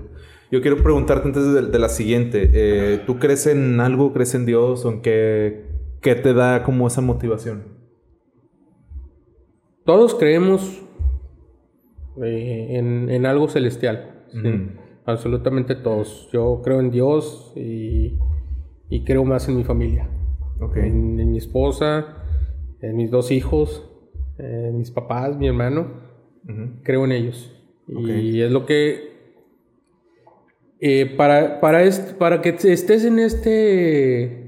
Yo 0.51 0.61
quiero 0.61 0.77
preguntarte 0.83 1.27
antes 1.27 1.53
de, 1.53 1.63
de 1.63 1.79
la 1.79 1.89
siguiente. 1.89 2.51
eh, 2.53 3.03
¿Tú 3.07 3.19
crees 3.19 3.47
en 3.47 3.81
algo? 3.81 4.13
¿Crees 4.13 4.35
en 4.35 4.47
Dios? 4.47 4.85
¿O 4.85 4.93
en 4.93 5.03
qué, 5.03 5.65
qué 6.01 6.15
te 6.15 6.35
da 6.35 6.63
como 6.63 6.87
esa 6.87 7.01
motivación? 7.01 7.65
Todos 9.85 10.15
creemos 10.15 10.83
eh, 12.23 12.77
en, 12.77 13.11
en 13.11 13.27
algo 13.27 13.49
celestial. 13.49 14.25
Absolutamente 15.05 15.75
todos. 15.75 16.29
Yo 16.33 16.61
creo 16.65 16.81
en 16.81 16.91
Dios 16.91 17.53
y, 17.57 18.19
y 18.89 19.05
creo 19.05 19.25
más 19.25 19.49
en 19.49 19.57
mi 19.57 19.65
familia. 19.65 20.09
Ok. 20.61 20.77
En, 20.77 21.19
en 21.19 21.31
mi 21.31 21.39
esposa, 21.39 22.23
en 22.81 22.97
mis 22.97 23.11
dos 23.11 23.31
hijos, 23.31 23.89
en 24.39 24.79
mis 24.79 24.91
papás, 24.91 25.37
mi 25.37 25.49
hermano. 25.49 26.05
Creo 26.85 27.05
en 27.05 27.13
ellos. 27.13 27.53
Y 27.89 28.41
es 28.41 28.51
lo 28.53 28.65
que... 28.65 29.16
eh, 30.81 31.15
para, 31.17 31.61
para, 31.61 31.83
est- 31.85 32.15
para 32.15 32.41
que 32.43 32.51
estés 32.51 33.05
en 33.05 33.19
este... 33.19 34.45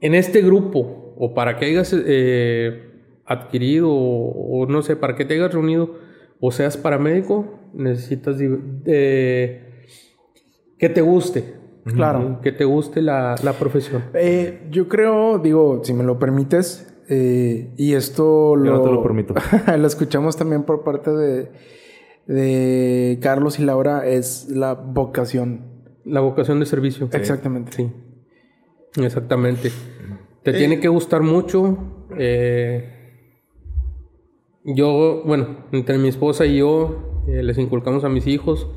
En 0.00 0.14
este 0.14 0.42
grupo, 0.42 1.14
o 1.16 1.34
para 1.34 1.56
que 1.56 1.66
hayas 1.66 1.92
eh, 1.92 2.90
adquirido, 3.26 3.90
o, 3.90 4.60
o 4.62 4.66
no 4.66 4.82
sé, 4.82 4.94
para 4.94 5.16
que 5.16 5.24
te 5.24 5.34
hayas 5.34 5.52
reunido, 5.52 5.96
o 6.40 6.52
seas 6.52 6.76
paramédico, 6.76 7.58
necesitas 7.74 8.36
que 10.78 10.88
te 10.88 11.00
guste. 11.00 11.54
Claro. 11.84 12.40
Que 12.42 12.52
te 12.52 12.64
guste 12.64 13.00
la, 13.02 13.34
la 13.42 13.54
profesión. 13.54 14.04
Eh, 14.14 14.60
yo 14.70 14.88
creo, 14.88 15.38
digo, 15.38 15.80
si 15.82 15.94
me 15.94 16.04
lo 16.04 16.18
permites, 16.18 16.94
eh, 17.08 17.70
y 17.76 17.94
esto 17.94 18.54
Yo 18.56 18.62
lo, 18.62 18.76
no 18.76 18.82
te 18.82 18.90
lo 18.92 19.02
permito. 19.02 19.34
lo 19.78 19.86
escuchamos 19.86 20.36
también 20.36 20.64
por 20.64 20.84
parte 20.84 21.10
de, 21.10 21.48
de 22.28 23.18
Carlos 23.20 23.58
y 23.58 23.64
Laura, 23.64 24.06
es 24.06 24.48
la 24.48 24.74
vocación. 24.74 25.64
La 26.04 26.20
vocación 26.20 26.60
de 26.60 26.66
servicio. 26.66 27.08
Exactamente. 27.12 27.72
Sí, 27.72 27.90
exactamente. 29.02 29.72
Te 30.44 30.52
tiene 30.52 30.78
que 30.78 30.88
gustar 30.88 31.22
mucho. 31.22 32.06
eh, 32.16 32.94
yo, 34.64 35.22
bueno, 35.24 35.64
entre 35.72 35.98
mi 35.98 36.08
esposa 36.08 36.44
y 36.44 36.58
yo 36.58 37.24
eh, 37.26 37.42
les 37.42 37.58
inculcamos 37.58 38.04
a 38.04 38.08
mis 38.08 38.26
hijos, 38.26 38.68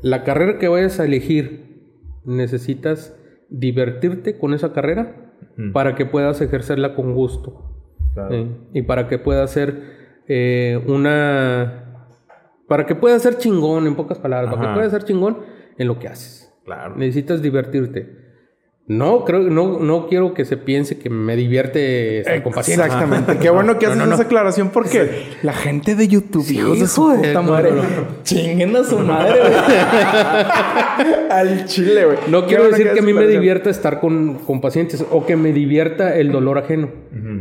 la 0.00 0.24
carrera 0.24 0.58
que 0.58 0.68
vayas 0.68 1.00
a 1.00 1.04
elegir, 1.04 1.90
necesitas 2.24 3.16
divertirte 3.48 4.38
con 4.38 4.54
esa 4.54 4.72
carrera 4.72 5.32
para 5.72 5.94
que 5.94 6.06
puedas 6.06 6.40
ejercerla 6.40 6.94
con 6.94 7.14
gusto. 7.14 7.62
Claro. 8.14 8.34
¿eh? 8.34 8.48
Y 8.72 8.82
para 8.82 9.08
que 9.08 9.18
pueda 9.18 9.46
ser 9.46 10.22
eh, 10.28 10.80
una... 10.86 11.85
Para 12.68 12.86
que 12.86 12.94
pueda 12.94 13.18
ser 13.18 13.38
chingón, 13.38 13.86
en 13.86 13.94
pocas 13.94 14.18
palabras, 14.18 14.50
para 14.52 14.62
Ajá. 14.64 14.72
que 14.72 14.78
pueda 14.78 14.90
ser 14.90 15.04
chingón 15.04 15.38
en 15.78 15.86
lo 15.88 15.98
que 15.98 16.08
haces. 16.08 16.52
Claro. 16.64 16.96
Necesitas 16.96 17.42
divertirte. 17.42 18.24
No, 18.88 19.24
creo, 19.24 19.40
no, 19.40 19.80
no 19.80 20.06
quiero 20.06 20.32
que 20.32 20.44
se 20.44 20.56
piense 20.56 20.96
que 20.96 21.10
me 21.10 21.34
divierte 21.34 22.20
estar 22.20 22.40
con 22.44 22.52
pacientes. 22.52 22.86
Exactamente. 22.86 23.36
Qué 23.38 23.50
bueno 23.50 23.78
que 23.80 23.86
No, 23.86 23.92
haces 23.92 23.98
no, 24.00 24.06
no. 24.06 24.14
esa 24.14 24.22
aclaración 24.24 24.70
porque 24.70 25.26
la 25.42 25.52
gente 25.52 25.96
de 25.96 26.06
YouTube, 26.06 26.48
hijos 26.52 26.78
de 26.78 26.86
su 26.86 27.02
puta 27.16 27.32
no, 27.32 27.42
madre, 27.42 27.70
no, 27.72 27.82
no. 27.82 28.22
chinguen 28.22 28.76
a 28.76 28.84
su 28.84 28.96
madre. 29.00 29.40
Al 31.30 31.64
chile, 31.66 32.04
güey. 32.04 32.18
No 32.28 32.46
quiero 32.46 32.64
bueno 32.64 32.76
decir 32.76 32.92
que 32.92 33.00
a 33.00 33.02
mí 33.02 33.12
me 33.12 33.26
divierta 33.26 33.70
estar 33.70 33.98
con, 34.00 34.34
con 34.46 34.60
pacientes 34.60 35.04
o 35.10 35.26
que 35.26 35.36
me 35.36 35.52
divierta 35.52 36.16
el 36.16 36.30
dolor 36.30 36.58
ajeno. 36.58 36.88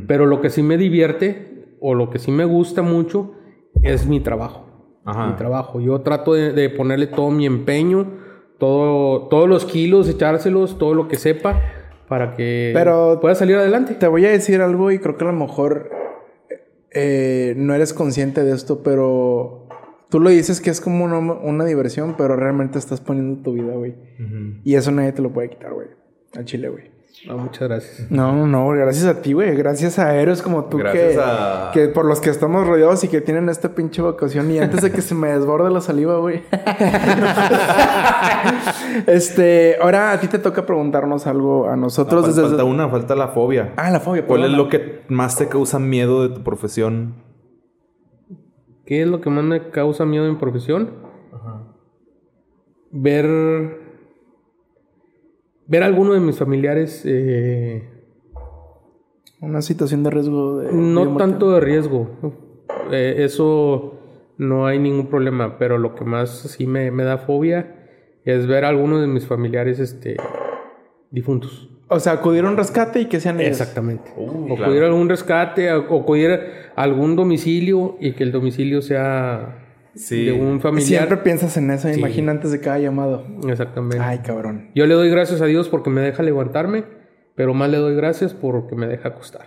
Pero 0.08 0.26
lo 0.26 0.42
que 0.42 0.50
sí 0.50 0.64
me 0.64 0.78
divierte 0.78 1.76
o 1.80 1.94
lo 1.94 2.10
que 2.10 2.18
sí 2.20 2.32
me 2.32 2.46
gusta 2.46 2.82
mucho 2.82 3.34
es 3.84 4.08
mi 4.08 4.20
trabajo. 4.20 4.65
Ajá. 5.06 5.28
Mi 5.28 5.36
trabajo. 5.36 5.80
Yo 5.80 6.02
trato 6.02 6.34
de, 6.34 6.52
de 6.52 6.70
ponerle 6.70 7.08
todo 7.08 7.30
mi 7.32 7.46
empeño, 7.46 8.08
todo, 8.58 9.28
todos 9.28 9.48
los 9.48 9.66
kilos, 9.66 10.10
echárselos, 10.10 10.78
todo 10.78 10.94
lo 10.94 11.08
que 11.08 11.16
sepa, 11.18 11.62
para 12.08 12.34
que 12.34 12.72
Pero- 12.74 13.20
pueda 13.22 13.36
salir 13.36 13.56
adelante. 13.56 13.94
Te 13.96 14.08
voy 14.08 14.26
a 14.26 14.30
decir 14.32 14.62
algo 14.62 14.92
y 14.92 15.00
creo 15.00 15.16
que 15.18 15.24
a 15.24 15.28
lo 15.28 15.34
mejor 15.34 15.90
eh, 16.92 17.54
no 17.58 17.74
eres 17.74 17.94
consciente 17.94 18.44
de 18.44 18.54
esto, 18.54 18.82
pero 18.84 19.68
tú 20.10 20.20
lo 20.20 20.30
dices 20.30 20.62
que 20.62 20.70
es 20.70 20.80
como 20.82 21.04
una, 21.06 21.18
una 21.20 21.66
diversión, 21.66 22.16
pero 22.18 22.36
realmente 22.36 22.80
estás 22.80 23.02
poniendo 23.02 23.42
tu 23.44 23.54
vida, 23.54 23.74
güey. 23.74 23.96
Y 24.64 24.76
eso 24.76 24.92
nadie 24.92 25.12
te 25.12 25.22
lo 25.22 25.32
puede 25.32 25.50
quitar, 25.50 25.74
güey. 25.74 25.88
Al 26.36 26.46
chile, 26.46 26.70
güey. 26.70 26.95
Ah, 27.30 27.36
muchas 27.36 27.68
gracias. 27.68 28.12
No, 28.12 28.34
no, 28.34 28.46
no, 28.46 28.68
gracias 28.70 29.06
a 29.06 29.22
ti, 29.22 29.34
güey. 29.34 29.56
Gracias 29.56 29.98
a 29.98 30.16
héroes 30.16 30.42
como 30.44 30.66
tú 30.66 30.78
Gracias 30.78 31.16
que, 31.16 31.22
a- 31.22 31.72
que 31.74 31.88
por 31.88 32.06
los 32.06 32.22
que 32.22 32.30
estamos 32.30 32.68
rodeados 32.68 33.04
y 33.04 33.08
que 33.08 33.22
tienen 33.22 33.50
esta 33.50 33.74
pinche 33.74 34.02
vocación. 34.02 34.52
Y 34.52 34.60
antes 34.60 34.82
de 34.82 34.92
que 34.92 35.02
se 35.02 35.16
me 35.16 35.30
desborde 35.30 35.72
la 35.72 35.82
saliva, 35.82 36.20
güey. 36.20 36.44
este, 39.08 39.78
ahora 39.82 40.12
a 40.12 40.20
ti 40.20 40.28
te 40.28 40.40
toca 40.40 40.66
preguntarnos 40.66 41.28
algo 41.28 41.68
a 41.68 41.76
nosotros 41.76 42.24
Fal- 42.26 42.28
desde. 42.28 42.42
falta 42.50 42.64
una, 42.64 42.90
falta 42.90 43.16
la 43.16 43.30
fobia. 43.30 43.74
Ah, 43.78 43.90
la 43.90 44.00
fobia. 44.00 44.26
¿Cuál 44.26 44.46
es 44.46 44.52
lo 44.52 44.70
que 44.70 45.02
más 45.10 45.38
te 45.38 45.48
causa 45.48 45.80
miedo 45.80 46.28
de 46.28 46.36
tu 46.36 46.44
profesión? 46.44 47.16
¿Qué 48.86 49.02
es 49.02 49.08
lo 49.08 49.22
que 49.22 49.30
más 49.30 49.44
me 49.44 49.70
causa 49.70 50.06
miedo 50.06 50.26
en 50.26 50.32
mi 50.34 50.38
profesión? 50.38 50.92
Ver. 52.92 53.85
Ver 55.68 55.84
a 55.84 55.86
alguno 55.88 56.14
de 56.14 56.20
mis 56.20 56.38
familiares. 56.38 57.02
eh, 57.06 57.84
Una 59.42 59.62
situación 59.62 60.04
de 60.04 60.10
riesgo 60.12 60.60
de. 60.60 60.72
no 60.74 61.18
tanto 61.18 61.52
de 61.52 61.60
riesgo. 61.60 62.10
Eh, 62.92 63.16
eso 63.20 64.00
no 64.38 64.68
hay 64.68 64.80
ningún 64.80 65.08
problema. 65.08 65.58
Pero 65.58 65.78
lo 65.78 65.96
que 65.96 66.06
más 66.06 66.30
sí 66.30 66.68
me, 66.68 66.92
me 66.92 67.04
da 67.04 67.18
fobia 67.18 67.76
es 68.26 68.48
ver 68.48 68.66
a 68.66 68.70
alguno 68.70 69.00
de 69.00 69.08
mis 69.08 69.26
familiares 69.26 69.80
este, 69.80 70.18
difuntos. 71.12 71.70
O 71.88 72.00
sea, 72.00 72.14
acudir 72.14 72.44
a 72.46 72.50
un 72.50 72.58
rescate 72.58 73.02
y 73.02 73.06
que 73.06 73.20
sean 73.20 73.40
ellos. 73.40 73.52
Exactamente. 73.60 74.12
Uh, 74.18 74.46
o 74.46 74.56
claro. 74.56 74.64
acudir 74.66 74.84
a 74.84 74.88
algún 74.88 75.08
rescate, 75.10 75.72
o 75.72 75.86
o 75.88 76.02
acudir 76.02 76.32
a 76.76 76.82
algún 76.82 77.16
domicilio 77.16 77.96
y 78.00 78.14
que 78.14 78.24
el 78.24 78.32
domicilio 78.32 78.82
sea 78.82 79.65
Sí. 79.96 80.26
de 80.26 80.34
un 80.34 80.60
familiar. 80.62 80.86
Siempre 81.04 81.18
piensas 81.18 81.56
en 81.58 81.72
eso, 81.72 81.88
Sí. 81.92 82.00
imagina 82.00 82.32
antes 82.32 82.52
de 82.52 82.60
cada 82.60 82.80
llamado. 82.80 83.26
Exactamente. 83.48 84.00
Ay, 84.00 84.20
cabrón. 84.20 84.70
Yo 84.76 84.86
le 84.86 84.94
doy 84.94 85.10
gracias 85.10 85.42
a 85.42 85.46
Dios 85.46 85.70
porque 85.70 85.90
me 85.90 86.02
deja 86.02 86.22
levantarme, 86.24 86.84
pero 87.36 87.54
más 87.54 87.70
le 87.70 87.78
doy 87.78 87.96
gracias 87.96 88.34
porque 88.34 88.76
me 88.76 88.88
deja 88.88 89.10
acostar. 89.10 89.46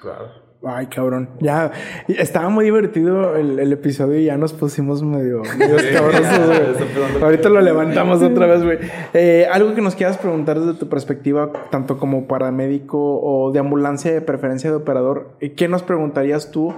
Claro. 0.00 0.46
Ay, 0.64 0.86
cabrón. 0.86 1.30
Ya, 1.40 1.70
estaba 2.08 2.48
muy 2.48 2.64
divertido 2.64 3.36
el, 3.36 3.58
el 3.60 3.72
episodio 3.72 4.18
y 4.18 4.24
ya 4.24 4.36
nos 4.36 4.52
pusimos 4.52 5.02
medio, 5.02 5.42
medio 5.58 5.78
empezando. 5.78 7.24
Ahorita 7.24 7.48
lo 7.50 7.60
levantamos 7.60 8.22
otra 8.22 8.46
vez, 8.46 8.64
güey. 8.64 8.78
Eh, 9.14 9.46
algo 9.52 9.74
que 9.74 9.82
nos 9.82 9.94
quieras 9.94 10.16
preguntar 10.18 10.58
desde 10.58 10.76
tu 10.78 10.88
perspectiva, 10.88 11.52
tanto 11.70 11.98
como 11.98 12.26
paramédico 12.26 12.98
o 12.98 13.52
de 13.52 13.58
ambulancia 13.60 14.12
de 14.12 14.22
preferencia 14.22 14.70
de 14.70 14.76
operador, 14.76 15.36
eh, 15.40 15.52
¿qué 15.52 15.68
nos 15.68 15.82
preguntarías 15.82 16.50
tú? 16.50 16.74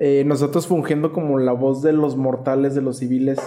Eh, 0.00 0.22
nosotros 0.24 0.68
fungiendo 0.68 1.12
como 1.12 1.38
la 1.38 1.52
voz 1.52 1.82
de 1.82 1.92
los 1.92 2.16
mortales, 2.16 2.76
de 2.76 2.82
los 2.82 2.98
civiles, 2.98 3.38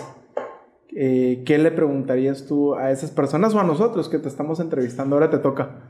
eh, 0.93 1.43
¿qué 1.45 1.57
le 1.57 1.71
preguntarías 1.71 2.45
tú 2.45 2.75
a 2.75 2.91
esas 2.91 3.09
personas 3.09 3.55
o 3.55 3.59
a 3.61 3.63
nosotros 3.63 4.09
que 4.09 4.19
te 4.19 4.27
estamos 4.27 4.59
entrevistando? 4.59 5.15
Ahora 5.15 5.29
te 5.29 5.37
toca. 5.37 5.89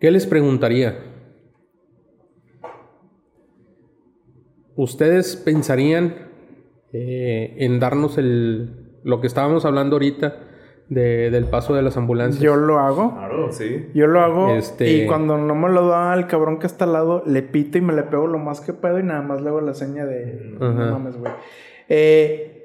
¿Qué 0.00 0.10
les 0.10 0.26
preguntaría? 0.26 0.98
¿Ustedes 4.74 5.36
pensarían 5.36 6.16
eh, 6.92 7.54
en 7.58 7.78
darnos 7.78 8.18
el, 8.18 8.98
lo 9.04 9.20
que 9.20 9.28
estábamos 9.28 9.64
hablando 9.64 9.94
ahorita 9.94 10.49
de- 10.90 11.30
del 11.30 11.44
paso 11.46 11.74
de 11.74 11.80
las 11.82 11.96
ambulancias? 11.96 12.42
Yo 12.42 12.56
lo 12.56 12.78
hago. 12.78 13.14
Claro, 13.14 13.50
sí. 13.52 13.88
Yo 13.94 14.06
lo 14.06 14.20
hago 14.20 14.50
Este- 14.50 14.90
y 14.90 15.06
cuando 15.06 15.38
no 15.38 15.54
me 15.54 15.70
lo 15.70 15.88
da 15.88 16.12
el 16.14 16.26
cabrón 16.26 16.58
que 16.58 16.66
está 16.66 16.84
al 16.84 16.92
lado, 16.92 17.22
le 17.26 17.42
pito 17.42 17.78
y 17.78 17.80
me 17.80 17.94
le 17.94 18.02
pego 18.02 18.26
lo 18.26 18.38
más 18.38 18.60
que 18.60 18.72
puedo 18.74 18.98
y 18.98 19.02
nada 19.02 19.22
más 19.22 19.40
le 19.40 19.48
hago 19.48 19.60
la 19.62 19.72
seña 19.72 20.04
de 20.04 20.56
Ajá. 20.60 20.66
no 20.72 20.92
mames, 20.98 21.16
güey. 21.16 21.32
Eh, 21.88 22.56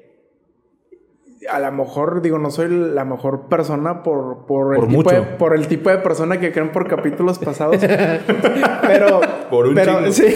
a 1.50 1.60
lo 1.60 1.70
mejor, 1.70 2.22
digo, 2.22 2.38
no 2.38 2.50
soy 2.50 2.68
la 2.68 3.04
mejor 3.04 3.48
persona 3.48 4.02
por, 4.02 4.46
por, 4.46 4.74
el, 4.74 4.80
Por 4.80 4.88
tipo 4.88 5.02
mucho. 5.02 5.14
de, 5.14 5.22
por 5.22 5.54
el 5.54 5.68
tipo 5.68 5.90
de 5.90 5.98
persona 5.98 6.40
que 6.40 6.50
creen 6.50 6.72
por 6.72 6.88
capítulos 6.88 7.38
pasados. 7.38 7.76
pero. 8.82 9.20
Por 9.50 9.66
un 9.68 9.74
pero, 9.76 9.98
chingo. 9.98 10.10
sí. 10.10 10.34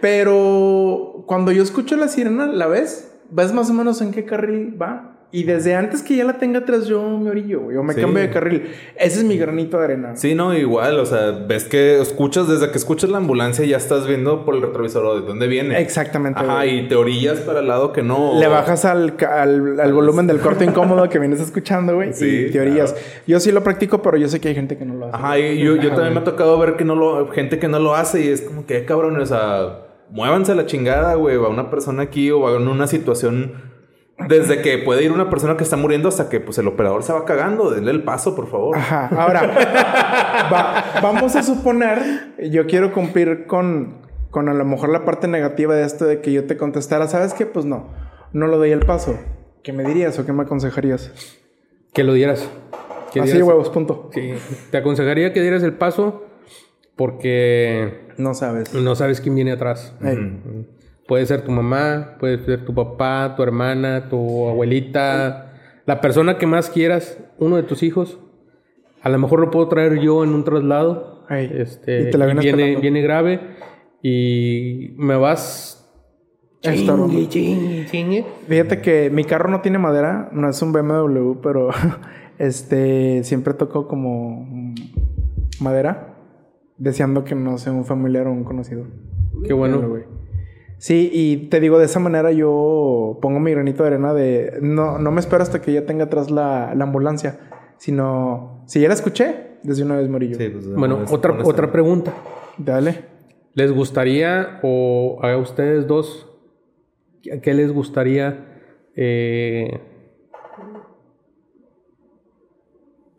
pero 0.00 1.22
cuando 1.26 1.52
yo 1.52 1.62
escucho 1.62 1.96
la 1.96 2.08
sirena, 2.08 2.46
¿la 2.46 2.66
ves? 2.66 3.16
¿Ves 3.30 3.52
más 3.52 3.70
o 3.70 3.74
menos 3.74 4.00
en 4.02 4.10
qué 4.10 4.24
carril 4.24 4.76
va? 4.80 5.20
Y 5.34 5.44
desde 5.44 5.74
antes 5.74 6.02
que 6.02 6.14
ya 6.14 6.24
la 6.26 6.34
tenga 6.34 6.58
atrás, 6.58 6.86
yo 6.86 7.02
me 7.18 7.30
orillo, 7.30 7.60
güey, 7.60 7.76
o 7.78 7.82
me 7.82 7.94
Sí. 7.94 8.02
cambio 8.02 8.20
de 8.22 8.28
carril. 8.28 8.70
Ese 8.96 9.20
es 9.20 9.24
mi 9.24 9.38
granito 9.38 9.78
de 9.78 9.84
arena. 9.84 10.14
Sí, 10.14 10.34
no, 10.34 10.54
igual, 10.54 10.98
o 11.00 11.06
sea, 11.06 11.30
ves 11.30 11.64
que 11.64 12.02
escuchas, 12.02 12.48
desde 12.48 12.70
que 12.70 12.76
escuchas 12.76 13.08
la 13.08 13.16
ambulancia 13.16 13.64
ya 13.64 13.78
estás 13.78 14.06
viendo 14.06 14.44
por 14.44 14.54
el 14.56 14.60
retrovisor 14.60 15.22
de 15.22 15.26
dónde 15.26 15.46
viene. 15.46 15.80
Exactamente. 15.80 16.38
Ajá, 16.38 16.66
y 16.66 16.86
te 16.86 16.96
orillas 16.96 17.40
para 17.40 17.60
el 17.60 17.68
lado 17.68 17.94
que 17.94 18.02
no. 18.02 18.38
Le 18.38 18.46
bajas 18.46 18.84
al, 18.84 19.16
al, 19.26 19.80
al 19.80 19.92
volumen 19.94 20.26
del 20.26 20.38
corte 20.38 20.66
incómodo 20.66 21.08
que 21.08 21.18
vienes 21.18 21.40
escuchando, 21.40 21.94
güey. 21.94 22.12
Sí, 22.12 22.46
y 22.48 22.50
te 22.50 22.60
orillas. 22.60 22.94
Yo 23.26 23.40
sí 23.40 23.52
lo 23.52 23.64
practico, 23.64 24.02
pero 24.02 24.18
yo 24.18 24.28
sé 24.28 24.38
que 24.38 24.48
hay 24.48 24.54
gente 24.54 24.76
que 24.76 24.84
no 24.84 24.94
lo 24.96 25.06
hace. 25.06 25.16
Ajá, 25.16 25.38
y 25.38 25.58
yo, 25.60 25.76
yo 25.76 25.92
también 25.94 26.12
me 26.12 26.20
ha 26.20 26.24
tocado 26.24 26.58
ver 26.58 26.76
que 26.76 26.84
no 26.84 26.94
lo, 26.94 27.28
gente 27.32 27.58
que 27.58 27.68
no 27.68 27.78
lo 27.78 27.94
hace 27.94 28.22
y 28.22 28.28
es 28.28 28.42
como 28.42 28.66
que, 28.66 28.84
cabrón, 28.84 29.18
o 29.18 29.24
sea, 29.24 29.78
muévanse 30.10 30.52
a 30.52 30.56
la 30.56 30.66
chingada, 30.66 31.14
güey, 31.14 31.38
va 31.38 31.48
una 31.48 31.70
persona 31.70 32.02
aquí 32.02 32.30
o 32.30 32.40
va 32.40 32.54
en 32.54 32.68
una 32.68 32.86
situación 32.86 33.71
desde 34.28 34.62
que 34.62 34.78
puede 34.78 35.04
ir 35.04 35.12
una 35.12 35.28
persona 35.30 35.56
que 35.56 35.64
está 35.64 35.76
muriendo 35.76 36.08
hasta 36.08 36.28
que 36.28 36.40
pues 36.40 36.58
el 36.58 36.66
operador 36.68 37.02
se 37.02 37.12
va 37.12 37.24
cagando, 37.24 37.70
denle 37.70 37.90
el 37.90 38.02
paso, 38.04 38.34
por 38.34 38.48
favor. 38.50 38.76
Ajá. 38.76 39.08
Ahora, 39.16 40.48
va- 40.52 40.84
vamos 41.02 41.36
a 41.36 41.42
suponer, 41.42 42.32
yo 42.50 42.66
quiero 42.66 42.92
cumplir 42.92 43.46
con, 43.46 43.98
con 44.30 44.48
a 44.48 44.54
lo 44.54 44.64
mejor 44.64 44.88
la 44.90 45.04
parte 45.04 45.28
negativa 45.28 45.74
de 45.74 45.84
esto 45.84 46.04
de 46.04 46.20
que 46.20 46.32
yo 46.32 46.46
te 46.46 46.56
contestara, 46.56 47.06
¿sabes 47.08 47.34
qué? 47.34 47.46
Pues 47.46 47.64
no, 47.64 47.88
no 48.32 48.46
lo 48.46 48.58
doy 48.58 48.70
el 48.72 48.80
paso. 48.80 49.18
¿Qué 49.62 49.72
me 49.72 49.84
dirías 49.84 50.18
o 50.18 50.26
qué 50.26 50.32
me 50.32 50.42
aconsejarías? 50.42 51.12
Que 51.92 52.02
lo 52.04 52.14
dieras. 52.14 52.48
Que 53.12 53.20
Así, 53.20 53.32
dieras- 53.32 53.48
huevos, 53.48 53.68
punto. 53.70 54.10
Sí. 54.12 54.32
Te 54.70 54.78
aconsejaría 54.78 55.32
que 55.32 55.40
dieras 55.40 55.62
el 55.62 55.74
paso 55.74 56.24
porque 56.96 58.00
No 58.16 58.34
sabes. 58.34 58.72
no 58.74 58.94
sabes 58.94 59.20
quién 59.20 59.34
viene 59.34 59.52
atrás. 59.52 59.94
Puede 61.06 61.26
ser 61.26 61.42
tu 61.42 61.50
mamá, 61.50 62.16
puede 62.20 62.38
ser 62.44 62.64
tu 62.64 62.74
papá, 62.74 63.34
tu 63.36 63.42
hermana, 63.42 64.08
tu 64.08 64.48
abuelita, 64.48 65.52
la 65.84 66.00
persona 66.00 66.38
que 66.38 66.46
más 66.46 66.70
quieras, 66.70 67.18
uno 67.38 67.56
de 67.56 67.64
tus 67.64 67.82
hijos. 67.82 68.18
A 69.02 69.08
lo 69.08 69.18
mejor 69.18 69.40
lo 69.40 69.50
puedo 69.50 69.68
traer 69.68 69.98
yo 70.00 70.22
en 70.22 70.30
un 70.30 70.44
traslado. 70.44 71.24
Ey, 71.28 71.50
Este, 71.54 72.08
y 72.08 72.10
te 72.10 72.18
la 72.18 72.26
viene, 72.26 72.76
viene 72.76 73.02
grave 73.02 73.40
y 74.02 74.94
me 74.96 75.16
vas 75.16 75.82
chingue, 76.60 77.28
chingue, 77.28 77.86
chingue. 77.86 78.24
Fíjate 78.46 78.80
que 78.80 79.10
mi 79.10 79.24
carro 79.24 79.50
no 79.50 79.60
tiene 79.60 79.78
madera, 79.78 80.30
no 80.32 80.48
es 80.48 80.62
un 80.62 80.72
BMW, 80.72 81.40
pero 81.42 81.70
este 82.38 83.24
siempre 83.24 83.54
tocó 83.54 83.88
como 83.88 84.46
madera, 85.60 86.14
deseando 86.78 87.24
que 87.24 87.34
no 87.34 87.58
sea 87.58 87.72
un 87.72 87.84
familiar 87.84 88.26
o 88.26 88.32
un 88.32 88.44
conocido. 88.44 88.84
Qué 89.44 89.52
bueno. 89.52 89.80
güey. 89.88 90.04
Sí, 90.82 91.08
y 91.12 91.36
te 91.46 91.60
digo, 91.60 91.78
de 91.78 91.84
esa 91.84 92.00
manera 92.00 92.32
yo 92.32 93.16
pongo 93.22 93.38
mi 93.38 93.52
granito 93.52 93.84
de 93.84 93.90
arena 93.90 94.12
de 94.12 94.58
no, 94.62 94.98
no 94.98 95.12
me 95.12 95.20
espero 95.20 95.40
hasta 95.40 95.62
que 95.62 95.72
ya 95.72 95.86
tenga 95.86 96.06
atrás 96.06 96.28
la, 96.28 96.74
la 96.74 96.82
ambulancia, 96.82 97.38
sino 97.76 98.64
si 98.66 98.80
ya 98.80 98.88
la 98.88 98.94
escuché, 98.94 99.58
desde 99.62 99.84
una 99.84 99.96
vez 99.96 100.08
morillo. 100.08 100.34
Sí, 100.34 100.48
pues, 100.48 100.74
Bueno, 100.74 101.04
otra, 101.08 101.38
otra 101.44 101.70
pregunta. 101.70 102.12
Dale. 102.58 103.04
¿Les 103.54 103.70
gustaría, 103.70 104.58
o 104.64 105.20
a 105.22 105.36
ustedes 105.36 105.86
dos, 105.86 106.28
qué 107.22 107.54
les 107.54 107.72
gustaría 107.72 108.44
eh, 108.96 109.80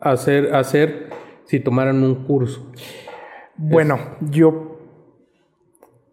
hacer, 0.00 0.54
hacer 0.54 1.08
si 1.46 1.60
tomaran 1.60 2.02
un 2.02 2.26
curso? 2.26 2.70
Bueno, 3.56 3.98
yo 4.20 4.73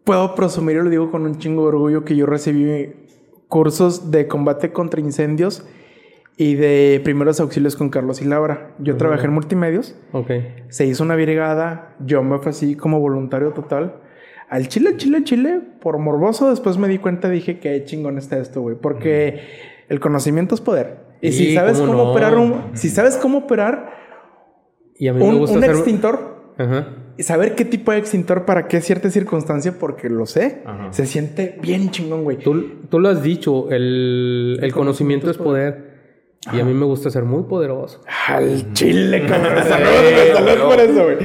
puedo 0.04 0.36
presumir, 0.36 0.78
y 0.78 0.80
lo 0.84 0.90
digo 0.90 1.12
con 1.12 1.24
un 1.24 1.38
chingo 1.38 1.64
de 1.64 1.68
orgullo, 1.70 2.06
que 2.06 2.16
yo 2.16 2.26
recibí 2.26 2.94
cursos 3.48 4.12
de 4.12 4.28
combate 4.28 4.72
contra 4.72 5.00
incendios 5.02 5.66
y 6.38 6.56
de 6.56 7.02
primeros 7.04 7.40
auxilios 7.40 7.76
con 7.76 7.90
Carlos 7.90 8.22
y 8.22 8.26
Laura. 8.26 8.72
Yo 8.80 8.98
trabajé 8.98 9.26
en 9.26 9.34
multimedios, 9.34 9.96
Ok. 10.14 10.32
se 10.70 10.86
hizo 10.86 11.04
una 11.04 11.16
brigada, 11.16 11.96
yo 12.00 12.24
me 12.24 12.36
ofrecí 12.36 12.76
como 12.76 13.00
voluntario 13.00 13.52
total. 13.52 13.98
Al 14.50 14.68
Chile, 14.68 14.98
Chile, 14.98 15.24
Chile, 15.24 15.62
por 15.82 15.98
morboso, 15.98 16.50
después 16.50 16.78
me 16.78 16.88
di 16.88 16.98
cuenta, 16.98 17.30
dije 17.30 17.60
que 17.60 17.84
chingón 17.86 18.18
está 18.18 18.38
esto, 18.38 18.62
güey, 18.62 18.76
porque 18.76 19.42
el 19.88 20.00
conocimiento 20.00 20.56
es 20.56 20.62
poder. 20.62 20.98
Y 21.22 21.32
si 21.34 21.54
sabes 21.54 21.78
cómo 21.80 21.92
cómo 21.92 22.04
no. 22.06 22.12
operar 22.12 22.36
un, 22.38 22.62
si 22.74 22.90
sabes 22.90 23.16
cómo 23.18 23.40
operar 23.40 23.92
Y 24.98 25.08
a 25.08 25.14
mí 25.14 25.20
me 25.20 25.30
un, 25.30 25.40
gusta 25.40 25.58
un 25.58 25.64
hacer... 25.64 25.76
extintor, 25.76 26.54
Ajá. 26.58 26.88
y 26.98 27.01
saber 27.20 27.56
qué 27.56 27.66
tipo 27.66 27.92
de 27.92 28.00
extintor 28.00 28.46
para 28.46 28.68
qué 28.68 28.82
cierta 28.82 29.10
circunstancia, 29.10 29.74
porque 29.80 30.10
lo 30.10 30.26
sé, 30.26 30.62
Ajá. 30.66 30.92
se 30.92 31.06
siente 31.06 31.58
bien 31.62 31.92
chingón, 31.92 32.24
güey. 32.24 32.38
Tú, 32.38 32.82
tú 32.90 33.00
lo 33.00 33.10
has 33.10 33.24
dicho, 33.24 33.70
el, 33.72 34.60
el 34.62 34.74
conocimiento 34.74 35.30
es 35.30 35.38
poder. 35.38 35.92
Y 36.52 36.60
a 36.60 36.66
mí 36.66 36.74
me 36.74 36.86
gusta 36.86 37.12
ser 37.12 37.24
muy 37.24 37.44
poderoso. 37.44 38.02
Al 38.28 38.74
chile, 38.74 39.28
cabrón. 39.28 39.64
Salud, 39.64 40.34
salud 40.34 40.64
por 40.64 40.80
eso, 40.80 41.04
güey. 41.04 41.18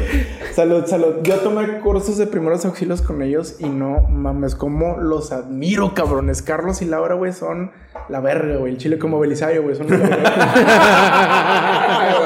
Salud, 0.52 0.84
salud. 0.84 1.14
Yo 1.22 1.36
tomé 1.36 1.78
cursos 1.80 2.18
de 2.18 2.26
primeros 2.26 2.66
auxilios 2.66 3.00
con 3.00 3.22
ellos 3.22 3.56
y 3.58 3.66
no 3.66 4.02
mames, 4.10 4.54
cómo 4.54 4.98
los 4.98 5.32
admiro, 5.32 5.94
cabrones. 5.94 6.42
Carlos 6.42 6.82
y 6.82 6.84
Laura, 6.84 7.14
güey, 7.14 7.32
son 7.32 7.70
la 8.10 8.20
verga, 8.20 8.56
güey. 8.56 8.72
El 8.72 8.78
chile 8.78 8.98
como 8.98 9.18
Belisario, 9.18 9.62
güey, 9.62 9.76
son 9.76 9.88
la 9.88 9.96
verga. 9.96 10.16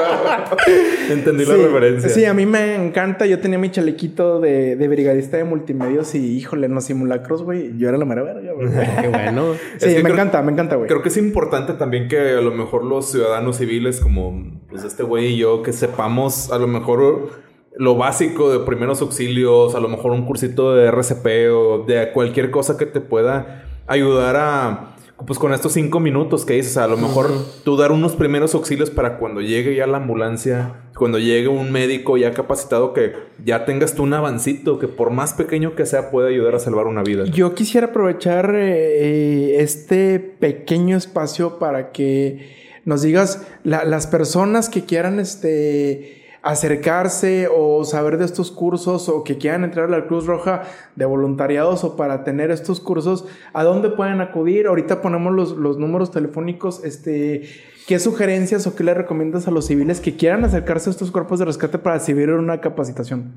Entendí 1.09 1.45
la 1.45 1.55
referencia. 1.55 2.09
Sí, 2.09 2.25
a 2.25 2.33
mí 2.33 2.45
me 2.45 2.75
encanta. 2.75 3.25
Yo 3.25 3.39
tenía 3.39 3.57
mi 3.57 3.69
chalequito 3.71 4.39
de, 4.39 4.75
de 4.75 4.87
brigadista 4.87 5.37
de 5.37 5.43
multimedios 5.43 6.13
y, 6.15 6.37
híjole, 6.37 6.67
en 6.67 6.73
los 6.73 6.85
simulacros, 6.85 7.43
güey, 7.43 7.77
yo 7.77 7.89
era 7.89 7.97
la 7.97 8.05
mera 8.05 8.23
verga, 8.23 8.53
güey. 8.53 8.67
Qué 9.01 9.07
bueno. 9.07 9.53
Sí, 9.77 9.85
Es 9.87 9.95
que 9.95 9.95
me 9.95 10.01
creo- 10.03 10.13
encanta, 10.15 10.41
me 10.41 10.51
encanta, 10.51 10.75
güey. 10.75 10.87
Creo 10.87 11.01
que 11.01 11.09
es 11.09 11.17
importante 11.17 11.73
también 11.73 12.07
que 12.07 12.17
a 12.19 12.41
lo 12.41 12.51
mejor 12.51 12.83
los 12.83 13.11
ciudadanos 13.11 13.57
civiles, 13.57 13.99
como 13.99 14.43
pues, 14.69 14.83
este 14.83 15.03
güey 15.03 15.27
y 15.33 15.37
yo, 15.37 15.63
que 15.63 15.73
sepamos 15.73 16.51
a 16.51 16.57
lo 16.59 16.67
mejor 16.67 17.29
lo 17.75 17.95
básico 17.95 18.51
de 18.51 18.59
primeros 18.65 19.01
auxilios, 19.01 19.75
a 19.75 19.79
lo 19.79 19.87
mejor 19.87 20.11
un 20.11 20.25
cursito 20.25 20.75
de 20.75 20.87
RCP 20.87 21.25
o 21.53 21.85
de 21.87 22.11
cualquier 22.11 22.51
cosa 22.51 22.77
que 22.77 22.85
te 22.85 22.99
pueda 23.01 23.63
ayudar 23.87 24.35
a. 24.37 24.90
Pues 25.27 25.37
con 25.39 25.53
estos 25.53 25.73
cinco 25.73 25.99
minutos 25.99 26.45
que 26.45 26.53
dices, 26.53 26.77
a 26.77 26.87
lo 26.87 26.97
mejor 26.97 27.29
tú 27.63 27.77
dar 27.77 27.91
unos 27.91 28.15
primeros 28.15 28.53
auxilios 28.55 28.89
para 28.89 29.17
cuando 29.17 29.41
llegue 29.41 29.75
ya 29.75 29.87
la 29.87 29.97
ambulancia, 29.97 30.83
cuando 30.95 31.19
llegue 31.19 31.47
un 31.47 31.71
médico 31.71 32.17
ya 32.17 32.31
capacitado, 32.33 32.93
que 32.93 33.13
ya 33.43 33.65
tengas 33.65 33.95
tú 33.95 34.03
un 34.03 34.13
avancito 34.13 34.79
que 34.79 34.87
por 34.87 35.11
más 35.11 35.33
pequeño 35.33 35.75
que 35.75 35.85
sea 35.85 36.11
puede 36.11 36.29
ayudar 36.29 36.55
a 36.55 36.59
salvar 36.59 36.87
una 36.87 37.03
vida. 37.03 37.25
Yo 37.25 37.53
quisiera 37.55 37.87
aprovechar 37.87 38.53
eh, 38.55 39.55
eh, 39.55 39.55
este 39.61 40.19
pequeño 40.19 40.97
espacio 40.97 41.59
para 41.59 41.91
que 41.91 42.59
nos 42.85 43.01
digas 43.03 43.45
la- 43.63 43.85
las 43.85 44.07
personas 44.07 44.69
que 44.69 44.85
quieran 44.85 45.19
este 45.19 46.20
acercarse 46.43 47.47
o 47.55 47.83
saber 47.85 48.17
de 48.17 48.25
estos 48.25 48.51
cursos 48.51 49.09
o 49.09 49.23
que 49.23 49.37
quieran 49.37 49.63
entrar 49.63 49.85
a 49.85 49.99
la 49.99 50.07
Cruz 50.07 50.25
Roja 50.25 50.63
de 50.95 51.05
voluntariados 51.05 51.83
o 51.83 51.95
para 51.95 52.23
tener 52.23 52.49
estos 52.49 52.79
cursos, 52.79 53.25
¿a 53.53 53.63
dónde 53.63 53.89
pueden 53.89 54.21
acudir? 54.21 54.67
Ahorita 54.67 55.01
ponemos 55.01 55.33
los, 55.33 55.51
los 55.51 55.77
números 55.77 56.11
telefónicos, 56.11 56.83
este, 56.83 57.43
¿qué 57.87 57.99
sugerencias 57.99 58.65
o 58.65 58.75
qué 58.75 58.83
le 58.83 58.93
recomiendas 58.93 59.47
a 59.47 59.51
los 59.51 59.67
civiles 59.67 60.01
que 60.01 60.15
quieran 60.15 60.43
acercarse 60.43 60.89
a 60.89 60.91
estos 60.91 61.11
cuerpos 61.11 61.39
de 61.39 61.45
rescate 61.45 61.77
para 61.77 61.97
recibir 61.97 62.31
una 62.31 62.59
capacitación? 62.59 63.33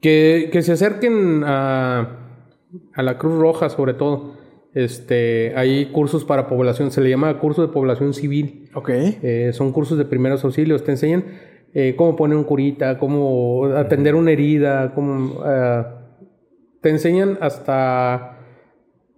Que, 0.00 0.48
que 0.50 0.62
se 0.62 0.72
acerquen 0.72 1.42
a, 1.44 2.20
a 2.94 3.02
la 3.02 3.18
Cruz 3.18 3.38
Roja, 3.38 3.68
sobre 3.68 3.94
todo. 3.94 4.34
Este, 4.76 5.54
hay 5.56 5.86
cursos 5.86 6.26
para 6.26 6.48
población, 6.48 6.90
se 6.90 7.00
le 7.00 7.08
llama 7.08 7.38
curso 7.38 7.62
de 7.62 7.68
población 7.68 8.12
civil. 8.12 8.68
Ok. 8.74 8.90
Eh, 8.90 9.50
son 9.54 9.72
cursos 9.72 9.96
de 9.96 10.04
primeros 10.04 10.44
auxilios. 10.44 10.84
Te 10.84 10.90
enseñan 10.90 11.24
eh, 11.78 11.94
cómo 11.94 12.16
poner 12.16 12.38
un 12.38 12.44
curita, 12.44 12.96
cómo 12.98 13.66
atender 13.76 14.14
una 14.14 14.30
herida, 14.30 14.92
cómo... 14.94 15.40
ah, 15.44 15.92
te 16.80 16.88
enseñan 16.90 17.36
hasta... 17.40 18.32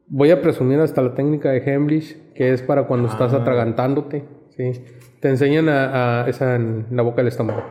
Voy 0.09 0.30
a 0.30 0.40
presumir 0.40 0.80
hasta 0.80 1.02
la 1.02 1.14
técnica 1.14 1.51
de 1.51 1.59
Hemlich, 1.64 2.16
que 2.35 2.52
es 2.52 2.62
para 2.62 2.85
cuando 2.85 3.09
estás 3.09 3.32
atragantándote. 3.35 4.24
¿sí? 4.56 4.72
Te 5.20 5.28
enseñan 5.28 5.68
a, 5.68 6.22
a- 6.24 6.28
esa 6.28 6.56
en 6.56 6.86
la 6.90 7.02
boca 7.02 7.18
del 7.18 7.28
estómago. 7.28 7.62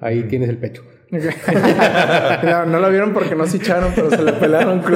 Ahí 0.00 0.22
tienes 0.24 0.48
el 0.48 0.56
pecho. 0.58 0.82
no, 2.42 2.66
no 2.66 2.80
lo 2.80 2.90
vieron 2.90 3.12
porque 3.12 3.34
no 3.36 3.46
se 3.46 3.58
echaron, 3.58 3.92
pero 3.94 4.10
se 4.10 4.22
le 4.22 4.32
pelaron. 4.32 4.82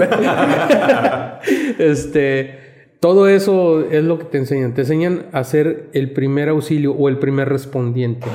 Este, 1.79 2.59
todo 3.01 3.29
eso 3.29 3.83
es 3.91 4.03
lo 4.05 4.19
que 4.19 4.25
te 4.25 4.39
enseñan. 4.39 4.75
Te 4.75 4.81
enseñan 4.83 5.27
a 5.33 5.45
ser 5.45 5.89
el 5.93 6.13
primer 6.13 6.49
auxilio 6.49 6.93
o 6.93 7.09
el 7.09 7.19
primer 7.19 7.49
respondiente. 7.49 8.27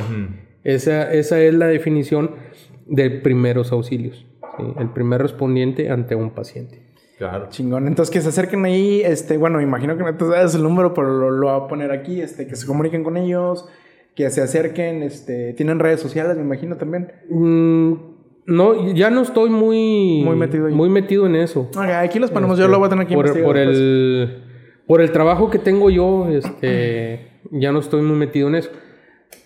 Esa, 0.63 1.11
esa 1.13 1.39
es 1.41 1.53
la 1.53 1.67
definición 1.67 2.31
de 2.85 3.09
primeros 3.09 3.71
auxilios. 3.71 4.25
¿sí? 4.57 4.63
El 4.79 4.89
primer 4.89 5.21
respondiente 5.21 5.89
ante 5.89 6.15
un 6.15 6.31
paciente. 6.31 6.81
Claro. 7.17 7.47
Chingón. 7.49 7.87
Entonces 7.87 8.11
que 8.11 8.21
se 8.21 8.29
acerquen 8.29 8.65
ahí, 8.65 9.01
este, 9.03 9.37
bueno, 9.37 9.61
imagino 9.61 9.95
que 9.97 10.03
no 10.03 10.15
te 10.15 10.25
sabes 10.25 10.55
el 10.55 10.63
número, 10.63 10.93
pero 10.93 11.07
lo, 11.09 11.29
lo 11.29 11.47
voy 11.47 11.65
a 11.65 11.67
poner 11.67 11.91
aquí, 11.91 12.21
este, 12.21 12.47
que 12.47 12.55
se 12.55 12.65
comuniquen 12.65 13.03
con 13.03 13.17
ellos, 13.17 13.67
que 14.15 14.29
se 14.29 14.41
acerquen, 14.41 15.03
este, 15.03 15.53
tienen 15.53 15.79
redes 15.79 15.99
sociales, 16.01 16.35
me 16.35 16.43
imagino 16.43 16.75
también. 16.77 17.11
Mm, 17.29 17.93
no, 18.45 18.93
ya 18.93 19.09
no 19.09 19.21
estoy 19.21 19.49
muy, 19.49 20.21
Muy 20.25 20.35
metido 20.35 20.67
ahí. 20.67 20.73
muy 20.73 20.89
metido 20.89 21.25
en 21.25 21.35
eso. 21.35 21.69
Aquí 21.77 22.19
los 22.19 22.31
ponemos, 22.31 22.57
yo 22.57 22.67
lo 22.67 22.77
voy 22.79 22.87
a 22.87 22.89
tener 22.89 23.05
aquí 23.05 23.15
por, 23.15 23.41
por 23.41 23.57
el 23.57 24.43
por 24.85 24.99
el 25.01 25.11
trabajo 25.11 25.49
que 25.49 25.59
tengo 25.59 25.89
yo, 25.89 26.27
este, 26.29 27.27
ya 27.51 27.71
no 27.71 27.79
estoy 27.79 28.01
muy 28.01 28.17
metido 28.17 28.49
en 28.49 28.55
eso. 28.55 28.69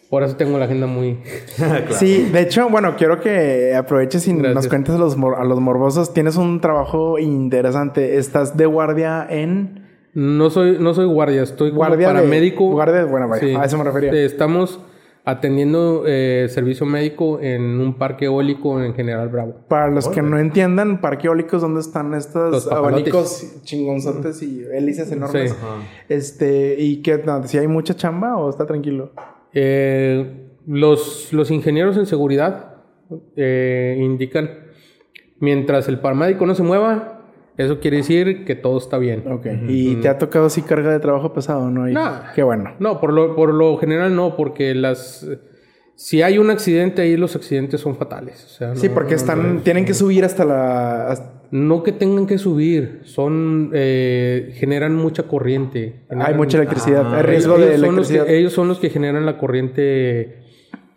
Por 0.10 0.24
eso 0.24 0.36
tengo 0.38 0.58
la 0.58 0.66
agenda 0.66 0.88
muy 0.88 1.20
Sí, 1.92 2.30
de 2.32 2.42
hecho, 2.42 2.70
bueno, 2.70 2.96
quiero 2.98 3.20
que 3.20 3.76
aproveches 3.76 4.28
y 4.28 4.34
nos 4.34 4.68
cuentes 4.68 4.96
a 4.96 4.98
los, 4.98 5.18
mor- 5.18 5.36
a 5.38 5.44
los 5.44 5.60
morbosos. 5.60 6.14
Tienes 6.14 6.38
un 6.38 6.62
trabajo 6.62 7.20
interesante. 7.20 8.18
Estás 8.18 8.56
de 8.56 8.66
guardia 8.66 9.28
en... 9.30 9.86
No 10.14 10.50
soy, 10.50 10.78
no 10.80 10.94
soy 10.94 11.06
guardia, 11.06 11.44
estoy 11.44 11.70
como 11.70 11.80
Guardia 11.82 12.08
de- 12.08 12.14
paramédico. 12.16 12.72
guardia 12.72 12.96
de- 13.00 13.04
bueno, 13.04 13.28
vaya, 13.28 13.60
a 13.62 13.66
eso 13.66 13.78
me 13.78 13.84
refería. 13.84 14.12
Eh, 14.14 14.26
Estamos 14.26 14.80
atendiendo 15.26 16.06
eh, 16.08 16.48
servicio 16.50 16.86
médico 16.86 17.40
en 17.42 17.80
un 17.82 17.98
parque 17.98 18.26
eólico 18.26 18.82
en 18.82 18.94
General 18.96 19.28
Bravo. 19.28 19.56
Para 19.68 19.90
los 19.92 20.08
que 20.08 20.22
no 20.22 20.40
entiendan, 20.40 21.02
parque 21.02 21.28
eólicos, 21.28 21.62
¿dónde 21.62 21.82
están 21.82 22.14
estos 22.14 22.72
abanicos 22.72 23.60
chingonzotes 23.64 24.42
y 24.42 24.64
hélices 24.74 25.12
enormes? 25.12 25.52
Sí. 25.52 25.58
Este, 26.08 26.76
¿y 26.80 27.02
qué? 27.02 27.22
no, 27.26 27.46
¿Si 27.46 27.58
hay 27.58 27.68
mucha 27.68 27.94
chamba 27.94 28.38
o 28.38 28.50
está 28.50 28.66
tranquilo? 28.66 29.12
Eh, 29.54 30.48
los, 30.68 31.32
los 31.34 31.50
ingenieros 31.52 31.98
en 31.98 32.06
seguridad 32.06 32.76
eh, 33.36 33.98
indican, 34.00 34.50
mientras 35.40 35.88
el 35.88 36.00
paramédico 36.00 36.46
no 36.46 36.56
se 36.56 36.64
mueva, 36.64 37.14
eso 37.58 37.80
quiere 37.80 37.98
decir 37.98 38.46
que 38.46 38.56
todo 38.56 38.78
está 38.78 38.98
bien. 38.98 39.24
Ok. 39.32 39.48
¿Y 39.68 39.96
te 39.96 40.10
ha 40.10 40.18
tocado 40.18 40.46
así 40.48 40.62
carga 40.62 40.92
de 40.92 41.00
trabajo 41.00 41.34
pesado, 41.34 41.70
no? 41.72 41.90
Y-. 41.90 41.94
Qué 42.36 42.44
bueno. 42.44 42.76
No, 42.80 43.00
por 43.00 43.14
lo, 43.14 43.36
por 43.36 43.54
lo 43.54 43.78
general 43.78 44.16
no, 44.16 44.36
porque 44.36 44.76
las... 44.76 45.28
Si 45.96 46.22
hay 46.22 46.38
un 46.38 46.52
accidente 46.52 47.02
ahí, 47.02 47.18
los 47.18 47.36
accidentes 47.36 47.82
son 47.82 47.96
fatales. 47.96 48.44
O 48.46 48.50
sea, 48.50 48.76
Sí, 48.76 48.88
no- 48.90 48.94
porque 48.94 49.12
no- 49.12 49.16
están, 49.16 49.62
tienen 49.64 49.86
que 49.86 49.96
subir 49.96 50.24
hasta 50.26 50.46
la... 50.46 51.08
hasta- 51.08 51.37
No 51.52 51.84
que 51.84 51.92
tengan 51.92 52.28
que 52.28 52.38
subir, 52.38 53.02
son 53.04 53.72
eh, 53.74 54.52
generan 54.56 54.96
mucha 54.96 55.24
corriente. 55.24 56.02
hay 56.10 56.34
mucha 56.34 56.58
electricidad, 56.58 57.06
Ah, 57.14 57.18
hay 57.18 57.24
riesgo 57.24 57.56
ellos 57.56 57.70
de 57.70 57.78
son 57.78 57.96
los 57.96 58.08
que- 58.08 58.14
electricidad. 58.16 58.30
ellos 58.40 58.54
son 58.54 58.68
los 58.68 58.80
que 58.80 58.90
generan 58.90 59.26
la 59.26 59.38
corriente 59.38 60.40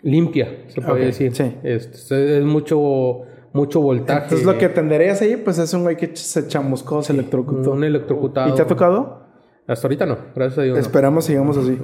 limpia, 0.02 0.64
se 0.68 0.80
puede 0.80 1.06
decir. 1.06 1.34
sí. 1.34 1.54
Es, 1.62 2.10
es 2.10 2.44
mucho, 2.44 3.22
mucho 3.52 3.80
voltaje. 3.80 4.24
Entonces 4.24 4.46
lo 4.46 4.58
que 4.58 4.68
tenderías 4.68 5.20
ahí, 5.22 5.36
pues 5.36 5.58
es 5.58 5.72
un 5.74 5.82
güey 5.82 5.96
que 5.96 6.10
se 6.14 6.46
chamuscó, 6.48 7.02
se 7.02 7.12
electrocutó. 7.12 7.72
Un 7.72 7.84
electrocutado. 7.84 8.48
¿Y 8.52 8.56
te 8.56 8.62
ha 8.62 8.66
tocado? 8.66 9.29
Hasta 9.70 9.86
ahorita 9.86 10.04
no, 10.04 10.18
gracias 10.34 10.58
a 10.58 10.62
Dios. 10.62 10.74
no. 10.74 10.80
Esperamos 10.80 11.24
sigamos 11.26 11.56
así. 11.56 11.78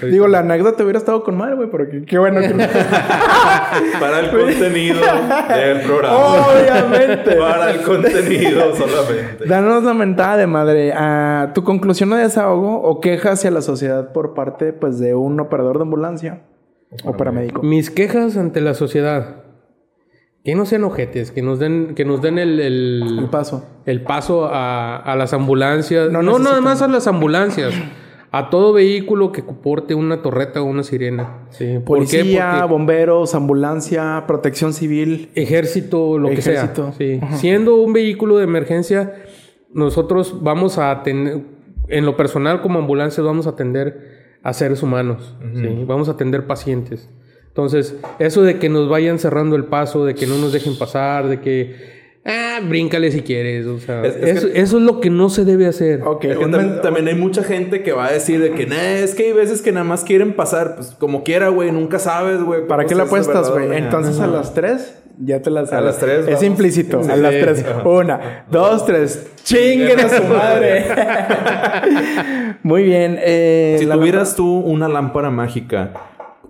Sí, 0.00 0.06
Digo, 0.10 0.26
la 0.26 0.40
anécdota 0.40 0.82
hubiera 0.82 0.98
estado 0.98 1.22
con 1.22 1.36
madre, 1.36 1.54
güey, 1.54 1.70
porque 1.70 2.04
qué 2.04 2.18
bueno 2.18 2.40
que... 2.40 2.48
Para 4.00 4.18
el 4.18 4.30
contenido 4.32 5.00
del 5.48 5.80
programa. 5.82 6.16
Obviamente. 6.16 7.36
Para 7.36 7.70
el 7.70 7.82
contenido 7.82 8.74
solamente. 8.74 9.46
Danos 9.46 9.84
la 9.84 9.94
mentada 9.94 10.38
de 10.38 10.48
madre. 10.48 10.92
Ah, 10.92 11.52
¿Tu 11.54 11.62
conclusión 11.62 12.10
de 12.10 12.16
desahogo 12.16 12.82
o 12.82 13.00
queja 13.00 13.30
hacia 13.30 13.52
la 13.52 13.62
sociedad 13.62 14.12
por 14.12 14.34
parte 14.34 14.72
pues, 14.72 14.98
de 14.98 15.14
un 15.14 15.38
operador 15.38 15.76
de 15.76 15.82
ambulancia 15.82 16.40
o 17.04 17.16
paramédico? 17.16 17.62
Mis 17.62 17.90
quejas 17.90 18.36
ante 18.36 18.60
la 18.60 18.74
sociedad. 18.74 19.43
Que 20.44 20.54
no 20.54 20.66
sean 20.66 20.84
ojetes, 20.84 21.30
que 21.30 21.40
nos 21.40 21.58
den, 21.58 21.94
que 21.94 22.04
nos 22.04 22.20
den 22.20 22.38
el, 22.38 22.60
el, 22.60 23.18
El 23.20 23.28
paso. 23.30 23.64
el 23.86 24.02
paso 24.02 24.44
a, 24.46 24.96
a 24.96 25.16
las 25.16 25.32
ambulancias. 25.32 26.10
No 26.12 26.22
No, 26.22 26.38
nada 26.38 26.60
más 26.60 26.82
a 26.82 26.88
las 26.88 27.06
ambulancias. 27.06 27.72
A 28.30 28.50
todo 28.50 28.72
vehículo 28.72 29.32
que 29.32 29.42
porte 29.42 29.94
una 29.94 30.20
torreta 30.20 30.60
o 30.60 30.64
una 30.64 30.82
sirena. 30.82 31.46
Sí. 31.50 31.78
¿Por 31.84 32.00
qué? 32.06 32.18
Policía, 32.18 32.50
Porque 32.58 32.72
bomberos, 32.72 33.34
ambulancia, 33.34 34.24
protección 34.26 34.74
civil. 34.74 35.30
ejército, 35.34 36.18
lo 36.18 36.28
Ejército. 36.28 36.92
que 36.98 37.16
sea. 37.16 37.20
Sí. 37.30 37.36
Siendo 37.38 37.76
un 37.76 37.92
vehículo 37.92 38.36
de 38.36 38.44
emergencia, 38.44 39.14
nosotros 39.72 40.42
vamos 40.42 40.76
a 40.78 40.90
atender, 40.90 41.42
en 41.88 42.04
lo 42.04 42.16
personal 42.16 42.60
como 42.60 42.80
ambulancia, 42.80 43.22
vamos 43.22 43.46
a 43.46 43.50
atender 43.50 44.36
a 44.42 44.52
seres 44.52 44.82
humanos. 44.82 45.36
¿sí? 45.54 45.84
Vamos 45.86 46.08
a 46.08 46.12
atender 46.12 46.46
pacientes. 46.46 47.08
Entonces, 47.54 47.94
eso 48.18 48.42
de 48.42 48.58
que 48.58 48.68
nos 48.68 48.88
vayan 48.88 49.20
cerrando 49.20 49.54
el 49.54 49.64
paso, 49.66 50.04
de 50.04 50.16
que 50.16 50.26
no 50.26 50.38
nos 50.38 50.52
dejen 50.52 50.76
pasar, 50.76 51.28
de 51.28 51.38
que, 51.40 51.76
ah, 52.24 52.58
bríncale 52.68 53.12
si 53.12 53.20
quieres. 53.20 53.64
O 53.66 53.78
sea, 53.78 54.04
Es- 54.04 54.16
es 54.16 54.36
eso, 54.38 54.46
que- 54.52 54.60
eso 54.60 54.78
es 54.78 54.82
lo 54.82 55.00
que 55.00 55.08
no 55.08 55.30
se 55.30 55.44
debe 55.44 55.68
hacer. 55.68 56.02
Ok, 56.02 56.24
Es 56.24 56.36
que 56.38 56.44
un 56.44 56.50
tam- 56.52 56.56
men- 56.56 56.80
también 56.82 57.06
hay 57.06 57.14
mucha 57.14 57.44
gente 57.44 57.84
que 57.84 57.92
va 57.92 58.06
a 58.06 58.12
decir 58.12 58.40
de 58.40 58.50
que, 58.50 58.66
"Nah, 58.66 58.96
es 58.96 59.14
que 59.14 59.26
hay 59.26 59.32
veces 59.32 59.62
que 59.62 59.70
nada 59.70 59.84
más 59.84 60.02
quieren 60.02 60.32
pasar, 60.34 60.74
pues 60.74 60.96
como 60.98 61.22
quiera, 61.22 61.48
güey, 61.50 61.70
nunca 61.70 62.00
sabes, 62.00 62.42
güey. 62.42 62.66
¿Para 62.66 62.86
qué 62.86 62.96
de 62.96 63.02
apuestas, 63.02 63.48
güey? 63.52 63.76
Entonces 63.76 64.18
a 64.18 64.26
las 64.26 64.52
3 64.52 64.98
Ya 65.24 65.40
te 65.40 65.48
las 65.48 65.70
sabes. 65.70 65.84
las 65.84 65.98
tres, 66.00 66.18
Es 66.22 66.26
vamos. 66.26 66.42
implícito. 66.42 67.00
A 67.08 67.14
las 67.16 67.30
tres. 67.30 67.64
Una, 67.84 68.46
dos, 68.50 68.84
tres. 68.84 69.28
¡Chinguen 69.44 70.00
a 70.00 70.08
su 70.08 70.24
madre! 70.24 70.86
Muy 72.64 72.82
bien. 72.82 73.16
eh, 73.22 73.76
Si 73.78 73.86
la 73.86 73.94
tuvieras 73.94 74.34
tú 74.34 74.58
una 74.58 74.88
lámpara 74.88 75.30
mágica 75.30 75.90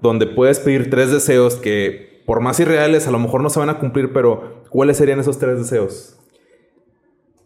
donde 0.00 0.26
puedes 0.26 0.60
pedir 0.60 0.90
tres 0.90 1.10
deseos 1.10 1.56
que, 1.56 2.22
por 2.26 2.40
más 2.40 2.60
irreales, 2.60 3.06
a 3.08 3.10
lo 3.10 3.18
mejor 3.18 3.42
no 3.42 3.50
se 3.50 3.58
van 3.60 3.70
a 3.70 3.78
cumplir, 3.78 4.12
pero 4.12 4.62
¿cuáles 4.70 4.96
serían 4.96 5.20
esos 5.20 5.38
tres 5.38 5.58
deseos? 5.58 6.18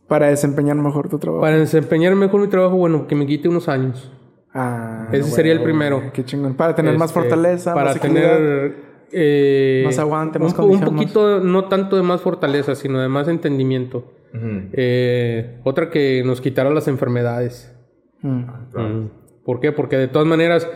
Para 0.06 0.28
desempeñar 0.28 0.76
mejor 0.76 1.08
tu 1.08 1.18
trabajo. 1.18 1.42
Para 1.42 1.58
desempeñar 1.58 2.14
mejor 2.14 2.40
mi 2.40 2.48
trabajo, 2.48 2.76
bueno, 2.76 3.06
que 3.06 3.14
me 3.14 3.26
quite 3.26 3.48
unos 3.48 3.68
años. 3.68 4.10
Ah, 4.54 5.08
Ese 5.12 5.30
sería 5.30 5.52
el 5.52 5.62
primero. 5.62 6.02
Qué 6.12 6.24
chingón. 6.24 6.54
Para 6.54 6.74
tener 6.74 6.96
más 6.96 7.10
Este, 7.10 7.20
fortaleza, 7.20 7.74
Para 7.74 7.90
más 7.90 8.00
tener... 8.00 8.74
eh, 9.12 9.82
Más 9.84 9.98
aguante, 9.98 10.38
más 10.38 10.58
un, 10.58 10.70
un 10.70 10.80
poquito, 10.80 11.40
no 11.40 11.66
tanto 11.66 11.96
de 11.96 12.02
más 12.02 12.22
fortaleza, 12.22 12.74
sino 12.74 13.00
de 13.00 13.08
más 13.08 13.28
entendimiento. 13.28 14.12
Eh, 14.72 15.60
otra 15.64 15.90
que 15.90 16.22
nos 16.24 16.40
quitara 16.40 16.70
las 16.70 16.88
enfermedades. 16.88 17.74
Mm. 18.22 18.44
Mm. 18.74 19.10
¿Por 19.44 19.60
qué? 19.60 19.72
Porque 19.72 19.96
de 19.96 20.08
todas 20.08 20.26
maneras 20.26 20.68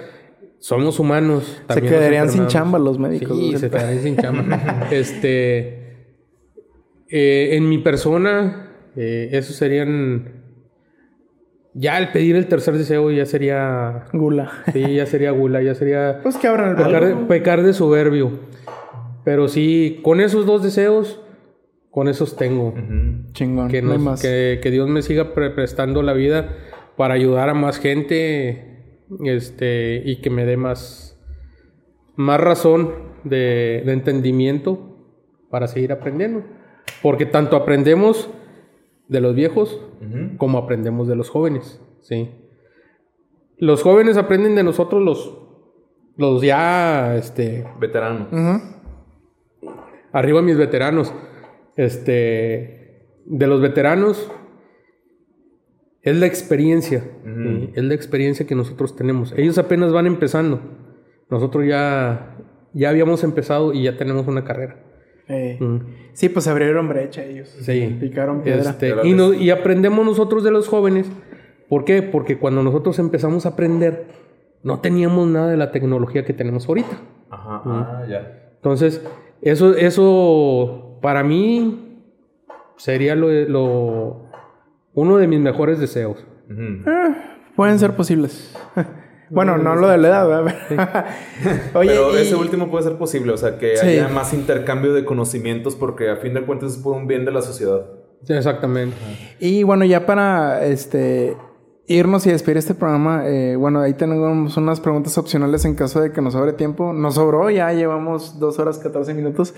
somos 0.63 1.01
humanos. 1.01 1.43
Se 1.63 1.75
también 1.75 1.93
quedarían 1.93 2.29
sin 2.31 2.47
chamba 2.47 2.79
los 2.79 2.97
médicos. 2.97 3.37
Sí, 3.37 3.51
¿no? 3.53 3.59
se 3.59 3.69
quedarían 3.69 4.03
sin 4.03 4.17
chamba. 4.17 4.89
este, 4.93 6.07
eh, 7.09 7.57
en 7.57 7.69
mi 7.69 7.79
persona, 7.79 8.71
eh, 8.97 9.29
esos 9.33 9.57
serían. 9.57 10.41
Ya 11.75 11.99
el 11.99 12.13
pedir 12.13 12.37
el 12.37 12.47
tercer 12.47 12.79
deseo 12.79 13.11
ya 13.11 13.27
sería. 13.27 14.05
Gula. 14.13 14.53
Sí, 14.73 14.95
ya 14.95 15.07
sería 15.07 15.33
gula, 15.33 15.63
ya 15.63 15.75
sería 15.75 16.21
Pues 16.23 16.37
que 16.37 16.47
abran 16.47 16.71
el 16.71 16.77
pecar, 16.77 17.07
de, 17.07 17.15
pecar 17.27 17.63
de 17.63 17.73
soberbio. 17.73 18.31
Pero 19.25 19.49
sí, 19.49 20.01
con 20.05 20.21
esos 20.21 20.47
dos 20.47 20.63
deseos, 20.63 21.21
con 21.91 22.07
esos 22.09 22.37
tengo. 22.37 22.73
Chingón. 23.33 23.69
Que, 23.69 23.83
no 23.83 23.95
nos- 23.95 24.01
más. 24.01 24.23
que, 24.23 24.61
que 24.63 24.71
Dios 24.71 24.89
me 24.89 25.03
siga 25.03 25.35
pre- 25.35 25.51
prestando 25.51 26.03
la 26.03 26.13
vida 26.13 26.57
para 26.97 27.15
ayudar 27.15 27.49
a 27.49 27.55
más 27.55 27.79
gente 27.79 28.72
este, 29.25 30.03
y 30.05 30.21
que 30.21 30.31
me 30.31 30.45
dé 30.45 30.57
más, 30.57 31.19
más 32.17 32.41
razón 32.41 32.93
de, 33.25 33.83
de 33.85 33.93
entendimiento 33.93 34.97
para 35.51 35.69
seguir 35.69 35.93
aprendiendo. 35.93 36.45
Porque 37.03 37.27
tanto 37.27 37.57
aprendemos 37.57 38.31
de 39.09 39.21
los 39.21 39.35
viejos 39.35 39.81
como 40.39 40.59
aprendemos 40.59 41.07
de 41.07 41.17
los 41.17 41.31
jóvenes. 41.31 41.81
¿sí? 42.01 42.31
Los 43.59 43.83
jóvenes 43.83 44.17
aprenden 44.17 44.55
de 44.57 44.65
nosotros 44.65 45.03
los, 45.03 45.39
los 46.17 46.43
ya 46.43 47.17
este, 47.17 47.67
Veterano. 47.79 48.29
Arriba 50.13 50.43
mis 50.43 50.57
veteranos. 50.57 51.15
Este. 51.77 53.07
De 53.25 53.47
los 53.47 53.61
veteranos. 53.61 54.31
Es 56.03 56.17
la 56.17 56.27
experiencia. 56.27 57.01
¿sí? 57.25 57.71
Es 57.75 57.85
la 57.85 57.95
experiencia 57.95 58.47
que 58.47 58.55
nosotros 58.55 58.97
tenemos. 58.97 59.33
Ellos 59.37 59.57
apenas 59.59 59.93
van 59.93 60.07
empezando. 60.07 60.61
Nosotros 61.31 61.65
ya. 61.67 62.37
Ya 62.75 62.89
habíamos 62.89 63.23
empezado 63.23 63.73
y 63.75 63.83
ya 63.85 63.97
tenemos 63.99 64.27
una 64.27 64.45
carrera. 64.45 64.77
Eh, 65.29 65.57
Mm. 65.61 65.79
Sí, 66.15 66.29
pues 66.29 66.47
abrieron 66.49 66.89
brecha 66.89 67.23
ellos. 67.25 67.49
Sí. 67.61 67.97
Picaron 68.01 68.43
piedra. 68.43 68.71
Este, 68.71 68.95
y, 69.05 69.13
no- 69.15 69.33
y 69.35 69.51
aprendemos 69.51 70.05
nosotros 70.05 70.43
de 70.45 70.51
los 70.51 70.69
jóvenes. 70.69 71.07
¿Por 71.69 71.85
qué? 71.85 72.03
Porque 72.03 72.39
cuando 72.39 72.63
nosotros 72.63 72.99
empezamos 72.99 73.47
a 73.47 73.51
aprender, 73.51 74.07
no 74.63 74.81
teníamos 74.81 75.27
nada 75.29 75.49
de 75.51 75.57
la 75.57 75.71
tecnología 75.71 76.25
que 76.25 76.33
tenemos 76.33 76.69
ahorita. 76.69 76.99
Ajá, 77.31 77.63
ah, 77.65 78.05
ya. 78.09 78.51
Entonces, 78.57 79.03
eso, 79.41 79.75
eso 79.77 80.99
para 81.01 81.23
mí 81.25 81.99
sería 82.77 83.15
lo, 83.15 83.29
lo- 83.49 84.27
uno 84.95 85.17
de 85.19 85.27
mis 85.29 85.41
mejores 85.41 85.79
deseos. 85.79 86.25
Pueden 87.57 87.79
ser 87.79 87.95
posibles. 87.97 88.55
bueno, 89.31 89.57
no 89.59 89.75
lo 89.77 89.89
de 89.89 89.99
la 89.99 90.09
edad, 90.09 90.29
¿verdad? 90.29 91.07
Oye, 91.75 91.91
Pero 91.91 92.13
y- 92.19 92.23
ese 92.23 92.35
último 92.35 92.71
puede 92.71 92.85
ser 92.85 92.97
posible, 92.97 93.33
o 93.33 93.37
sea, 93.37 93.59
que 93.59 93.77
Sí. 93.77 93.87
haya 93.87 94.09
más 94.09 94.33
intercambio 94.33 94.93
de 94.93 95.05
conocimientos 95.05 95.75
porque 95.75 96.11
a 96.11 96.17
fin 96.17 96.35
de 96.35 96.43
cuentas 96.45 96.73
es 96.73 96.79
por 96.79 96.95
un 96.97 97.07
bien 97.07 97.25
de 97.25 97.33
la 97.33 97.43
sociedad. 97.43 97.83
Sí, 98.25 98.33
exactamente. 98.35 98.97
Y 99.41 99.63
bueno, 99.65 99.85
ya 99.85 100.07
para 100.07 100.65
este 100.65 101.37
irnos 101.89 102.25
y 102.27 102.31
despedir 102.31 102.59
este 102.59 102.75
programa, 102.75 103.27
eh, 103.27 103.57
bueno, 103.57 103.81
ahí 103.81 103.95
tenemos 103.95 104.57
unas 104.57 104.81
preguntas 104.81 105.19
opcionales 105.19 105.65
en 105.65 105.75
caso 105.75 106.01
de 106.01 106.13
que 106.13 106.23
nos 106.23 106.33
sobre 106.33 106.53
tiempo. 106.53 106.93
Nos 106.93 107.17
sobró, 107.17 107.51
ya 107.51 107.73
llevamos 107.73 108.39
dos 108.39 108.59
horas 108.61 108.79
14 108.79 109.13
minutos. 109.15 109.53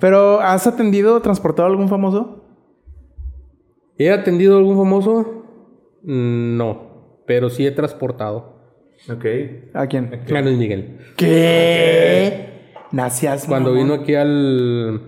Pero, 0.00 0.40
¿has 0.40 0.66
atendido, 0.68 1.20
transportado 1.20 1.66
a 1.66 1.70
algún 1.70 1.88
famoso? 1.88 2.43
¿He 3.98 4.10
atendido 4.10 4.54
a 4.56 4.58
algún 4.58 4.76
famoso? 4.76 5.44
No, 6.02 7.20
pero 7.26 7.50
sí 7.50 7.66
he 7.66 7.70
transportado. 7.70 8.54
Ok. 9.10 9.24
¿A 9.74 9.86
quién? 9.86 10.22
A 10.34 10.40
Luis 10.40 10.58
Miguel. 10.58 10.98
¿Qué? 11.16 12.72
Nacias. 12.92 13.46
Cuando 13.46 13.72
vino 13.72 13.94
aquí 13.94 14.14
al 14.14 15.02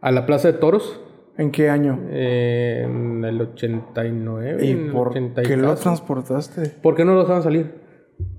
a 0.00 0.10
la 0.10 0.26
Plaza 0.26 0.48
de 0.52 0.58
Toros 0.58 1.00
¿En 1.36 1.50
qué 1.50 1.68
año? 1.70 1.98
eh, 2.10 2.82
en 2.84 3.24
el 3.24 3.40
89. 3.40 4.64
¿Y 4.66 4.74
por 4.90 5.08
80 5.08 5.42
y 5.42 5.46
qué 5.46 5.56
lo 5.56 5.74
transportaste? 5.74 6.68
¿Por 6.82 6.94
qué 6.94 7.04
no 7.04 7.14
lo 7.14 7.20
dejaban 7.22 7.42
salir? 7.42 7.82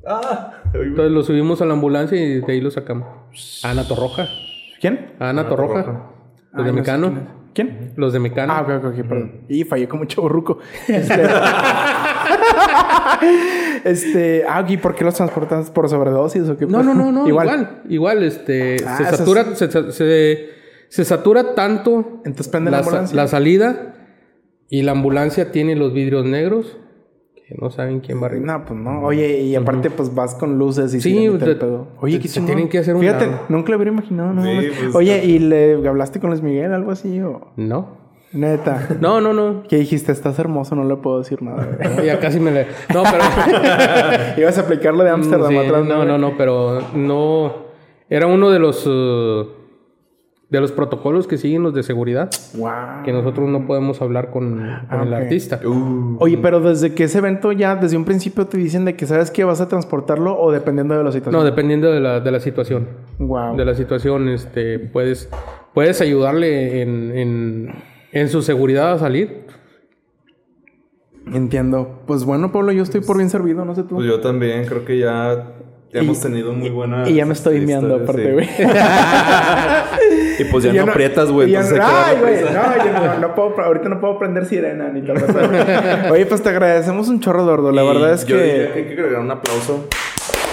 Ah, 0.07 0.61
Entonces 0.73 1.11
lo 1.11 1.23
subimos 1.23 1.61
a 1.61 1.65
la 1.65 1.73
ambulancia 1.73 2.17
y 2.17 2.39
de 2.39 2.51
ahí 2.53 2.61
lo 2.61 2.71
sacamos. 2.71 3.07
Ana 3.65 3.85
Torroja. 3.87 4.27
¿Quién? 4.79 5.13
Ana 5.19 5.49
Torroja. 5.49 6.11
Los 6.53 6.53
Ay, 6.53 6.63
de 6.63 6.63
no 6.63 6.65
sé 6.67 6.71
Mecano. 6.73 7.34
Quién. 7.55 7.93
Los 7.95 8.13
de 8.13 8.19
Mecano. 8.19 8.53
Ah, 8.53 8.61
ok, 8.61 8.85
ok, 8.85 9.07
perdón. 9.07 9.41
Y 9.49 9.63
fallé 9.63 9.87
como 9.87 10.05
chaburruco. 10.05 10.59
Este... 10.87 11.23
este... 13.83 14.43
Ah, 14.47 14.65
¿y 14.67 14.77
por 14.77 14.95
qué 14.95 15.03
los 15.03 15.15
transportas? 15.15 15.69
¿Por 15.71 15.89
sobredosis 15.89 16.47
o 16.49 16.57
qué? 16.57 16.65
No, 16.65 16.83
no, 16.83 16.93
no, 16.93 17.11
no. 17.11 17.27
igual. 17.27 17.81
Igual, 17.89 18.23
este. 18.23 18.77
Ah, 18.85 18.97
se 18.97 19.05
satura. 19.17 19.55
Se, 19.55 19.91
se- 19.91 20.49
se 20.89 21.03
satura 21.05 21.55
tanto. 21.55 22.21
Entonces 22.25 22.47
prende 22.47 22.71
la 22.71 22.79
ambulancia. 22.79 23.15
la 23.15 23.27
salida. 23.27 23.93
Y 24.69 24.81
la 24.83 24.93
ambulancia 24.93 25.51
tiene 25.51 25.75
los 25.75 25.93
vidrios 25.93 26.25
negros. 26.25 26.77
Que 27.47 27.55
no 27.61 27.69
saben 27.69 27.99
quién 27.99 28.19
va 28.21 28.25
arriba. 28.25 28.45
No, 28.57 28.65
pues 28.65 28.79
no. 28.79 29.01
Oye, 29.03 29.41
y 29.41 29.55
aparte, 29.55 29.91
pues 29.91 30.13
vas 30.15 30.33
con 30.33 30.57
luces 30.57 30.93
y 30.95 31.01
Sí, 31.01 31.29
te- 31.39 31.55
pedo. 31.55 31.87
Oye, 32.01 32.19
se 32.21 32.27
chingón. 32.29 32.45
tienen 32.47 32.69
que 32.69 32.79
hacer 32.79 32.95
un 32.95 33.01
Fíjate, 33.01 33.27
lado. 33.27 33.39
nunca 33.49 33.69
lo 33.69 33.77
hubiera 33.77 33.91
imaginado, 33.91 34.33
¿no? 34.33 34.41
Sí, 34.43 34.69
pues, 34.81 34.95
Oye, 34.95 35.23
¿y 35.25 35.37
le 35.39 35.73
hablaste 35.87 36.19
con 36.19 36.31
Luis 36.31 36.41
Miguel 36.41 36.73
algo 36.73 36.89
así 36.91 37.21
o...? 37.21 37.51
No. 37.55 38.03
Neta. 38.33 38.87
No, 38.99 39.21
no, 39.21 39.31
no. 39.33 39.61
¿Qué 39.69 39.77
dijiste? 39.77 40.11
Estás 40.11 40.39
hermoso, 40.39 40.73
no 40.75 40.83
le 40.85 40.95
puedo 40.95 41.19
decir 41.19 41.41
nada. 41.43 41.67
Ya 42.03 42.19
casi 42.19 42.39
me 42.39 42.49
le. 42.51 42.65
No, 42.93 43.03
pero. 43.03 43.23
Ibas 44.37 44.57
a 44.57 44.61
aplicar 44.61 44.93
lo 44.95 45.03
de 45.03 45.11
Ámsterdam 45.11 45.51
Sí, 45.51 45.57
atrás. 45.57 45.85
no, 45.85 46.03
no, 46.03 46.17
no, 46.17 46.33
pero 46.37 46.81
no. 46.95 47.53
Era 48.09 48.25
uno 48.27 48.49
de 48.49 48.59
los. 48.59 48.83
eh, 48.87 49.45
de 50.55 50.61
los 50.61 50.71
protocolos 50.71 51.27
que 51.27 51.37
siguen 51.37 51.63
los 51.63 51.73
de 51.73 51.83
seguridad. 51.83 52.29
Wow. 52.55 53.03
Que 53.03 53.11
nosotros 53.11 53.49
no 53.49 53.65
podemos 53.65 54.01
hablar 54.01 54.31
con, 54.31 54.61
con 54.89 55.01
el 55.01 55.13
artista. 55.13 55.59
Oye, 56.19 56.37
pero 56.37 56.59
desde 56.59 56.93
que 56.93 57.05
ese 57.05 57.19
evento 57.19 57.51
ya, 57.51 57.75
desde 57.75 57.97
un 57.97 58.05
principio 58.05 58.47
te 58.47 58.57
dicen 58.57 58.85
de 58.85 58.95
que 58.95 59.05
sabes 59.05 59.31
que 59.31 59.43
vas 59.43 59.61
a 59.61 59.67
transportarlo 59.67 60.39
o 60.39 60.51
dependiendo 60.51 60.97
de 60.97 61.03
la 61.03 61.11
situación. 61.11 61.39
No, 61.39 61.45
dependiendo 61.45 61.91
de 61.91 61.99
la, 61.99 62.19
de 62.19 62.31
la 62.31 62.39
situación. 62.39 62.87
Wow. 63.19 63.55
De 63.55 63.65
la 63.65 63.75
situación, 63.75 64.29
este, 64.29 64.79
puedes, 64.79 65.29
puedes 65.73 66.01
ayudarle 66.01 66.81
en, 66.81 67.17
en, 67.17 67.75
en 68.11 68.29
su 68.29 68.41
seguridad 68.41 68.93
a 68.93 68.99
salir. 68.99 69.45
Entiendo. 71.33 72.01
Pues 72.05 72.23
bueno, 72.23 72.51
Pablo, 72.51 72.71
yo 72.71 72.83
estoy 72.83 73.01
por 73.01 73.17
bien 73.17 73.29
servido, 73.29 73.65
no 73.65 73.73
sé 73.75 73.83
tú. 73.83 73.95
Pues 73.95 74.07
yo 74.07 74.19
también 74.19 74.65
creo 74.65 74.85
que 74.85 74.99
ya 74.99 75.53
hemos 75.91 76.19
tenido 76.21 76.53
muy 76.53 76.69
buena. 76.69 77.09
y 77.09 77.15
ya 77.15 77.25
me 77.25 77.33
estoy 77.33 77.65
meando 77.65 77.95
aparte, 77.95 78.33
güey. 78.33 78.47
Y 80.39 80.43
pues 80.45 80.63
ya 80.63 80.73
Y 80.73 80.77
no, 80.77 80.83
aprietas, 80.83 81.31
güey. 81.31 81.51
no- 81.51 81.59
Ay, 81.81 82.17
güey. 82.19 82.43
No, 82.43 82.85
yo 82.85 82.91
no, 82.93 83.19
no 83.19 83.35
puedo, 83.35 83.61
ahorita 83.61 83.89
no 83.89 83.99
puedo 83.99 84.17
prender 84.19 84.45
sirena 84.45 84.89
ni 84.89 85.01
tal 85.01 85.19
cosa. 85.25 86.07
Oye, 86.11 86.25
pues 86.25 86.41
te 86.41 86.49
agradecemos 86.49 87.07
un 87.07 87.19
chorro, 87.19 87.43
Dordo. 87.43 87.71
La 87.71 87.83
Y 87.83 87.87
verdad 87.87 88.13
es 88.13 88.25
yo 88.25 88.37
diría 88.37 88.73
que 88.73 88.79
hay 88.79 88.85
que 88.87 88.93
agregar 88.93 89.21
un 89.21 89.31
aplauso. 89.31 89.87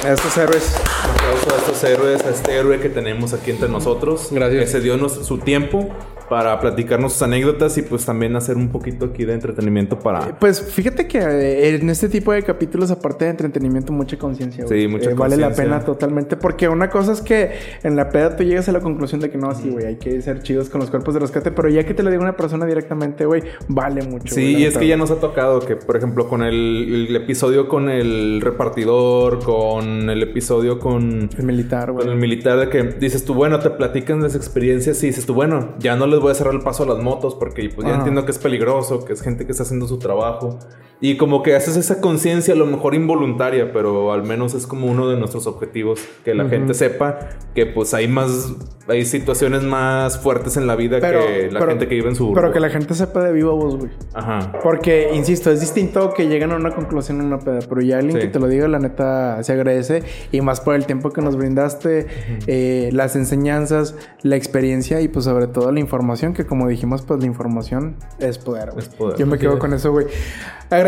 a 0.06 0.12
estos 0.12 0.36
héroes. 0.36 0.74
Un 1.04 1.10
aplauso 1.10 1.54
a 1.54 1.58
estos 1.58 1.84
héroes, 1.84 2.24
a 2.26 2.30
este 2.30 2.56
héroe 2.56 2.78
que 2.80 2.88
tenemos 2.88 3.32
aquí 3.34 3.50
entre 3.50 3.68
nosotros. 3.68 4.28
Gracias. 4.30 4.60
Que 4.60 4.66
se 4.66 4.80
dio 4.80 5.08
su 5.08 5.38
tiempo 5.38 5.88
para 6.32 6.58
platicarnos 6.58 7.12
sus 7.12 7.20
anécdotas 7.20 7.76
y 7.76 7.82
pues 7.82 8.06
también 8.06 8.34
hacer 8.36 8.56
un 8.56 8.70
poquito 8.70 9.04
aquí 9.04 9.26
de 9.26 9.34
entretenimiento 9.34 9.98
para... 9.98 10.38
Pues 10.38 10.62
fíjate 10.62 11.06
que 11.06 11.18
eh, 11.18 11.74
en 11.74 11.90
este 11.90 12.08
tipo 12.08 12.32
de 12.32 12.42
capítulos, 12.42 12.90
aparte 12.90 13.26
de 13.26 13.32
entretenimiento, 13.32 13.92
mucha 13.92 14.16
conciencia. 14.16 14.66
Sí, 14.66 14.88
mucha 14.88 15.10
Eh, 15.10 15.14
Vale 15.14 15.36
la 15.36 15.52
pena 15.52 15.84
totalmente. 15.84 16.38
Porque 16.38 16.70
una 16.70 16.88
cosa 16.88 17.12
es 17.12 17.20
que 17.20 17.50
en 17.82 17.96
la 17.96 18.08
peda 18.08 18.34
tú 18.34 18.44
llegas 18.44 18.66
a 18.70 18.72
la 18.72 18.80
conclusión 18.80 19.20
de 19.20 19.28
que 19.28 19.36
no, 19.36 19.54
sí, 19.54 19.68
güey, 19.68 19.84
hay 19.84 19.96
que 19.96 20.22
ser 20.22 20.42
chidos 20.42 20.70
con 20.70 20.80
los 20.80 20.88
cuerpos 20.88 21.12
de 21.12 21.20
rescate. 21.20 21.50
Pero 21.50 21.68
ya 21.68 21.84
que 21.84 21.92
te 21.92 22.02
lo 22.02 22.08
diga 22.08 22.22
una 22.22 22.34
persona 22.34 22.64
directamente, 22.64 23.26
güey, 23.26 23.42
vale 23.68 24.02
mucho. 24.02 24.34
Sí, 24.34 24.56
y 24.56 24.64
es 24.64 24.78
que 24.78 24.86
ya 24.86 24.96
nos 24.96 25.10
ha 25.10 25.16
tocado 25.16 25.60
que, 25.60 25.76
por 25.76 25.98
ejemplo, 25.98 26.28
con 26.28 26.42
el, 26.42 27.08
el 27.10 27.14
episodio 27.14 27.68
con 27.68 27.90
el 27.90 28.40
repartidor, 28.40 29.44
con 29.44 30.08
el 30.08 30.22
episodio 30.22 30.78
con, 30.78 31.28
El 31.36 31.44
militar, 31.44 31.92
güey. 31.92 32.06
con 32.06 32.14
el 32.14 32.18
militar, 32.18 32.58
de 32.58 32.70
que 32.70 32.82
dices 32.84 33.26
tú, 33.26 33.34
bueno, 33.34 33.60
te 33.60 33.68
platican 33.68 34.22
las 34.22 34.34
experiencias 34.34 35.02
y 35.02 35.08
dices 35.08 35.26
tú, 35.26 35.34
bueno, 35.34 35.74
ya 35.78 35.94
no 35.94 36.06
les 36.06 36.21
voy 36.22 36.32
a 36.32 36.34
cerrar 36.34 36.54
el 36.54 36.60
paso 36.62 36.84
a 36.84 36.86
las 36.86 36.98
motos 36.98 37.34
porque 37.34 37.68
pues 37.68 37.86
ya 37.86 37.92
Ajá. 37.92 38.00
entiendo 38.02 38.24
que 38.24 38.30
es 38.32 38.38
peligroso, 38.38 39.04
que 39.04 39.12
es 39.12 39.20
gente 39.22 39.44
que 39.44 39.52
está 39.52 39.64
haciendo 39.64 39.86
su 39.86 39.98
trabajo. 39.98 40.58
Y 41.02 41.16
como 41.16 41.42
que 41.42 41.54
haces 41.56 41.76
esa 41.76 42.00
conciencia, 42.00 42.54
a 42.54 42.56
lo 42.56 42.64
mejor 42.64 42.94
involuntaria, 42.94 43.72
pero 43.72 44.12
al 44.12 44.22
menos 44.22 44.54
es 44.54 44.66
como 44.68 44.86
uno 44.86 45.08
de 45.08 45.16
nuestros 45.18 45.46
objetivos, 45.48 46.00
que 46.24 46.32
la 46.32 46.48
gente 46.48 46.74
sepa 46.74 47.18
que 47.56 47.66
pues 47.66 47.92
hay 47.92 48.06
más, 48.06 48.54
hay 48.86 49.04
situaciones 49.04 49.64
más 49.64 50.20
fuertes 50.20 50.56
en 50.56 50.68
la 50.68 50.76
vida 50.76 51.00
que 51.00 51.50
la 51.50 51.66
gente 51.66 51.88
que 51.88 51.96
vive 51.96 52.08
en 52.10 52.14
su... 52.14 52.32
Pero 52.32 52.52
que 52.52 52.60
la 52.60 52.70
gente 52.70 52.94
sepa 52.94 53.20
de 53.24 53.32
viva 53.32 53.52
voz, 53.52 53.76
güey. 53.78 53.90
Ajá. 54.14 54.52
Porque, 54.62 55.10
insisto, 55.12 55.50
es 55.50 55.60
distinto 55.60 56.14
que 56.14 56.28
lleguen 56.28 56.52
a 56.52 56.56
una 56.56 56.70
conclusión 56.70 57.18
en 57.20 57.26
una 57.26 57.40
peda, 57.40 57.58
pero 57.68 57.80
ya 57.80 57.98
alguien 57.98 58.16
Sí. 58.16 58.22
que 58.22 58.28
te 58.28 58.38
lo 58.38 58.46
diga, 58.46 58.68
la 58.68 58.78
neta, 58.78 59.42
se 59.42 59.52
agradece. 59.52 60.04
Y 60.30 60.40
más 60.40 60.60
por 60.60 60.76
el 60.76 60.86
tiempo 60.86 61.10
que 61.10 61.20
nos 61.20 61.36
brindaste, 61.36 62.06
eh, 62.46 62.90
las 62.92 63.16
enseñanzas, 63.16 63.96
la 64.22 64.36
experiencia 64.36 65.00
y 65.00 65.08
pues 65.08 65.24
sobre 65.24 65.48
todo 65.48 65.72
la 65.72 65.80
información, 65.80 66.32
que 66.32 66.46
como 66.46 66.68
dijimos, 66.68 67.02
pues 67.02 67.18
la 67.18 67.26
información 67.26 67.96
es 68.20 68.38
poder. 68.38 68.70
güey. 68.70 68.84
Es 68.86 68.88
poder. 68.88 69.18
Yo 69.18 69.26
me 69.26 69.36
quedo 69.38 69.58
con 69.58 69.74
eso, 69.74 69.90
güey. 69.90 70.06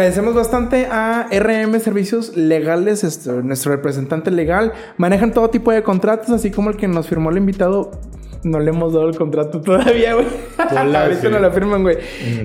Agradecemos 0.05 0.35
bastante 0.35 0.85
a 0.91 1.29
RM 1.33 1.81
Servicios 1.81 2.37
Legales, 2.37 3.05
este, 3.05 3.33
nuestro 3.43 3.73
representante 3.73 4.31
legal. 4.31 4.75
Manejan 4.99 5.33
todo 5.33 5.49
tipo 5.49 5.73
de 5.73 5.83
contratos, 5.83 6.29
así 6.29 6.51
como 6.51 6.69
el 6.69 6.77
que 6.77 6.87
nos 6.87 7.09
firmó 7.09 7.31
el 7.31 7.39
invitado. 7.39 7.91
No 8.43 8.61
le 8.61 8.69
hemos 8.69 8.93
dado 8.93 9.09
el 9.09 9.17
contrato 9.17 9.61
todavía, 9.63 10.13
güey. 10.13 10.27
Ahorita 10.59 11.31
no 11.31 11.39
lo 11.39 11.51
firman, 11.53 11.85
güey. 11.85 11.97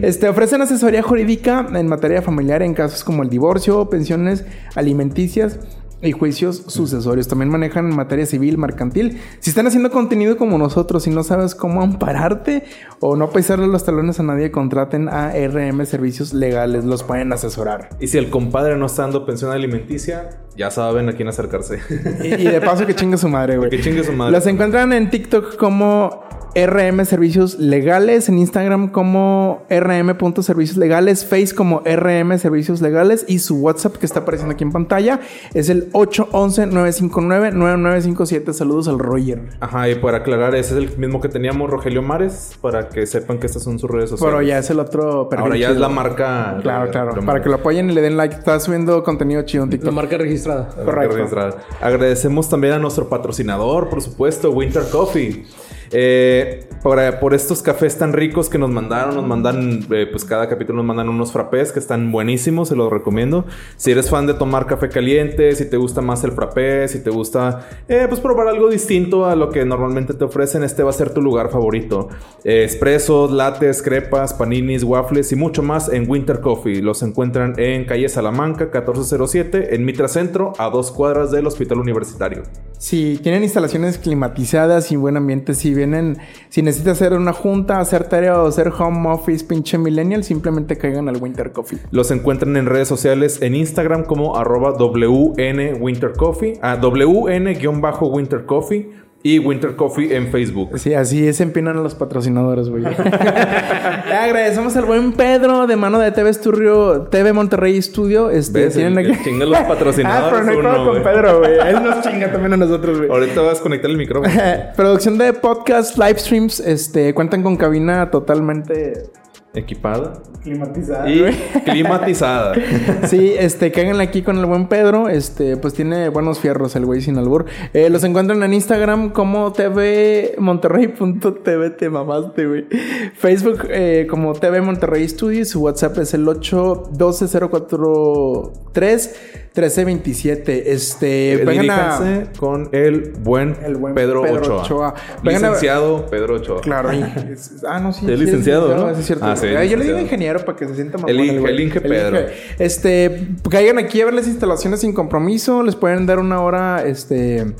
Este, 0.01 0.29
ofrecen 0.29 0.61
asesoría 0.61 1.01
jurídica 1.01 1.67
en 1.73 1.89
materia 1.89 2.21
familiar 2.21 2.63
en 2.63 2.73
casos 2.73 3.03
como 3.03 3.23
el 3.23 3.29
divorcio, 3.29 3.89
pensiones 3.89 4.45
alimenticias 4.75 5.59
y 6.01 6.11
juicios 6.11 6.63
sucesorios. 6.67 7.27
También 7.27 7.49
manejan 7.49 7.89
en 7.89 7.95
materia 7.95 8.25
civil, 8.25 8.57
mercantil. 8.57 9.19
Si 9.39 9.49
están 9.49 9.67
haciendo 9.67 9.91
contenido 9.91 10.37
como 10.37 10.57
nosotros 10.57 11.07
y 11.07 11.09
no 11.09 11.23
sabes 11.23 11.55
cómo 11.55 11.81
ampararte 11.81 12.63
o 12.99 13.15
no 13.15 13.29
pisarle 13.29 13.67
los 13.67 13.83
talones 13.83 14.19
a 14.19 14.23
nadie, 14.23 14.51
contraten 14.51 15.09
a 15.09 15.33
RM 15.33 15.85
Servicios 15.85 16.33
Legales. 16.33 16.85
Los 16.85 17.03
pueden 17.03 17.33
asesorar. 17.33 17.89
Y 17.99 18.07
si 18.07 18.17
el 18.17 18.29
compadre 18.29 18.77
no 18.77 18.85
está 18.85 19.03
dando 19.03 19.25
pensión 19.25 19.51
alimenticia, 19.51 20.41
ya 20.59 20.69
saben 20.69 21.07
a 21.07 21.13
quién 21.13 21.29
acercarse. 21.29 21.79
Y, 22.21 22.33
y 22.33 22.43
de 22.43 22.59
paso 22.59 22.85
que 22.85 22.93
chingue 22.93 23.17
su 23.17 23.29
madre, 23.29 23.57
güey. 23.57 23.69
Que 23.69 23.81
chingue 23.81 24.03
su 24.03 24.11
madre. 24.11 24.33
Los 24.33 24.45
encuentran 24.45 24.91
en 24.91 25.09
TikTok 25.09 25.55
como 25.55 26.27
RM 26.55 27.05
Servicios 27.05 27.59
Legales, 27.59 28.27
en 28.27 28.39
Instagram 28.39 28.87
como 28.89 29.61
rm.servicios 29.69 30.77
legales, 30.77 31.23
Face 31.23 31.53
como 31.55 31.81
RM 31.85 32.39
Servicios 32.39 32.81
Legales 32.81 33.23
y 33.27 33.37
su 33.39 33.57
WhatsApp 33.57 33.97
que 33.97 34.05
está 34.07 34.21
apareciendo 34.21 34.53
aquí 34.55 34.63
en 34.63 34.71
pantalla 34.71 35.19
es 35.53 35.69
el 35.69 35.91
811-959-9957. 35.93 38.51
Saludos 38.53 38.87
al 38.87 38.97
Roger. 38.99 39.41
Ajá, 39.59 39.89
y 39.89 39.95
para 39.95 40.17
aclarar, 40.17 40.55
ese 40.55 40.73
es 40.73 40.79
el 40.89 40.97
mismo 40.97 41.21
que 41.21 41.29
teníamos, 41.29 41.69
Rogelio 41.69 42.01
Mares, 42.01 42.57
para 42.61 42.89
que 42.89 43.05
sepan 43.05 43.37
que 43.39 43.45
estas 43.45 43.61
son 43.63 43.77
sus 43.77 43.87
redes 43.89 44.09
sociales. 44.09 44.35
Pero 44.35 44.47
ya 44.47 44.57
es 44.57 44.69
el 44.71 44.79
otro 44.79 45.29
perfil 45.29 45.45
Ahora 45.45 45.57
ya 45.57 45.69
es 45.69 45.77
la 45.77 45.89
marca. 45.89 46.57
Claro, 46.61 46.89
claro. 46.89 47.13
Para 47.25 47.43
que 47.43 47.49
lo 47.49 47.55
apoyen 47.55 47.91
y 47.91 47.93
le 47.93 48.01
den 48.01 48.17
like. 48.17 48.35
Está 48.35 48.59
subiendo 48.59 49.03
contenido 49.03 49.43
chido 49.43 49.63
en 49.65 49.69
La 49.69 49.75
TikTok. 49.77 49.93
marca 49.93 50.17
registrada. 50.17 50.48
Correcto. 50.57 51.15
registrada. 51.15 51.57
Agradecemos 51.81 52.49
también 52.49 52.73
a 52.73 52.79
nuestro 52.79 53.07
patrocinador, 53.07 53.89
por 53.89 54.01
supuesto, 54.01 54.51
Winter 54.51 54.83
Coffee. 54.91 55.45
Eh, 55.91 56.69
por, 56.81 56.99
por 57.19 57.33
estos 57.33 57.61
cafés 57.61 57.97
tan 57.97 58.13
ricos 58.13 58.49
que 58.49 58.57
nos 58.57 58.69
mandaron, 58.69 59.15
nos 59.15 59.25
mandan, 59.25 59.85
eh, 59.91 60.07
pues 60.09 60.23
cada 60.23 60.47
capítulo 60.47 60.77
nos 60.77 60.85
mandan 60.85 61.09
unos 61.09 61.31
frappés 61.31 61.71
que 61.71 61.79
están 61.79 62.11
buenísimos, 62.11 62.69
se 62.69 62.75
los 62.75 62.91
recomiendo. 62.91 63.45
Si 63.75 63.91
eres 63.91 64.09
fan 64.09 64.27
de 64.27 64.33
tomar 64.33 64.65
café 64.65 64.89
caliente, 64.89 65.55
si 65.55 65.69
te 65.69 65.77
gusta 65.77 66.01
más 66.01 66.23
el 66.23 66.31
frappé, 66.31 66.87
si 66.87 67.03
te 67.03 67.09
gusta, 67.09 67.67
eh, 67.87 68.05
pues 68.07 68.21
probar 68.21 68.47
algo 68.47 68.69
distinto 68.69 69.25
a 69.25 69.35
lo 69.35 69.49
que 69.49 69.65
normalmente 69.65 70.13
te 70.13 70.23
ofrecen, 70.23 70.63
este 70.63 70.83
va 70.83 70.91
a 70.91 70.93
ser 70.93 71.13
tu 71.13 71.21
lugar 71.21 71.49
favorito. 71.49 72.09
Eh, 72.43 72.63
espressos, 72.63 73.31
lates, 73.31 73.81
crepas, 73.81 74.33
paninis, 74.33 74.83
waffles 74.83 75.31
y 75.31 75.35
mucho 75.35 75.63
más 75.63 75.91
en 75.91 76.09
Winter 76.09 76.39
Coffee. 76.39 76.81
Los 76.81 77.03
encuentran 77.03 77.53
en 77.57 77.85
calle 77.85 78.07
Salamanca, 78.09 78.65
1407, 78.65 79.75
en 79.75 79.85
Mitra 79.85 80.07
Centro, 80.07 80.53
a 80.57 80.69
dos 80.69 80.91
cuadras 80.91 81.31
del 81.31 81.47
Hospital 81.47 81.79
Universitario. 81.79 82.43
Si 82.77 83.19
tienen 83.21 83.43
instalaciones 83.43 83.97
climatizadas 83.97 84.93
y 84.93 84.95
buen 84.95 85.17
ambiente, 85.17 85.53
si 85.53 85.73
vienen, 85.79 86.17
si 86.49 86.61
necesitas 86.61 87.01
hacer 87.01 87.13
una 87.13 87.33
junta, 87.33 87.79
hacer 87.79 88.07
tarea 88.07 88.41
o 88.41 88.47
hacer 88.47 88.71
home 88.77 89.09
office, 89.09 89.45
pinche 89.45 89.77
millennial, 89.77 90.23
simplemente 90.23 90.77
caigan 90.77 91.09
al 91.09 91.17
Winter 91.17 91.51
Coffee. 91.51 91.79
Los 91.91 92.11
encuentran 92.11 92.55
en 92.55 92.65
redes 92.65 92.87
sociales 92.87 93.41
en 93.41 93.55
Instagram 93.55 94.03
como 94.03 94.37
arroba 94.37 94.73
WN 94.77 95.75
Winter 95.79 96.13
Coffee, 96.15 96.59
a 96.61 96.75
WN-Winter 96.75 98.45
Coffee 98.45 99.08
y 99.21 99.39
Winter 99.39 99.75
Coffee 99.75 100.15
en 100.15 100.31
Facebook. 100.31 100.79
Sí, 100.79 100.93
así 100.93 101.27
es, 101.27 101.41
empinan 101.41 101.77
a 101.77 101.81
los 101.81 101.95
patrocinadores, 101.95 102.69
güey. 102.69 102.85
Agradecemos 102.85 104.75
al 104.77 104.85
buen 104.85 105.11
Pedro 105.13 105.67
de 105.67 105.75
mano 105.75 105.99
de 105.99 106.11
TV 106.11 106.33
Studio, 106.33 107.01
TV 107.11 107.33
Monterrey 107.33 107.81
Studio. 107.81 108.29
Este, 108.29 108.65
¿Ves? 108.65 108.75
tienen 108.75 108.97
aquí. 108.97 109.11
chinga 109.23 109.45
los 109.45 109.59
patrocinadores 109.59 110.25
ah, 110.25 110.29
pero 110.31 110.43
no 110.43 110.51
hay 110.51 110.57
uno, 110.57 110.91
con. 110.91 111.03
Pedro, 111.03 111.39
güey. 111.39 111.59
Él 111.59 111.83
nos 111.83 112.01
chinga 112.07 112.31
también 112.31 112.53
a 112.53 112.57
nosotros, 112.57 112.97
güey. 112.97 113.09
Ahorita 113.09 113.41
vas 113.41 113.59
a 113.59 113.63
conectar 113.63 113.91
el 113.91 113.97
micrófono. 113.97 114.33
Producción 114.75 115.17
de 115.17 115.33
podcast, 115.33 115.97
live 115.97 116.19
streams, 116.19 116.59
este, 116.61 117.13
cuentan 117.13 117.43
con 117.43 117.57
cabina 117.57 118.09
totalmente 118.11 119.09
Equipada 119.53 120.13
climatizada. 120.43 121.09
y 121.09 121.23
climatizada. 121.65 122.53
Sí, 123.07 123.33
este, 123.37 123.71
cáiganle 123.71 124.03
aquí 124.03 124.21
con 124.21 124.37
el 124.37 124.45
buen 124.45 124.67
Pedro. 124.67 125.07
Este, 125.09 125.55
pues 125.57 125.73
tiene 125.73 126.09
buenos 126.09 126.39
fierros 126.39 126.75
el 126.75 126.85
güey 126.85 127.01
sin 127.01 127.17
albur. 127.17 127.45
Eh, 127.73 127.89
los 127.89 128.03
encuentran 128.03 128.43
en 128.43 128.53
Instagram 128.53 129.09
como 129.11 129.51
TV 129.53 130.35
Monterrey.tv, 130.37 131.69
te 131.71 131.89
mamaste, 131.89 132.45
güey. 132.45 132.67
Facebook 133.15 133.65
eh, 133.69 134.05
como 134.09 134.33
TV 134.33 134.61
Monterrey 134.61 135.07
Studios. 135.09 135.49
Su 135.49 135.61
WhatsApp 135.61 135.97
es 135.99 136.13
el 136.13 136.25
812-043 136.25 139.09
1327. 139.55 140.71
Este, 140.73 141.43
vengan 141.45 141.69
a. 141.71 142.23
Con 142.37 142.69
el 142.71 143.13
buen, 143.19 143.55
El 143.63 143.77
buen 143.77 143.95
Pedro, 143.95 144.21
Pedro 144.21 144.41
Ochoa. 144.41 144.61
Ochoa. 144.63 144.93
Vengan 145.23 145.45
a- 145.45 145.47
Licenciado 145.49 146.05
Pedro 146.05 146.35
Ochoa. 146.35 146.61
Claro, 146.61 146.89
ah, 147.67 147.79
no, 147.79 147.91
sí. 147.91 148.05
Es 148.09 148.19
sí 148.19 148.25
licenciado, 148.25 148.75
¿no? 148.75 148.89
es 148.89 149.05
cierto. 149.05 149.25
Ah, 149.25 149.35
sí, 149.39 149.69
yo 149.69 149.77
le 149.77 149.85
digo 149.85 149.99
ingeniero 149.99 150.43
para 150.45 150.57
que 150.57 150.67
se 150.67 150.75
sienta 150.75 150.97
más 150.97 151.09
El 151.09 151.19
Inge- 151.19 151.47
el 151.49 151.59
Inge 151.59 151.81
Pedro. 151.81 152.19
Este, 152.57 153.27
caigan 153.49 153.77
aquí 153.77 154.01
a 154.01 154.05
ver 154.05 154.13
las 154.13 154.27
instalaciones 154.27 154.81
sin 154.81 154.93
compromiso. 154.93 155.63
Les 155.63 155.75
pueden 155.75 156.05
dar 156.05 156.19
una 156.19 156.41
hora, 156.41 156.83
este, 156.85 157.53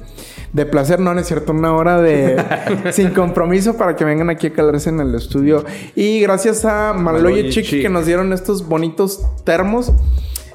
de 0.54 0.66
placer, 0.66 1.00
no, 1.00 1.14
no 1.14 1.20
es 1.20 1.28
cierto, 1.28 1.52
una 1.52 1.76
hora 1.76 2.02
de 2.02 2.44
sin 2.92 3.10
compromiso 3.12 3.78
para 3.78 3.96
que 3.96 4.04
vengan 4.06 4.30
aquí 4.30 4.48
a 4.48 4.54
calarse 4.54 4.90
en 4.90 5.00
el 5.00 5.14
estudio. 5.16 5.64
Y 5.96 6.20
gracias 6.22 6.66
a 6.66 6.94
Maloye 6.94 7.50
Chic, 7.50 7.70
que 7.82 7.90
nos 7.90 8.06
dieron 8.06 8.34
estos 8.34 8.68
bonitos 8.68 9.22
termos. 9.44 9.92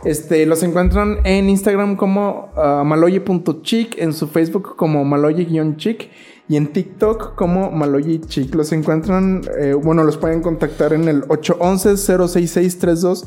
Este, 0.04 0.44
los 0.44 0.62
encuentran 0.62 1.20
en 1.24 1.48
Instagram 1.48 1.96
como 1.96 2.52
ah, 2.56 2.82
maloye.chic, 2.84 3.96
en 3.98 4.12
su 4.12 4.28
Facebook 4.28 4.76
como 4.76 5.02
maloye-chic 5.02 6.10
y 6.48 6.56
en 6.56 6.72
TikTok 6.72 7.34
como 7.34 7.70
maloye 7.70 8.20
chic. 8.20 8.54
Los 8.54 8.72
encuentran, 8.72 9.42
eh, 9.58 9.74
bueno, 9.74 10.04
los 10.04 10.16
pueden 10.18 10.42
contactar 10.42 10.92
en 10.92 11.08
el 11.08 11.22
811-066-32 11.24 13.24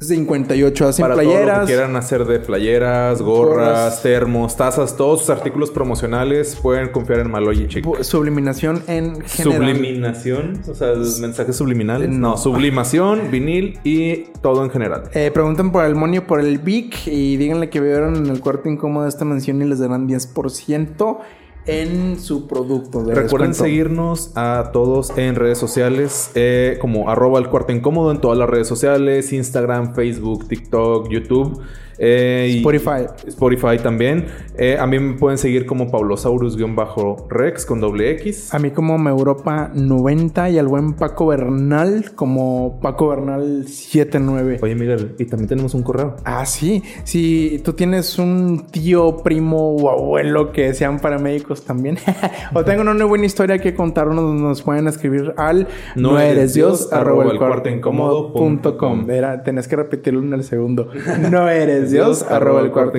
58. 0.00 0.88
Hacen 0.88 1.02
Para 1.02 1.14
todo 1.14 1.24
lo 1.24 1.60
que 1.60 1.66
quieran 1.66 1.96
hacer 1.96 2.24
de 2.26 2.38
playeras, 2.38 3.22
gorras, 3.22 3.56
Gorras. 3.56 4.02
termos, 4.02 4.56
tazas, 4.56 4.96
todos 4.96 5.20
sus 5.20 5.30
artículos 5.30 5.70
promocionales 5.70 6.56
pueden 6.56 6.90
confiar 6.90 7.20
en 7.20 7.30
Maloy 7.30 7.66
Chic. 7.68 7.86
Subliminación 8.02 8.82
en 8.86 9.22
general. 9.22 9.74
Subliminación, 9.74 10.60
o 10.68 10.74
sea, 10.74 10.92
mensajes 11.20 11.56
subliminales. 11.56 12.10
No, 12.10 12.36
sublimación, 12.36 13.22
vinil 13.30 13.78
y 13.84 14.24
todo 14.42 14.64
en 14.64 14.70
general. 14.70 15.04
Eh, 15.14 15.30
pregunten 15.32 15.72
por 15.72 15.84
el 15.84 15.94
monio, 15.94 16.26
por 16.26 16.40
el 16.40 16.58
Vic 16.58 17.06
y 17.06 17.36
díganle 17.36 17.70
que 17.70 17.80
vieron 17.80 18.16
en 18.16 18.26
el 18.26 18.40
cuarto 18.40 18.68
incómodo 18.68 19.04
de 19.04 19.08
esta 19.08 19.24
mención 19.24 19.62
y 19.62 19.64
les 19.64 19.78
darán 19.78 20.08
10% 20.08 21.18
en 21.66 22.18
su 22.18 22.46
producto. 22.46 23.02
de 23.04 23.14
Recuerden 23.14 23.50
descuento. 23.50 23.64
seguirnos 23.64 24.32
a 24.34 24.70
todos 24.72 25.16
en 25.16 25.34
redes 25.34 25.58
sociales 25.58 26.30
eh, 26.34 26.78
como 26.80 27.10
arroba 27.10 27.38
el 27.38 27.48
cuarto 27.48 27.72
incómodo 27.72 28.10
en 28.10 28.20
todas 28.20 28.38
las 28.38 28.48
redes 28.48 28.68
sociales, 28.68 29.32
Instagram, 29.32 29.94
Facebook, 29.94 30.48
TikTok, 30.48 31.08
YouTube. 31.08 31.60
Eh, 31.98 32.48
y- 32.50 32.56
Spotify. 32.58 33.06
Spotify 33.26 33.78
también. 33.82 34.26
Eh, 34.56 34.76
a 34.78 34.86
mí 34.86 34.98
me 34.98 35.14
pueden 35.14 35.38
seguir 35.38 35.66
como 35.66 35.90
Paulosaurus-Rex 35.90 37.66
con 37.66 37.80
doble 37.80 38.10
X. 38.12 38.52
A 38.54 38.58
mí 38.58 38.70
como 38.70 38.98
me 38.98 39.10
Europa 39.10 39.70
90 39.74 40.50
y 40.50 40.58
al 40.58 40.68
buen 40.68 40.94
Paco 40.94 41.26
Bernal 41.26 42.12
como 42.14 42.78
Paco 42.80 43.08
Bernal 43.08 43.66
79. 43.68 44.58
Oye, 44.62 44.74
Miguel, 44.74 45.14
y 45.18 45.24
también 45.26 45.48
tenemos 45.48 45.74
un 45.74 45.82
correo. 45.82 46.16
Ah, 46.24 46.44
sí. 46.46 46.82
Si 47.04 47.60
tú 47.64 47.72
tienes 47.72 48.18
un 48.18 48.66
tío, 48.70 49.18
primo 49.18 49.76
o 49.76 49.90
abuelo 49.90 50.52
que 50.52 50.74
sean 50.74 50.98
paramédicos 51.00 51.64
también, 51.64 51.98
o 52.54 52.64
tengan 52.64 52.88
una 52.88 53.04
buena 53.04 53.26
historia 53.26 53.58
que 53.58 53.74
contarnos, 53.74 54.34
nos 54.34 54.62
pueden 54.62 54.88
escribir 54.88 55.34
al 55.36 55.68
No 55.94 56.12
no, 56.12 56.20
eres 56.20 56.54
Dios, 56.54 56.78
Dios, 56.88 56.92
arroba 56.92 57.24
el 57.30 57.38
cuarto 57.38 57.68
incómodo 57.68 58.32
punto 58.32 58.76
com. 58.78 59.08
Era, 59.10 59.42
tenés 59.42 59.68
que 59.68 59.76
repetirlo 59.76 60.20
en 60.20 60.32
el 60.32 60.44
segundo. 60.44 60.88
No 61.30 61.48
eres 61.48 61.85
Dios, 61.90 62.22
arroba 62.22 62.60
el 62.60 62.70
cuarto. 62.70 62.98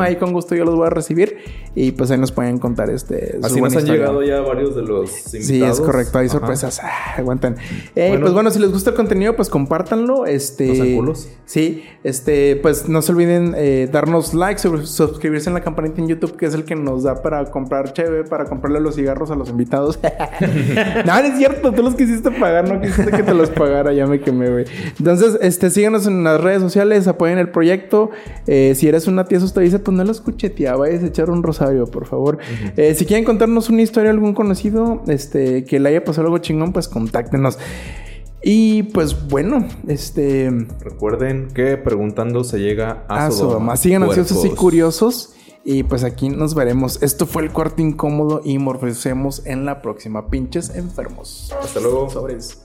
Ahí 0.00 0.16
con 0.16 0.32
gusto 0.32 0.54
yo 0.54 0.64
los 0.64 0.74
voy 0.76 0.86
a 0.86 0.90
recibir 0.90 1.36
y 1.74 1.92
pues 1.92 2.10
ahí 2.10 2.18
nos 2.18 2.32
pueden 2.32 2.58
contar 2.58 2.90
este. 2.90 3.38
Así 3.42 3.60
nos 3.60 3.72
han 3.72 3.80
historia. 3.80 3.94
llegado 3.94 4.22
ya 4.22 4.40
varios 4.40 4.76
de 4.76 4.82
los 4.82 5.10
invitados. 5.34 5.46
Sí, 5.46 5.62
es 5.62 5.80
correcto. 5.80 6.18
Hay 6.18 6.26
Ajá. 6.26 6.38
sorpresas. 6.38 6.80
Ah, 6.82 7.14
aguantan. 7.18 7.56
Eh, 7.94 8.08
Bueno. 8.08 8.20
pues 8.22 8.32
bueno, 8.34 8.50
si 8.50 8.58
les 8.58 8.70
gusta 8.72 8.90
el 8.90 8.96
contenido, 8.96 9.34
pues 9.36 9.48
compártanlo. 9.48 10.26
Este. 10.26 10.66
¿No 10.68 10.74
sean 10.74 10.96
culos? 10.96 11.28
Sí, 11.46 11.84
este, 12.04 12.56
pues 12.56 12.88
no 12.88 13.02
se 13.02 13.12
olviden 13.12 13.54
eh, 13.56 13.88
darnos 13.92 14.32
like, 14.34 14.58
suscribirse 14.58 15.50
en 15.50 15.54
la 15.54 15.60
campanita 15.60 16.00
en 16.00 16.08
YouTube, 16.08 16.36
que 16.36 16.46
es 16.46 16.54
el 16.54 16.64
que 16.64 16.74
nos 16.74 17.02
da 17.02 17.22
para 17.22 17.44
comprar 17.50 17.92
cheve, 17.92 18.24
para 18.24 18.46
comprarle 18.46 18.80
los 18.80 18.94
cigarros 18.94 19.30
a 19.30 19.34
los 19.34 19.50
invitados. 19.50 19.98
no, 21.04 21.04
no 21.04 21.18
es 21.26 21.36
cierto, 21.36 21.72
tú 21.72 21.82
los 21.82 21.94
quisiste 21.94 22.30
pagar, 22.30 22.68
no 22.68 22.80
quisiste 22.80 23.10
que 23.10 23.22
te 23.22 23.34
los 23.34 23.50
pagara, 23.50 23.92
ya 23.92 24.06
me 24.06 24.20
quemé, 24.20 24.50
güey. 24.50 24.64
Entonces, 24.98 25.38
este, 25.40 25.70
síganos 25.70 26.06
en 26.06 26.24
las 26.24 26.40
redes 26.40 26.62
sociales, 26.62 27.06
apoyen 27.08 27.38
el 27.38 27.48
proyecto. 27.50 27.83
Eh, 28.46 28.74
si 28.76 28.88
eres 28.88 29.06
una 29.06 29.24
tía 29.24 29.38
dice 29.38 29.78
pues 29.78 29.96
no 29.96 30.04
lo 30.04 30.12
escuche, 30.12 30.50
tía, 30.50 30.76
vayas 30.76 31.02
a 31.02 31.06
echar 31.06 31.30
un 31.30 31.42
rosario, 31.42 31.86
por 31.86 32.06
favor. 32.06 32.38
Eh, 32.76 32.94
si 32.94 33.06
quieren 33.06 33.24
contarnos 33.24 33.68
una 33.70 33.82
historia 33.82 34.10
algún 34.10 34.34
conocido, 34.34 35.02
este, 35.06 35.64
que 35.64 35.80
le 35.80 35.90
haya 35.90 36.04
pasado 36.04 36.26
algo 36.26 36.38
chingón, 36.38 36.72
pues 36.72 36.88
contáctenos. 36.88 37.58
Y 38.42 38.82
pues 38.84 39.28
bueno, 39.28 39.66
este. 39.88 40.50
Recuerden 40.80 41.48
que 41.48 41.78
preguntando 41.78 42.44
se 42.44 42.58
llega 42.58 43.04
a, 43.08 43.26
A 43.26 43.30
Sodoma. 43.30 43.52
Sodoma. 43.52 43.76
Sigan 43.76 44.02
ansiosos 44.02 44.36
y 44.36 44.40
Puercos. 44.40 44.58
curiosos. 44.58 45.30
Y 45.64 45.82
pues 45.84 46.04
aquí 46.04 46.28
nos 46.28 46.54
veremos. 46.54 47.02
Esto 47.02 47.24
fue 47.24 47.42
el 47.42 47.50
cuarto 47.50 47.80
incómodo 47.80 48.42
y 48.44 48.58
morfecemos 48.58 49.46
en 49.46 49.64
la 49.64 49.80
próxima. 49.80 50.28
Pinches 50.28 50.76
enfermos. 50.76 51.54
Hasta 51.58 51.80
luego. 51.80 52.10
Sobres. 52.10 52.63